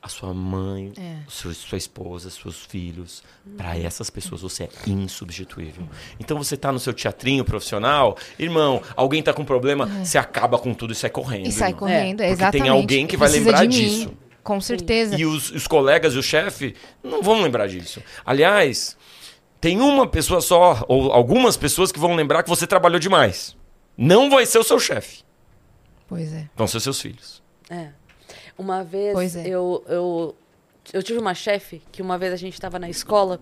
A 0.00 0.08
sua 0.08 0.32
mãe, 0.32 0.92
É. 0.96 1.18
seu- 1.28 1.52
sua 1.52 1.76
esposa, 1.76 2.30
seus 2.30 2.64
filhos. 2.64 3.22
Pra 3.56 3.76
essas 3.76 4.08
pessoas 4.08 4.40
você 4.42 4.64
é 4.64 4.68
insubstituível. 4.86 5.88
Então 6.20 6.38
você 6.38 6.56
tá 6.56 6.70
no 6.70 6.78
seu 6.78 6.92
teatrinho 6.94 7.44
profissional, 7.44 8.16
irmão, 8.38 8.80
alguém 8.96 9.20
tá 9.22 9.32
com 9.34 9.44
problema, 9.44 9.86
você 10.04 10.16
acaba 10.16 10.56
com 10.56 10.72
tudo 10.72 10.92
e 10.92 10.96
sai 10.96 11.10
correndo. 11.10 11.48
E 11.48 11.52
sai 11.52 11.70
irmão. 11.70 11.80
correndo, 11.80 12.20
é, 12.20 12.28
Porque 12.28 12.36
tem 12.36 12.60
exatamente. 12.60 12.68
alguém 12.70 13.06
que 13.08 13.16
vai 13.16 13.28
Precisa 13.28 13.50
lembrar 13.50 13.66
disso. 13.66 14.12
Com 14.42 14.60
certeza. 14.60 15.18
E 15.18 15.26
os, 15.26 15.50
os 15.50 15.66
colegas 15.66 16.14
e 16.14 16.18
o 16.18 16.22
chefe 16.22 16.74
não 17.02 17.20
vão 17.20 17.42
lembrar 17.42 17.66
disso. 17.66 18.00
Aliás, 18.24 18.96
tem 19.60 19.80
uma 19.80 20.06
pessoa 20.06 20.40
só, 20.40 20.84
ou 20.88 21.12
algumas 21.12 21.56
pessoas 21.56 21.90
que 21.90 21.98
vão 21.98 22.14
lembrar 22.14 22.42
que 22.42 22.48
você 22.48 22.66
trabalhou 22.66 22.98
demais. 23.00 23.56
Não 23.96 24.30
vai 24.30 24.46
ser 24.46 24.58
o 24.58 24.64
seu 24.64 24.78
chefe, 24.78 25.22
Pois 26.06 26.32
é. 26.32 26.48
vão 26.56 26.66
ser 26.66 26.80
seus 26.80 27.00
filhos. 27.00 27.42
É. 27.68 27.88
Uma 28.56 28.82
vez 28.84 29.12
Pois 29.12 29.36
é. 29.36 29.46
eu, 29.46 29.84
eu, 29.88 30.36
eu 30.92 31.02
tive 31.02 31.18
uma 31.18 31.34
chefe 31.34 31.82
que 31.92 32.00
uma 32.00 32.16
vez 32.16 32.32
a 32.32 32.36
gente 32.36 32.54
estava 32.54 32.78
na 32.78 32.88
escola 32.88 33.40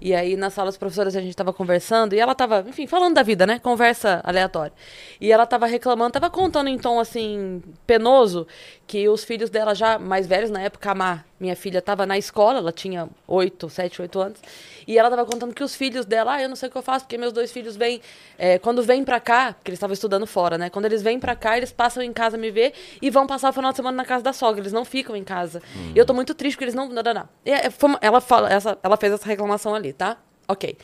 e 0.00 0.14
aí 0.14 0.36
na 0.36 0.50
sala 0.50 0.68
dos 0.70 0.76
professores 0.76 1.16
a 1.16 1.20
gente 1.20 1.30
estava 1.30 1.52
conversando 1.52 2.14
e 2.14 2.20
ela 2.20 2.32
estava, 2.32 2.64
enfim, 2.68 2.86
falando 2.86 3.14
da 3.14 3.22
vida, 3.22 3.46
né? 3.46 3.58
Conversa 3.58 4.20
aleatória. 4.22 4.72
E 5.20 5.32
ela 5.32 5.44
estava 5.44 5.66
reclamando, 5.66 6.10
estava 6.10 6.30
contando 6.30 6.68
em 6.68 6.78
tom 6.78 7.00
assim 7.00 7.62
penoso 7.86 8.46
que 8.86 9.08
os 9.08 9.24
filhos 9.24 9.50
dela 9.50 9.74
já 9.74 9.98
mais 9.98 10.26
velhos 10.26 10.50
na 10.50 10.60
época, 10.60 10.92
a 10.92 11.24
minha 11.40 11.56
filha, 11.56 11.78
estava 11.78 12.04
na 12.06 12.18
escola, 12.18 12.58
ela 12.58 12.72
tinha 12.72 13.08
oito, 13.26 13.68
sete, 13.68 14.00
oito 14.02 14.20
anos, 14.20 14.38
e 14.86 14.98
ela 14.98 15.08
estava 15.08 15.28
contando 15.28 15.54
que 15.54 15.64
os 15.64 15.74
filhos 15.74 16.04
dela, 16.04 16.34
ah, 16.34 16.42
eu 16.42 16.48
não 16.48 16.56
sei 16.56 16.68
o 16.68 16.72
que 16.72 16.78
eu 16.78 16.82
faço, 16.82 17.04
porque 17.04 17.16
meus 17.16 17.32
dois 17.32 17.50
filhos 17.50 17.76
vêm, 17.76 18.00
é, 18.38 18.58
quando 18.58 18.82
vêm 18.82 19.04
pra 19.04 19.18
cá, 19.20 19.54
porque 19.54 19.70
eles 19.70 19.78
estavam 19.78 19.94
estudando 19.94 20.26
fora, 20.26 20.58
né? 20.58 20.70
Quando 20.70 20.84
eles 20.84 21.02
vêm 21.02 21.18
pra 21.18 21.34
cá, 21.34 21.56
eles 21.56 21.72
passam 21.72 22.02
em 22.02 22.12
casa 22.12 22.36
me 22.36 22.50
ver 22.50 22.74
e 23.00 23.10
vão 23.10 23.26
passar 23.26 23.50
o 23.50 23.52
final 23.52 23.70
de 23.70 23.76
semana 23.76 23.96
na 23.96 24.04
casa 24.04 24.22
da 24.22 24.32
sogra, 24.32 24.60
eles 24.60 24.72
não 24.72 24.84
ficam 24.84 25.16
em 25.16 25.24
casa. 25.24 25.62
E 25.94 25.98
eu 25.98 26.04
tô 26.04 26.12
muito 26.12 26.34
triste 26.34 26.56
porque 26.56 26.64
eles 26.64 26.74
não. 26.74 26.88
Não, 26.88 27.02
não, 27.02 27.14
não. 27.14 27.28
E, 27.44 27.50
é, 27.50 27.70
ela, 28.00 28.20
fala, 28.20 28.52
essa, 28.52 28.78
ela 28.82 28.96
fez 28.96 29.12
essa 29.12 29.26
reclamação 29.26 29.74
ali, 29.74 29.92
tá? 29.92 30.18
Ok. 30.46 30.76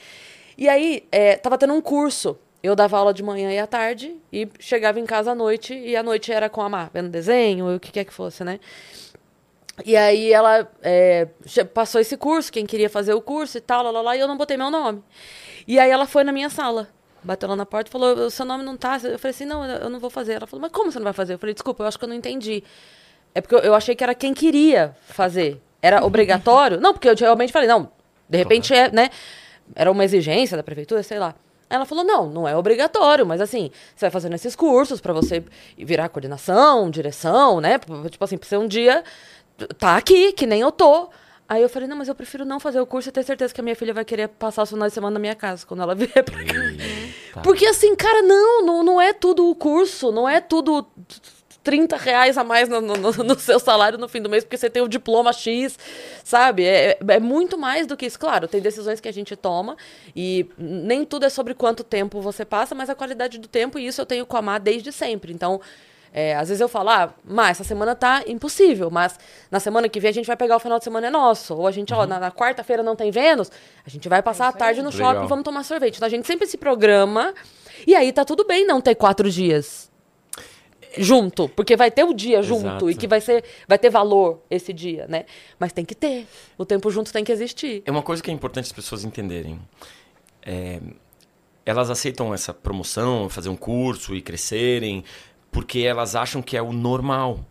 E 0.56 0.68
aí, 0.68 1.06
é, 1.12 1.36
tava 1.36 1.58
tendo 1.58 1.74
um 1.74 1.80
curso. 1.80 2.38
Eu 2.62 2.76
dava 2.76 2.98
aula 2.98 3.14
de 3.14 3.22
manhã 3.22 3.50
e 3.50 3.58
à 3.58 3.66
tarde 3.66 4.14
e 4.32 4.46
chegava 4.58 5.00
em 5.00 5.06
casa 5.06 5.32
à 5.32 5.34
noite, 5.34 5.74
e 5.74 5.96
à 5.96 6.02
noite 6.02 6.30
era 6.30 6.48
com 6.50 6.60
a 6.60 6.68
Má, 6.68 6.90
vendo 6.92 7.08
desenho, 7.08 7.74
o 7.76 7.80
que 7.80 7.90
quer 7.90 8.04
que 8.04 8.12
fosse, 8.12 8.44
né? 8.44 8.60
E 9.84 9.96
aí 9.96 10.30
ela 10.30 10.70
é, 10.82 11.26
passou 11.72 12.00
esse 12.00 12.16
curso, 12.16 12.52
quem 12.52 12.66
queria 12.66 12.90
fazer 12.90 13.14
o 13.14 13.20
curso 13.22 13.56
e 13.56 13.60
tal, 13.60 13.82
lá, 13.82 13.90
lá, 13.90 14.02
lá, 14.02 14.16
e 14.16 14.20
eu 14.20 14.28
não 14.28 14.36
botei 14.36 14.56
meu 14.56 14.70
nome. 14.70 15.02
E 15.66 15.78
aí 15.78 15.90
ela 15.90 16.06
foi 16.06 16.22
na 16.22 16.32
minha 16.32 16.50
sala, 16.50 16.88
bateu 17.22 17.48
lá 17.48 17.56
na 17.56 17.64
porta 17.64 17.88
e 17.88 17.92
falou, 17.92 18.14
o 18.14 18.30
seu 18.30 18.44
nome 18.44 18.62
não 18.62 18.76
tá. 18.76 18.96
Eu 19.02 19.18
falei 19.18 19.30
assim, 19.30 19.46
não, 19.46 19.64
eu 19.64 19.78
eu 19.78 19.90
não 19.90 19.98
vou 19.98 20.10
fazer. 20.10 20.34
Ela 20.34 20.46
falou, 20.46 20.60
mas 20.60 20.72
como 20.72 20.92
você 20.92 20.98
não 20.98 21.04
vai 21.04 21.12
fazer? 21.14 21.34
Eu 21.34 21.38
falei, 21.38 21.54
desculpa, 21.54 21.82
eu 21.82 21.88
acho 21.88 21.98
que 21.98 22.04
eu 22.04 22.08
não 22.08 22.16
entendi. 22.16 22.62
É 23.34 23.40
porque 23.40 23.54
eu, 23.54 23.60
eu 23.60 23.74
achei 23.74 23.94
que 23.94 24.04
era 24.04 24.14
quem 24.14 24.34
queria 24.34 24.94
fazer. 25.06 25.60
Era 25.80 26.04
obrigatório? 26.04 26.78
Não, 26.78 26.92
porque 26.92 27.08
eu 27.08 27.14
realmente 27.16 27.52
falei, 27.52 27.68
não, 27.68 27.90
de 28.28 28.36
repente 28.36 28.74
é, 28.74 28.90
né? 28.90 29.08
Era 29.74 29.90
uma 29.90 30.04
exigência 30.04 30.56
da 30.56 30.62
prefeitura, 30.62 31.02
sei 31.02 31.18
lá. 31.18 31.34
Ela 31.70 31.86
falou, 31.86 32.02
não, 32.02 32.28
não 32.28 32.48
é 32.48 32.56
obrigatório, 32.56 33.24
mas 33.24 33.40
assim, 33.40 33.70
você 33.94 34.06
vai 34.06 34.10
fazendo 34.10 34.34
esses 34.34 34.56
cursos 34.56 35.00
pra 35.00 35.12
você 35.12 35.44
virar 35.78 36.08
coordenação, 36.08 36.90
direção, 36.90 37.60
né? 37.60 37.78
Tipo 37.78 38.24
assim, 38.24 38.36
pra 38.36 38.48
você 38.48 38.56
um 38.56 38.66
dia 38.66 39.04
tá 39.78 39.96
aqui, 39.96 40.32
que 40.32 40.46
nem 40.46 40.60
eu 40.60 40.72
tô. 40.72 41.08
Aí 41.48 41.62
eu 41.62 41.68
falei, 41.68 41.88
não, 41.88 41.96
mas 41.96 42.08
eu 42.08 42.14
prefiro 42.14 42.44
não 42.44 42.60
fazer 42.60 42.80
o 42.80 42.86
curso 42.86 43.08
e 43.08 43.12
ter 43.12 43.24
certeza 43.24 43.52
que 43.52 43.60
a 43.60 43.64
minha 43.64 43.74
filha 43.74 43.92
vai 43.94 44.04
querer 44.04 44.28
passar 44.28 44.62
os 44.62 44.70
finais 44.70 44.92
de 44.92 44.94
semana 44.94 45.14
na 45.14 45.20
minha 45.20 45.34
casa, 45.34 45.64
quando 45.66 45.82
ela 45.82 45.94
vier 45.96 46.24
pra 46.24 46.44
cá. 46.44 46.54
Tá. 47.34 47.40
Porque 47.40 47.66
assim, 47.66 47.94
cara, 47.94 48.22
não, 48.22 48.64
não, 48.64 48.82
não 48.82 49.00
é 49.00 49.12
tudo 49.12 49.48
o 49.48 49.54
curso, 49.54 50.10
não 50.10 50.28
é 50.28 50.40
tudo 50.40 50.86
30 51.62 51.96
reais 51.96 52.38
a 52.38 52.44
mais 52.44 52.68
no, 52.68 52.80
no- 52.80 52.96
no- 52.96 53.38
seu 53.38 53.58
salário 53.58 53.98
no 53.98 54.08
fim 54.08 54.22
do 54.22 54.30
mês, 54.30 54.44
porque 54.44 54.56
você 54.56 54.70
tem 54.70 54.82
o 54.82 54.88
diploma 54.88 55.32
X, 55.32 55.78
sabe? 56.24 56.64
É, 56.64 56.98
é 57.08 57.20
muito 57.20 57.58
mais 57.58 57.86
do 57.86 57.96
que 57.96 58.06
isso. 58.06 58.18
Claro, 58.18 58.48
tem 58.48 58.60
decisões 58.60 58.98
que 59.00 59.08
a 59.08 59.12
gente 59.12 59.36
toma 59.36 59.76
e 60.16 60.46
nem 60.58 61.04
tudo 61.04 61.26
é 61.26 61.28
sobre 61.28 61.52
quanto 61.54 61.84
tempo 61.84 62.20
você 62.20 62.44
passa, 62.44 62.74
mas 62.74 62.88
a 62.88 62.94
qualidade 62.94 63.38
do 63.38 63.46
tempo, 63.46 63.78
e 63.78 63.86
isso 63.86 64.00
eu 64.00 64.06
tenho 64.06 64.24
com 64.24 64.36
a 64.36 64.42
Má 64.42 64.56
desde 64.58 64.90
sempre. 64.90 65.32
Então, 65.34 65.60
é, 66.12 66.34
às 66.34 66.48
vezes 66.48 66.60
eu 66.62 66.68
falo, 66.68 66.88
ah, 66.88 67.12
Má, 67.24 67.50
essa 67.50 67.62
semana 67.62 67.94
tá 67.94 68.22
impossível, 68.26 68.90
mas 68.90 69.18
na 69.50 69.60
semana 69.60 69.86
que 69.86 70.00
vem 70.00 70.08
a 70.08 70.14
gente 70.14 70.26
vai 70.26 70.36
pegar 70.38 70.56
o 70.56 70.60
final 70.60 70.78
de 70.78 70.84
semana 70.84 71.08
é 71.08 71.10
nosso. 71.10 71.54
Ou 71.54 71.66
a 71.66 71.70
gente, 71.70 71.92
ó, 71.92 72.06
na, 72.06 72.18
na 72.18 72.30
quarta-feira 72.32 72.82
não 72.82 72.96
tem 72.96 73.10
Vênus, 73.10 73.50
a 73.86 73.90
gente 73.90 74.08
vai 74.08 74.22
passar 74.22 74.48
a 74.48 74.52
tarde 74.52 74.80
no 74.82 74.88
Legal. 74.90 75.14
shopping, 75.14 75.28
vamos 75.28 75.44
tomar 75.44 75.62
sorvete. 75.62 75.96
Então 75.96 76.06
a 76.06 76.10
gente 76.10 76.26
sempre 76.26 76.46
se 76.46 76.56
programa 76.56 77.34
e 77.86 77.94
aí 77.94 78.12
tá 78.12 78.24
tudo 78.24 78.44
bem 78.46 78.66
não 78.66 78.80
ter 78.80 78.94
quatro 78.94 79.30
dias 79.30 79.89
junto, 80.98 81.48
porque 81.48 81.76
vai 81.76 81.90
ter 81.90 82.04
o 82.04 82.12
dia 82.12 82.42
junto 82.42 82.66
Exato. 82.66 82.90
e 82.90 82.94
que 82.94 83.06
vai 83.06 83.20
ser 83.20 83.44
vai 83.68 83.78
ter 83.78 83.90
valor 83.90 84.40
esse 84.50 84.72
dia, 84.72 85.06
né? 85.08 85.24
Mas 85.58 85.72
tem 85.72 85.84
que 85.84 85.94
ter. 85.94 86.26
O 86.58 86.64
tempo 86.64 86.90
junto 86.90 87.12
tem 87.12 87.22
que 87.24 87.32
existir. 87.32 87.82
É 87.86 87.90
uma 87.90 88.02
coisa 88.02 88.22
que 88.22 88.30
é 88.30 88.34
importante 88.34 88.64
as 88.66 88.72
pessoas 88.72 89.04
entenderem. 89.04 89.60
É, 90.42 90.80
elas 91.64 91.90
aceitam 91.90 92.32
essa 92.34 92.52
promoção, 92.54 93.28
fazer 93.28 93.48
um 93.48 93.56
curso 93.56 94.14
e 94.14 94.22
crescerem, 94.22 95.04
porque 95.52 95.80
elas 95.80 96.14
acham 96.16 96.40
que 96.42 96.56
é 96.56 96.62
o 96.62 96.72
normal. 96.72 97.44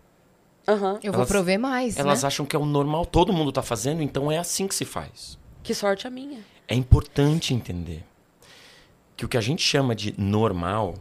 Aham. 0.68 1.00
Eu 1.02 1.12
vou 1.12 1.22
Elas- 1.22 1.30
prover 1.30 1.60
mais, 1.60 1.98
Elas 1.98 2.22
né? 2.24 2.28
acham 2.28 2.46
que 2.46 2.56
é 2.56 2.60
o 2.60 2.66
normal, 2.66 3.06
todo 3.06 3.34
mundo 3.34 3.50
está 3.50 3.62
fazendo, 3.64 4.02
então 4.04 4.32
é 4.32 4.38
assim 4.38 4.68
que 4.68 4.76
se 4.76 4.86
faz. 4.86 5.38
Que 5.64 5.74
sorte 5.74 6.06
a 6.06 6.10
minha. 6.10 6.40
É 6.68 6.76
importante 6.76 7.54
entender 7.54 8.04
que 9.18 9.26
o 9.26 9.28
que 9.28 9.38
a 9.38 9.42
gente 9.42 9.62
chama 9.64 9.96
de 9.96 10.14
normal 10.20 10.96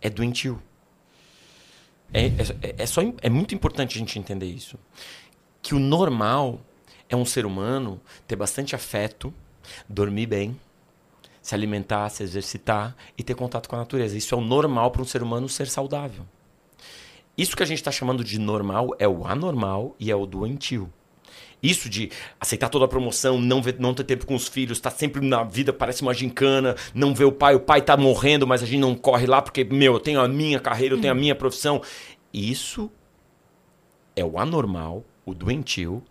é 0.00 0.08
doentio. 0.08 0.62
É, 2.12 2.26
é, 2.26 2.74
é, 2.78 2.86
só, 2.86 3.02
é 3.20 3.28
muito 3.28 3.54
importante 3.54 3.96
a 3.96 3.98
gente 3.98 4.18
entender 4.18 4.46
isso. 4.46 4.78
Que 5.60 5.74
o 5.74 5.78
normal 5.78 6.60
é 7.08 7.16
um 7.16 7.24
ser 7.24 7.44
humano 7.46 8.00
ter 8.26 8.36
bastante 8.36 8.74
afeto, 8.74 9.32
dormir 9.88 10.26
bem, 10.26 10.58
se 11.42 11.54
alimentar, 11.54 12.08
se 12.10 12.22
exercitar 12.22 12.96
e 13.16 13.22
ter 13.22 13.34
contato 13.34 13.68
com 13.68 13.76
a 13.76 13.78
natureza. 13.78 14.16
Isso 14.16 14.34
é 14.34 14.38
o 14.38 14.40
normal 14.40 14.90
para 14.90 15.02
um 15.02 15.06
ser 15.06 15.22
humano 15.22 15.48
ser 15.48 15.68
saudável. 15.68 16.26
Isso 17.36 17.56
que 17.56 17.62
a 17.62 17.66
gente 17.66 17.78
está 17.78 17.90
chamando 17.90 18.24
de 18.24 18.38
normal 18.38 18.94
é 18.98 19.06
o 19.06 19.26
anormal 19.26 19.94
e 19.98 20.10
é 20.10 20.16
o 20.16 20.26
doentio. 20.26 20.92
Isso 21.62 21.88
de 21.88 22.10
aceitar 22.40 22.68
toda 22.68 22.84
a 22.84 22.88
promoção, 22.88 23.40
não, 23.40 23.60
ver, 23.60 23.76
não 23.78 23.92
ter 23.92 24.04
tempo 24.04 24.26
com 24.26 24.34
os 24.34 24.46
filhos, 24.46 24.78
tá 24.78 24.90
sempre 24.90 25.26
na 25.26 25.42
vida, 25.42 25.72
parece 25.72 26.02
uma 26.02 26.14
gincana, 26.14 26.76
não 26.94 27.14
ver 27.14 27.24
o 27.24 27.32
pai, 27.32 27.54
o 27.54 27.60
pai 27.60 27.82
tá 27.82 27.96
morrendo, 27.96 28.46
mas 28.46 28.62
a 28.62 28.66
gente 28.66 28.80
não 28.80 28.94
corre 28.94 29.26
lá 29.26 29.42
porque, 29.42 29.64
meu, 29.64 29.94
eu 29.94 30.00
tenho 30.00 30.20
a 30.20 30.28
minha 30.28 30.60
carreira, 30.60 30.94
eu 30.94 31.00
tenho 31.00 31.12
a 31.12 31.16
minha 31.16 31.34
profissão. 31.34 31.82
Isso 32.32 32.90
é 34.14 34.24
o 34.24 34.38
anormal, 34.38 35.04
o 35.24 35.34
doentio. 35.34 36.02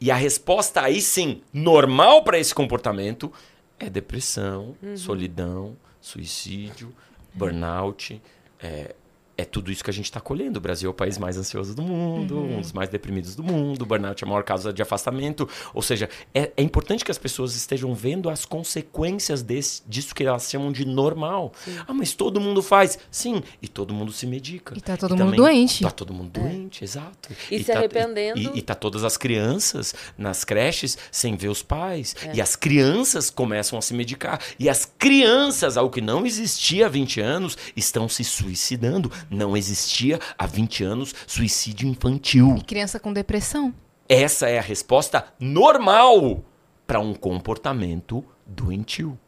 E 0.00 0.10
a 0.10 0.14
resposta 0.16 0.82
aí 0.82 1.00
sim, 1.00 1.40
normal 1.52 2.24
para 2.24 2.38
esse 2.38 2.54
comportamento, 2.54 3.32
é 3.78 3.88
depressão, 3.88 4.76
solidão, 4.96 5.76
suicídio, 6.00 6.94
burnout, 7.32 8.20
é, 8.60 8.94
é 9.36 9.44
tudo 9.44 9.70
isso 9.72 9.82
que 9.82 9.90
a 9.90 9.92
gente 9.92 10.06
está 10.06 10.20
colhendo. 10.20 10.58
O 10.58 10.60
Brasil 10.60 10.88
é 10.88 10.90
o 10.90 10.94
país 10.94 11.18
mais 11.18 11.36
ansioso 11.36 11.74
do 11.74 11.82
mundo, 11.82 12.36
Uhum. 12.36 12.58
um 12.58 12.60
dos 12.60 12.72
mais 12.72 12.88
deprimidos 12.88 13.34
do 13.34 13.42
mundo, 13.42 13.82
o 13.82 13.86
burnout 13.86 14.22
é 14.22 14.26
a 14.26 14.28
maior 14.28 14.44
causa 14.44 14.72
de 14.72 14.80
afastamento. 14.82 15.48
Ou 15.72 15.82
seja, 15.82 16.08
é, 16.32 16.52
é 16.56 16.62
importante 16.62 17.04
que 17.04 17.10
as 17.10 17.18
pessoas 17.18 17.54
estejam 17.56 17.94
vendo 17.94 18.30
as 18.30 18.44
consequências 18.44 19.42
desse, 19.42 19.82
disso 19.86 20.14
que 20.14 20.24
elas 20.24 20.48
chamam 20.48 20.70
de 20.72 20.84
normal. 20.84 21.52
Ah, 21.86 21.92
mas 21.94 22.12
todo 22.14 22.40
mundo 22.40 22.62
faz. 22.62 22.98
Sim, 23.10 23.42
e 23.60 23.68
todo 23.68 23.92
mundo 23.94 24.12
se 24.12 24.26
medica. 24.26 24.76
E 24.76 24.80
tá 24.80 24.96
todo 24.96 25.16
mundo 25.16 25.36
doente. 25.36 25.82
Tá 25.82 25.90
todo 25.90 26.12
mundo 26.12 26.30
doente, 26.30 26.84
exato. 26.84 27.30
É. 27.50 27.54
E 27.54 27.58
se 27.58 27.64
tá, 27.72 27.78
arrependendo. 27.78 28.38
E, 28.38 28.58
e 28.58 28.62
tá 28.62 28.74
todas 28.74 29.04
as 29.04 29.16
crianças 29.16 29.94
nas 30.16 30.44
creches 30.44 30.96
sem 31.10 31.36
ver 31.36 31.48
os 31.48 31.62
pais. 31.62 32.14
É. 32.24 32.36
E 32.36 32.40
as 32.40 32.56
crianças 32.56 33.30
começam 33.30 33.78
a 33.78 33.82
se 33.82 33.94
medicar. 33.94 34.40
E 34.58 34.68
as 34.68 34.84
crianças, 34.84 35.76
ao 35.76 35.90
que 35.90 36.00
não 36.00 36.26
existia 36.26 36.86
há 36.86 36.88
20 36.88 37.20
anos, 37.20 37.56
estão 37.76 38.08
se 38.08 38.22
suicidando. 38.24 39.10
Não 39.30 39.56
existia 39.56 40.18
há 40.38 40.46
20 40.46 40.84
anos 40.84 41.14
suicídio 41.26 41.88
infantil. 41.88 42.56
Criança 42.66 42.98
com 43.00 43.12
depressão. 43.12 43.74
Essa 44.08 44.48
é 44.48 44.58
a 44.58 44.62
resposta 44.62 45.26
normal 45.40 46.44
para 46.86 47.00
um 47.00 47.14
comportamento 47.14 48.24
doentio. 48.46 49.18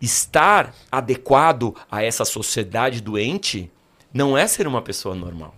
Estar 0.00 0.74
adequado 0.90 1.74
a 1.90 2.02
essa 2.02 2.24
sociedade 2.24 3.00
doente 3.00 3.70
não 4.12 4.36
é 4.36 4.46
ser 4.46 4.66
uma 4.66 4.82
pessoa 4.82 5.14
normal. 5.14 5.54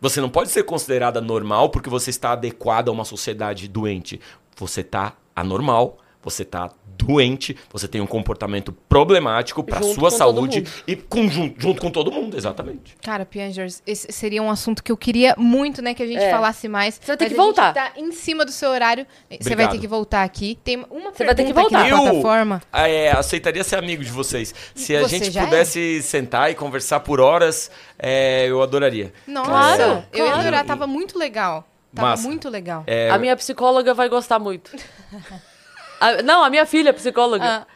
Você 0.00 0.20
não 0.20 0.28
pode 0.28 0.50
ser 0.50 0.64
considerada 0.64 1.20
normal 1.20 1.70
porque 1.70 1.88
você 1.88 2.10
está 2.10 2.32
adequado 2.32 2.88
a 2.88 2.92
uma 2.92 3.04
sociedade 3.04 3.68
doente. 3.68 4.20
Você 4.56 4.80
está 4.80 5.14
anormal, 5.34 5.98
você 6.20 6.42
está 6.42 6.70
doente, 7.04 7.56
você 7.70 7.88
tem 7.88 8.00
um 8.00 8.06
comportamento 8.06 8.72
problemático 8.88 9.62
para 9.64 9.82
sua 9.82 10.10
saúde 10.10 10.64
e 10.86 10.94
com, 10.96 11.28
junto, 11.28 11.60
junto 11.60 11.80
com 11.80 11.90
todo 11.90 12.10
mundo, 12.12 12.36
exatamente. 12.36 12.96
Cara, 13.02 13.24
Piangers, 13.24 13.82
esse 13.86 14.10
seria 14.12 14.42
um 14.42 14.50
assunto 14.50 14.82
que 14.82 14.90
eu 14.92 14.96
queria 14.96 15.34
muito, 15.36 15.82
né, 15.82 15.94
que 15.94 16.02
a 16.02 16.06
gente 16.06 16.22
É. 16.22 16.30
falasse 16.30 16.68
mais. 16.68 16.94
Você 17.00 17.06
vai 17.08 17.16
ter 17.16 17.28
que 17.28 17.34
voltar. 17.34 17.72
tá 17.74 17.92
em 17.96 18.12
cima 18.12 18.44
do 18.44 18.52
seu 18.52 18.70
horário. 18.70 19.06
Você 19.28 19.36
vai 19.50 19.52
Obrigado. 19.52 19.72
ter 19.72 19.78
que 19.78 19.86
voltar 19.86 20.22
aqui. 20.22 20.58
Tem 20.62 20.84
uma 20.90 21.10
Você 21.12 21.24
vai 21.24 21.34
ter 21.34 21.44
que 21.44 21.52
na 21.52 21.88
Eu 21.88 21.98
plataforma. 22.02 22.62
é, 22.72 23.10
aceitaria 23.10 23.64
ser 23.64 23.76
amigo 23.76 24.04
de 24.04 24.10
vocês. 24.10 24.54
Se 24.74 24.94
a 24.96 25.02
Você 25.02 25.18
gente 25.18 25.38
é? 25.38 25.44
pudesse 25.44 26.02
sentar 26.02 26.50
e 26.50 26.54
conversar 26.54 27.00
por 27.00 27.20
horas, 27.20 27.70
é, 27.98 28.46
eu 28.48 28.62
adoraria. 28.62 29.12
Nossa, 29.26 29.50
Claro, 29.50 30.04
eu 30.12 30.26
ia 30.26 30.34
adorar, 30.34 30.64
tava 30.64 30.86
muito 30.86 31.18
legal. 31.18 31.66
Tava 31.94 32.08
Massa. 32.08 32.26
muito 32.26 32.48
legal. 32.48 32.84
É, 32.86 33.10
A 33.10 33.18
minha 33.18 33.36
psicóloga 33.36 33.92
vai 33.92 34.08
gostar 34.08 34.38
muito. 34.38 34.70
A- 36.02 36.22
não, 36.22 36.42
a 36.44 36.50
minha 36.50 36.66
filha 36.66 36.90
é 36.90 36.92
psicóloga. 36.92 37.44
Ah, 37.44 37.66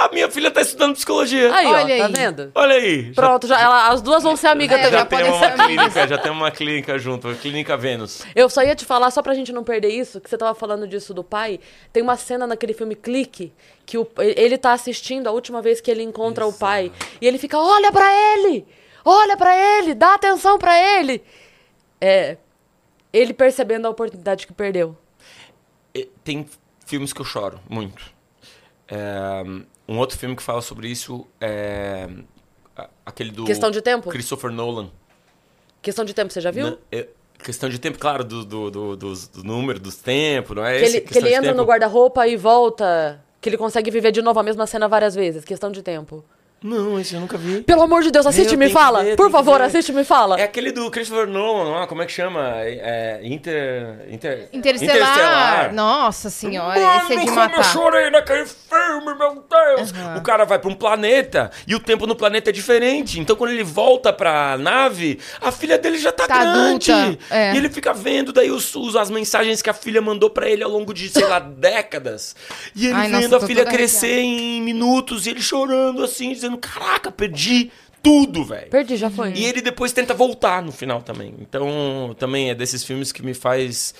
A 0.00 0.08
minha 0.12 0.30
filha 0.30 0.48
tá 0.48 0.60
estudando 0.60 0.94
psicologia. 0.94 1.52
Aí, 1.52 1.66
Olha 1.66 1.82
ó, 1.96 1.98
tá 1.98 2.06
aí. 2.06 2.12
vendo? 2.12 2.52
Olha 2.54 2.74
aí. 2.76 3.12
Pronto, 3.14 3.48
já, 3.48 3.60
ela- 3.60 3.88
as 3.88 4.00
duas 4.00 4.22
vão 4.22 4.36
ser 4.36 4.46
amigas 4.46 4.78
É, 4.78 4.82
também. 4.84 4.92
Já, 4.92 4.98
já 5.00 5.04
tem 5.06 5.24
uma 5.32 5.50
clínica, 5.66 6.06
já 6.06 6.18
tem 6.18 6.30
uma 6.32 6.50
clínica 6.52 6.98
junto, 7.00 7.28
a 7.28 7.34
Clínica 7.34 7.76
Vênus. 7.76 8.22
Eu 8.32 8.48
só 8.48 8.62
ia 8.62 8.76
te 8.76 8.84
falar, 8.84 9.10
só 9.10 9.22
pra 9.22 9.34
gente 9.34 9.52
não 9.52 9.64
perder 9.64 9.88
isso, 9.88 10.20
que 10.20 10.30
você 10.30 10.38
tava 10.38 10.54
falando 10.54 10.86
disso 10.86 11.12
do 11.12 11.24
pai. 11.24 11.58
Tem 11.92 12.00
uma 12.00 12.16
cena 12.16 12.46
naquele 12.46 12.74
filme 12.74 12.94
Clique, 12.94 13.52
que 13.84 13.98
o- 13.98 14.08
ele 14.18 14.56
tá 14.56 14.72
assistindo 14.72 15.26
a 15.26 15.32
última 15.32 15.60
vez 15.60 15.80
que 15.80 15.90
ele 15.90 16.04
encontra 16.04 16.46
o 16.46 16.52
pai. 16.52 16.92
E 17.20 17.26
ele 17.26 17.36
fica, 17.36 17.58
olha 17.58 17.90
pra 17.90 18.06
ele! 18.36 18.64
Olha 19.04 19.36
pra 19.36 19.56
ele! 19.56 19.94
Dá 19.94 20.14
atenção 20.14 20.58
pra 20.58 20.78
ele! 20.78 21.24
É. 22.00 22.36
Ele 23.12 23.34
percebendo 23.34 23.86
a 23.86 23.90
oportunidade 23.90 24.46
que 24.46 24.52
perdeu. 24.52 24.96
Tem 26.22 26.46
filmes 26.88 27.12
que 27.12 27.20
eu 27.20 27.24
choro 27.24 27.60
muito. 27.68 28.02
É, 28.88 29.42
um 29.86 29.98
outro 29.98 30.16
filme 30.18 30.34
que 30.34 30.42
fala 30.42 30.62
sobre 30.62 30.88
isso 30.88 31.26
é 31.40 32.08
aquele 33.04 33.30
do 33.30 33.44
Questão 33.44 33.70
de 33.70 33.82
tempo? 33.82 34.08
Christopher 34.08 34.50
Nolan. 34.50 34.90
Questão 35.82 36.04
de 36.04 36.14
tempo, 36.14 36.32
você 36.32 36.40
já 36.40 36.50
viu? 36.50 36.70
Na- 36.70 36.76
é, 36.90 37.06
questão 37.44 37.68
de 37.68 37.78
tempo, 37.78 37.98
claro, 37.98 38.24
do, 38.24 38.44
do, 38.44 38.70
do, 38.70 38.96
dos- 38.96 39.28
do 39.28 39.44
número, 39.44 39.78
dos 39.78 39.96
tempos, 39.96 40.56
não 40.56 40.64
é 40.64 40.78
que 40.78 40.84
ele, 40.84 41.00
que 41.02 41.18
ele 41.18 41.28
entra 41.34 41.42
tempo? 41.50 41.56
no 41.56 41.64
guarda-roupa 41.64 42.26
e 42.26 42.36
volta. 42.36 43.22
Que 43.40 43.48
ele 43.48 43.56
consegue 43.56 43.90
viver 43.90 44.10
de 44.10 44.20
novo 44.20 44.40
a 44.40 44.42
mesma 44.42 44.66
cena 44.66 44.88
várias 44.88 45.14
vezes. 45.14 45.44
Questão 45.44 45.70
de 45.70 45.80
tempo. 45.82 46.24
Não, 46.62 46.98
esse 46.98 47.14
eu 47.14 47.20
nunca 47.20 47.38
vi. 47.38 47.62
Pelo 47.62 47.82
amor 47.82 48.02
de 48.02 48.10
Deus, 48.10 48.26
assiste 48.26 48.52
e 48.52 48.56
me 48.56 48.68
fala. 48.68 49.04
ver, 49.04 49.16
Por 49.16 49.30
favor, 49.30 49.60
assiste 49.60 49.90
e 49.90 49.92
me 49.92 50.02
fala. 50.04 50.38
É 50.40 50.42
aquele 50.42 50.72
do 50.72 50.90
Christopher 50.90 51.26
Nolan, 51.28 51.82
ah, 51.82 51.86
como 51.86 52.02
é 52.02 52.06
que 52.06 52.12
chama? 52.12 52.60
É, 52.62 53.20
é, 53.22 53.26
Inter, 53.26 54.06
Inter... 54.10 54.48
Interestelar. 54.52 55.72
Nossa 55.72 56.30
senhora, 56.30 56.80
Mano, 56.80 57.02
esse 57.04 57.12
é 57.12 57.16
de 57.16 57.24
como 57.26 57.36
matar. 57.36 57.58
eu 57.58 57.64
chorei 57.64 58.10
naquele 58.10 58.46
filme, 58.86 59.14
meu 59.18 59.44
Deus! 59.48 59.92
Aham. 59.92 60.16
O 60.18 60.22
cara 60.22 60.44
vai 60.44 60.58
pra 60.58 60.70
um 60.70 60.74
planeta 60.74 61.50
e 61.66 61.74
o 61.74 61.80
tempo 61.80 62.06
no 62.06 62.14
planeta 62.16 62.50
é 62.50 62.52
diferente. 62.52 63.18
Então, 63.20 63.34
quando 63.36 63.50
ele 63.52 63.64
volta 63.64 64.12
pra 64.12 64.56
nave, 64.58 65.18
a 65.40 65.50
filha 65.52 65.78
dele 65.78 65.98
já 65.98 66.12
tá, 66.12 66.26
Tá 66.26 66.38
grande. 66.44 66.90
é. 67.30 67.54
E 67.54 67.56
ele 67.56 67.68
fica 67.68 67.92
vendo 67.92 68.32
daí 68.32 68.50
os, 68.50 68.74
os- 68.74 68.96
as 68.96 69.10
mensagens 69.10 69.62
que 69.62 69.70
a 69.70 69.74
filha 69.74 70.00
mandou 70.00 70.30
pra 70.30 70.48
ele 70.48 70.62
ao 70.62 70.70
longo 70.70 70.92
de, 70.94 71.08
sei 71.08 71.26
lá, 71.26 71.38
décadas. 71.40 72.34
E 72.74 72.86
ele 72.86 72.94
Ai, 72.94 73.08
nossa, 73.08 73.22
vendo 73.22 73.36
a 73.36 73.40
tô 73.40 73.46
filha 73.46 73.64
crescer 73.64 74.18
em 74.20 74.62
minutos 74.62 75.26
e 75.26 75.30
ele 75.30 75.40
chorando 75.42 76.02
assim, 76.04 76.32
dizendo: 76.32 76.56
Caraca, 76.58 77.10
perdi 77.10 77.70
tudo, 78.02 78.44
velho. 78.44 78.68
Perdi, 78.70 78.96
já 78.96 79.10
foi. 79.10 79.32
E 79.32 79.44
ele 79.44 79.60
depois 79.60 79.92
tenta 79.92 80.14
voltar 80.14 80.62
no 80.62 80.70
final 80.72 81.02
também. 81.02 81.34
Então, 81.40 82.14
também 82.18 82.50
é 82.50 82.54
desses 82.54 82.84
filmes 82.84 83.10
que 83.12 83.24
me 83.24 83.34
faz. 83.34 83.94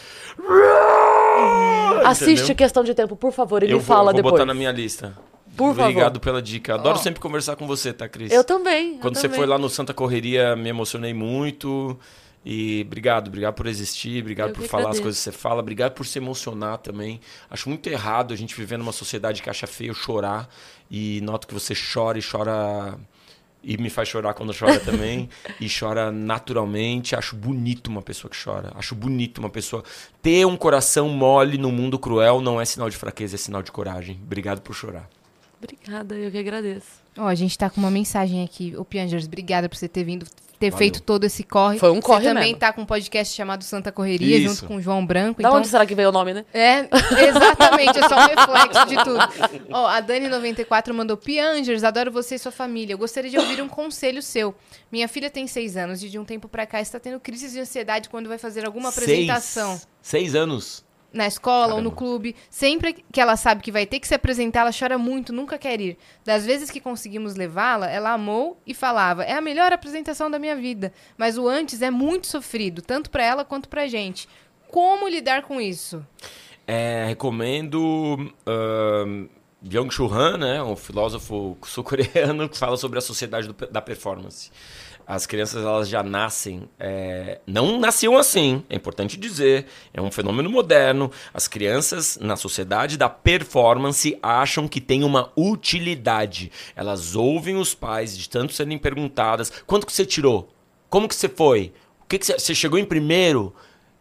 Assiste 2.10 2.32
Entendeu? 2.40 2.56
Questão 2.56 2.84
de 2.84 2.94
Tempo, 2.94 3.16
por 3.16 3.32
favor, 3.32 3.62
e 3.62 3.66
Eu 3.66 3.78
me 3.78 3.82
vou, 3.82 3.82
fala 3.96 4.04
vou 4.12 4.14
depois. 4.14 4.32
botar 4.32 4.44
na 4.46 4.54
minha 4.54 4.70
lista. 4.72 5.16
Por 5.56 5.70
Obrigado 5.70 6.04
favor. 6.14 6.20
pela 6.20 6.40
dica. 6.42 6.74
Adoro 6.74 6.96
Ó. 6.98 7.02
sempre 7.02 7.20
conversar 7.20 7.56
com 7.56 7.66
você, 7.66 7.92
tá, 7.92 8.08
Cris? 8.08 8.30
Eu 8.30 8.44
também. 8.44 8.94
eu 8.94 8.98
Quando 9.00 9.16
você 9.16 9.22
também. 9.22 9.38
foi 9.38 9.46
lá 9.46 9.58
no 9.58 9.68
Santa 9.68 9.92
Correria, 9.92 10.54
me 10.54 10.68
emocionei 10.68 11.12
muito. 11.12 11.98
E 12.44 12.82
obrigado, 12.86 13.26
obrigado 13.28 13.54
por 13.54 13.66
existir, 13.66 14.22
obrigado 14.22 14.50
Eu 14.50 14.54
por 14.54 14.62
falar 14.62 14.82
as 14.82 14.98
agradeço. 14.98 15.02
coisas 15.02 15.18
que 15.18 15.24
você 15.24 15.32
fala, 15.32 15.60
obrigado 15.60 15.92
por 15.92 16.06
se 16.06 16.18
emocionar 16.18 16.78
também. 16.78 17.20
Acho 17.50 17.68
muito 17.68 17.86
errado 17.88 18.32
a 18.32 18.36
gente 18.36 18.54
viver 18.54 18.78
numa 18.78 18.92
sociedade 18.92 19.42
que 19.42 19.50
acha 19.50 19.66
feio 19.66 19.92
chorar. 19.92 20.48
E 20.90 21.20
noto 21.22 21.46
que 21.48 21.52
você 21.52 21.74
chora 21.74 22.18
e 22.18 22.22
chora. 22.22 22.96
E 23.70 23.76
me 23.76 23.90
faz 23.90 24.08
chorar 24.08 24.32
quando 24.32 24.58
chora 24.58 24.80
também. 24.80 25.28
e 25.60 25.68
chora 25.68 26.10
naturalmente. 26.10 27.14
Acho 27.14 27.36
bonito 27.36 27.88
uma 27.88 28.00
pessoa 28.00 28.30
que 28.30 28.42
chora. 28.42 28.72
Acho 28.74 28.94
bonito 28.94 29.36
uma 29.36 29.50
pessoa. 29.50 29.84
Ter 30.22 30.46
um 30.46 30.56
coração 30.56 31.10
mole 31.10 31.58
no 31.58 31.70
mundo 31.70 31.98
cruel 31.98 32.40
não 32.40 32.58
é 32.58 32.64
sinal 32.64 32.88
de 32.88 32.96
fraqueza, 32.96 33.34
é 33.34 33.38
sinal 33.38 33.62
de 33.62 33.70
coragem. 33.70 34.18
Obrigado 34.24 34.62
por 34.62 34.74
chorar. 34.74 35.06
Obrigada, 35.62 36.14
eu 36.14 36.30
que 36.30 36.38
agradeço. 36.38 36.86
Ó, 37.18 37.26
a 37.26 37.34
gente 37.34 37.58
tá 37.58 37.68
com 37.68 37.78
uma 37.78 37.90
mensagem 37.90 38.42
aqui. 38.42 38.74
Ô, 38.74 38.86
Piangers, 38.86 39.26
obrigada 39.26 39.68
por 39.68 39.76
você 39.76 39.88
ter 39.88 40.04
vindo, 40.04 40.24
ter 40.58 40.70
Valeu. 40.70 40.78
feito 40.78 41.02
todo 41.02 41.24
esse 41.24 41.42
corre. 41.44 41.78
Foi 41.78 41.90
um 41.90 42.00
corre 42.00 42.22
Você 42.22 42.28
também 42.28 42.44
mesmo. 42.44 42.58
tá 42.58 42.72
com 42.72 42.82
um 42.82 42.86
podcast 42.86 43.34
chamado 43.34 43.62
Santa 43.62 43.92
Correria, 43.92 44.38
Isso. 44.38 44.54
junto 44.54 44.66
com 44.66 44.76
o 44.76 44.82
João 44.82 45.04
Branco. 45.06 45.40
Da 45.40 45.48
então... 45.48 45.58
onde 45.58 45.68
será 45.68 45.86
que 45.86 45.94
veio 45.94 46.08
o 46.08 46.12
nome, 46.12 46.34
né? 46.34 46.44
É, 46.52 46.80
exatamente, 47.28 47.98
é 47.98 48.08
só 48.08 48.16
um 48.16 48.26
reflexo 48.26 48.86
de 48.86 48.96
tudo. 49.04 49.68
Ó, 49.70 49.86
a 49.86 50.02
Dani94 50.02 50.92
mandou 50.92 51.16
Piangers, 51.16 51.84
adoro 51.84 52.10
você 52.10 52.34
e 52.34 52.38
sua 52.38 52.52
família. 52.52 52.94
Eu 52.94 52.98
gostaria 52.98 53.30
de 53.30 53.38
ouvir 53.38 53.62
um 53.62 53.68
conselho 53.68 54.22
seu. 54.22 54.54
Minha 54.90 55.06
filha 55.06 55.30
tem 55.30 55.46
seis 55.46 55.76
anos 55.76 56.02
e 56.02 56.08
de 56.08 56.18
um 56.18 56.24
tempo 56.24 56.48
pra 56.48 56.66
cá 56.66 56.80
está 56.80 56.98
tendo 56.98 57.20
crises 57.20 57.52
de 57.52 57.60
ansiedade 57.60 58.08
quando 58.08 58.28
vai 58.28 58.38
fazer 58.38 58.66
alguma 58.66 58.88
apresentação. 58.88 59.72
Seis, 59.72 59.88
seis 60.02 60.34
anos. 60.34 60.87
Na 61.12 61.26
escola 61.26 61.74
ou 61.74 61.80
no 61.80 61.90
Caramba. 61.90 61.96
clube. 61.96 62.36
Sempre 62.50 62.92
que 63.10 63.18
ela 63.20 63.34
sabe 63.34 63.62
que 63.62 63.72
vai 63.72 63.86
ter 63.86 63.98
que 63.98 64.06
se 64.06 64.14
apresentar, 64.14 64.60
ela 64.60 64.70
chora 64.78 64.98
muito, 64.98 65.32
nunca 65.32 65.56
quer 65.56 65.80
ir. 65.80 65.96
Das 66.24 66.44
vezes 66.44 66.70
que 66.70 66.80
conseguimos 66.80 67.34
levá-la, 67.34 67.88
ela 67.90 68.12
amou 68.12 68.60
e 68.66 68.74
falava: 68.74 69.24
é 69.24 69.32
a 69.32 69.40
melhor 69.40 69.72
apresentação 69.72 70.30
da 70.30 70.38
minha 70.38 70.54
vida. 70.54 70.92
Mas 71.16 71.38
o 71.38 71.48
antes 71.48 71.80
é 71.80 71.90
muito 71.90 72.26
sofrido, 72.26 72.82
tanto 72.82 73.08
pra 73.08 73.24
ela 73.24 73.42
quanto 73.44 73.68
pra 73.70 73.86
gente. 73.88 74.28
Como 74.70 75.08
lidar 75.08 75.42
com 75.44 75.58
isso? 75.58 76.04
É, 76.66 77.06
recomendo 77.08 78.30
ahn, 78.46 79.26
Byung-Chul 79.62 80.12
Han, 80.12 80.36
né, 80.36 80.62
um 80.62 80.76
filósofo 80.76 81.56
sul-coreano 81.64 82.48
que 82.50 82.58
fala 82.58 82.76
sobre 82.76 82.98
a 82.98 83.02
sociedade 83.02 83.48
do- 83.48 83.66
da 83.68 83.80
performance. 83.80 84.50
As 85.08 85.24
crianças 85.24 85.64
elas 85.64 85.88
já 85.88 86.02
nascem, 86.02 86.68
é, 86.78 87.40
não 87.46 87.80
nasciam 87.80 88.18
assim, 88.18 88.62
é 88.68 88.76
importante 88.76 89.16
dizer, 89.16 89.64
é 89.94 90.02
um 90.02 90.10
fenômeno 90.10 90.50
moderno. 90.50 91.10
As 91.32 91.48
crianças 91.48 92.18
na 92.20 92.36
sociedade 92.36 92.98
da 92.98 93.08
performance 93.08 94.18
acham 94.22 94.68
que 94.68 94.82
tem 94.82 95.02
uma 95.02 95.32
utilidade. 95.34 96.52
Elas 96.76 97.16
ouvem 97.16 97.56
os 97.56 97.74
pais 97.74 98.18
de 98.18 98.28
tanto 98.28 98.52
serem 98.52 98.76
perguntadas: 98.76 99.50
quanto 99.66 99.86
que 99.86 99.94
você 99.94 100.04
tirou? 100.04 100.52
Como 100.90 101.08
que 101.08 101.14
você 101.14 101.26
foi? 101.26 101.72
O 102.02 102.06
que, 102.06 102.18
que 102.18 102.26
você, 102.26 102.38
você 102.38 102.54
chegou 102.54 102.78
em 102.78 102.84
primeiro? 102.84 103.54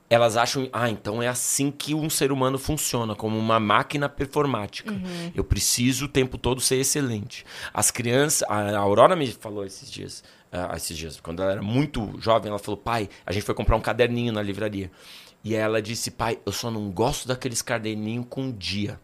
elas 0.09 0.37
acham, 0.37 0.69
ah, 0.71 0.89
então 0.89 1.21
é 1.21 1.27
assim 1.27 1.69
que 1.69 1.93
um 1.93 2.09
ser 2.09 2.31
humano 2.31 2.57
funciona, 2.57 3.13
como 3.13 3.37
uma 3.37 3.59
máquina 3.59 4.07
performática. 4.07 4.93
Eu 5.35 5.43
preciso 5.43 6.05
o 6.05 6.07
tempo 6.07 6.37
todo 6.37 6.61
ser 6.61 6.77
excelente. 6.77 7.45
As 7.73 7.91
crianças, 7.91 8.47
a 8.49 8.77
Aurora 8.77 9.17
me 9.17 9.27
falou 9.27 9.65
esses 9.65 9.91
dias, 9.91 10.23
ah, 10.51 10.73
esses 10.75 10.97
dias, 10.97 11.19
quando 11.19 11.41
ela 11.41 11.53
era 11.53 11.61
muito 11.61 12.19
jovem, 12.19 12.49
ela 12.49 12.59
falou, 12.59 12.77
pai, 12.77 13.09
a 13.25 13.31
gente 13.31 13.43
foi 13.43 13.55
comprar 13.55 13.75
um 13.75 13.81
caderninho 13.81 14.31
na 14.31 14.41
livraria. 14.41 14.91
E 15.43 15.55
ela 15.55 15.81
disse, 15.81 16.11
pai, 16.11 16.39
eu 16.45 16.51
só 16.51 16.69
não 16.71 16.89
gosto 16.89 17.27
daqueles 17.27 17.61
caderninhos 17.61 18.25
com 18.29 18.51
dia. 18.51 18.99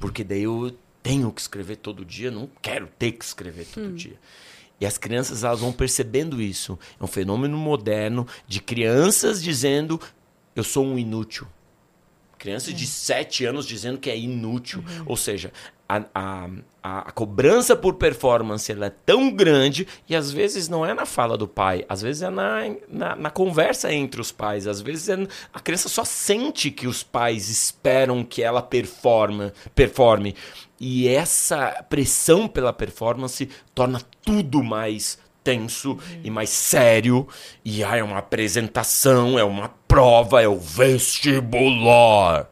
Porque 0.00 0.24
daí 0.24 0.42
eu 0.42 0.76
tenho 1.02 1.30
que 1.32 1.40
escrever 1.40 1.76
todo 1.76 2.04
dia, 2.04 2.30
não 2.30 2.48
quero 2.60 2.88
ter 2.98 3.12
que 3.12 3.24
escrever 3.24 3.66
todo 3.66 3.92
dia. 3.92 4.18
E 4.80 4.86
as 4.86 4.96
crianças 4.96 5.44
elas 5.44 5.60
vão 5.60 5.72
percebendo 5.72 6.40
isso. 6.40 6.78
É 7.00 7.04
um 7.04 7.08
fenômeno 7.08 7.56
moderno 7.56 8.26
de 8.46 8.60
crianças 8.60 9.42
dizendo 9.42 10.00
eu 10.54 10.64
sou 10.64 10.84
um 10.84 10.98
inútil. 10.98 11.46
Crianças 12.38 12.72
de 12.72 12.86
7 12.86 13.44
anos 13.44 13.66
dizendo 13.66 13.98
que 13.98 14.08
é 14.08 14.16
inútil. 14.16 14.84
Ou 15.04 15.16
seja, 15.16 15.52
a, 15.88 16.02
a, 16.14 16.48
a, 16.82 17.12
cobrança 17.12 17.74
por 17.74 17.94
performance 17.94 18.70
ela 18.70 18.86
é 18.86 18.90
tão 18.90 19.30
grande 19.30 19.88
e 20.06 20.14
às 20.14 20.30
vezes 20.30 20.68
não 20.68 20.84
é 20.84 20.92
na 20.92 21.06
fala 21.06 21.36
do 21.36 21.48
pai, 21.48 21.84
às 21.88 22.02
vezes 22.02 22.22
é 22.22 22.28
na, 22.28 22.60
na, 22.88 23.16
na 23.16 23.30
conversa 23.30 23.90
entre 23.92 24.20
os 24.20 24.30
pais, 24.30 24.66
às 24.66 24.82
vezes 24.82 25.08
é, 25.08 25.26
a 25.52 25.60
criança 25.60 25.88
só 25.88 26.04
sente 26.04 26.70
que 26.70 26.86
os 26.86 27.02
pais 27.02 27.48
esperam 27.48 28.22
que 28.22 28.42
ela 28.42 28.60
performa, 28.60 29.52
performe. 29.74 30.34
E 30.78 31.08
essa 31.08 31.84
pressão 31.88 32.46
pela 32.46 32.72
performance 32.72 33.48
torna 33.74 34.00
tudo 34.22 34.62
mais 34.62 35.18
tenso 35.42 35.98
e 36.22 36.30
mais 36.30 36.50
sério. 36.50 37.26
E 37.64 37.82
aí 37.82 38.00
é 38.00 38.04
uma 38.04 38.18
apresentação, 38.18 39.38
é 39.38 39.44
uma 39.44 39.70
prova, 39.98 40.40
é 40.40 40.46
o 40.46 40.56
vestibular. 40.56 42.48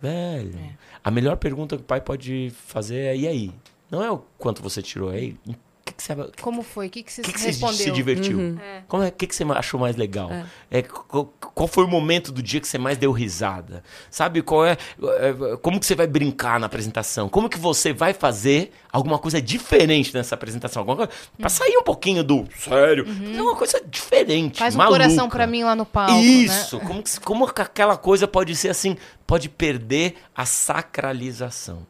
Velho, 0.00 0.56
a 1.02 1.10
melhor 1.10 1.36
pergunta 1.36 1.76
que 1.76 1.82
o 1.82 1.84
pai 1.84 2.00
pode 2.00 2.52
fazer 2.54 3.06
é: 3.06 3.16
e 3.16 3.26
aí? 3.26 3.52
Não 3.90 4.00
é 4.00 4.08
o 4.08 4.18
quanto 4.38 4.62
você 4.62 4.80
tirou, 4.80 5.12
é 5.12 5.32
o 5.48 5.54
que, 5.96 6.02
que 6.02 6.02
você, 6.02 6.30
Como 6.40 6.62
foi? 6.62 6.86
O 6.86 6.90
que, 6.90 7.02
que 7.02 7.12
você 7.12 7.22
que 7.22 7.32
que 7.32 7.40
você 7.40 7.46
respondeu? 7.48 7.76
se 7.76 7.90
divertiu? 7.90 8.58
Como 8.88 9.02
é, 9.02 9.08
o 9.08 9.12
que, 9.12 9.26
que 9.26 9.34
você 9.34 9.44
achou 9.44 9.78
mais 9.80 9.96
legal? 9.96 10.30
É, 10.70 10.82
qual, 10.82 11.26
qual 11.54 11.68
foi 11.68 11.84
o 11.84 11.88
momento 11.88 12.32
do 12.32 12.42
dia 12.42 12.60
que 12.60 12.68
você 12.68 12.78
mais 12.78 12.98
deu 12.98 13.12
risada? 13.12 13.82
Sabe 14.10 14.42
qual 14.42 14.66
é, 14.66 14.72
é, 14.72 15.56
Como 15.62 15.78
que 15.80 15.86
você 15.86 15.94
vai 15.94 16.06
brincar 16.06 16.58
na 16.58 16.66
apresentação? 16.66 17.28
Como 17.28 17.48
que 17.48 17.58
você 17.58 17.92
vai 17.92 18.12
fazer 18.12 18.72
alguma 18.92 19.18
coisa 19.18 19.40
diferente 19.40 20.12
nessa 20.14 20.34
apresentação? 20.34 20.80
Alguma 20.80 20.96
coisa, 20.96 21.12
Pra 21.38 21.48
sair 21.48 21.76
um 21.76 21.82
pouquinho 21.82 22.22
do 22.24 22.46
sério. 22.58 23.06
É 23.36 23.42
uma 23.42 23.56
coisa 23.56 23.82
diferente. 23.88 24.58
Faz 24.58 24.74
um 24.74 24.78
maluca. 24.78 24.98
coração 24.98 25.28
pra 25.28 25.46
mim 25.46 25.64
lá 25.64 25.74
no 25.74 25.86
palco, 25.86 26.20
Isso! 26.20 26.78
né? 26.78 26.84
Como, 26.86 27.02
que, 27.02 27.20
como 27.20 27.52
que 27.52 27.62
aquela 27.62 27.96
coisa 27.96 28.26
pode 28.26 28.54
ser 28.56 28.68
assim? 28.68 28.96
Pode 29.26 29.48
perder 29.48 30.16
a 30.34 30.44
sacralização. 30.44 31.86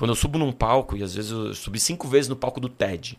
Quando 0.00 0.10
eu 0.10 0.16
subo 0.16 0.38
num 0.38 0.50
palco, 0.50 0.96
e 0.96 1.02
às 1.04 1.14
vezes 1.14 1.30
eu 1.30 1.54
subi 1.54 1.78
cinco 1.78 2.08
vezes 2.08 2.28
no 2.28 2.34
palco 2.34 2.58
do 2.58 2.68
TED. 2.68 3.16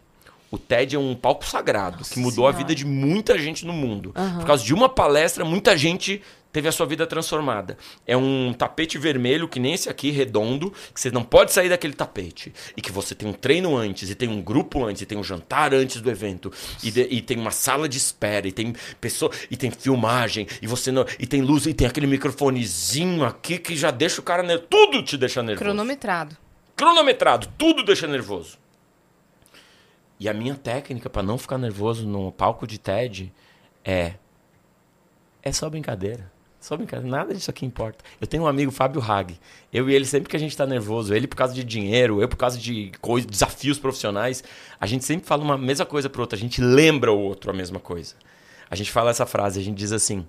O 0.49 0.58
TED 0.58 0.95
é 0.98 0.99
um 0.99 1.16
palco 1.16 1.45
sagrado 1.45 2.03
que 2.03 2.20
mudou 2.20 2.45
a 2.45 2.52
Senhora. 2.52 2.58
vida 2.58 2.76
de 2.76 2.86
muita 2.86 3.38
gente 3.40 3.66
no 3.66 3.72
mundo. 3.72 4.12
Por 4.40 4.45
causa 4.45 4.64
de 4.66 4.74
uma 4.74 4.90
palestra, 4.90 5.45
muita 5.45 5.78
gente 5.78 6.22
teve 6.52 6.68
a 6.68 6.72
sua 6.74 6.86
vida 6.86 7.08
transformada. 7.08 7.78
É 8.06 8.18
um 8.18 8.52
tapete 8.52 8.98
vermelho, 8.98 9.48
que 9.48 9.62
nem 9.62 9.74
esse 9.74 9.88
aqui, 9.90 10.12
redondo, 10.12 10.74
que 10.94 10.99
você 10.99 11.10
não 11.10 11.24
pode 11.24 11.53
sair 11.53 11.70
daquele 11.70 11.94
tapete. 11.94 12.52
E 12.76 12.82
que 12.82 12.91
você 12.91 13.16
tem 13.16 13.30
um 13.30 13.32
treino 13.32 13.78
antes, 13.78 14.10
e 14.10 14.16
tem 14.16 14.28
um 14.28 14.41
grupo 14.41 14.84
antes, 14.84 15.02
e 15.02 15.06
tem 15.06 15.18
um 15.18 15.24
jantar 15.24 15.74
antes 15.74 16.02
do 16.02 16.10
evento, 16.10 16.52
e, 16.84 16.91
de- 16.91 17.08
e 17.10 17.22
tem 17.22 17.38
uma 17.38 17.52
sala 17.52 17.88
de 17.88 17.98
espera, 17.98 18.45
e 18.45 18.52
tem 18.52 18.74
pessoa, 18.99 19.32
e 19.49 19.56
tem 19.56 19.72
filmagem, 19.72 20.45
e 20.62 20.68
você 20.68 20.91
não, 20.91 21.06
e 21.18 21.26
tem 21.26 21.40
luz, 21.41 21.66
e 21.68 21.74
tem 21.74 21.88
aquele 21.88 22.08
microfonezinho 22.08 23.24
aqui 23.24 23.58
que 23.58 23.76
já 23.78 23.91
deixa 23.91 24.20
o 24.20 24.24
cara 24.24 24.44
nervoso. 24.44 24.68
Tudo 24.70 25.02
te 25.03 25.16
deixa 25.18 25.41
nervoso 25.41 25.64
Cronometrado. 25.64 26.36
Cronometrado, 26.82 27.48
tudo 27.60 27.84
deixa 27.84 28.08
nervoso. 28.08 28.58
E 30.20 30.28
a 30.28 30.34
minha 30.34 30.56
técnica 30.56 31.12
para 31.12 31.22
não 31.22 31.38
ficar 31.38 31.60
nervoso 31.60 32.08
no 32.08 32.32
palco 32.32 32.66
de 32.66 32.80
TED 32.80 33.32
é 33.86 34.14
é 35.44 35.52
só 35.52 35.70
brincadeira. 35.70 36.32
Só 36.60 36.76
brincadeira, 36.76 37.08
nada 37.08 37.36
disso 37.36 37.52
aqui 37.52 37.68
importa. 37.68 38.03
Eu 38.20 38.26
tenho 38.26 38.44
um 38.44 38.48
amigo, 38.48 38.72
Fábio 38.72 38.99
Hag. 38.99 39.40
Eu 39.72 39.91
e 39.91 39.94
ele, 39.94 40.06
sempre 40.06 40.28
que 40.28 40.36
a 40.36 40.40
gente 40.40 40.58
tá 40.58 40.66
nervoso, 40.66 41.14
ele 41.14 41.28
por 41.28 41.36
causa 41.36 41.53
de 41.53 41.64
dinheiro, 41.64 42.20
eu 42.20 42.28
por 42.28 42.38
causa 42.38 42.58
de 42.58 42.91
coisa, 42.99 43.28
desafios 43.28 43.78
profissionais, 43.78 44.44
a 44.80 44.88
gente 44.88 45.06
sempre 45.06 45.28
fala 45.28 45.44
uma 45.44 45.60
mesma 45.60 45.86
coisa 45.86 46.10
pro 46.10 46.22
outro, 46.22 46.36
a 46.36 46.40
gente 46.40 46.62
lembra 46.62 47.12
o 47.12 47.20
outro 47.20 47.52
a 47.52 47.53
mesma 47.53 47.80
coisa. 47.80 48.16
A 48.72 48.76
gente 48.76 48.91
fala 48.91 49.12
essa 49.12 49.28
frase, 49.28 49.60
a 49.60 49.64
gente 49.64 49.78
diz 49.78 49.91
assim: 49.91 50.28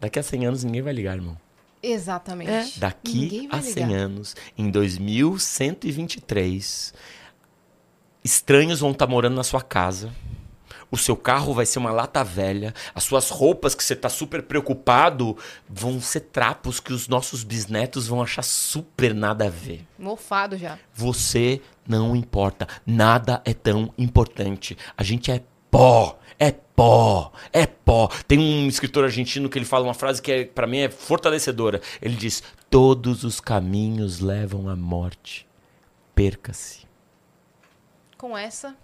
daqui 0.00 0.18
a 0.18 0.24
100 0.24 0.46
anos 0.46 0.64
ninguém 0.64 0.82
vai 0.82 0.92
ligar, 0.92 1.14
irmão. 1.14 1.36
Exatamente. 1.84 2.50
É. 2.50 2.66
Daqui 2.76 3.48
a 3.50 3.60
100 3.60 3.84
ligar. 3.84 3.98
anos, 3.98 4.34
em 4.56 4.70
2123, 4.70 6.94
estranhos 8.22 8.78
vão 8.80 8.92
estar 8.92 9.06
morando 9.06 9.36
na 9.36 9.44
sua 9.44 9.62
casa. 9.62 10.10
O 10.90 10.96
seu 10.96 11.16
carro 11.16 11.52
vai 11.52 11.66
ser 11.66 11.80
uma 11.80 11.90
lata 11.90 12.22
velha. 12.22 12.72
As 12.94 13.02
suas 13.04 13.28
roupas 13.28 13.74
que 13.74 13.82
você 13.82 13.94
está 13.94 14.08
super 14.08 14.42
preocupado 14.42 15.36
vão 15.68 16.00
ser 16.00 16.20
trapos 16.20 16.78
que 16.78 16.92
os 16.92 17.08
nossos 17.08 17.42
bisnetos 17.42 18.06
vão 18.06 18.22
achar 18.22 18.42
super 18.42 19.12
nada 19.12 19.46
a 19.46 19.50
ver. 19.50 19.84
Mofado 19.98 20.56
já. 20.56 20.78
Você 20.94 21.60
não 21.86 22.14
importa. 22.14 22.68
Nada 22.86 23.42
é 23.44 23.52
tão 23.52 23.92
importante. 23.98 24.78
A 24.96 25.02
gente 25.02 25.32
é 25.32 25.42
pó. 25.74 26.18
É 26.38 26.52
pó. 26.52 27.32
É 27.52 27.66
pó. 27.66 28.08
Tem 28.28 28.38
um 28.38 28.68
escritor 28.68 29.04
argentino 29.04 29.48
que 29.48 29.58
ele 29.58 29.64
fala 29.64 29.84
uma 29.84 29.94
frase 29.94 30.22
que 30.22 30.30
é, 30.30 30.44
para 30.44 30.68
mim 30.68 30.78
é 30.78 30.88
fortalecedora. 30.88 31.80
Ele 32.00 32.14
diz: 32.14 32.42
Todos 32.70 33.24
os 33.24 33.40
caminhos 33.40 34.20
levam 34.20 34.68
à 34.68 34.76
morte. 34.76 35.46
Perca-se. 36.14 36.86
Com 38.16 38.38
essa, 38.38 38.76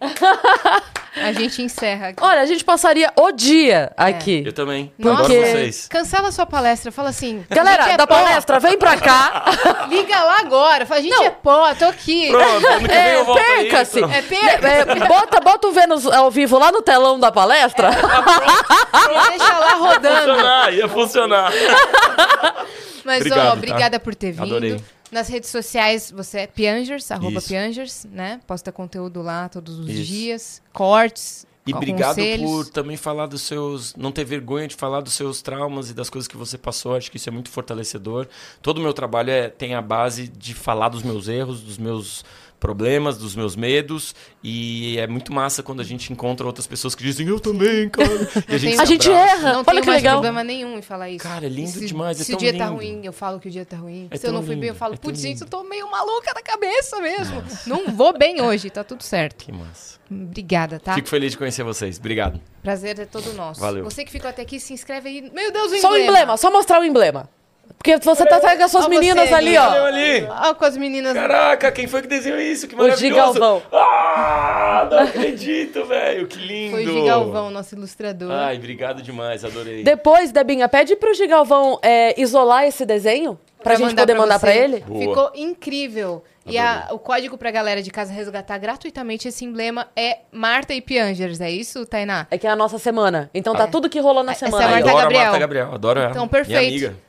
a 1.16 1.32
gente 1.32 1.62
encerra 1.62 2.08
aqui. 2.08 2.22
Olha, 2.22 2.40
a 2.40 2.46
gente 2.46 2.64
passaria 2.64 3.12
o 3.16 3.32
dia 3.32 3.90
aqui. 3.96 4.42
Eu 4.46 4.52
também. 4.52 4.92
Nossa. 4.98 5.24
Adoro 5.24 5.40
vocês. 5.40 5.88
Cancela 5.88 6.30
sua 6.30 6.46
palestra. 6.46 6.92
Fala 6.92 7.08
assim. 7.08 7.44
Galera, 7.50 7.90
é 7.90 7.96
da 7.96 8.06
pó. 8.06 8.14
palestra, 8.14 8.60
vem 8.60 8.78
pra 8.78 8.96
cá. 8.96 9.44
Liga 9.90 10.22
lá 10.22 10.36
agora. 10.40 10.86
Fala, 10.86 11.00
a 11.00 11.02
gente 11.02 11.22
é 11.22 11.30
pó, 11.30 11.74
tô 11.74 11.86
aqui. 11.86 12.28
Pronto, 12.28 12.66
ano 12.66 12.80
que 12.80 12.86
vem 12.88 12.96
É, 12.96 13.16
eu 13.16 13.24
volto 13.24 13.38
aí. 13.40 13.46
perca-se. 13.68 13.98
Pronto. 14.00 14.14
É 14.14 14.22
perca. 14.22 14.68
É, 14.68 14.94
bota, 15.06 15.40
bota 15.40 15.68
o 15.68 15.72
Vênus 15.72 16.06
ao 16.06 16.30
vivo 16.30 16.58
lá 16.58 16.70
no 16.70 16.82
telão 16.82 17.18
da 17.18 17.32
palestra. 17.32 17.90
Deixa 17.90 19.58
lá 19.58 19.68
Ia 19.68 19.74
rodando. 19.76 20.16
funcionar, 20.18 20.72
ia 20.74 20.88
funcionar. 20.88 21.52
Mas, 23.04 23.20
Obrigado, 23.22 23.40
ó, 23.40 23.46
tá? 23.46 23.52
obrigada 23.54 24.00
por 24.00 24.14
ter 24.14 24.32
vindo. 24.32 24.42
Adorei. 24.42 24.80
Nas 25.10 25.28
redes 25.28 25.48
sociais, 25.50 26.10
você 26.10 26.40
é 26.40 26.46
Piangers, 26.46 27.10
arroba 27.10 27.38
Isso. 27.38 27.48
Piangers, 27.48 28.06
né? 28.10 28.40
Posta 28.46 28.70
conteúdo 28.70 29.22
lá 29.22 29.48
todos 29.48 29.78
os 29.78 29.88
Isso. 29.88 30.04
dias, 30.04 30.62
cortes, 30.72 31.46
E 31.66 31.72
obrigado 31.74 32.16
conselhos. 32.16 32.50
por 32.50 32.66
também 32.68 32.96
falar 32.96 33.26
dos 33.26 33.42
seus. 33.42 33.94
Não 33.96 34.12
ter 34.12 34.24
vergonha 34.24 34.66
de 34.68 34.74
falar 34.74 35.00
dos 35.00 35.12
seus 35.14 35.40
traumas 35.42 35.90
e 35.90 35.94
das 35.94 36.08
coisas 36.10 36.28
que 36.28 36.36
você 36.36 36.56
passou. 36.58 36.94
Acho 36.94 37.10
que 37.10 37.16
isso 37.16 37.28
é 37.28 37.32
muito 37.32 37.50
fortalecedor. 37.50 38.26
Todo 38.62 38.78
o 38.78 38.80
meu 38.82 38.92
trabalho 38.92 39.30
é, 39.30 39.48
tem 39.48 39.74
a 39.74 39.82
base 39.82 40.28
de 40.28 40.54
falar 40.54 40.88
dos 40.90 41.02
meus 41.02 41.26
erros, 41.28 41.60
dos 41.62 41.78
meus 41.78 42.24
problemas, 42.58 43.16
dos 43.18 43.34
meus 43.36 43.54
medos. 43.56 44.14
E 44.42 44.98
é 44.98 45.06
muito 45.06 45.32
massa 45.32 45.62
quando 45.62 45.80
a 45.80 45.84
gente 45.84 46.12
encontra 46.12 46.46
outras 46.46 46.66
pessoas 46.66 46.94
que 46.94 47.02
dizem, 47.02 47.26
eu 47.28 47.38
também, 47.40 47.88
cara. 47.88 48.08
E 48.48 48.54
a 48.54 48.58
gente, 48.58 48.70
tenho- 48.70 48.80
A 48.80 48.84
gente 48.84 49.10
erra. 49.10 49.52
Não 49.54 49.64
Olha 49.66 49.80
que 49.80 49.86
mais 49.86 50.02
legal. 50.02 50.14
problema 50.16 50.42
nenhum 50.44 50.78
em 50.78 50.82
falar 50.82 51.10
isso. 51.10 51.22
Cara, 51.24 51.46
é 51.46 51.48
lindo 51.48 51.70
se, 51.70 51.86
demais, 51.86 52.20
é 52.20 52.24
Se 52.24 52.30
tão 52.32 52.36
o 52.36 52.40
dia 52.40 52.56
tá 52.56 52.64
lindo. 52.66 52.76
ruim, 52.76 53.00
eu 53.04 53.12
falo 53.12 53.38
que 53.40 53.48
o 53.48 53.50
dia 53.50 53.64
tá 53.64 53.76
ruim. 53.76 54.08
É 54.10 54.16
se 54.16 54.26
eu 54.26 54.32
não 54.32 54.40
fui 54.42 54.54
bem, 54.56 54.64
eu 54.68 54.72
lindo, 54.72 54.78
falo, 54.78 54.94
é 54.94 54.96
putz, 54.96 55.20
gente, 55.20 55.34
lindo. 55.40 55.44
eu 55.44 55.48
tô 55.48 55.64
meio 55.64 55.90
maluca 55.90 56.32
da 56.34 56.42
cabeça 56.42 57.00
mesmo. 57.00 57.42
Não 57.66 57.86
vou 57.92 58.16
bem 58.16 58.40
hoje, 58.40 58.70
tá 58.70 58.82
tudo 58.84 59.02
certo. 59.02 59.44
Que 59.44 59.52
massa. 59.52 59.98
Obrigada, 60.10 60.80
tá? 60.80 60.94
Fico 60.94 61.08
feliz 61.08 61.32
de 61.32 61.38
conhecer 61.38 61.62
vocês. 61.62 61.98
Obrigado. 61.98 62.40
Prazer 62.62 62.98
é 62.98 63.04
todo 63.04 63.32
nosso. 63.34 63.60
Valeu. 63.60 63.84
Você 63.84 64.04
que 64.04 64.10
ficou 64.10 64.28
até 64.30 64.42
aqui, 64.42 64.58
se 64.58 64.72
inscreve 64.72 65.08
aí. 65.08 65.30
Meu 65.32 65.52
Deus, 65.52 65.72
o 65.72 65.76
Só 65.80 65.92
o 65.92 65.96
emblema, 65.96 66.36
só 66.36 66.50
mostrar 66.50 66.80
o 66.80 66.84
emblema. 66.84 67.28
Porque 67.76 67.96
você 67.98 68.24
tá 68.26 68.40
com 68.56 68.62
as 68.64 68.70
suas 68.70 68.86
Ó, 68.86 68.88
meninas 68.88 69.28
você, 69.28 69.34
ali, 69.34 69.56
Olha 69.58 69.82
ó. 69.82 69.86
ali. 69.86 70.26
Ó, 70.28 70.54
com 70.54 70.64
as 70.64 70.76
meninas. 70.76 71.12
Caraca, 71.14 71.70
quem 71.72 71.86
foi 71.86 72.02
que 72.02 72.08
desenhou 72.08 72.38
isso? 72.40 72.66
Que 72.66 72.74
O 72.74 72.78
maravilhoso. 72.78 73.32
Gigalvão. 73.34 73.62
Ah, 73.72 74.88
não 74.90 74.98
acredito, 75.00 75.84
velho. 75.84 76.26
Que 76.26 76.38
lindo. 76.38 76.70
Foi 76.72 76.86
o 76.86 76.92
Gigalvão, 76.92 77.50
nosso 77.50 77.74
ilustrador. 77.74 78.30
Ai, 78.32 78.56
obrigado 78.56 79.02
demais, 79.02 79.44
adorei. 79.44 79.82
Depois, 79.82 80.32
Debinha, 80.32 80.68
pede 80.68 80.96
pro 80.96 81.14
Gigalvão 81.14 81.78
é, 81.82 82.20
isolar 82.20 82.64
esse 82.64 82.84
desenho 82.84 83.38
pra, 83.62 83.74
gente 83.76 83.94
poder 83.94 84.14
mandar 84.14 84.38
pra 84.38 84.52
você. 84.52 84.58
ele. 84.58 84.80
Boa. 84.80 85.00
Ficou 85.00 85.32
incrível. 85.34 86.24
E 86.46 86.56
a- 86.56 86.88
o 86.92 86.98
código 86.98 87.36
pra 87.36 87.50
galera 87.50 87.82
de 87.82 87.90
casa 87.90 88.10
resgatar 88.10 88.56
gratuitamente 88.56 89.28
esse 89.28 89.44
emblema 89.44 89.86
é 89.94 90.20
Marta 90.32 90.72
e 90.72 90.80
Piangers, 90.80 91.42
é 91.42 91.50
isso, 91.50 91.84
Tainá? 91.84 92.26
É 92.30 92.38
que 92.38 92.46
é 92.46 92.50
a 92.50 92.56
nossa 92.56 92.78
semana. 92.78 93.28
Então 93.34 93.54
tá 93.54 93.66
tudo 93.66 93.86
que 93.90 94.00
rolou 94.00 94.24
na 94.24 94.32
Essa 94.32 94.46
é 94.46 94.48
semana. 94.50 94.64
a 94.64 94.68
Ai, 94.68 94.72
Marta 94.76 94.88
adoro 94.88 95.02
Gabriel. 95.02 95.20
a 95.20 95.24
Marta 95.26 95.38
Gabriel, 95.38 95.74
adoro 95.74 96.00
ela. 96.00 96.10
Então, 96.10 96.26
perfeito. 96.26 96.58
Minha 96.58 96.88
amiga. 96.88 97.07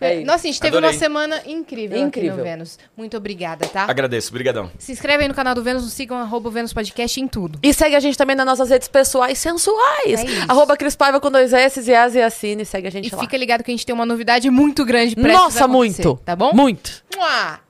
É 0.00 0.16
isso. 0.16 0.26
Nossa, 0.26 0.46
a 0.46 0.50
gente 0.50 0.60
teve 0.60 0.76
Adorei. 0.76 0.90
uma 0.90 0.98
semana 0.98 1.42
incrível, 1.46 1.98
Incrível. 1.98 2.30
aqui 2.32 2.38
no 2.38 2.44
Vênus. 2.44 2.78
Muito 2.96 3.16
obrigada, 3.16 3.66
tá? 3.66 3.84
Agradeço, 3.88 4.32
brigadão. 4.32 4.70
Se 4.78 4.92
inscreve 4.92 5.22
aí 5.22 5.28
no 5.28 5.34
canal 5.34 5.54
do 5.54 5.62
Vênus, 5.62 5.82
nos 5.84 5.92
sigam, 5.92 6.16
arroba 6.18 6.48
o 6.48 6.52
Vênus 6.52 6.72
Podcast 6.72 7.20
em 7.20 7.26
tudo. 7.28 7.58
E 7.62 7.72
segue 7.72 7.96
a 7.96 8.00
gente 8.00 8.16
também 8.16 8.36
nas 8.36 8.46
nossas 8.46 8.70
redes 8.70 8.88
pessoais 8.88 9.38
sensuais. 9.38 10.20
É. 10.24 10.44
Arroba 10.48 10.76
Cris 10.76 10.94
Paiva 10.96 11.20
com 11.20 11.30
dois 11.30 11.52
S 11.52 11.80
e 11.88 11.94
As 11.94 12.14
e 12.14 12.20
assine. 12.22 12.64
Segue 12.64 12.86
a 12.88 12.90
gente 12.90 13.08
E 13.08 13.14
lá. 13.14 13.18
É. 13.18 13.24
fica 13.24 13.36
ligado 13.36 13.62
que 13.64 13.70
a 13.70 13.74
gente 13.74 13.86
tem 13.86 13.94
uma 13.94 14.06
novidade 14.06 14.48
muito 14.50 14.84
grande 14.84 15.14
prestes 15.14 15.40
a 15.40 15.44
Nossa, 15.44 15.68
muito. 15.68 16.16
Tá 16.24 16.36
bom? 16.36 16.52
Muito. 16.52 17.02
Mua! 17.16 17.65